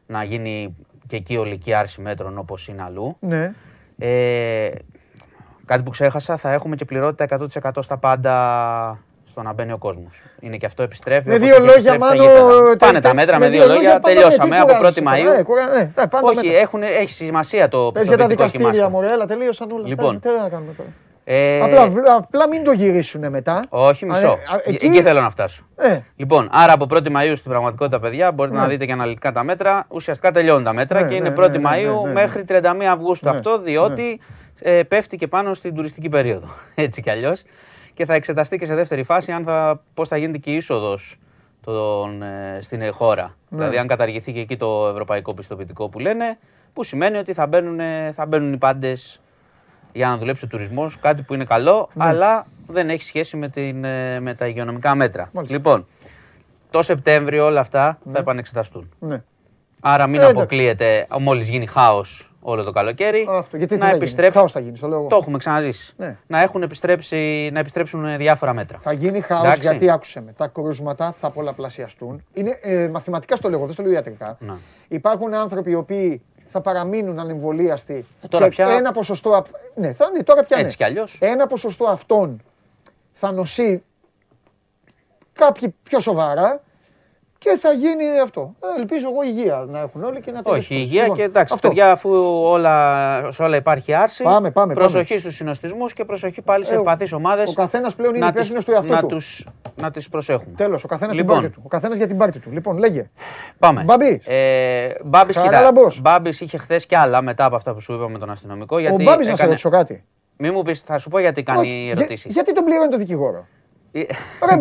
να 0.06 0.24
γίνει 0.24 0.76
και 1.06 1.16
εκεί 1.16 1.36
ολική 1.36 1.74
άρση 1.74 2.00
μέτρων 2.00 2.38
όπως 2.38 2.68
είναι 2.68 2.82
αλλού. 2.82 3.16
Ναι. 3.20 3.54
Ε, 3.98 4.70
κάτι 5.72 5.82
που 5.84 5.90
ξέχασα, 5.90 6.36
θα 6.36 6.52
έχουμε 6.52 6.76
και 6.76 6.84
πληρότητα 6.84 7.38
100% 7.64 7.70
στα 7.82 7.96
πάντα 7.96 8.34
στο 9.30 9.42
να 9.42 9.52
μπαίνει 9.52 9.72
ο 9.72 9.78
κόσμος. 9.78 10.22
Είναι 10.40 10.56
και 10.56 10.66
αυτό 10.66 10.82
επιστρέφει. 10.82 11.28
Με 11.28 11.34
όπως 11.34 11.46
δύο 11.46 11.54
έχει 11.56 11.64
λόγια, 11.64 11.92
επιστρέψει 11.92 12.06
στα 12.16 12.26
μάλλον. 12.26 12.48
γήπεδα. 12.56 12.68
τε- 12.68 12.78
Πάνε 12.78 12.92
τε- 12.92 13.02
τα 13.02 13.14
μέτρα 13.14 13.38
με 13.38 13.44
με 13.44 13.50
δύο 13.50 13.66
λόγια, 13.66 14.00
πάμε, 14.00 14.14
τελειώσαμε 14.14 14.50
τι 14.54 14.56
από 14.60 14.74
κουράζεσαι 14.74 15.00
1η 15.00 15.04
τώρα. 15.04 15.16
Μαΐου. 15.36 15.38
Ε, 15.38 15.42
κουρα- 15.42 15.66
ναι, 15.66 15.90
τα 15.94 16.08
πάντα 16.08 16.26
Όχι, 16.28 16.46
μέτρα. 16.46 16.60
έχουν, 16.60 16.82
έχει 16.82 17.10
σημασία 17.10 17.68
το 17.68 17.90
Πες 17.92 18.02
για 18.06 18.16
τα 18.16 18.26
πιστοποιητικό 18.26 18.48
και 18.50 18.56
η 18.56 18.58
δικαστήρια, 18.60 18.82
μάσκα. 18.88 18.88
μωρέ, 18.90 19.12
αλλά 19.12 19.26
τελείωσαν 19.26 19.68
όλα. 19.72 19.86
Λοιπόν. 19.88 20.20
Τι 20.20 20.28
να 20.42 20.48
κάνουμε 20.48 20.72
τώρα. 20.76 20.88
Ε, 21.24 21.60
Απλά, 21.60 21.82
απλά 22.16 22.48
μην 22.48 22.64
το 22.64 22.72
γυρίσουν 22.72 23.30
μετά. 23.30 23.64
Όχι, 23.68 24.04
Α, 24.04 24.08
μισό. 24.08 24.26
ε, 24.26 24.30
α, 24.30 24.60
Εκεί... 24.64 24.86
εκεί- 24.86 25.02
θέλω 25.02 25.20
να 25.20 25.30
φτάσω. 25.30 25.62
Ε, 25.76 25.98
Λοιπόν, 26.16 26.48
άρα 26.52 26.72
από 26.72 26.86
1η 26.90 27.06
Μαΐου 27.16 27.32
στην 27.36 27.50
πραγματικότητα, 27.50 28.00
παιδιά, 28.00 28.32
μπορείτε 28.32 28.56
Ναι. 28.56 28.62
να 28.62 28.68
δείτε 28.68 28.86
και 28.86 28.92
αναλυτικά 28.92 29.32
τα 29.32 29.42
μέτρα. 29.42 29.84
Ουσιαστικά 29.88 30.30
τελειώνουν 30.32 30.64
τα 30.64 30.72
μέτρα 30.72 31.00
Ναι, 31.00 31.04
και 31.06 31.12
ναι, 31.12 31.16
είναι 31.18 31.28
ναι, 31.28 31.34
1η 31.34 31.50
ναι, 31.50 31.58
ναι, 31.58 31.68
Μαΐου 31.70 32.02
ναι, 32.02 32.06
ναι. 32.06 32.12
μέχρι 32.12 32.44
31 32.48 32.84
Αυγούστου 32.92 33.28
Ναι, 33.28 33.34
αυτό, 33.36 33.58
διότι 33.58 34.20
ε, 34.62 34.82
πέφτει 34.82 35.16
και 35.16 35.28
πάνω 35.28 35.54
στην 35.54 35.74
τουριστική 35.74 36.08
περίοδο. 36.08 36.46
Έτσι 36.74 37.02
κι 37.02 37.10
αλλιώς. 37.10 37.42
Και 37.94 38.04
θα 38.06 38.14
εξεταστεί 38.14 38.56
και 38.58 38.66
σε 38.66 38.74
δεύτερη 38.74 39.02
φάση 39.02 39.32
αν 39.32 39.44
θα, 39.44 39.82
πώς 39.94 40.08
θα 40.08 40.16
γίνεται 40.16 40.38
και 40.38 40.50
η 40.52 40.54
είσοδος 40.56 41.16
ε, 42.56 42.60
στην 42.60 42.82
ε, 42.82 42.88
χώρα. 42.88 43.22
Ναι. 43.48 43.58
Δηλαδή, 43.58 43.78
αν 43.78 43.86
καταργηθεί 43.86 44.32
και 44.32 44.40
εκεί 44.40 44.56
το 44.56 44.88
ευρωπαϊκό 44.88 45.34
πιστοποιητικό 45.34 45.88
που 45.88 45.98
λένε, 45.98 46.38
που 46.72 46.84
σημαίνει 46.84 47.16
ότι 47.16 47.32
θα 47.32 47.46
μπαίνουν, 47.46 47.80
ε, 47.80 48.10
θα 48.12 48.26
μπαίνουν 48.26 48.52
οι 48.52 48.56
πάντες 48.56 49.20
για 49.92 50.08
να 50.08 50.18
δουλέψει 50.18 50.44
ο 50.44 50.48
τουρισμός, 50.48 50.98
κάτι 50.98 51.22
που 51.22 51.34
είναι 51.34 51.44
καλό, 51.44 51.88
Ναι. 51.94 52.04
αλλά 52.04 52.46
δεν 52.66 52.90
έχει 52.90 53.02
σχέση 53.02 53.36
με, 53.36 53.48
την, 53.48 53.84
ε, 53.84 54.20
με 54.20 54.34
τα 54.34 54.46
υγειονομικά 54.46 54.94
μέτρα. 54.94 55.28
Μάλιστα. 55.32 55.56
Λοιπόν, 55.56 55.86
το 56.70 56.82
Σεπτέμβριο 56.82 57.44
όλα 57.46 57.60
αυτά 57.60 57.98
θα 58.06 58.18
επανεξεταστούν. 58.18 58.94
ναι. 58.98 59.22
Άρα 59.84 60.06
μην 60.06 60.20
Ε, 60.20 60.22
εντάξει. 60.22 60.40
αποκλείεται 60.40 61.06
μόλις 61.20 61.48
γίνει 61.48 61.66
χάος 61.66 62.31
όλο 62.42 62.62
το 62.62 62.70
καλοκαίρι. 62.72 63.26
Αυτό, 63.30 63.56
γιατί 63.56 63.72
τι 63.74 63.78
να 63.80 63.84
θα 63.86 63.90
γίνει, 63.92 64.02
επιστρέψουν. 64.02 64.38
χάος 64.40 64.52
θα 64.52 64.60
γίνει, 64.60 64.76
στο 64.76 64.88
λέω 64.88 64.98
εγώ. 64.98 65.06
Το 65.08 65.16
έχουμε 65.16 65.38
ξαναζήσει. 65.38 65.92
Ναι. 65.96 66.16
Να, 66.26 66.40
έχουν 66.42 66.62
επιστρέψει, 66.62 67.50
να 67.52 67.58
επιστρέψουν 67.58 68.16
διάφορα 68.16 68.52
μέτρα. 68.54 68.78
Θα 68.78 68.92
γίνει 68.92 69.20
χάος 69.20 69.42
Εντάξει. 69.42 69.68
γιατί 69.68 69.90
άκουσε 69.90 70.20
με. 70.20 70.32
Τα 70.32 70.46
κρούσματα 70.46 71.12
θα 71.12 71.30
πολλαπλασιαστούν. 71.30 72.24
Είναι 72.32 72.58
ε, 72.62 72.88
μαθηματικά 72.88 73.36
στο 73.36 73.48
λέω, 73.50 73.58
δεν 73.64 73.72
στο 73.72 73.82
λέω 73.82 73.92
ιατρικά. 73.92 74.36
Να. 74.40 74.58
Υπάρχουν 74.88 75.34
άνθρωποι 75.34 75.70
οι 75.70 75.74
οποίοι 75.74 76.22
θα 76.46 76.60
παραμείνουν 76.60 77.18
ανεμβολίαστοι. 77.18 78.04
Ε, 78.22 78.26
τώρα 78.28 78.44
και 78.48 78.50
πια- 78.50 78.68
ένα 78.70 78.92
ποσοστό. 78.92 79.36
απ- 79.36 79.46
Ναι, 79.74 79.92
θα 79.92 80.08
είναι 80.14 80.22
τώρα 80.22 80.42
πια. 80.42 80.56
ναι. 80.56 80.62
Έτσι 80.62 80.76
κι 80.76 80.84
αλλιώς. 80.84 81.18
Ένα 81.20 81.46
ποσοστό 81.46 81.84
αυτών 81.86 82.42
θα 83.12 83.32
νοσεί 83.32 83.82
κάποιοι 85.32 85.74
πιο 85.82 86.00
σοβαρά 86.00 86.62
και 87.42 87.56
θα 87.60 87.72
γίνει 87.72 88.04
αυτό. 88.22 88.54
Ε, 88.76 88.80
ελπίζω 88.80 89.08
εγώ 89.08 89.22
υγεία 89.22 89.64
να 89.68 89.80
έχουν 89.80 90.04
όλοι 90.04 90.20
και 90.20 90.30
να 90.30 90.38
Όχι, 90.38 90.44
τελειώσουν. 90.48 90.76
υγεία 90.76 91.00
Λοιπόν, 91.02 91.16
και 91.16 91.22
εντάξει, 91.22 91.54
αυτό. 91.54 91.68
παιδιά, 91.68 91.90
αφού 91.92 92.10
όλα, 92.44 93.32
σε 93.32 93.42
όλα 93.42 93.56
υπάρχει 93.56 93.94
άρση. 93.94 94.22
Πάμε, 94.22 94.50
πάμε, 94.50 94.74
προσοχή 94.74 95.18
στους 95.18 95.34
συνοστισμούς 95.34 95.92
και 95.92 96.04
προσοχή 96.04 96.42
πάλι 96.42 96.64
σε 96.64 96.74
Ε, 96.74 96.76
ευπαθείς 96.76 97.12
ομάδες. 97.12 97.50
Ο 97.50 97.52
καθένας 97.52 97.94
πλέον 97.94 98.14
είναι 98.14 98.26
υπεύθυνος 98.26 98.64
του 98.64 98.72
εαυτού 98.72 98.92
να 98.92 99.00
του. 99.00 99.06
τους, 99.06 99.46
να 99.80 99.90
τις 99.90 100.08
προσέχουμε. 100.08 100.54
Τέλος, 100.56 100.84
ο 100.84 100.86
καθένας 100.88 101.14
Λοιπόν. 101.14 101.34
την 101.34 101.42
πάρτη 101.42 101.56
του. 101.56 101.62
Ο 101.64 101.68
καθένας 101.68 101.96
για 101.96 102.06
την 102.06 102.16
πάρτη 102.18 102.38
του. 102.38 102.50
Λοιπόν, 102.52 102.76
λέγε. 102.78 103.10
Πάμε. 103.58 103.82
Μπάμπης. 103.84 104.26
Ε, 104.26 104.94
Μπάμπης, 105.04 105.36
κοίτα. 105.36 105.50
Χαράλαμπος. 105.50 106.00
Μπάμπης 106.00 106.40
είχε 106.40 106.58
χθες 106.58 106.86
κι 106.86 106.94
άλλα 106.96 107.22
μετά 107.22 107.44
από 107.44 107.56
αυτά 107.56 107.74
που 107.74 107.80
σου 107.80 107.92
είπαμε 107.92 108.18
τον 108.18 108.30
αστυνομικό. 108.30 108.76
Ο 108.76 108.78
Γιατί 108.78 109.02
Μπάμπη 109.04 109.18
να 109.18 109.24
σε 109.24 109.30
έκανε... 109.30 109.48
ρωτήσω 109.48 109.68
κάτι. 109.68 110.04
Μη 110.36 110.50
μου 110.50 110.62
πεις, 110.62 110.80
θα 110.80 110.98
σου 110.98 111.08
πω 111.08 111.18
γιατί 111.18 111.42
κάνει 111.42 111.58
Όχι, 111.60 111.70
για- 111.70 111.92
ερωτήσει. 111.92 112.28
γιατί 112.28 112.52
τον 112.54 112.64
πληρώνει 112.64 112.90
το 112.90 112.96
δικηγόρο; 112.96 113.46
Ε, 113.92 114.00
Ρε 114.50 114.56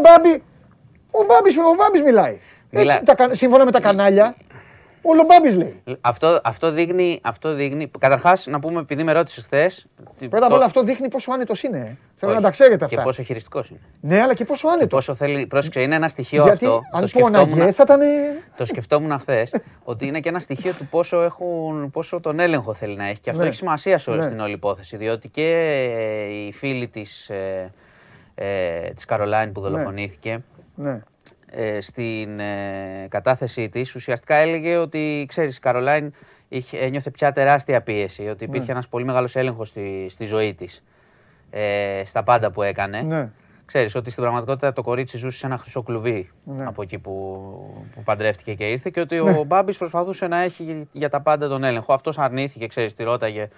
Μπάμπη, 0.00 0.42
ρε 1.20 1.24
Μπάμπη. 1.26 1.32
Ο 1.32 1.34
Μπάμπης, 1.34 1.56
ο 1.56 1.74
Μπάμπης 1.78 2.02
μιλάει. 2.02 2.38
Μιλάει. 2.70 2.86
Έτσι, 2.96 3.04
τα, 3.04 3.14
κα- 3.14 3.34
σύμφωνα 3.34 3.64
με 3.64 3.70
τα 3.70 3.80
κανάλια, 3.80 4.36
όλο 5.02 5.22
Μπάμπης 5.22 5.56
λέει. 5.56 5.82
Αυτό, 6.00 6.40
αυτό 6.44 6.70
δείχνει. 6.70 7.20
Αυτό 7.22 7.54
δείχνει 7.54 7.90
Καταρχάς, 7.98 8.46
να 8.46 8.60
πούμε, 8.60 8.80
επειδή 8.80 9.02
με 9.04 9.12
ρώτησες 9.12 9.44
χθες. 9.44 9.86
Πρώτα 10.30 10.46
απ' 10.46 10.52
όλα 10.52 10.64
αυτό 10.64 10.82
δείχνει 10.82 11.08
πόσο 11.08 11.32
άνετος 11.32 11.62
είναι. 11.62 11.78
ε. 11.78 11.96
Θέλω 12.16 12.34
να 12.34 12.40
τα 12.40 12.50
ξέρετε 12.50 12.84
αυτά. 12.84 12.96
Και 12.96 13.02
πόσο 13.02 13.22
χειριστικός 13.22 13.70
είναι. 13.70 13.78
Ναι, 14.00 14.20
αλλά 14.22 14.34
και 14.34 14.44
πόσο 14.44 14.68
άνετος. 14.68 14.88
Πόσο 14.90 15.14
θέλει. 15.14 15.46
Πρόσεξε, 15.46 15.80
είναι 15.80 15.94
ένα 15.94 16.08
στοιχείο 16.08 16.42
Γιατί 16.42 16.64
αυτό. 16.64 16.80
αν 16.92 17.00
το 17.10 17.18
πόναγε 17.18 17.44
σκεφτόμουν, 17.44 17.72
θα 17.74 17.82
ήταν... 17.82 18.00
το 18.56 18.64
σκεφτόμουν 18.64 19.18
χθες. 19.18 19.54
ότι 19.84 20.06
είναι 20.06 20.20
και 20.20 20.28
ένα 20.28 20.38
στοιχείο 20.40 20.72
του 20.72 20.86
πόσο, 20.90 21.22
έχουν, 21.22 21.90
πόσο 21.90 22.20
τον 22.20 22.40
έλεγχο 22.40 22.74
θέλει 22.74 22.96
να 22.96 23.06
έχει. 23.06 23.20
Και 23.20 23.30
αυτό 23.30 23.42
Ναι. 23.42 23.48
έχει 23.48 23.56
σημασία 23.56 23.98
σε, 23.98 24.10
Ναι. 24.10 24.22
στην 24.22 24.40
όλη 24.40 24.52
υπόθεση. 24.52 24.96
Διότι 24.96 25.28
και 25.28 25.50
ε, 25.98 26.46
οι 26.46 26.52
φίλοι 26.52 26.88
της 26.88 27.28
ε, 27.28 27.72
ε, 28.34 28.90
της 28.94 29.04
Καρολάιν 29.04 29.52
που 29.52 29.60
δολοφονήθηκε. 29.60 30.30
Ναι. 30.30 30.38
Ε, 31.50 31.80
στην 31.80 32.38
ε, 32.38 33.06
κατάθεσή 33.08 33.68
της 33.68 33.94
ουσιαστικά 33.94 34.34
έλεγε 34.34 34.76
ότι 34.76 35.24
ξέρεις 35.28 35.56
η 35.56 35.60
Καρολάιν 35.60 36.12
είχε, 36.48 36.78
ένιωθε 36.78 37.10
πια 37.10 37.32
τεράστια 37.32 37.82
πίεση 37.82 38.28
ότι 38.28 38.44
υπήρχε 38.44 38.70
ένας 38.70 38.88
πολύ 38.88 39.04
μεγάλος 39.04 39.36
έλεγχος 39.36 39.68
στη, 39.68 40.06
στη 40.10 40.24
ζωή 40.24 40.54
της 40.54 40.82
ε, 41.50 42.02
στα 42.04 42.22
πάντα 42.22 42.50
που 42.50 42.62
έκανε 42.62 43.00
Ναι. 43.02 43.30
Ξέρεις 43.64 43.94
ότι 43.94 44.10
στην 44.10 44.22
πραγματικότητα 44.22 44.72
το 44.72 44.82
κορίτσι 44.82 45.16
ζούσε 45.16 45.38
σε 45.38 45.46
ένα 45.46 45.58
χρυσό 45.58 45.82
κλουβί 45.82 46.30
Ναι. 46.44 46.66
από 46.66 46.82
εκεί 46.82 46.98
που, 46.98 47.12
που 47.94 48.02
παντρεύτηκε 48.02 48.54
και 48.54 48.70
ήρθε 48.70 48.90
και 48.92 49.00
ότι 49.00 49.18
ο 49.18 49.44
Μπάμπης 49.46 49.78
προσπαθούσε 49.78 50.26
να 50.26 50.38
έχει 50.40 50.88
για 50.92 51.08
τα 51.08 51.20
πάντα 51.20 51.48
τον 51.48 51.64
έλεγχο. 51.64 51.92
Αυτός 51.92 52.18
αρνήθηκε, 52.18 52.66
ξέρεις, 52.66 52.94
τη 52.94 53.02
ρώταγε 53.02 53.48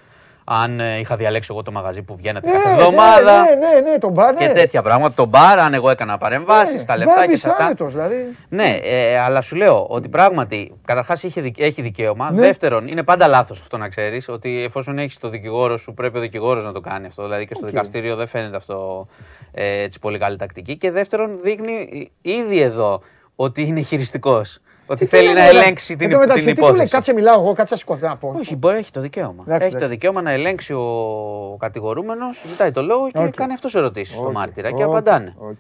αν 0.51 0.81
ε, 0.81 0.99
είχα 0.99 1.17
διαλέξει 1.17 1.49
εγώ 1.53 1.63
το 1.63 1.73
μαγαζί 1.73 2.03
που 2.03 2.17
βγαίνετε 2.17 2.51
κάθε 2.51 2.69
Ναι, 2.69 2.75
εβδομάδα 2.75 3.41
Ναι, 3.43 3.49
ναι, 3.81 3.91
ναι, 3.91 3.99
τον 3.99 4.11
μπα, 4.13 4.33
ναι. 4.33 4.39
και 4.47 4.53
τέτοια 4.53 4.83
πράγματα. 4.83 5.15
Το 5.15 5.25
μπαρ, 5.25 5.59
αν 5.59 5.75
εγώ 5.75 5.91
έκανα 5.91 6.19
παρεμβάσεις, 6.19 6.75
Ναι, 6.81 6.85
τα 6.85 6.97
λεφτά 6.97 7.15
και 7.15 7.21
Μπάμπης 7.21 7.41
σε 7.41 7.49
αυτά. 7.49 7.65
άνετος, 7.65 7.93
δηλαδή. 7.93 8.37
Ναι, 8.49 8.79
ε, 8.83 9.19
αλλά 9.19 9.41
σου 9.41 9.57
λέω 9.57 9.87
ότι 9.89 10.09
πράγματι 10.09 10.73
καταρχάς 10.85 11.25
έχει 11.59 11.83
δικαίωμα. 11.83 12.31
Ναι. 12.31 12.41
Δεύτερον, 12.41 12.89
είναι 12.89 13.03
πάντα 13.03 13.27
λάθος 13.27 13.61
αυτό 13.61 13.77
να 13.77 13.89
ξέρεις 13.89 14.29
ότι 14.29 14.63
εφόσον 14.65 14.99
έχεις 14.99 15.19
το 15.19 15.29
δικηγόρο 15.29 15.77
σου, 15.77 15.95
πρέπει 15.95 16.19
ο 16.19 16.21
δικηγόρος 16.21 16.65
να 16.65 16.73
το 16.73 16.81
κάνει 16.81 17.07
αυτό. 17.07 17.23
Δηλαδή 17.23 17.47
και 17.47 17.55
στο 17.55 17.65
Οκ. 17.67 17.71
δικαστήριο 17.71 18.17
δεν 18.17 18.27
φαίνεται 18.27 18.57
αυτό 18.57 19.07
ε, 19.53 19.83
έτσι 19.83 19.99
πολύ 19.99 20.19
καλή 20.19 20.37
τακτική. 20.37 20.77
Και 20.77 20.91
δεύτερον, 20.91 21.39
δείχνει 21.43 22.09
ήδη 22.23 22.61
εδώ 22.61 23.03
ότι 23.37 23.63
είναι 23.63 23.81
χειριστικός. 23.81 24.59
Ότι 24.91 25.01
Τι 25.01 25.07
θέλει 25.07 25.29
του 25.29 25.35
να 25.35 25.47
λένε, 25.47 25.59
ελέγξει 25.59 25.93
εν 25.93 25.99
την, 25.99 26.11
τω 26.11 26.19
μεταξύ, 26.19 26.45
την 26.45 26.55
τι 26.55 26.61
του 26.61 26.63
λέει, 26.67 26.71
υπόθεση. 26.71 26.93
Κάτσε 26.95 27.13
μιλάω 27.13 27.41
εγώ, 27.41 27.53
κάτσε 27.53 27.77
σηκωθώ 27.77 28.07
να 28.07 28.17
πω. 28.17 28.35
Όχι, 28.39 28.57
μπορεί, 28.57 28.77
έχει 28.79 28.91
το 28.91 29.01
δικαίωμα. 29.01 29.43
Εντάξει, 29.47 29.63
έχει 29.67 29.71
το 29.71 29.77
εντάξει. 29.77 29.89
δικαίωμα 29.95 30.23
να 30.23 30.31
ελέγξει 30.31 30.73
ο 30.73 31.57
κατηγορούμενος, 31.59 32.43
ζητάει 32.47 32.71
το 32.73 32.83
λόγο 32.83 33.11
και 33.11 33.19
Οκ. 33.19 33.31
κάνει 33.31 33.53
αυτός 33.53 33.75
ερωτήσεις 33.75 34.15
στο 34.17 34.27
Οκ, 34.27 34.33
μάρτυρα 34.33 34.71
και 34.73 34.85
οκ, 34.85 34.91
απαντάνε. 34.91 35.35
OK, 35.39 35.49
OK. 35.49 35.57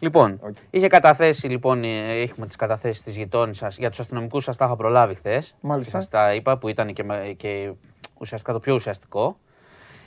Λοιπόν, 0.00 0.38
Οκ. 0.42 0.54
είχε 0.70 0.86
καταθέσει 0.86 1.46
λοιπόν, 1.48 1.84
ε, 1.84 1.88
έχουμε 2.22 2.46
τις 2.46 2.56
καταθέσεις 2.56 3.02
της 3.02 3.16
γειτόνισσας 3.16 3.68
για 3.78 3.90
τους 3.90 4.00
αστυνομικούς, 4.00 4.44
σας 4.44 4.56
τα 4.56 4.64
είχα 4.64 4.76
προλάβει 4.76 5.14
χθες. 5.14 5.54
Μάλιστα. 5.60 5.96
Σας 5.98 6.08
τα 6.08 6.34
είπα 6.34 6.58
που 6.58 6.68
ήταν 6.68 6.92
και, 6.92 7.04
με- 7.04 7.34
και 7.36 7.70
ουσιαστικά 8.18 8.52
το 8.52 8.60
πιο 8.60 8.74
ουσιαστικό. 8.74 9.36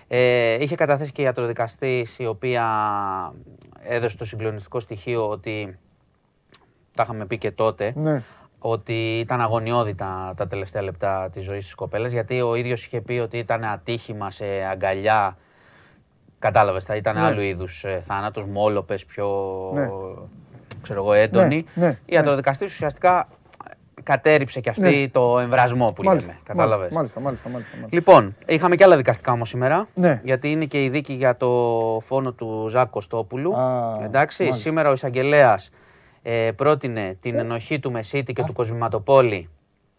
Ε, 0.07 0.53
είχε 0.63 0.75
καταθέσει 0.75 1.11
και 1.11 1.21
η 1.21 1.23
ιατροδικαστή 1.23 2.07
η 2.17 2.25
οποία 2.25 2.65
έδωσε 3.83 4.17
το 4.17 4.25
συγκλονιστικό 4.25 4.79
στοιχείο 4.79 5.29
ότι 5.29 5.77
τα 6.95 7.03
είχαμε 7.03 7.25
πει 7.25 7.37
και 7.37 7.51
τότε 7.51 7.93
Ναι. 7.95 8.21
Ότι 8.69 9.19
ήταν 9.19 9.41
αγωνιώδη 9.41 9.95
τα, 9.95 10.33
τα 10.37 10.47
τελευταία 10.47 10.81
λεπτά 10.83 11.29
της 11.31 11.43
ζωής 11.43 11.63
της 11.65 11.75
κοπέλας 11.75 12.11
γιατί 12.11 12.41
ο 12.41 12.55
ίδιος 12.55 12.85
είχε 12.85 13.01
πει 13.01 13.13
ότι 13.19 13.37
ήταν 13.37 13.63
ατύχημα 13.63 14.31
σε 14.31 14.45
αγκαλιά 14.71 15.37
κατάλαβες, 16.39 16.83
θα 16.83 16.95
ήταν 16.95 17.15
Ναι. 17.15 17.21
άλλου 17.21 17.41
είδους 17.41 17.83
ε, 17.83 17.99
θάνατος, 18.01 18.45
μόλοπες 18.45 19.05
πιο 19.05 19.27
Ναι. 19.73 19.87
ξέρω 20.81 20.99
εγώ 20.99 21.13
έντονοι. 21.13 21.65
Ναι, 21.73 21.85
ναι, 21.87 21.97
Η 22.05 22.13
ιατροδικαστής 22.13 22.73
ουσιαστικά 22.73 23.27
κατέριψε 24.03 24.59
και 24.59 24.69
αυτή 24.69 24.81
Ναι. 25.01 25.09
το 25.09 25.39
εμβρασμό 25.39 25.91
που 25.91 26.03
Μάλιστα, 26.03 26.27
λέμε, 26.31 26.41
κατάλαβες. 26.43 26.91
Μάλιστα, 26.91 27.19
μάλιστα, 27.19 27.49
μάλιστα. 27.49 27.71
μάλιστα. 27.75 27.95
Λοιπόν, 27.97 28.35
είχαμε 28.47 28.75
και 28.75 28.83
άλλα 28.83 28.95
δικαστικά 28.97 29.31
όμως 29.31 29.49
σήμερα. 29.49 29.87
Ναι. 29.93 30.21
Γιατί 30.23 30.51
είναι 30.51 30.65
και 30.65 30.83
η 30.83 30.89
δίκη 30.89 31.13
για 31.13 31.37
το 31.37 31.49
φόνο 32.01 32.31
του 32.31 32.67
Ζακ 32.69 32.89
Κωστόπουλου. 32.89 33.55
Α, 33.57 33.97
Εντάξει, 34.03 34.43
μάλιστα. 34.43 34.61
σήμερα 34.63 34.89
ο 34.89 34.93
εισαγγελέας 34.93 35.69
ε, 36.29 36.51
πρότεινε 36.51 37.17
την 37.21 37.35
ενοχή 37.37 37.79
του 37.79 37.91
μεσίτη 37.91 38.33
και 38.33 38.43
του 38.43 38.53
κοσμηματοπώλη. 38.53 39.49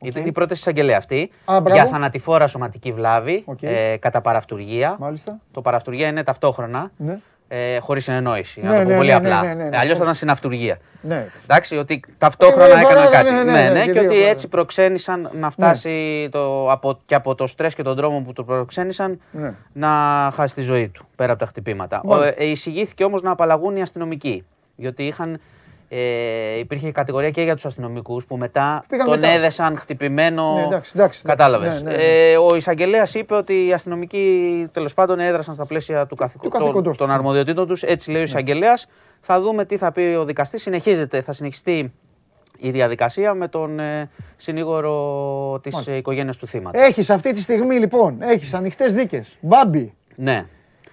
Ήταν 0.03 0.27
η 0.27 0.33
πρώτη 0.33 0.53
εισαγγελέα 0.53 0.97
αυτή. 0.99 1.31
Α, 1.45 1.61
μπράβο. 1.61 1.75
για 1.75 1.87
θανατηφόρα 1.87 2.47
σωματική 2.47 2.93
βλάβη 2.93 3.43
Οκ. 3.47 3.63
ε, 3.63 3.97
κατά 3.97 4.21
παραυτουργία. 4.21 4.97
Μάλιστα. 5.01 5.39
Το 5.51 5.63
παραυτουργία 5.63 6.09
είναι 6.09 6.23
ταυτόχρονα. 6.23 6.91
Ναι. 6.97 7.19
Ε, 7.49 7.79
Χωρίς 7.79 8.05
συνεννόηση. 8.05 8.61
Ναι, 8.61 8.69
να 8.69 8.77
το 8.77 8.83
πω 8.83 8.89
ναι, 8.89 8.97
πολύ 8.97 9.09
ναι, 9.09 9.15
απλά. 9.15 9.41
ναι, 9.43 9.49
ναι, 9.49 9.55
ναι, 9.55 9.69
ναι. 9.69 9.79
Αλλιώς 9.79 9.97
θα 9.97 10.03
ήταν 10.03 10.15
συναυτουργία. 10.15 10.79
Ναι. 11.01 11.27
Εντάξει, 11.43 11.77
ότι 11.77 12.01
ταυτόχρονα 12.19 12.67
Ναι, 12.69 12.75
ναι, 12.75 12.81
έκαναν 12.81 13.05
ναι, 13.05 13.11
κάτι. 13.11 13.31
ναι, 13.33 13.43
ναι, 13.43 13.53
Ναι, 13.53 13.63
ναι, 13.63 13.71
ναι, 13.71 13.85
και 13.85 13.91
και 13.93 14.01
δύο, 14.01 14.09
ότι 14.11 14.19
ναι. 14.19 14.25
έτσι 14.29 14.49
προξένησαν 14.49 15.31
να 15.35 15.51
φτάσει 15.51 16.29
το, 16.31 16.71
από, 16.71 16.99
και 17.07 17.15
από 17.15 17.35
το 17.35 17.47
στρες 17.47 17.75
και 17.75 17.83
τον 17.83 17.97
τρόμο 17.97 18.21
που 18.21 18.33
του 18.33 18.45
προξένησαν 18.45 19.21
Ναι. 19.31 19.55
να 19.73 19.89
χάσει 20.35 20.55
τη 20.55 20.61
ζωή 20.63 20.89
του 20.89 21.07
πέρα 21.17 21.31
από 21.33 21.41
τα 21.41 21.47
χτυπήματα. 21.47 22.01
Ο, 22.05 22.09
Μάλιστα. 22.09 22.35
ε, 22.43 22.45
εισηγήθηκε 22.45 23.05
όμως 23.05 23.23
να 23.23 23.31
απαλλαγούν 23.31 23.77
οι 23.77 23.83
αστυνομικοί. 23.83 24.45
Διότι 24.77 25.03
είχαν 25.07 25.41
Ε, 25.91 26.59
υπήρχε 26.59 26.93
κατηγορία 26.93 27.31
και 27.31 27.43
για 27.43 27.55
τους 27.55 27.65
αστυνομικούς 27.65 28.25
που 28.27 28.37
μετά 28.37 28.85
Πήγαν 28.89 29.07
τον 29.07 29.21
μετά. 29.21 29.33
έδεσαν 29.33 29.77
χτυπημένο. 29.79 30.55
Ναι, 30.55 30.63
εντάξει, 30.63 30.93
εντάξει, 30.95 31.23
Κατάλαβες. 31.25 31.83
ναι, 31.83 31.91
ναι, 31.91 31.97
ναι. 31.97 32.03
Ε, 32.31 32.37
ο 32.37 32.57
εισαγγελέας 32.57 33.15
είπε 33.15 33.35
ότι 33.35 33.67
οι 33.67 33.73
αστυνομικοί 33.73 34.69
τέλος 34.73 34.95
πάντων 34.95 35.21
έδρασαν 35.21 35.55
στα 35.55 35.67
πλαίσια 35.67 36.07
του, 36.07 36.15
καθηκο... 36.17 36.43
Του 36.45 36.51
καθηκόντος 36.51 36.75
των, 36.83 36.85
τους, 36.85 36.97
των 36.97 37.09
ναι. 37.09 37.15
αρμοδιοτήτων 37.15 37.67
τους. 37.67 37.83
Έτσι 37.83 38.11
λέει 38.11 38.21
ο 38.21 38.25
εισαγγελέας. 38.25 38.87
Θα 39.21 39.41
δούμε 39.41 39.65
τι 39.65 39.77
θα 39.77 39.93
πει 39.93 40.01
ο 40.01 40.25
δικαστής. 40.25 40.63
Συνεχίζεται, 40.63 41.21
θα 41.21 41.33
συνεχιστεί 41.33 41.93
η 42.59 42.71
διαδικασία 42.71 43.35
με 43.35 43.49
τον 43.49 43.79
ε, 43.79 44.11
συνήγορο 44.37 45.61
της 45.63 45.73
Μάλιστα. 45.73 45.95
οικογένειας 45.97 46.37
του 46.37 46.47
θύματος. 46.47 46.83
Έχεις 46.83 47.11
αυτή 47.11 47.33
τη 47.33 47.41
στιγμή 47.41 47.77
λοιπόν, 47.79 48.17
έχεις 48.23 48.55
ανοιχτές 48.55 48.95
δίκες. 48.95 49.37
Μπάμπι. 49.41 49.95
ναι. 50.15 50.47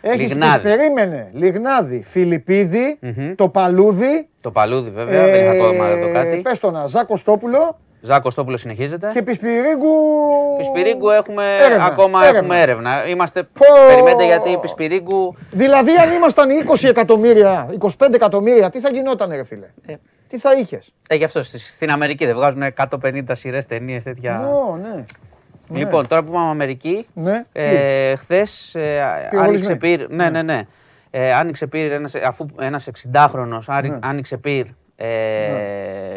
Έχεις 0.08 0.30
Λιγνάδη. 0.30 0.62
περίμενε. 0.64 1.30
Λιγνάδη, 1.34 2.02
Φιλιππίδη, 2.08 2.98
Μμμ. 3.02 3.36
το 3.36 3.50
Παλούδι. 3.50 4.28
Το 4.42 4.52
παλούδι 4.52 4.90
βέβαια, 4.90 5.26
δεν 5.26 5.42
είχα 5.42 5.52
ακόμα 5.52 5.88
εδώ 5.88 6.12
κάτι. 6.14 6.42
Πες 6.44 6.60
το 6.60 6.72
να, 6.72 6.88
Ζάκο 6.88 7.16
Στόπουλο 7.18 7.78
Ζάκο 8.02 8.30
Στόπουλο 8.30 8.58
συνεχίζεται. 8.58 9.10
και 9.14 9.22
Πισπυρίγκου. 9.22 9.96
Πισπυρίγκου 10.58 11.10
έχουμε 11.10 11.44
Έρευνα, 11.66 11.86
ακόμα 11.86 12.20
έρευνα. 12.22 12.38
έχουμε 12.40 12.62
έρευνα. 12.62 13.08
Είμαστε. 13.08 13.44
Πω. 13.44 13.66
Περιμένετε 13.88 14.26
γιατί 14.26 14.58
Πισπυρίγκου. 14.62 15.36
Δηλαδή, 15.52 15.92
αν 15.92 16.12
ήμασταν 16.12 16.50
20 16.50 16.88
εκατομμύρια, 16.88 17.68
25 17.80 18.14
εκατομμύρια, 18.14 18.70
τι 18.70 18.80
θα 18.80 18.90
γινόταν, 18.90 19.30
ρε 19.30 19.44
φίλε; 19.44 19.68
Ε. 19.86 19.94
Τι 20.28 20.38
θα 20.38 20.52
είχες; 20.58 20.94
Ε, 21.10 21.16
γι' 21.16 21.24
αυτό 21.24 21.44
στη- 21.44 21.60
στην 21.60 21.90
Αμερική 21.92 22.26
δεν 22.26 22.36
βγάζουν 22.36 22.62
150 22.64 23.36
σειρές 23.36 23.66
ταινίες 23.66 24.04
τέτοια. 24.04 24.48
Ω, 24.50 24.76
ναι. 24.76 25.04
Λοιπόν, 25.70 26.08
τώρα 26.08 26.24
που 26.24 26.32
πάμε 26.32 26.50
Αμερική, 26.50 27.08
Ναι. 27.14 27.46
ε, 27.52 28.16
χθες 28.16 28.76
ε, 28.76 29.02
άνοιξε 29.42 29.76
πυρ. 29.76 30.10
Ναι, 30.10 30.30
ναι, 30.30 30.42
ναι. 30.42 30.62
Ε, 31.10 31.34
άνοιξε 31.34 31.68
πυρ 31.68 31.92
ένας, 31.92 32.16
αφού 32.16 32.46
ένας 32.60 32.88
60χρονο 33.12 33.60
Ναι. 33.82 33.98
άνοιξε 34.02 34.38
πυρ 34.38 34.66
ε, 34.96 35.08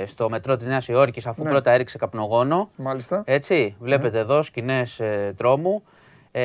στο 0.07 0.29
μετρό 0.31 0.57
της 0.57 0.67
Νέας 0.67 0.89
Υόρκης 0.89 1.27
αφού 1.27 1.43
Ναι. 1.45 1.51
πρώτα 1.51 1.71
έριξε 1.71 1.99
καπνογόνο. 1.99 2.71
Μάλιστα. 2.77 3.23
Έτσι, 3.27 3.77
βλέπετε 3.81 4.19
εδώ 4.19 4.43
σκηνές 4.43 5.01
ε, 5.01 5.33
τρόμου. 5.37 5.83
Ε, 6.31 6.43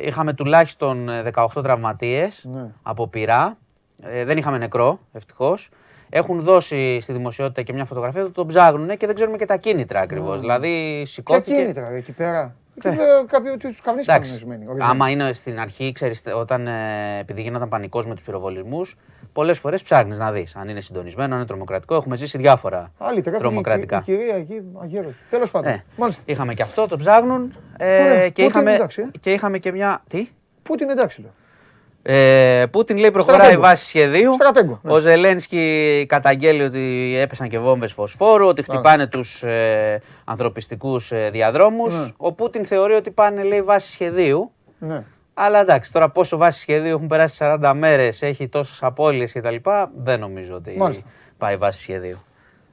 είχαμε 0.00 0.32
τουλάχιστον 0.32 1.08
ε, 1.08 1.22
18 1.34 1.46
τραυματίες 1.62 2.44
Ναι. 2.52 2.66
από 2.82 3.08
πυρά. 3.08 3.56
Ε, 4.02 4.24
δεν 4.24 4.36
είχαμε 4.38 4.58
νεκρό, 4.58 4.98
ευτυχώς. 5.12 5.68
Έχουν 6.10 6.40
δώσει 6.40 7.00
στη 7.00 7.12
δημοσιότητα 7.12 7.62
και 7.62 7.72
μια 7.72 7.84
φωτογραφία 7.84 8.24
του, 8.24 8.30
τον 8.30 8.46
ψάχνουν 8.46 8.96
και 8.96 9.06
δεν 9.06 9.14
ξέρουμε 9.14 9.36
και 9.36 9.44
τα 9.46 9.56
κίνητρα 9.56 10.00
ακριβώς. 10.00 10.40
Δηλαδή 10.40 10.68
Ποια 10.96 11.06
σηκώθηκε. 11.06 11.56
κίνητρα 11.56 11.88
ρε, 11.88 11.96
εκεί 11.96 12.12
πέρα; 12.12 12.54
Ε. 12.84 12.88
Εκεί 12.88 12.96
πέρα 12.96 13.24
Κάποιοι 13.26 13.56
τους 13.56 13.80
καπνίσει 13.80 14.10
Εντάξει. 14.10 14.38
κανονισμένοι. 14.40 14.82
Άμα 14.82 15.10
είναι 15.10 15.32
στην 15.32 15.60
αρχή, 15.60 15.92
ξέρεις, 15.92 16.22
όταν 16.36 16.66
ε, 16.66 16.72
επειδή 17.20 17.42
γίνονταν 17.42 17.68
πανικός 17.68 18.06
με 18.06 18.14
τους 18.14 18.24
πυροβολισμούς, 18.24 18.96
πολλές 19.32 19.58
φορές 19.58 19.82
ψάχνεις 19.82 20.18
να 20.18 20.32
δεις 20.32 20.56
αν 20.56 20.68
είναι 20.68 20.80
συντονισμένο, 20.80 21.32
αν 21.32 21.38
είναι 21.38 21.48
τρομοκρατικό. 21.48 21.94
Έχουμε 21.94 22.16
ζήσει 22.16 22.38
διάφορα 22.38 22.92
Άλλη 22.98 23.20
τρέχουν 23.20 23.32
η, 23.32 23.36
η, 23.36 23.38
τρομοκρατικά. 23.48 24.00
κυρία 24.00 24.34
εκεί, 24.34 24.62
αγέροχη. 24.82 25.16
Τέλος 25.30 25.50
πάντων. 25.50 25.70
Ε, 25.72 25.84
Μάλιστα. 25.96 26.22
είχαμε 26.26 26.54
και 26.54 26.62
αυτό, 26.62 26.86
το 26.86 26.96
ψάχνουν. 26.96 27.54
Ε, 27.76 28.02
Ωραία. 28.02 28.14
και, 28.28 28.28
Πούτιν, 28.28 28.46
είχαμε, 28.46 28.74
εντάξει, 28.74 29.02
ε. 29.02 29.18
και 29.20 29.32
είχαμε 29.32 29.58
και 29.58 29.72
μια. 29.72 30.02
Τι; 30.08 30.28
Πού 30.62 30.74
την 30.76 30.88
εντάξει, 30.90 31.20
λέω. 31.20 31.30
Ε, 32.06 32.64
Πούτιν 32.70 32.96
λέει 32.96 33.10
προχωράει 33.10 33.38
Στρατέγκο. 33.38 33.62
βάση 33.62 33.86
σχεδίου. 33.86 34.32
Στρατέγκο, 34.34 34.78
ναι. 34.82 34.92
Ο 34.92 34.98
Ζελένσκι 34.98 36.04
καταγγέλει 36.08 36.62
ότι 36.62 37.14
έπεσαν 37.20 37.48
και 37.48 37.58
βόμβες 37.58 37.92
φωσφόρου, 37.92 38.46
ότι 38.46 38.62
χτυπάνε 38.62 39.06
τους 39.06 39.42
ε, 39.42 40.00
ανθρωπιστικούς 40.24 41.12
ε, 41.12 41.28
διαδρόμους. 41.32 41.94
Ναι. 41.98 42.10
Ο 42.16 42.32
Πούτιν 42.32 42.64
θεωρεί 42.64 42.94
ότι 42.94 43.10
πάνε 43.10 43.42
λέει 43.42 43.62
βάση 43.62 43.90
σχεδίου. 43.90 44.50
Ναι. 44.78 45.02
Αλλά 45.34 45.60
εντάξει, 45.60 45.92
τώρα 45.92 46.08
πόσο 46.10 46.36
βάση 46.36 46.60
σχεδίου 46.60 46.94
έχουν 46.94 47.06
περάσει 47.06 47.38
40 47.40 47.72
μέρες, 47.76 48.22
έχει 48.22 48.48
τόσες 48.48 48.82
απώλειες 48.82 49.32
κτλ. 49.32 49.54
Δεν 49.96 50.20
νομίζω 50.20 50.54
ότι 50.54 50.74
Μάλιστα. 50.78 51.04
πάει 51.38 51.56
βάση 51.56 51.80
σχεδίου. 51.80 52.18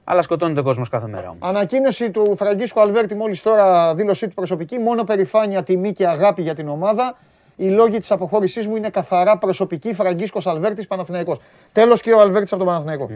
Αλλά 0.03 0.21
σκοτώνεται 0.21 0.59
ο 0.59 0.63
κόσμος 0.63 0.89
κάθε 0.89 1.07
μέρα 1.07 1.29
όμως. 1.29 1.49
Ανακοίνωση 1.49 2.11
του 2.11 2.35
Φραγκίσκο 2.37 2.81
Αλβέρτη 2.81 3.15
μόλις 3.15 3.41
τώρα 3.41 3.95
δήλωσή 3.95 4.27
του 4.27 4.33
προσωπική. 4.33 4.77
Μόνο 4.77 5.03
περηφάνεια, 5.03 5.63
τιμή 5.63 5.91
και 5.91 6.07
αγάπη 6.07 6.41
για 6.41 6.55
την 6.55 6.67
ομάδα. 6.67 7.17
Οι 7.61 7.69
λόγοι 7.69 7.99
της 7.99 8.11
αποχώρησής 8.11 8.67
μου 8.67 8.75
είναι 8.75 8.89
καθαρά 8.89 9.37
προσωπικοί. 9.37 9.93
Φραγκίσκος 9.93 10.47
Αλβέρτης 10.47 10.87
Παναθηναϊκός. 10.87 11.39
Τέλος 11.71 12.01
και 12.01 12.13
ο 12.13 12.19
Αλβέρτης 12.19 12.51
από 12.53 12.63
τον 12.63 12.71
Παναθηναϊκό. 12.71 13.09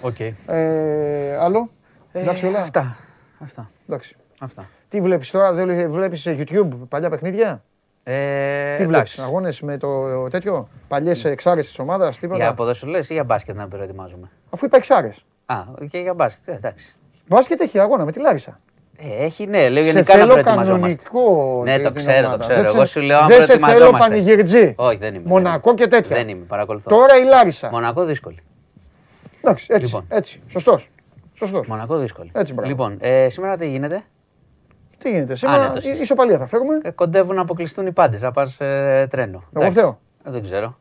Οκ. 0.00 0.20
Ε, 0.46 1.36
άλλο; 1.40 1.68
Εντάξει, 2.12 2.44
Ε, 2.44 2.48
όλα. 2.48 2.58
Αυτά. 2.58 2.96
Αυτά. 3.38 3.70
Εντάξει. 3.88 4.16
αυτά. 4.40 4.68
Τι 4.88 5.00
βλέπεις 5.00 5.30
τώρα, 5.30 5.52
δεν 5.52 5.90
βλέπεις 5.90 6.20
σε 6.20 6.36
YouTube 6.38 6.68
παλιά 6.88 7.10
παιχνίδια; 7.10 7.62
Ε, 8.02 8.76
Τι 8.76 8.86
βλέπεις, 8.86 8.88
εντάξει. 8.96 9.20
αγώνες 9.22 9.60
με 9.60 9.76
το 9.76 10.28
τέτοιο; 10.28 10.68
Παλιές 10.88 11.24
εξάρες 11.24 11.66
της 11.66 11.78
ομάδας, 11.78 12.18
Για 12.18 12.28
τίποτα. 12.28 12.54
ποδοσφαιρικές 12.54 13.10
ή 13.10 13.12
για 13.12 13.24
μπάσκετ 13.24 13.56
να 13.56 13.68
προετοιμάζουμε; 13.68 14.30
Αφού 14.50 14.64
είπα 14.64 14.76
εξάρες. 14.76 15.24
Α, 15.46 15.56
και 15.90 15.98
για 15.98 16.14
μπάσκετ, 16.14 16.48
ε, 16.48 16.56
εντάξει. 16.56 16.94
Μπάσκετ 17.28 17.60
έχει 17.60 17.78
αγώνα 17.78 18.04
με 18.04 18.12
τη 18.12 18.20
Λάρισα. 18.20 18.60
Ε, 18.96 19.24
έχει, 19.24 19.46
ναι, 19.46 19.68
λέω 19.68 19.84
Σε 19.84 19.90
γενικά 19.90 20.12
να 20.16 20.20
θέλω 20.20 20.32
προετοιμαζόμαστε. 20.32 21.02
κανονικό. 21.12 21.62
Ναι, 21.64 21.74
την 21.74 21.84
το 21.84 21.92
ξέρω, 21.92 22.20
το 22.20 22.26
ομάδα. 22.26 22.42
ξέρω. 22.44 22.56
Δεν 22.62 22.64
Εγώ 22.66 22.78
σε- 22.78 22.86
σου 22.86 23.00
λέω 23.00 23.18
αν 23.18 23.26
Δεν 23.28 23.40
σε 23.40 23.46
θέλω 23.46 23.58
προετοιμαζόμαστε. 23.60 24.08
πανηγυρτζή. 24.08 24.74
Όχι, 24.76 24.96
δεν 24.96 25.14
είμαι. 25.14 25.24
Μονακό 25.26 25.74
και 25.74 25.86
τέτοια. 25.86 26.16
Δεν 26.16 26.28
είμαι, 26.28 26.44
παρακολουθώ. 26.44 26.90
Τώρα 26.90 27.16
η 27.18 27.24
Λάρισα. 27.24 27.68
Μονακό 27.72 28.04
δύσκολη. 28.04 28.38
Εντάξει, 29.40 29.66
έτσι. 29.68 29.86
Λοιπόν. 29.86 30.04
έτσι. 30.08 30.40
Σωστός. 30.48 30.88
Σωστός. 31.34 31.66
Μονακό 31.66 31.96
δύσκολη. 31.96 32.30
Έτσι, 32.34 32.52
μπράβο. 32.52 32.68
Λοιπόν, 32.70 32.96
ε, 33.00 33.28
σήμερα 33.28 33.56
τι 33.56 33.68
γίνεται; 33.68 34.02
Τι 34.98 35.10
γίνεται, 35.10 35.34
σήμερα 35.34 35.62
Άνετος 35.62 35.84
η- 35.84 35.90
είσαι. 35.90 36.02
ισοπαλία 36.02 36.38
θα 36.38 36.46
φέρουμε. 36.46 36.78
Ε, 36.82 36.90
κοντεύουν 36.90 37.34
να 37.34 37.40
αποκλειστούν 37.40 37.86
οι 37.86 37.92
πάντες, 37.92 38.20
να 38.22 38.32
πας 38.32 38.60
ε, 38.60 39.06
τρένο. 39.10 39.42
Εγώ 39.52 39.62
Εντάξει. 39.64 39.78
φταίω. 39.78 39.98
Ε, 40.26 40.30
δεν 40.30 40.42
ξέρω. 40.42 40.78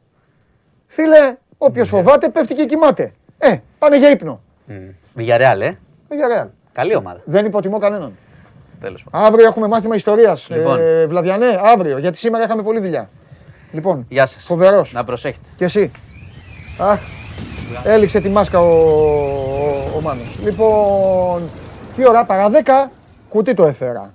Φίλε, 0.87 1.35
όποιος 1.57 1.89
φοβάται 1.89 2.29
πέφτει 2.29 2.53
και 2.53 2.65
κοιμάται. 2.65 3.11
Ε, 3.37 3.55
πάνε 3.79 3.97
για 3.97 4.09
ύπνο. 4.09 4.41
Για 5.15 5.37
ρεάλ, 5.37 5.61
ε. 5.61 5.77
Για 6.09 6.27
ρεάλ. 6.27 6.47
Καλή 6.73 6.95
ομάδα. 6.95 7.21
Δεν 7.25 7.45
υποτιμώ 7.45 7.77
κανέναν. 7.79 8.13
Τέλος 8.79 9.03
πάντων. 9.09 9.27
Αύριο 9.27 9.45
έχουμε 9.45 9.67
μάθημα 9.67 9.95
ιστορίας. 9.95 10.47
Λοιπόν. 10.49 10.79
Ε, 10.79 11.05
Βλαδιανέ, 11.07 11.59
αύριο, 11.61 11.97
γιατί 11.97 12.17
σήμερα 12.17 12.43
είχαμε 12.43 12.63
πολλή 12.63 12.79
δουλειά. 12.79 13.09
Λοιπόν, 13.71 14.05
Γεια 14.09 14.25
σας. 14.25 14.43
φοβερός. 14.43 14.91
Να 14.93 15.03
προσέχετε. 15.03 15.45
Και 15.57 15.65
εσύ. 15.65 15.91
Αχ, 16.79 16.99
έληξε 17.83 18.19
τη 18.21 18.29
μάσκα 18.29 18.59
ο, 18.59 18.67
ο, 18.67 19.97
ο 19.97 20.01
Μάνος. 20.01 20.37
Λοιπόν, 20.43 21.49
τι 21.95 22.07
ώρα, 22.07 22.25
παρά 22.25 22.49
10, 22.87 22.91
κουτί 23.29 23.53
το 23.53 23.65
έφερα. 23.65 24.13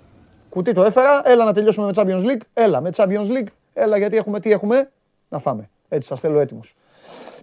Κουτί 0.48 0.72
το 0.72 0.82
έφερα, 0.84 1.22
έλα 1.24 1.44
να 1.44 1.52
τελειώσουμε 1.52 1.86
με 1.86 1.92
Champions 1.96 2.24
League. 2.24 2.40
Έλα, 2.54 2.80
με 2.80 2.90
Champions 2.96 3.26
League. 3.30 3.46
Έλα, 3.74 3.96
γιατί 3.98 4.16
έχουμε, 4.16 4.40
τι 4.40 4.50
έχουμε, 4.52 4.90
να 5.28 5.38
φάμε. 5.38 5.68
Έτσι, 5.88 6.08
σας 6.08 6.20
θέλω 6.20 6.40
έτοιμους. 6.40 6.74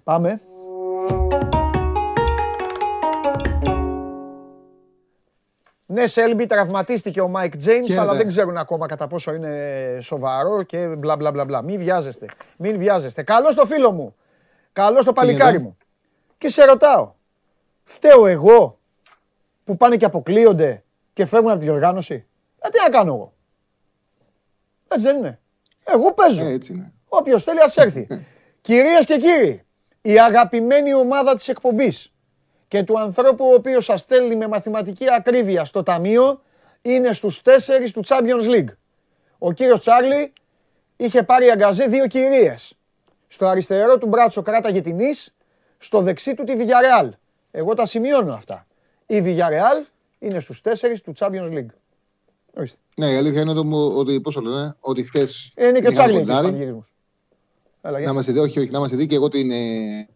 Πάμε. 0.03 0.39
Ναι, 5.85 6.07
Σέλμπι 6.07 6.45
τραυματίστηκε 6.45 7.21
ο 7.21 7.27
Μάικ 7.27 7.57
Τζέιμς, 7.57 7.85
Χαίρετε. 7.85 8.01
αλλά 8.07 8.17
δεν 8.17 8.27
ξέρουν 8.27 8.57
ακόμα 8.57 8.85
κατά 8.87 9.07
πόσο 9.07 9.33
είναι 9.33 9.97
σοβαρό 10.01 10.63
και 10.63 10.87
μπλα 10.87 11.15
μπλα 11.15 11.31
μπλα 11.31 11.45
μπλα. 11.45 11.61
Μην 11.61 11.79
βιάζεστε. 11.79 12.25
Μην 12.57 12.77
βιάζεστε. 12.77 13.23
Καλό 13.23 13.53
το 13.53 13.65
φίλο 13.65 13.91
μου. 13.91 14.15
Καλό 14.73 15.03
το 15.03 15.13
παλικάρι 15.13 15.51
γίνεται; 15.51 15.63
μου. 15.63 15.77
Και 16.37 16.49
σε 16.49 16.65
ρωτάω, 16.65 17.13
φταίω 17.83 18.25
εγώ 18.25 18.79
που 19.63 19.77
πάνε 19.77 19.95
και 19.97 20.05
αποκλείονται 20.05 20.83
και 21.13 21.25
φεύγουν 21.25 21.49
από 21.51 21.59
τη 21.59 21.65
διοργάνωση; 21.65 22.25
Ε, 22.59 22.69
τι 22.69 22.79
να 22.83 22.89
κάνω 22.89 23.13
εγώ; 23.13 23.33
Έτσι 24.87 25.05
δεν 25.05 25.17
είναι. 25.17 25.39
Εγώ 25.83 26.13
παίζω. 26.13 26.45
Ε, 26.45 26.51
έτσι 26.51 26.73
είναι. 26.73 26.93
Όποιος 27.07 27.43
θέλει, 27.43 27.59
ας 27.61 27.77
έρθει. 27.77 28.07
Κυρίες 28.61 29.05
και 29.05 29.17
κύριοι, 29.17 29.65
η 30.01 30.19
αγαπημένη 30.19 30.93
ομάδα 30.93 31.35
της 31.35 31.47
εκπομπής 31.47 32.12
και 32.73 32.83
του 32.83 32.99
ανθρώπου 32.99 33.45
ο 33.45 33.53
οποίος 33.53 33.85
σας 33.85 34.01
στέλνει 34.01 34.35
με 34.35 34.47
μαθηματική 34.47 35.05
ακρίβεια 35.17 35.65
στο 35.65 35.83
ταμείο 35.83 36.41
είναι 36.81 37.13
στους 37.13 37.41
τέσσερις 37.41 37.91
του 37.91 38.01
Champions 38.05 38.49
League. 38.49 38.73
Ο 39.37 39.51
κύριος 39.51 39.79
Τσάρλι 39.79 40.33
είχε 40.95 41.23
πάρει 41.23 41.49
αγκαζέ 41.49 41.85
δύο 41.85 42.07
κυρίες. 42.07 42.73
Στο 43.27 43.45
αριστερό 43.47 43.97
του 43.97 44.07
μπράτσο 44.07 44.41
κράταγε 44.41 44.81
την 44.81 44.99
Ις, 44.99 45.33
στο 45.77 46.01
δεξί 46.01 46.33
του 46.33 46.43
τη 46.43 46.53
Villarreal. 46.57 47.09
Εγώ 47.51 47.73
τα 47.73 47.85
σημειώνω 47.85 48.33
αυτά. 48.33 48.67
Η 49.05 49.21
Villarreal 49.25 49.87
είναι 50.19 50.39
στους 50.39 50.61
τέσσερις 50.61 51.01
του 51.01 51.13
Champions 51.19 51.51
League. 51.51 51.73
Ορίστε. 52.53 52.77
Ναι, 52.97 53.11
η 53.11 53.15
αλήθεια 53.15 53.41
είναι 53.41 53.53
το, 53.53 53.63
μου- 53.63 53.93
ότι, 53.95 54.21
πώς 54.21 54.33
το 54.33 54.41
λένε, 54.41 54.75
ότι 54.79 55.03
χθες. 55.03 55.51
Ε, 55.55 55.67
Είναι 55.67 55.79
και 55.79 55.87
ο 55.87 55.91
Τσάρλι 55.91 56.17
εκεί 56.17 56.25
στους 56.31 56.41
πανηγυρισμούς. 56.41 56.93
Έλα, 57.81 57.97
για. 57.97 58.07
Να 58.07 58.13
είμαστε 58.13 58.31
δει, 58.31 58.39
όχι, 58.39 58.59
όχι, 58.59 58.69
να 58.69 58.77
είμαστε 58.77 58.97
δει 58.97 59.05
και 59.07 59.15
εγώ 59.15 59.27
την 59.27 59.51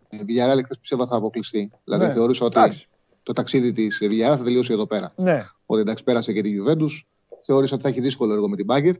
ε, 0.09 0.17
Villarreal 0.27 0.61
χθε 0.63 0.75
πιστεύω 0.81 1.05
θα 1.07 1.15
αποκλειστεί. 1.15 1.71
Δηλαδή 1.83 2.05
Ναι, 2.05 2.11
θεωρούσα 2.13 2.45
ότι 2.45 2.59
εντάξει. 2.59 2.87
το 3.23 3.33
ταξίδι 3.33 3.71
της 3.71 3.99
Villarreal 4.01 4.35
θα 4.37 4.43
τελειώσει 4.43 4.73
εδώ 4.73 4.85
πέρα. 4.85 5.11
Ναι. 5.15 5.45
Ότι 5.65 5.81
εντάξει, 5.81 6.03
πέρασε 6.03 6.33
και 6.33 6.41
τη 6.41 6.51
Juventus. 6.65 7.01
Θεώρησα 7.41 7.73
ότι 7.73 7.83
θα 7.83 7.89
έχει 7.89 8.01
δύσκολο 8.01 8.33
έργο 8.33 8.49
με 8.49 8.55
την 8.55 8.65
Μπάγκερ. 8.65 8.95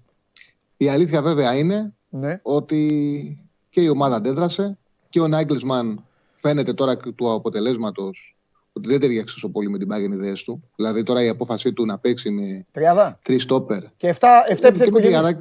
Η 0.77 0.89
αλήθεια 0.89 1.21
βέβαια 1.21 1.55
είναι 1.57 1.93
Ναι. 2.09 2.39
ότι 2.43 3.47
και 3.69 3.81
η 3.81 3.87
ομάδα 3.87 4.15
αντέδρασε 4.15 4.77
και 5.09 5.19
ο 5.19 5.27
Νάιγκλσμαν 5.27 6.03
φαίνεται 6.35 6.73
τώρα 6.73 6.97
του 6.97 7.31
αποτελέσματος 7.33 8.35
ότι 8.73 8.87
δεν 8.89 8.99
ταιριάξε 8.99 9.33
τόσο 9.33 9.49
πολύ 9.49 9.69
με 9.69 9.77
την 9.77 9.87
Bayern 9.91 10.11
ιδέες 10.13 10.43
του. 10.43 10.63
Δηλαδή 10.75 11.03
τώρα 11.03 11.23
η 11.23 11.27
απόφασή 11.27 11.73
του 11.73 11.85
να 11.85 11.97
παίξει 11.97 12.29
με 12.29 12.65
Τριάδα. 12.71 13.19
τρεις 13.23 13.43
στόπερ. 13.43 13.83
Και 13.97 14.15
7 14.19 14.27
επιθετικό 14.47 14.99
και, 14.99 15.07
γεμί. 15.07 15.33
και, 15.33 15.39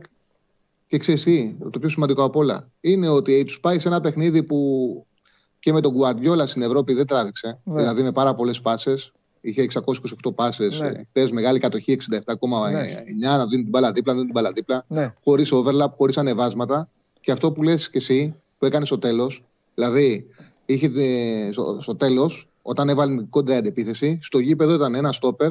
και 0.87 0.99
ξέρεις 0.99 1.23
τι, 1.23 1.57
το 1.71 1.79
πιο 1.79 1.89
σημαντικό 1.89 2.23
απ' 2.25 2.37
όλα 2.37 2.71
είναι 2.81 3.09
ότι 3.09 3.45
τους 3.45 3.61
πάει 3.61 3.79
σε 3.79 3.89
ένα 3.89 4.01
παιχνίδι 4.01 4.43
που 4.43 5.07
και 5.67 5.73
με 5.73 5.81
τον 5.81 5.95
Guardiola 5.99 6.43
στην 6.47 6.63
Ευρώπη 6.63 6.95
δεν 6.95 7.07
τράβηξε. 7.07 7.59
Ναι. 7.65 7.81
Δηλαδή 7.81 8.03
με 8.03 8.13
πάρα 8.13 8.35
πολλές 8.35 8.61
πάσες. 8.61 9.13
Είχε 9.41 9.63
628 9.63 10.35
πάσες. 10.35 10.81
Ναι. 10.81 10.93
Χθες 11.09 11.31
μεγάλη 11.31 11.59
κατοχή 11.59 11.97
67,9. 12.11 12.27
Να 13.21 13.47
δίνει 13.47 13.63
την 13.63 13.71
μπάλα 13.71 13.93
δίπλα, 13.93 14.13
να 14.13 14.19
δίνει 14.19 14.33
την 14.33 14.43
μπάλα 14.43 14.53
δίπλα. 14.53 14.85
Ναι. 14.89 15.15
Χωρίς 15.25 15.53
overlap, 15.55 15.91
χωρίς 15.97 16.19
ανεβάσματα. 16.19 16.89
Και 17.21 17.33
αυτό 17.33 17.53
που 17.53 17.63
λες 17.63 17.91
και 17.91 17.99
εσύ, 17.99 18.35
που 18.59 18.67
έκανες 18.67 18.89
στο 18.89 18.99
τέλος, 18.99 19.45
δηλαδή 19.75 20.27
είχε 20.67 20.91
ε, 20.97 21.53
στο, 21.53 21.79
στο 21.81 21.97
τέλος, 21.97 22.49
όταν 22.63 22.89
έβαλε 22.89 23.17
την 23.17 23.31
κόντρα 23.31 23.57
αντεπίθεση, 23.57 24.19
στο 24.23 24.39
γήπεδο 24.39 24.75
ήταν 24.75 24.95
ένα 24.95 25.13
στόπερ, 25.13 25.51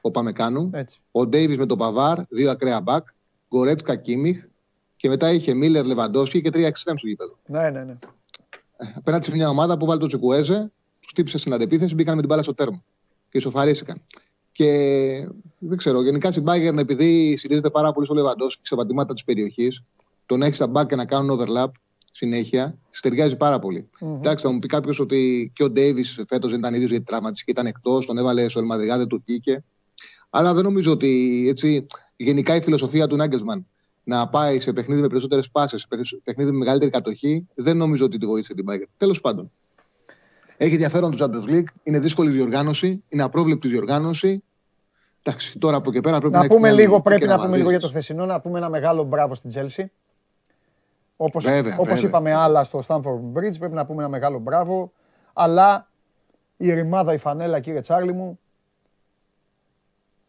ο 0.00 0.10
Παμεκάνου, 0.10 0.70
Έτσι. 0.72 1.00
ο 1.10 1.26
Ντέιβις 1.26 1.58
με 1.58 1.66
τον 1.66 1.78
Παβάρ, 1.78 2.18
δύο 2.28 2.50
ακραία 2.50 2.80
μπακ, 2.80 3.06
Γκορέτσκα 3.48 3.96
Κίμιχ 3.96 4.44
και 4.96 5.08
μετά 5.08 5.32
είχε 5.32 5.54
Μίλλερ 5.54 5.84
Λεβαντόσκι 5.84 6.40
και 6.40 6.50
τρία 6.50 6.66
εξτρέμ 6.66 6.96
στο 6.96 7.06
γήπεδο. 7.06 7.38
Ναι, 7.46 7.70
ναι, 7.70 7.84
ναι. 7.84 7.98
Απέναντι 8.94 9.24
σε 9.24 9.34
μια 9.34 9.48
ομάδα 9.48 9.76
που 9.76 9.86
βάλει 9.86 9.98
τον 9.98 10.08
Τσικουέζε, 10.08 10.72
τους 11.00 11.10
χτύπησε 11.10 11.38
στην 11.38 11.52
αντεπίθεση, 11.52 11.94
μπήκαν 11.94 12.14
με 12.14 12.20
την 12.20 12.28
μπάλα 12.28 12.42
στο 12.42 12.54
τέρμα 12.54 12.82
και 13.30 13.38
ισοφαρίστηκαν. 13.38 14.02
Και 14.52 14.66
δεν 15.58 15.78
ξέρω, 15.78 16.02
γενικά 16.02 16.30
στην 16.30 16.44
Bayern 16.46 16.78
επειδή 16.78 17.36
στηρίζεται 17.36 17.70
πάρα 17.70 17.92
πολύ 17.92 18.06
στο 18.06 18.14
Λεβαντόσκι 18.14 18.66
σε 18.66 18.74
πατήματα 18.74 19.14
της 19.14 19.24
περιοχής, 19.24 19.82
το 20.26 20.36
να 20.36 20.46
έχεις 20.46 20.58
τα 20.58 20.66
μπακ 20.66 20.88
και 20.88 20.96
να 20.96 21.04
κάνουν 21.04 21.38
overlap 21.40 21.68
συνέχεια, 22.12 22.78
στη 22.90 23.08
ταιριάζει 23.08 23.36
πάρα 23.36 23.58
πολύ. 23.58 23.88
Εντάξει, 24.00 24.44
θα 24.44 24.52
μου 24.52 24.58
πει 24.58 24.66
κάποιος 24.66 25.00
ότι 25.00 25.50
και 25.54 25.62
ο 25.62 25.70
Ντέιβις 25.70 26.22
φέτος 26.28 26.50
δεν 26.50 26.60
ήταν 26.60 26.74
ίδιος 26.74 26.90
γιατί 26.90 27.04
τραυματίστηκε, 27.04 27.50
ήταν 27.50 27.66
εκτός, 27.66 28.06
τον 28.06 28.18
έβαλε 28.18 28.48
στο 28.48 28.58
Ελμαδριγά, 28.58 28.96
δεν 28.96 29.06
του 29.06 29.22
βγήκε. 29.26 29.64
Αλλά 30.30 30.54
δεν 30.54 30.62
νομίζω 30.62 30.92
ότι 30.92 31.44
έτσι, 31.48 31.86
γενικά 32.16 32.56
η 32.56 32.60
φιλοσοφία 32.60 33.06
του 33.06 33.16
Νάγκελσμαν 33.16 33.66
να 34.10 34.28
πάει 34.28 34.60
σε 34.60 34.72
παιχνίδι 34.72 35.00
με 35.00 35.06
περισσότερες 35.06 35.50
πάσες, 35.50 35.86
σε 36.00 36.20
παιχνίδι 36.24 36.50
με 36.50 36.56
μεγαλύτερη 36.56 36.90
κατοχή, 36.90 37.46
δεν 37.54 37.76
νομίζω 37.76 38.04
ότι 38.04 38.18
τη 38.18 38.26
βοήθησε 38.26 38.54
την 38.54 38.64
Bayern. 38.70 38.88
Τέλος 38.96 39.20
πάντων. 39.20 39.50
Έχει 40.56 40.72
ενδιαφέρον 40.72 41.16
το 41.16 41.24
Champions 41.24 41.50
League, 41.50 41.64
είναι 41.82 41.98
δύσκολη 41.98 42.30
διοργάνωση, 42.30 43.02
είναι 43.08 43.22
απρόβλεπτη 43.22 43.68
διοργάνωση. 43.68 44.42
Εντάξει, 45.22 45.58
τώρα 45.58 45.76
από 45.76 45.90
εκεί 45.90 46.00
πέρα 46.00 46.18
πρέπει 46.18 46.34
να, 46.34 46.40
Να 46.42 46.46
πούμε 46.46 46.68
έχει 46.68 46.76
λίγο, 46.76 46.90
μια 46.92 47.00
πρέπει 47.00 47.20
και 47.20 47.26
να 47.26 47.36
πούμε 47.36 47.56
λίγο 47.56 47.70
για 47.70 47.80
το 47.80 47.86
βαδίζεις. 47.86 48.06
χθεσινό, 48.06 48.26
να 48.26 48.40
πούμε 48.40 48.58
ένα 48.58 48.68
μεγάλο 48.68 49.02
μπράβο 49.04 49.34
στην 49.34 49.50
Τζέλσι. 49.50 49.92
Όπως, 51.16 51.44
Βέβαια, 51.44 51.74
όπως 51.78 51.92
βέβαια. 51.92 52.08
είπαμε 52.08 52.32
άλλα 52.34 52.64
στο 52.64 52.82
Stanford 52.86 53.38
Bridge, 53.38 53.58
πρέπει 53.58 53.74
να 53.74 53.86
πούμε 53.86 54.00
ένα 54.02 54.08
μεγάλο 54.08 54.38
μπράβο. 54.38 54.92
Αλλά 55.32 55.88
η 56.56 56.72
ρημάδα, 56.72 57.12
η 57.12 57.18
φανέλα, 57.18 57.60
κύριε 57.60 57.80
Τσάρλι 57.80 58.12
μου, 58.12 58.38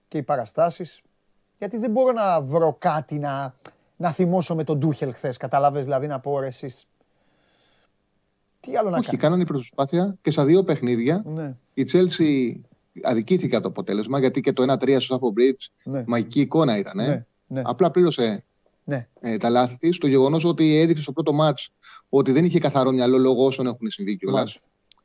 και 0.08 0.18
οι 0.18 0.24
παραστάσεις. 0.24 1.02
Γιατί 1.62 1.78
δεν 1.78 1.92
μπορώ 1.92 2.12
να 2.12 2.42
βρω 2.42 2.76
κάτι 2.80 3.20
να, 3.20 3.54
να 3.98 4.12
θυμώσω 4.12 4.56
με 4.56 4.64
τον 4.64 4.78
Ντούχελ 4.78 5.14
χθες. 5.14 5.38
Καταλάβες, 5.38 5.84
δηλαδή 5.84 6.08
να 6.08 6.20
πω 6.20 6.40
ρε 6.40 6.48
εσείς. 6.48 6.88
Τι 8.60 8.76
άλλο 8.76 8.90
να 8.90 8.98
Όχι, 8.98 9.06
κάνω; 9.06 9.18
κάνανε 9.18 9.46
προσπάθεια 9.46 10.18
και 10.22 10.32
στα 10.32 10.46
δύο 10.46 10.64
παιχνίδια 10.64 11.24
Ναι, 11.26 11.56
η 11.74 11.86
Chelsea 11.92 12.52
αδικήθηκε 13.04 13.56
από 13.56 13.64
το 13.64 13.70
αποτέλεσμα 13.70 14.20
γιατί 14.20 14.40
και 14.40 14.54
το 14.54 14.74
1-3 14.74 14.96
στο 15.00 15.16
Stanford 15.16 15.40
Bridge 15.40 15.66
ναι, 15.84 16.04
μαγική 16.08 16.40
εικόνα 16.40 16.78
ήταν. 16.78 17.00
ε. 17.00 17.08
ναι, 17.08 17.26
ναι, 17.48 17.62
Απλά 17.66 17.92
πλήρωσε 17.92 18.44
ναι. 18.84 19.08
ε, 19.20 19.38
τα 19.38 19.50
λάθη 19.50 19.78
της. 19.78 19.98
Το 19.98 20.08
γεγονός 20.08 20.46
ότι 20.46 20.78
έδειξε 20.78 21.04
στο 21.04 21.12
πρώτο 21.12 21.34
μάτ 21.34 21.58
ότι 22.10 22.32
δεν 22.32 22.46
είχε 22.46 22.60
καθαρό 22.60 22.92
μυαλό 22.92 23.18
λόγω 23.18 23.46
όσων 23.46 23.66
έχουν 23.66 23.92
συμβεί 23.92 24.18
κιόλας. 24.18 24.38
Μάλιστα. 24.40 24.62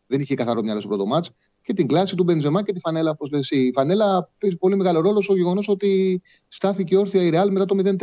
Δεν 0.07 0.21
είχε 0.21 0.35
καθαρό 0.35 0.63
μυαλό 0.63 0.81
στο 0.81 0.89
πρώτο 0.89 1.07
μάτ. 1.07 1.25
Και 1.67 1.73
την 1.73 1.87
κλάση 1.87 2.17
του 2.17 2.25
Μπεντζεμά 2.25 2.63
και 2.63 2.73
τη 2.73 2.81
φανέλα, 2.81 3.11
όπως 3.11 3.31
λες 3.31 3.41
εσύ. 3.41 3.67
Η 3.67 3.73
φανέλα 3.73 4.31
παίζει 4.39 4.57
πολύ 4.57 4.77
μεγάλο 4.77 5.01
ρόλο 5.01 5.23
στο 5.23 5.35
γεγονός 5.35 5.69
ότι 5.69 6.23
στάθηκε 6.49 6.97
όρθια 6.97 7.23
η 7.23 7.31
Real 7.33 7.49
μετά 7.51 7.65
το 7.65 7.77
0-3. 7.79 7.99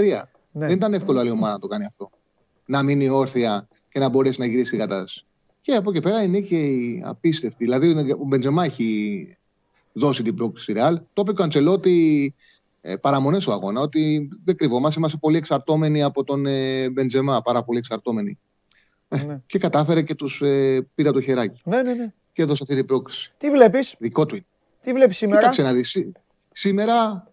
Ναι. 0.52 0.66
Δεν 0.66 0.70
ήταν 0.70 0.94
εύκολο 0.94 1.20
άλλη 1.20 1.30
ομάδα 1.30 1.54
να 1.54 1.60
το 1.60 1.68
κάνει 1.68 1.86
αυτό. 1.86 2.10
Να 2.66 2.84
μείνει 2.84 3.10
όρθια 3.10 3.68
και 3.90 4.00
να 4.00 4.10
μπορέσει 4.10 4.40
να 4.40 4.46
γυρίσει 4.46 4.76
η 4.76 4.78
κατάσταση. 4.78 5.26
Και 5.62 5.74
από 5.74 5.90
εκεί 5.90 6.00
πέρα 6.00 6.24
είναι 6.24 6.40
και 6.40 6.58
η 6.58 7.04
απίστευτη. 7.06 7.64
Δηλαδή 7.64 8.12
ο 8.12 8.26
Μπεντζεμά 8.26 8.64
έχει 8.64 9.38
δώσει 9.94 10.24
την 10.24 10.36
πρόκληση 10.36 10.72
στη 10.72 10.74
Real. 10.78 10.96
Το 11.14 11.22
είπε 11.22 11.34
και 11.34 11.42
ο 11.42 11.44
Αντσελότη 11.44 12.36
ε, 12.82 12.96
παραμονές 12.96 13.44
του 13.44 13.52
αγώνα 13.52 13.82
ότι 13.82 14.30
δεν 14.44 14.56
κρυβόμαστε, 14.56 15.00
είμαστε 15.00 15.18
πολύ 15.18 15.38
εξαρτώμενοι 15.38 16.04
από 16.04 16.24
τον 16.24 16.46
ε, 16.46 16.90
Μπεντζεμά. 16.90 17.42
Πάρα 17.42 17.64
πολύ 17.64 17.78
εξαρτώμενοι. 17.78 18.40
Ναι. 19.08 19.42
Και 19.46 19.60
κατάφερε 19.60 20.02
και 20.02 20.16
τους 20.16 20.42
ε, 20.42 20.88
πήρε 20.96 21.12
το 21.12 21.22
χεράκι 21.22 21.62
ναι, 21.66 21.82
ναι, 21.82 21.94
ναι. 21.94 22.14
Και 22.34 22.42
έδωσε 22.42 22.64
αυτή 22.64 22.76
την 22.76 22.86
πρόκληση. 22.86 23.32
Τι 23.38 23.50
βλέπεις, 23.52 23.96
Δικό 24.00 24.26
του. 24.26 24.36
είναι. 24.36 24.46
τι 24.82 24.94
βλέπεις 24.94 25.18
σήμερα; 25.18 25.40
Κοίταξε 25.40 25.62
να 25.62 25.74
δεις. 25.74 25.98
Σήμερα 26.52 27.28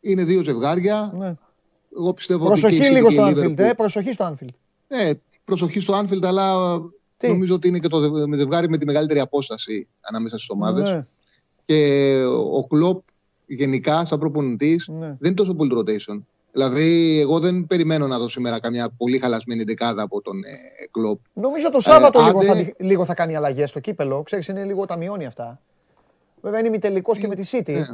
είναι 0.00 0.24
δύο 0.24 0.42
ζευγάρια. 0.42 1.12
Ναι. 1.18 1.34
Εγώ 1.96 2.12
πιστεύω 2.12 2.46
ότι. 2.46 2.60
Προσοχή 2.60 2.78
και 2.80 2.84
η 2.86 2.88
City 2.88 2.92
λίγο 2.92 3.08
και 3.08 3.14
η 3.14 3.16
στο 3.18 3.26
Liverpool- 3.28 3.50
Anfield, 3.50 3.58
ε, 3.58 3.72
προσοχή 3.72 4.12
στο 4.12 4.32
Anfield. 4.34 4.54
Ναι, 4.88 5.10
προσοχή 5.44 5.80
στο 5.80 5.98
Anfield, 6.00 6.24
αλλά 6.24 6.78
Τι; 7.16 7.28
νομίζω 7.28 7.54
ότι 7.54 7.68
είναι 7.68 7.78
και 7.78 7.88
το 7.88 8.00
ζευ- 8.00 8.26
με 8.28 8.36
ζευγάρι 8.36 8.68
με 8.68 8.78
τη 8.78 8.84
μεγαλύτερη 8.86 9.20
απόσταση 9.20 9.88
ανάμεσα 10.00 10.36
στις 10.36 10.50
ομάδες. 10.50 10.90
Ναι, 10.90 11.06
Και 11.64 12.22
ο 12.52 12.66
Κλοπ 12.66 13.02
γενικά, 13.46 14.04
σαν 14.04 14.18
προπονητής, 14.18 14.88
ναι. 14.88 14.98
δεν 15.06 15.16
είναι 15.22 15.34
τόσο 15.34 15.54
πολύ 15.54 15.70
rotation. 15.78 16.20
Δηλαδή, 16.52 17.18
εγώ 17.20 17.38
δεν 17.38 17.66
περιμένω 17.66 18.06
να 18.06 18.18
δω 18.18 18.28
σήμερα 18.28 18.60
καμιά 18.60 18.90
πολύ 18.96 19.18
χαλασμένη 19.18 19.62
δεκάδα 19.62 20.02
από 20.02 20.20
τον 20.22 20.36
ε, 20.44 20.56
Κλοπ. 20.90 21.20
Νομίζω 21.32 21.70
το 21.70 21.80
Σάββατο 21.80 22.20
Ε, 22.20 22.24
λίγο, 22.24 22.42
θα, 22.42 22.52
άντε- 22.52 22.80
λίγο 22.80 23.04
θα 23.04 23.14
κάνει 23.14 23.36
αλλαγές 23.36 23.68
στο 23.70 23.80
κύπελο. 23.80 24.22
Ξέρεις, 24.22 24.48
είναι 24.48 24.64
λίγο 24.64 24.86
τα 24.86 24.96
μειώνει 24.96 25.26
αυτά. 25.26 25.60
Βέβαια 26.40 26.58
είναι 26.58 26.68
ημιτελικός 26.68 27.18
και 27.18 27.26
με 27.28 27.34
τη 27.34 27.48
City. 27.52 27.72
Ναι. 27.72 27.86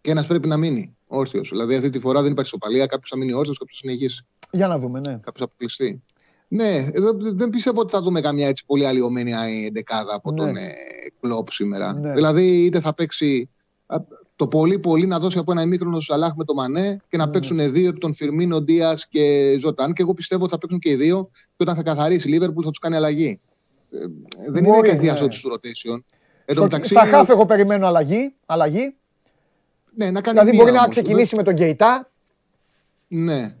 Και 0.00 0.10
ένας 0.10 0.26
πρέπει 0.26 0.48
να 0.48 0.56
μείνει 0.56 0.96
όρθιος. 1.06 1.48
Δηλαδή, 1.50 1.74
αυτή 1.74 1.90
τη 1.90 1.98
φορά 1.98 2.22
δεν 2.22 2.30
υπάρχει 2.32 2.50
σοπαλία. 2.50 2.86
Κάποιος 2.86 3.10
θα 3.10 3.16
μείνει 3.16 3.32
όρθιος, 3.32 3.58
κάποιος 3.58 3.80
θα 3.82 3.88
συνεχίσει. 3.88 4.24
Για 4.50 4.66
να 4.66 4.78
δούμε, 4.78 5.00
ναι. 5.00 5.10
Κάποιος 5.12 5.34
θα 5.38 5.44
αποκλειστεί. 5.44 6.02
Ναι, 6.48 6.74
εδώ 6.92 7.12
δεν 7.18 7.50
πιστεύω 7.50 7.80
ότι 7.80 7.92
θα 7.92 8.00
δούμε 8.00 8.20
καμιά 8.20 8.48
έτσι 8.48 8.64
πολύ 8.66 8.86
αλλοιωμένη 8.86 9.30
ε, 9.32 9.70
δεκάδα 9.72 10.14
από 10.14 10.30
Ναι. 10.30 10.36
τον 10.38 10.56
ε, 10.56 10.72
Κλοπ 11.20 11.48
σήμερα. 11.52 11.92
Ναι. 11.92 12.12
Δηλαδή, 12.12 12.64
είτε 12.64 12.80
θα 12.80 12.94
παίξει 12.94 13.50
α, 13.86 13.96
το 14.40 14.46
πολύ 14.48 14.78
πολύ 14.78 15.06
να 15.06 15.18
δώσει 15.18 15.38
από 15.38 15.52
ένα 15.52 15.62
ημίχρονο 15.62 16.00
στο 16.00 16.12
Σαλάχ 16.12 16.34
με 16.36 16.44
το 16.44 16.54
Μανέ 16.54 17.00
και 17.08 17.16
να 17.16 17.26
Ναι. 17.26 17.32
παίξουν 17.32 17.72
δύο 17.72 17.88
επί 17.88 17.98
των 17.98 18.14
Φιρμίνο, 18.14 18.60
Ντίας 18.60 19.08
και 19.08 19.56
Ζωτάν. 19.60 19.92
Και 19.92 20.02
εγώ 20.02 20.14
πιστεύω 20.14 20.42
ότι 20.42 20.52
θα 20.52 20.58
παίξουν 20.58 20.78
και 20.78 20.90
οι 20.90 20.94
δύο 20.94 21.28
και 21.32 21.56
όταν 21.56 21.74
θα 21.74 21.82
καθαρίσει 21.82 22.28
η 22.28 22.32
Λίβερπουλ 22.32 22.62
θα 22.64 22.70
τους 22.70 22.78
κάνει 22.78 22.96
αλλαγή. 22.96 23.40
Ε, 23.90 23.98
δεν 24.50 24.62
Μπορεί, 24.62 24.78
είναι 24.78 24.88
κακή 24.88 25.04
ναι. 25.04 25.10
ασότητα 25.10 25.48
του 25.48 25.54
rotation. 25.54 25.98
Εν 26.44 26.46
τω 26.46 26.52
Στο, 26.52 26.62
μεταξύ, 26.62 26.88
στα 26.94 27.04
χάφ 27.04 27.28
εγώ 27.28 27.44
περιμένω 27.44 27.86
αλλαγή. 27.86 28.34
αλλαγή. 28.46 28.94
ναι, 29.94 30.10
να 30.10 30.20
κάνει 30.20 30.38
Δηλαδή 30.38 30.50
μία 30.56 30.60
μπορεί 30.64 30.72
να 30.76 30.82
όμως. 30.82 30.90
ξεκινήσει 30.90 31.36
με 31.36 31.42
τον 31.42 31.54
Γκέιτα. 31.54 32.10
Ναι. 33.08 33.54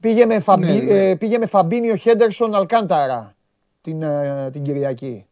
Πήγε 0.00 0.26
με, 0.26 0.40
Φαμπι... 0.40 0.66
Ναι, 0.66 0.72
ναι. 0.72 1.08
ε, 1.10 1.14
πήγε 1.14 1.38
με 1.38 1.46
Φαμπίνιο 1.46 1.96
Χέντερσον 1.96 2.54
Αλκάνταρα 2.54 3.34
την, 3.80 4.02
ε, 4.02 4.50
την 4.52 4.62
Κυριακή. 4.62 5.26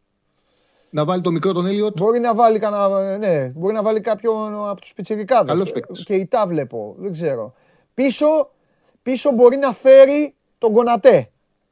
Να 0.95 1.05
βάλει 1.05 1.21
το 1.21 1.31
μικρό 1.31 1.51
τον 1.53 1.65
Έλιοτ. 1.65 1.99
Μπορεί 1.99 2.19
να 2.19 2.35
βάλει, 2.35 2.59
κανένα, 2.59 2.99
ε, 2.99 3.17
ναι, 3.17 3.49
μπορεί 3.55 3.73
να 3.73 3.83
βάλει 3.83 3.99
κάποιον 3.99 4.69
από 4.69 4.81
τους 4.81 4.93
πιτσιρικάδες. 4.93 5.51
Καλός 5.51 5.71
παίκτης. 5.71 6.03
Και 6.05 6.13
η 6.15 6.25
τα 6.25 6.47
βλέπω, 6.47 6.95
δεν 6.97 7.11
ξέρω. 7.11 7.53
Πίσω, 7.93 8.51
πίσω 9.03 9.31
μπορεί 9.31 9.57
να 9.57 9.71
φέρει 9.71 10.35
τον 10.57 10.71
Κονατέ. 10.73 11.29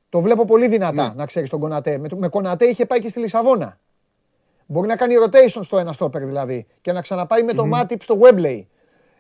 Το 0.10 0.20
βλέπω 0.22 0.46
πολύ 0.46 0.68
δυνατά, 0.68 1.08
Ναι. 1.08 1.14
να 1.16 1.26
ξέρεις 1.26 1.50
τον 1.50 1.60
Κονατέ. 1.60 1.98
Με, 1.98 2.08
το- 2.08 2.16
με 2.16 2.28
Κονατέ 2.28 2.66
είχε 2.66 2.86
πάει 2.86 3.00
και 3.00 3.10
στη 3.10 3.20
Λισαβόνα. 3.20 3.80
Μπορεί 4.66 4.88
να 4.88 4.96
κάνει 4.96 5.14
rotation 5.26 5.60
στο 5.64 5.78
ένα 5.78 5.92
στόπερ 5.92 6.26
δηλαδή 6.26 6.68
και 6.82 6.92
να 6.92 7.02
ξαναπάει 7.02 7.44
με 7.44 7.54
το 7.54 7.66
Μάτιπ 7.66 8.02
στο 8.02 8.20
Webley. 8.22 8.66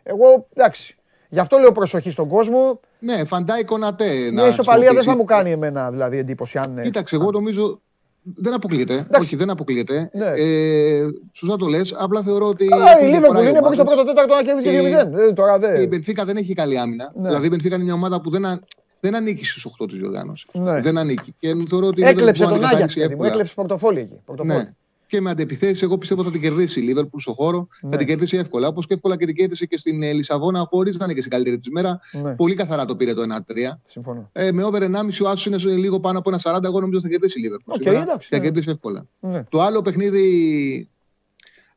Εγώ, 0.03 0.47
εντάξει, 0.53 0.97
γι' 1.29 1.39
αυτό 1.39 1.57
λέω 1.57 1.71
προσοχή 1.71 2.09
στον 2.09 2.27
κόσμο. 2.27 2.79
Ναι, 2.99 3.25
φαντάει 3.25 3.63
κονατέ. 3.63 4.31
Μια 4.33 4.47
ισοπαλία 4.47 4.93
δεν 4.93 5.03
θα 5.03 5.15
μου 5.15 5.23
κάνει 5.23 5.51
εμένα 5.51 5.91
δηλαδή 5.91 6.17
εντύπωση 6.17 6.57
αν... 6.57 6.77
ε, 6.77 6.81
Κοίταξε, 6.81 7.15
εγώ 7.15 7.31
νομίζω. 7.31 7.81
Δεν 8.23 8.53
αποκλείεται. 8.53 9.05
Όχι, 9.19 9.35
δεν 9.35 9.49
αποκλείεται. 9.49 10.09
Ναι. 10.13 10.25
Ε, 10.25 11.01
σωστά 11.33 11.55
το 11.55 11.65
λες. 11.65 11.93
Απλά 11.97 12.21
θεωρώ 12.21 12.47
ότι. 12.47 12.65
Καλά, 12.65 12.83
η 12.85 12.87
έχουν 12.89 13.05
Λίβερπουλ 13.13 13.19
διαφορά 13.19 13.43
οι 13.43 13.49
είναι 13.49 13.59
μπορεί 13.61 13.73
στο 13.73 13.81
ομάδες. 13.81 14.03
πρώτο 14.03 14.13
τέταρτο 14.13 14.35
να 14.35 14.41
κερδίσει 14.43 14.67
και 14.67 14.89
Και- 14.89 15.17
2-0. 15.17 15.29
Ε, 15.29 15.33
τώρα 15.33 15.55
Η 15.55 15.59
δεν. 15.59 15.87
Μπενφίκα 15.87 16.25
δεν 16.25 16.37
έχει 16.37 16.53
καλή 16.53 16.79
άμυνα. 16.79 17.11
Ναι. 17.15 17.27
Δηλαδή 17.27 17.45
η 17.45 17.49
Μπενφίκα 17.51 17.75
είναι 17.75 17.83
μια 17.83 17.93
ομάδα 17.93 18.21
που 18.21 18.29
δεν, 18.29 18.45
α- 18.45 18.59
δεν 18.99 19.15
ανήκει 19.15 19.45
στους 19.45 19.65
8 19.65 19.85
της 19.87 19.99
διοργάνωσης. 19.99 20.47
Ναι. 20.53 20.81
Δεν 20.81 20.97
ανήκει. 20.97 21.33
Και 21.39 21.53
θεωρώ 21.69 21.87
ότι 21.87 22.01
η 22.01 22.05
Έκλεψε 22.05 22.43
Liverpool 22.43 22.47
τον 22.47 22.57
αν 22.57 22.63
Άγιαξ, 22.63 22.71
καθαρίσει 22.71 22.95
παιδί 22.99 23.07
μου. 23.07 23.11
εύκολα. 23.13 23.29
Έκλεψε 23.31 23.53
πορτοφόλι 23.55 23.99
εκεί. 23.99 24.19
πορτοφόλι. 24.25 24.57
Ναι. 24.57 24.69
Και 25.11 25.21
με 25.21 25.29
αντεπιθέσει, 25.29 25.83
εγώ 25.83 25.97
πιστεύω 25.97 26.23
θα 26.23 26.31
την 26.31 26.41
κερδίσει 26.41 26.79
η 26.79 26.83
Λίβερπουλ 26.83 27.19
στο 27.21 27.33
χώρο. 27.33 27.67
Ναι. 27.81 27.89
Θα 27.91 27.97
την 27.97 28.07
κερδίσει 28.07 28.37
εύκολα. 28.37 28.67
Όπως 28.67 28.87
και 28.87 28.93
εύκολα 28.93 29.17
και 29.17 29.25
την 29.25 29.35
κέρδισε 29.35 29.65
και 29.65 29.77
στην 29.77 30.03
ε, 30.03 30.11
Λισαβόνα, 30.11 30.59
χωρίς 30.59 30.97
να 30.97 31.05
είναι 31.05 31.13
και 31.13 31.19
στην 31.19 31.31
καλύτερη 31.31 31.57
της 31.57 31.69
μέρα. 31.69 31.99
Ναι. 32.23 32.35
Πολύ 32.35 32.55
καθαρά 32.55 32.85
το 32.85 32.95
πήρε 32.95 33.13
το 33.13 33.21
1-3. 33.21 33.53
Συμφωνώ. 33.87 34.29
Ε, 34.33 34.51
με 34.51 34.63
over 34.63 34.81
1,5 34.81 34.87
ο 35.23 35.27
Άσος 35.29 35.45
είναι 35.45 35.57
σε 35.57 35.69
λίγο 35.69 35.99
πάνω 35.99 36.19
από 36.19 36.29
ένα 36.29 36.39
40. 36.43 36.63
Εγώ 36.63 36.79
νομίζω 36.79 37.01
θα 37.01 37.07
κερδίσει 37.07 37.39
η 37.39 37.41
Λίβερπουλ. 37.41 37.73
Οκ, 37.73 37.81
σήμερα. 37.81 38.01
εντάξει, 38.01 38.27
Θα 38.31 38.37
ναι. 38.37 38.43
κερδίσει 38.43 38.69
εύκολα. 38.69 39.07
Ναι. 39.19 39.43
Το 39.49 39.61
άλλο 39.61 39.81
παιχνίδι 39.81 40.89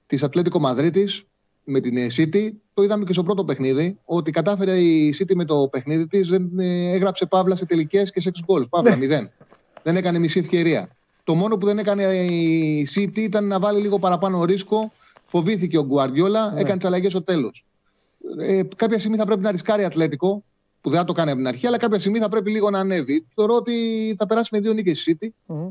της 0.07 0.23
Ατλέτικο 0.23 0.59
Μαδρίτης 0.59 1.25
με 1.65 1.81
την 1.81 1.97
ε, 1.97 2.07
City, 2.17 2.49
το 2.75 2.83
είδαμε 2.83 3.05
και 3.05 3.13
στο 3.13 3.23
πρώτο 3.23 3.45
παιχνίδι, 3.45 3.99
ότι 4.05 4.31
κατάφερε 4.31 4.79
η 4.79 5.15
City 5.19 5.35
με 5.35 5.45
το 5.45 5.69
παιχνίδι 5.71 6.07
της, 6.07 6.29
δεν 6.29 6.59
ε, 6.59 6.93
έγραψε 6.93 7.27
παύλα 7.27 7.57
σε 7.57 7.67
τελικές 7.67 8.11
και 8.11 8.21
σε 8.21 8.31
x 8.35 8.39
goals. 8.45 8.69
Παύλα, 8.69 8.91
Ναι. 8.91 8.97
μηδέν. 8.97 9.31
Δεν 9.83 9.97
έκανε 9.97 10.19
μισή 10.19 10.39
ευκαιρία. 10.39 10.94
Το 11.25 11.35
μόνο 11.35 11.57
που 11.57 11.67
δεν 11.67 11.79
έκανε 11.79 12.03
η 12.03 12.89
City 12.95 13.19
ήταν 13.19 13.47
να 13.47 13.59
βάλει 13.59 13.81
λίγο 13.81 13.99
παραπάνω 13.99 14.45
ρίσκο. 14.45 14.93
Φοβήθηκε 15.27 15.79
ο 15.79 15.85
Γκουαρδιόλα, 15.85 16.53
Ναι. 16.53 16.61
έκανε 16.61 16.77
τις 16.77 16.87
αλλαγές 16.87 17.11
στο 17.11 17.23
τέλος. 17.23 17.65
Ε, 18.41 18.63
κάποια 18.77 18.99
στιγμή 18.99 19.17
θα 19.17 19.25
πρέπει 19.25 19.41
να 19.41 19.51
ρισκάρει 19.51 19.83
η 19.83 19.85
Ατλέτικο, 19.85 20.45
που 20.81 20.91
δεν 20.91 20.99
θα 20.99 21.05
το 21.05 21.13
κάνει 21.13 21.31
από 21.31 21.39
την 21.39 21.49
αρχή, 21.49 21.67
αλλά 21.67 21.77
κάποια 21.77 21.99
στιγμή 21.99 22.19
θα 22.19 22.29
πρέπει 22.29 22.51
λίγο 22.51 22.71
να 22.71 22.79
ανέβει. 22.79 23.27
Θεωρώ 23.35 23.55
ότι 23.55 23.75
θα 24.19 24.27
περάσει 24.27 24.49
με 24.53 24.61
δύο 24.61 24.73
νίκες 24.73 25.07
η 25.07 25.17
City 25.21 25.29
Μμμ. 25.47 25.69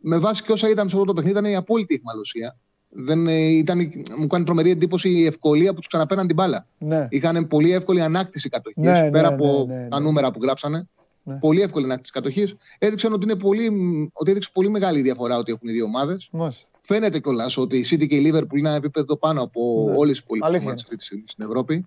με 0.00 0.18
βάση 0.18 0.42
και 0.42 0.52
όσα 0.52 0.68
είδαμε 0.68 0.90
σε 0.90 0.94
αυτό 0.96 1.06
το 1.08 1.12
παιχνίδι, 1.12 1.38
ήταν 1.38 1.50
η 1.50 1.56
απόλυτη 1.56 1.94
εχμαλωσία. 1.94 2.56
Δεν, 2.88 3.26
ε, 3.26 3.32
ήταν, 3.46 3.90
μου 4.18 4.26
κάνει 4.26 4.44
τρομερή 4.44 4.70
εντύπωση 4.70 5.08
η 5.10 5.26
ευκολία 5.26 5.70
που 5.72 5.78
τους 5.78 5.86
ξαναπέναν 5.86 6.26
την 6.26 6.36
μπάλα. 6.36 6.66
Ναι. 6.78 7.06
Είχαν 7.10 7.46
πολύ 7.46 7.72
εύκολη 7.72 8.02
ανάκτηση 8.02 8.48
κατοχής. 8.48 8.82
Ναι, 8.82 9.00
ναι, 9.00 9.10
πέρα 9.10 9.28
ναι, 9.28 9.34
από 9.34 9.64
ναι, 9.68 9.74
ναι. 9.74 9.88
τα 9.88 10.00
νούμερα 10.00 10.30
που 10.30 10.38
γράψανε. 10.42 10.88
Ναι. 11.28 11.34
Πολύ 11.34 11.60
εύκολη 11.60 11.84
ανάκτηση 11.84 12.12
κατοχής. 12.12 12.54
Έδειξαν 12.78 13.12
ότι, 13.12 13.24
είναι 13.24 13.36
πολύ, 13.36 13.70
ότι 14.12 14.30
έδειξε 14.30 14.50
πολύ 14.52 14.68
μεγάλη 14.70 15.00
διαφορά 15.00 15.36
ότι 15.38 15.52
έχουν 15.52 15.68
οι 15.68 15.72
δύο 15.72 15.84
ομάδες. 15.84 16.28
Μάλιστα. 16.32 16.66
Φαίνεται 16.80 17.20
κιόλας 17.20 17.56
ότι 17.56 17.76
η 17.78 17.84
City 17.90 18.06
και 18.06 18.16
η 18.16 18.30
Liverpool 18.32 18.56
είναι 18.56 18.68
ένα 18.68 18.76
επίπεδο 18.76 19.16
πάνω 19.16 19.42
από 19.42 19.84
Ναι. 19.88 19.96
όλες 19.96 20.10
τις 20.10 20.18
υπόλοιπε 20.20 20.46
Αλήθεια 20.46 20.64
ομάδες 20.64 20.82
αυτή 20.82 20.96
τη 20.96 21.04
στιγμή 21.04 21.24
στην 21.26 21.44
Ευρώπη. 21.44 21.86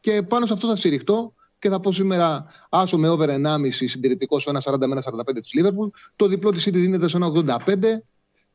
Και 0.00 0.22
πάνω 0.22 0.46
σε 0.46 0.52
αυτό 0.52 0.68
θα 0.68 0.76
συρριχτώ 0.76 1.32
και 1.58 1.68
θα 1.68 1.80
πω 1.80 1.92
σήμερα 1.92 2.46
άσο 2.68 2.98
με 2.98 3.08
over 3.08 3.28
1,5 3.28 3.88
συντηρητικό 3.88 4.38
στο 4.38 4.50
1,40 4.50 4.86
με 4.86 4.94
1,45 4.94 5.40
της 5.40 5.50
Liverpool. 5.58 5.90
Το 6.16 6.26
διπλό 6.26 6.50
της 6.50 6.68
City 6.68 6.72
δίνεται 6.72 7.08
στο 7.08 7.18
1,85 7.18 8.02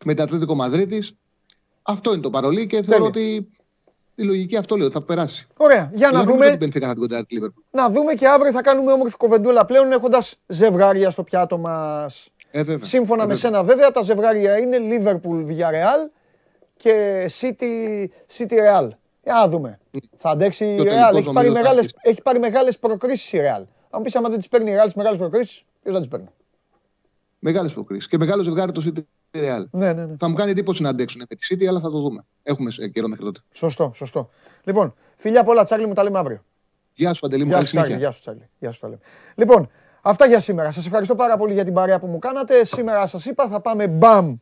με 0.06 0.14
την 0.14 0.22
Ατλέτικο 0.22 0.56
Μαδρίτης. 0.56 1.14
Αυτό 1.82 2.12
είναι 2.14 2.22
το 2.22 2.30
παρολί 2.30 2.66
και 2.66 2.82
θεωρώ 2.84 3.10
Τέλεια. 3.10 3.38
ότι 3.40 3.50
η 4.20 4.24
λογική 4.26 4.58
αυτό 4.58 4.76
λέει 4.76 4.86
ότι 4.86 4.94
θα 4.96 5.02
περάσει. 5.04 5.46
Ωραία, 5.58 5.90
για 5.94 6.10
να 6.12 6.18
Δεν 6.18 6.28
νομίζω 6.28 6.34
δούμε. 6.34 6.46
ότι 6.46 6.66
η 6.66 6.68
Benfica 6.68 6.82
θα 6.86 6.92
την 6.92 7.00
κοντράρει 7.00 7.26
της 7.26 7.40
Liverpool. 7.42 7.64
Να 7.72 7.90
δούμε 7.90 8.14
και 8.14 8.28
αύριο 8.28 8.52
θα 8.52 8.62
κάνουμε 8.62 8.92
όμορφη 8.92 9.18
κοβεντούλα 9.18 9.66
πλέον 9.66 9.92
έχοντας 9.92 10.36
ζευγάρια 10.48 11.10
στο 11.10 11.24
πιάτο 11.24 11.58
μας. 11.58 12.28
Ε, 12.52 12.64
βέβαια. 12.64 12.86
Σύμφωνα 12.86 13.24
Ε, 13.24 13.28
με 13.28 13.34
βέβαια. 13.34 13.50
σένα, 13.50 13.64
βέβαια, 13.64 13.92
τα 13.92 14.02
ζευγάρια 14.02 14.58
είναι 14.58 14.78
Liverpool 14.80 15.46
Villarreal 15.48 16.12
και 16.78 17.26
City, 17.40 18.04
City 18.38 18.54
Real. 18.54 18.88
Για 19.24 19.34
να 19.34 19.48
δούμε. 19.48 19.80
Θα 20.18 20.30
αντέξει 20.30 20.66
η 20.66 20.76
Και 20.76 20.82
ο 20.82 20.84
Real. 20.84 20.88
τελικός 20.88 21.20
Έχει 21.20 21.34
πάρει, 21.34 21.48
ομίλος 21.48 21.54
θα 21.56 21.62
μεγάλες, 21.62 21.78
αρχίσει. 21.80 21.96
έχει 22.02 22.22
πάρει 22.22 22.40
μεγάλες 22.40 22.78
προκρίσεις 22.78 23.34
η 23.34 23.40
Real. 23.42 23.64
Αν 23.90 24.02
πεις 24.04 24.16
άμα 24.16 24.30
δεν 24.30 24.38
τις 24.38 24.48
παίρνει 24.48 24.72
η 24.72 24.76
Real 24.80 24.86
τις 24.86 24.94
μεγάλες 24.94 25.18
προκρίσεις, 25.20 25.64
ποιος 25.84 25.94
θα 25.96 26.00
τις 26.02 26.10
παίρνει; 26.10 26.26
Μεγάλες 27.40 27.74
προκρίσεις. 27.74 28.08
Και 28.08 28.18
μεγάλο 28.18 28.42
ζευγάρι 28.44 28.72
το 28.72 28.82
City 28.86 29.00
Real. 29.38 29.64
Ναι, 29.72 29.94
ναι, 29.94 30.06
ναι. 30.06 30.16
Θα 30.20 30.28
μου 30.30 30.34
κάνει 30.36 30.52
εντύπωση 30.52 30.82
να 30.82 30.90
αντέξουν 30.90 31.22
με 31.30 31.36
τη 31.36 31.56
City, 31.56 31.66
αλλά 31.66 31.80
θα 31.80 31.90
το 31.92 32.00
δούμε. 32.00 32.26
Έχουμε 32.44 32.72
σε- 32.72 32.88
καιρό 32.88 33.08
μέχρι 33.08 33.24
τότε. 33.26 33.40
Σωστό, 33.54 33.92
σωστό. 33.96 34.30
Λοιπόν, 34.64 34.94
φιλιά 35.16 35.44
πολλά, 35.44 35.64
Τσάρλι 35.64 35.88
μου, 35.88 35.94
τα 35.94 36.04
λέμε 36.04 36.20
αύριο. 36.20 36.44
Γεια 36.94 37.14
σου, 37.14 37.22
Παντελή 37.22 37.44
μου. 37.44 37.48
Γεια 37.50 37.56
Καλή 37.58 37.68
σου, 37.68 37.74
Τσάρλι. 37.74 37.92
συνέχεια. 37.94 38.08
Γεια 38.08 38.16
σου, 38.16 38.22
Τσάρλι. 38.22 38.50
Γεια 38.60 38.72
σου, 38.72 38.80
τα 38.80 38.88
λέμε. 38.88 39.00
Λοιπόν, 39.36 39.70
αυτά 40.02 40.26
για 40.26 40.40
σήμερα. 40.40 40.72
Σας 40.72 40.86
ευχαριστώ 40.86 41.16
πάρα 41.16 41.38
πολύ 41.38 41.54
για 41.54 41.64
την 41.64 41.74
παρέα 41.74 42.00
που 42.00 42.08
μου 42.08 42.20
κάνατε. 42.20 42.66
Σήμερα 42.66 43.08
σας 43.08 43.26
είπα 43.26 43.48
θα 43.48 43.60
πάμε 43.60 43.88
μπαμ 43.88 44.36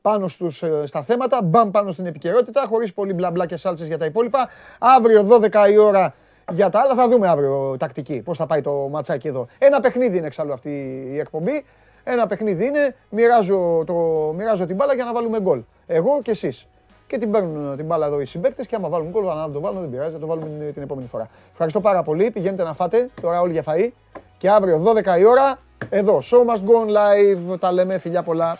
πάνω 0.00 0.28
στους, 0.28 0.62
ε, 0.62 0.82
στα 0.86 1.02
θέματα, 1.02 1.42
μπαμ 1.42 1.70
πάνω 1.70 1.90
στην 1.92 2.06
επικαιρότητα, 2.06 2.64
χωρίς 2.68 2.92
πολύ 2.92 3.12
μπλα 3.12 3.30
μπλα 3.30 3.46
και 3.46 3.56
σάλτσες 3.56 3.86
για 3.86 3.98
τα 3.98 4.04
υπόλοιπα. 4.04 4.48
Αύριο 4.78 5.22
12 5.24 5.68
η 5.70 5.76
ώρα 5.76 6.14
για 6.52 6.70
τα 6.70 6.80
άλλα 6.80 6.94
θα 6.94 7.08
δούμε 7.08 7.28
αύριο 7.28 7.76
τακτική, 7.78 8.20
πώς 8.20 8.36
θα 8.36 8.46
πάει 8.46 8.60
το 8.60 8.72
ματσάκι 8.72 9.28
εδώ. 9.28 9.46
Ένα 9.58 9.80
παιχνίδι 9.80 10.16
είναι 10.16 10.26
εξάλλου 10.26 10.52
αυτή 10.52 10.70
η 11.12 11.18
εκπομπή. 11.18 11.64
Ένα 12.04 12.26
παιχνίδι 12.26 12.64
είναι, 12.66 12.96
μοιράζω, 13.10 13.84
το, 13.86 13.94
μοιράζω 14.36 14.66
την 14.66 14.76
μπάλα 14.76 14.94
για 14.94 15.04
να 15.04 15.12
βάλουμε 15.12 15.40
γκολ. 15.40 15.62
Εγώ 15.86 16.22
και 16.22 16.30
εσείς. 16.30 16.66
Και 17.06 17.18
την 17.18 17.30
παίρνουν 17.30 17.76
την 17.76 17.86
μπάλα 17.86 18.06
εδώ 18.06 18.20
οι 18.20 18.24
συμπαίκτες 18.24 18.66
και 18.66 18.74
άμα 18.76 18.88
βάλουν 18.88 19.08
γκολ, 19.10 19.28
αν 19.28 19.42
δεν 19.42 19.52
το 19.52 19.60
βάλουν 19.60 19.80
δεν 19.80 19.90
πειράζει, 19.90 20.12
θα 20.12 20.18
το 20.18 20.26
βάλουμε 20.26 20.46
την, 20.46 20.72
την 20.72 20.82
επόμενη 20.82 21.06
φορά. 21.06 21.28
Ευχαριστώ 21.50 21.80
πάρα 21.80 22.02
πολύ. 22.02 22.30
Πηγαίνετε 22.30 22.62
να 22.62 22.74
φάτε 22.74 23.10
τώρα 23.20 23.40
όλοι 23.40 23.52
για 23.52 23.64
φαΐ. 23.66 23.88
Και 24.38 24.50
αύριο 24.50 24.82
12 25.14 25.18
η 25.18 25.24
ώρα 25.24 25.58
εδώ, 25.88 26.18
Show 26.30 26.38
Must 26.38 26.60
Go 26.68 26.86
On 26.86 26.88
Live. 26.88 27.58
Τα 27.60 27.72
λέμε 27.72 27.98
φιλιά 27.98 28.22
πολλά. 28.22 28.58